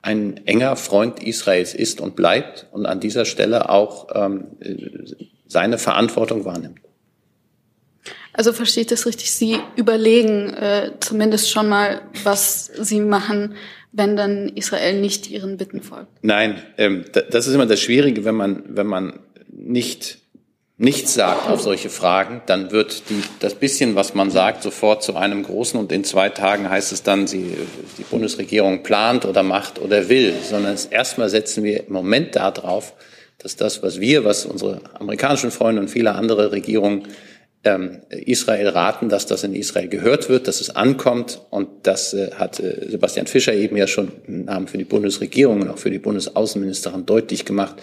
ein 0.00 0.46
enger 0.46 0.76
Freund 0.76 1.22
Israels 1.22 1.74
ist 1.74 2.00
und 2.00 2.16
bleibt 2.16 2.68
und 2.72 2.86
an 2.86 3.00
dieser 3.00 3.26
Stelle 3.26 3.68
auch 3.68 4.08
ähm, 4.14 4.46
seine 5.46 5.76
Verantwortung 5.76 6.46
wahrnimmt. 6.46 6.80
Also 8.32 8.52
verstehe 8.52 8.82
ich 8.82 8.86
das 8.86 9.06
richtig? 9.06 9.30
Sie 9.30 9.58
überlegen 9.76 10.50
äh, 10.50 10.92
zumindest 11.00 11.50
schon 11.50 11.68
mal, 11.68 12.02
was 12.24 12.66
Sie 12.66 13.00
machen, 13.00 13.54
wenn 13.92 14.16
dann 14.16 14.48
Israel 14.50 15.00
nicht 15.00 15.30
Ihren 15.30 15.56
Bitten 15.56 15.82
folgt. 15.82 16.08
Nein, 16.22 16.62
ähm, 16.78 17.04
das 17.30 17.46
ist 17.46 17.54
immer 17.54 17.66
das 17.66 17.80
Schwierige, 17.80 18.24
wenn 18.24 18.36
man, 18.36 18.62
wenn 18.68 18.86
man 18.86 19.20
nicht 19.48 20.18
nichts 20.80 21.12
sagt 21.12 21.46
auf 21.46 21.60
solche 21.60 21.90
Fragen, 21.90 22.40
dann 22.46 22.70
wird 22.70 23.10
die, 23.10 23.22
das 23.40 23.54
bisschen, 23.54 23.96
was 23.96 24.14
man 24.14 24.30
sagt, 24.30 24.62
sofort 24.62 25.02
zu 25.02 25.14
einem 25.14 25.42
großen 25.42 25.78
und 25.78 25.92
in 25.92 26.04
zwei 26.04 26.30
Tagen 26.30 26.70
heißt 26.70 26.90
es 26.92 27.02
dann, 27.02 27.26
sie, 27.26 27.54
die 27.98 28.02
Bundesregierung 28.04 28.82
plant 28.82 29.26
oder 29.26 29.42
macht 29.42 29.78
oder 29.78 30.08
will, 30.08 30.32
sondern 30.42 30.78
erstmal 30.90 31.28
setzen 31.28 31.64
wir 31.64 31.86
im 31.86 31.92
Moment 31.92 32.34
darauf, 32.34 32.94
dass 33.36 33.56
das, 33.56 33.82
was 33.82 34.00
wir, 34.00 34.24
was 34.24 34.46
unsere 34.46 34.80
amerikanischen 34.98 35.50
Freunde 35.50 35.82
und 35.82 35.88
viele 35.88 36.14
andere 36.14 36.50
Regierungen 36.50 37.08
Israel 37.62 38.68
raten, 38.68 39.10
dass 39.10 39.26
das 39.26 39.44
in 39.44 39.54
Israel 39.54 39.88
gehört 39.88 40.30
wird, 40.30 40.48
dass 40.48 40.62
es 40.62 40.74
ankommt. 40.74 41.42
Und 41.50 41.68
das 41.82 42.14
äh, 42.14 42.30
hat 42.34 42.58
äh, 42.58 42.88
Sebastian 42.88 43.26
Fischer 43.26 43.52
eben 43.52 43.76
ja 43.76 43.86
schon 43.86 44.12
im 44.26 44.46
Namen 44.46 44.66
für 44.66 44.78
die 44.78 44.84
Bundesregierung 44.84 45.60
und 45.60 45.68
auch 45.68 45.78
für 45.78 45.90
die 45.90 45.98
Bundesaußenministerin 45.98 47.04
deutlich 47.04 47.44
gemacht. 47.44 47.76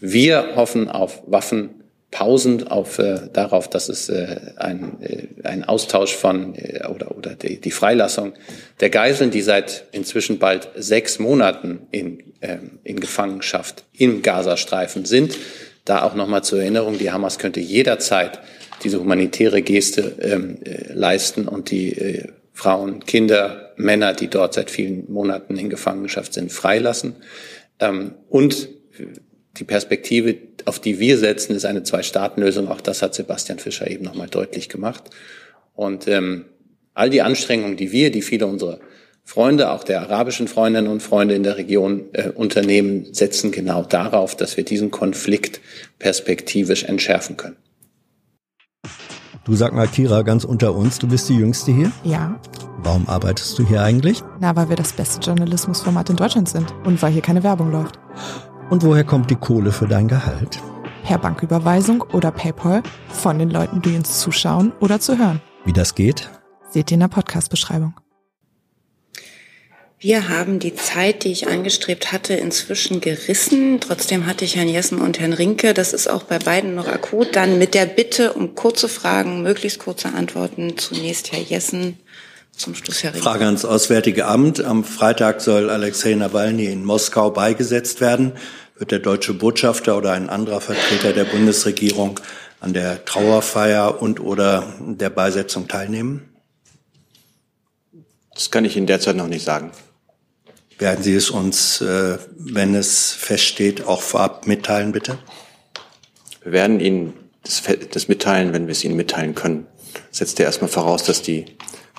Wir 0.00 0.54
hoffen 0.54 0.88
auf 0.88 1.24
Waffenpausen, 1.26 2.68
auf 2.68 3.00
äh, 3.00 3.22
darauf, 3.32 3.68
dass 3.68 3.88
es 3.88 4.08
äh, 4.08 4.36
ein, 4.58 5.02
äh, 5.02 5.26
ein 5.42 5.64
Austausch 5.64 6.14
von 6.14 6.54
äh, 6.54 6.86
oder 6.86 7.16
oder 7.16 7.34
die, 7.34 7.60
die 7.60 7.72
Freilassung 7.72 8.34
der 8.78 8.90
Geiseln, 8.90 9.32
die 9.32 9.42
seit 9.42 9.86
inzwischen 9.90 10.38
bald 10.38 10.68
sechs 10.76 11.18
Monaten 11.18 11.80
in, 11.90 12.20
äh, 12.42 12.58
in 12.84 13.00
Gefangenschaft 13.00 13.82
im 13.92 14.22
Gazastreifen 14.22 15.04
sind. 15.04 15.36
Da 15.84 16.02
auch 16.02 16.14
nochmal 16.14 16.44
zur 16.44 16.60
Erinnerung: 16.60 16.96
Die 16.98 17.10
Hamas 17.10 17.40
könnte 17.40 17.58
jederzeit 17.58 18.38
diese 18.82 19.00
humanitäre 19.00 19.62
Geste 19.62 20.16
ähm, 20.20 20.58
äh, 20.64 20.92
leisten 20.92 21.48
und 21.48 21.70
die 21.70 21.92
äh, 21.92 22.28
Frauen, 22.52 23.04
Kinder, 23.04 23.72
Männer, 23.76 24.14
die 24.14 24.28
dort 24.28 24.54
seit 24.54 24.70
vielen 24.70 25.10
Monaten 25.12 25.56
in 25.56 25.68
Gefangenschaft 25.68 26.32
sind, 26.32 26.50
freilassen. 26.50 27.16
Ähm, 27.80 28.14
und 28.28 28.68
die 29.58 29.64
Perspektive, 29.64 30.36
auf 30.64 30.80
die 30.80 30.98
wir 30.98 31.18
setzen, 31.18 31.54
ist 31.54 31.64
eine 31.64 31.82
Zwei-Staaten-Lösung. 31.82 32.68
Auch 32.68 32.80
das 32.80 33.02
hat 33.02 33.14
Sebastian 33.14 33.58
Fischer 33.58 33.90
eben 33.90 34.04
nochmal 34.04 34.28
deutlich 34.28 34.68
gemacht. 34.68 35.04
Und 35.74 36.08
ähm, 36.08 36.46
all 36.94 37.10
die 37.10 37.22
Anstrengungen, 37.22 37.76
die 37.76 37.92
wir, 37.92 38.10
die 38.10 38.22
viele 38.22 38.46
unserer 38.46 38.80
Freunde, 39.22 39.70
auch 39.70 39.84
der 39.84 40.02
arabischen 40.02 40.48
Freundinnen 40.48 40.88
und 40.88 41.02
Freunde 41.02 41.34
in 41.34 41.42
der 41.42 41.56
Region 41.56 42.04
äh, 42.12 42.30
unternehmen, 42.30 43.12
setzen 43.12 43.50
genau 43.50 43.82
darauf, 43.82 44.36
dass 44.36 44.56
wir 44.56 44.64
diesen 44.64 44.90
Konflikt 44.90 45.60
perspektivisch 45.98 46.84
entschärfen 46.84 47.36
können. 47.36 47.56
Du 49.46 49.54
sag 49.54 49.72
mal, 49.72 49.86
Kira, 49.86 50.22
ganz 50.22 50.42
unter 50.42 50.74
uns, 50.74 50.98
du 50.98 51.06
bist 51.06 51.28
die 51.28 51.36
Jüngste 51.36 51.70
hier? 51.70 51.92
Ja. 52.02 52.34
Warum 52.78 53.08
arbeitest 53.08 53.56
du 53.56 53.64
hier 53.64 53.80
eigentlich? 53.80 54.24
Na, 54.40 54.56
weil 54.56 54.70
wir 54.70 54.74
das 54.74 54.92
beste 54.92 55.20
Journalismusformat 55.20 56.10
in 56.10 56.16
Deutschland 56.16 56.48
sind 56.48 56.74
und 56.84 57.00
weil 57.00 57.12
hier 57.12 57.22
keine 57.22 57.44
Werbung 57.44 57.70
läuft. 57.70 57.96
Und 58.70 58.82
woher 58.82 59.04
kommt 59.04 59.30
die 59.30 59.36
Kohle 59.36 59.70
für 59.70 59.86
dein 59.86 60.08
Gehalt? 60.08 60.60
Per 61.04 61.18
Banküberweisung 61.18 62.02
oder 62.12 62.32
PayPal 62.32 62.82
von 63.08 63.38
den 63.38 63.50
Leuten, 63.50 63.80
die 63.82 63.94
uns 63.94 64.18
zuschauen 64.18 64.72
oder 64.80 64.98
zu 64.98 65.16
hören. 65.16 65.40
Wie 65.64 65.72
das 65.72 65.94
geht? 65.94 66.28
Seht 66.68 66.90
ihr 66.90 66.96
in 66.96 67.00
der 67.00 67.08
Podcast-Beschreibung. 67.08 67.94
Wir 69.98 70.28
haben 70.28 70.58
die 70.58 70.74
Zeit, 70.74 71.24
die 71.24 71.32
ich 71.32 71.48
angestrebt 71.48 72.12
hatte, 72.12 72.34
inzwischen 72.34 73.00
gerissen. 73.00 73.80
Trotzdem 73.80 74.26
hatte 74.26 74.44
ich 74.44 74.54
Herrn 74.54 74.68
Jessen 74.68 75.00
und 75.00 75.18
Herrn 75.18 75.32
Rinke. 75.32 75.72
Das 75.72 75.94
ist 75.94 76.06
auch 76.06 76.24
bei 76.24 76.38
beiden 76.38 76.74
noch 76.74 76.86
akut. 76.86 77.34
Dann 77.34 77.56
mit 77.56 77.72
der 77.72 77.86
Bitte 77.86 78.34
um 78.34 78.54
kurze 78.54 78.88
Fragen, 78.88 79.42
möglichst 79.42 79.78
kurze 79.78 80.12
Antworten. 80.12 80.76
Zunächst 80.76 81.32
Herr 81.32 81.40
Jessen, 81.40 81.98
zum 82.54 82.74
Schluss 82.74 83.02
Herr 83.02 83.14
Rinke. 83.14 83.24
Frage 83.24 83.46
ans 83.46 83.64
Auswärtige 83.64 84.26
Amt. 84.26 84.62
Am 84.62 84.84
Freitag 84.84 85.40
soll 85.40 85.70
Alexei 85.70 86.14
Nawalny 86.14 86.66
in 86.66 86.84
Moskau 86.84 87.30
beigesetzt 87.30 88.02
werden. 88.02 88.32
Wird 88.76 88.90
der 88.90 88.98
deutsche 88.98 89.32
Botschafter 89.32 89.96
oder 89.96 90.12
ein 90.12 90.28
anderer 90.28 90.60
Vertreter 90.60 91.14
der 91.14 91.24
Bundesregierung 91.24 92.20
an 92.60 92.74
der 92.74 93.06
Trauerfeier 93.06 94.02
und 94.02 94.20
oder 94.20 94.74
der 94.78 95.08
Beisetzung 95.08 95.68
teilnehmen? 95.68 96.28
Das 98.34 98.50
kann 98.50 98.66
ich 98.66 98.76
Ihnen 98.76 98.86
derzeit 98.86 99.16
noch 99.16 99.28
nicht 99.28 99.46
sagen. 99.46 99.70
Werden 100.78 101.02
Sie 101.02 101.14
es 101.14 101.30
uns, 101.30 101.80
äh, 101.80 102.18
wenn 102.36 102.74
es 102.74 103.12
feststeht, 103.12 103.84
auch 103.84 104.02
vorab 104.02 104.46
mitteilen, 104.46 104.92
bitte? 104.92 105.18
Wir 106.42 106.52
werden 106.52 106.80
Ihnen 106.80 107.14
das, 107.42 107.62
das 107.90 108.08
mitteilen, 108.08 108.52
wenn 108.52 108.66
wir 108.66 108.72
es 108.72 108.84
Ihnen 108.84 108.96
mitteilen 108.96 109.34
können. 109.34 109.66
Das 110.10 110.18
setzt 110.18 110.38
ja 110.38 110.44
erstmal 110.44 110.70
voraus, 110.70 111.04
dass 111.04 111.22
die 111.22 111.46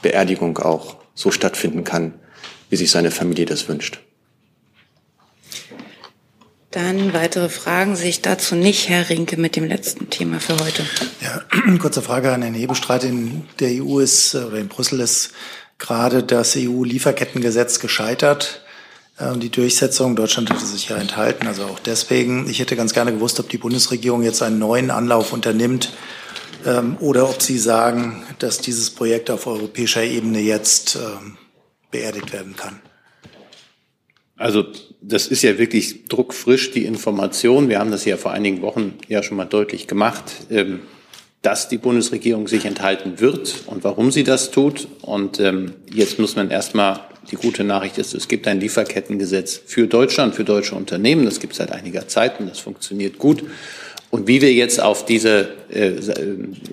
Beerdigung 0.01 0.57
auch 0.59 0.97
so 1.15 1.31
stattfinden 1.31 1.83
kann, 1.83 2.13
wie 2.69 2.75
sich 2.75 2.91
seine 2.91 3.11
Familie 3.11 3.45
das 3.45 3.67
wünscht. 3.67 3.99
Dann 6.71 7.13
weitere 7.13 7.49
Fragen 7.49 7.95
sehe 7.95 8.09
ich 8.09 8.21
dazu 8.21 8.53
nicht. 8.53 8.89
Herr 8.89 9.09
Rinke 9.09 9.37
mit 9.37 9.55
dem 9.55 9.65
letzten 9.67 10.11
Thema 10.11 10.39
für 10.39 10.59
heute. 10.59 10.85
Ja, 11.21 11.41
kurze 11.79 12.03
Frage 12.03 12.31
an 12.31 12.43
Herrn 12.43 12.53
Hebestreit. 12.53 13.03
In 13.03 13.45
der 13.59 13.83
EU 13.83 13.99
ist, 13.99 14.35
oder 14.35 14.57
in 14.57 14.67
Brüssel 14.67 14.99
ist 14.99 15.31
gerade 15.79 16.23
das 16.23 16.55
EU-Lieferkettengesetz 16.55 17.79
gescheitert. 17.79 18.61
Äh, 19.18 19.30
und 19.30 19.41
die 19.41 19.49
Durchsetzung, 19.49 20.15
Deutschland 20.15 20.49
hatte 20.49 20.65
sich 20.65 20.89
ja 20.89 20.98
enthalten, 20.98 21.48
also 21.48 21.64
auch 21.64 21.80
deswegen. 21.80 22.49
Ich 22.49 22.60
hätte 22.60 22.76
ganz 22.76 22.94
gerne 22.94 23.14
gewusst, 23.14 23.39
ob 23.39 23.49
die 23.49 23.57
Bundesregierung 23.57 24.23
jetzt 24.23 24.41
einen 24.41 24.60
neuen 24.60 24.91
Anlauf 24.91 25.34
unternimmt 25.34 25.94
ähm, 26.65 26.98
oder 26.99 27.30
ob 27.30 27.41
Sie 27.41 27.57
sagen, 27.57 28.23
dass 28.39 28.60
dieses 28.60 28.89
Projekt 28.89 29.30
auf 29.30 29.48
europäischer 29.48 30.03
Ebene 30.03 30.39
jetzt 30.39 30.95
ähm, 30.95 31.38
beerdigt 31.91 32.34
werden 32.34 32.56
kann. 32.56 32.80
Also 34.38 34.65
das 35.02 35.27
ist 35.27 35.41
ja 35.41 35.57
wirklich 35.57 36.06
druckfrisch, 36.06 36.72
die 36.72 36.85
Information. 36.85 37.69
Wir 37.69 37.80
haben 37.80 37.89
das 37.89 38.06
ja 38.06 38.18
vor 38.18 38.31
einigen 38.31 38.61
Wochen 38.61 38.94
ja 39.07 39.23
schon 39.23 39.38
mal 39.38 39.45
deutlich 39.45 39.88
gemacht, 39.88 40.31
ähm, 40.52 40.81
dass 41.41 41.69
die 41.69 41.77
Bundesregierung 41.77 42.47
sich 42.47 42.65
enthalten 42.65 43.19
wird 43.19 43.64
und 43.68 43.84
warum 43.84 44.11
sie 44.11 44.23
das 44.23 44.51
tut. 44.51 44.88
Und 45.01 45.41
jetzt 45.93 46.19
muss 46.19 46.35
man 46.35 46.49
erstmal 46.49 46.99
die 47.31 47.35
gute 47.35 47.64
Nachricht 47.64 47.97
ist, 47.97 48.14
es 48.14 48.27
gibt 48.27 48.47
ein 48.47 48.59
Lieferkettengesetz 48.59 49.59
für 49.65 49.88
Deutschland, 49.88 50.35
für 50.35 50.43
deutsche 50.43 50.76
Unternehmen. 50.76 51.26
Das 51.26 51.39
gibt 51.39 51.53
es 51.53 51.57
seit 51.57 51.72
einiger 51.72 52.07
Zeit 52.07 52.39
und 52.39 52.49
das 52.49 52.59
funktioniert 52.59 53.18
gut. 53.18 53.43
Und 54.09 54.27
wie 54.27 54.41
wir 54.41 54.53
jetzt 54.53 54.81
auf 54.81 55.05
diese 55.05 55.49
äh, 55.69 55.91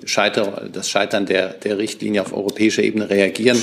Scheiter, 0.05 0.69
das 0.71 0.89
Scheitern 0.89 1.25
der, 1.25 1.49
der 1.49 1.77
Richtlinie 1.77 2.21
auf 2.21 2.31
europäischer 2.31 2.81
Ebene 2.81 3.09
reagieren, 3.09 3.61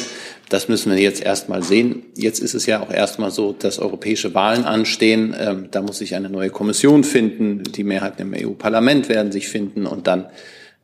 das 0.50 0.68
müssen 0.68 0.92
wir 0.92 1.00
jetzt 1.00 1.22
erstmal 1.22 1.62
sehen. 1.62 2.02
Jetzt 2.14 2.40
ist 2.40 2.52
es 2.52 2.66
ja 2.66 2.82
auch 2.82 2.90
erstmal 2.90 3.30
so, 3.30 3.54
dass 3.58 3.78
europäische 3.78 4.34
Wahlen 4.34 4.64
anstehen. 4.64 5.34
Ähm, 5.38 5.68
da 5.70 5.80
muss 5.80 5.98
sich 5.98 6.14
eine 6.14 6.28
neue 6.28 6.50
Kommission 6.50 7.02
finden. 7.02 7.62
Die 7.62 7.84
Mehrheiten 7.84 8.20
im 8.20 8.46
EU-Parlament 8.46 9.08
werden 9.08 9.32
sich 9.32 9.48
finden 9.48 9.86
und 9.86 10.06
dann 10.06 10.24
äh, 10.24 10.28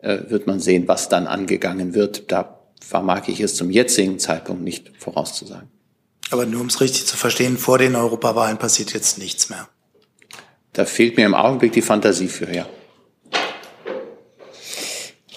wird 0.01 0.47
man 0.47 0.61
sehen, 0.61 0.89
was 0.89 1.09
dann 1.09 1.27
angegangen 1.27 1.95
wird. 1.95 2.31
Da 2.31 2.61
vermag 2.81 3.29
ich 3.29 3.41
es 3.41 3.55
zum 3.55 3.71
jetzigen 3.71 4.19
Zeitpunkt 4.19 4.63
nicht 4.63 4.93
vorauszusagen. 4.99 5.69
Aber 6.31 6.47
nur 6.47 6.61
um 6.61 6.67
es 6.67 6.81
richtig 6.81 7.07
zu 7.07 7.17
verstehen, 7.17 7.59
vor 7.59 7.79
den 7.79 7.97
Europawahlen 7.97 8.59
passiert 8.59 8.93
jetzt 8.93 9.19
nichts 9.19 9.51
mehr. 9.51 9.69
Da 10.73 10.85
fehlt 10.85 11.17
mir 11.17 11.27
im 11.27 11.35
Augenblick 11.35 11.73
die 11.73 11.83
Fantasie 11.83 12.29
für, 12.29 12.55
ja. 12.55 12.67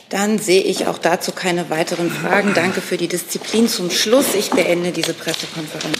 Dann 0.09 0.39
sehe 0.39 0.61
ich 0.61 0.87
auch 0.87 0.97
dazu 0.97 1.31
keine 1.31 1.69
weiteren 1.69 2.11
Fragen. 2.11 2.53
Danke 2.53 2.81
für 2.81 2.97
die 2.97 3.07
Disziplin 3.07 3.69
zum 3.69 3.89
Schluss. 3.89 4.35
Ich 4.35 4.51
beende 4.51 4.91
diese 4.91 5.13
Pressekonferenz. 5.13 5.97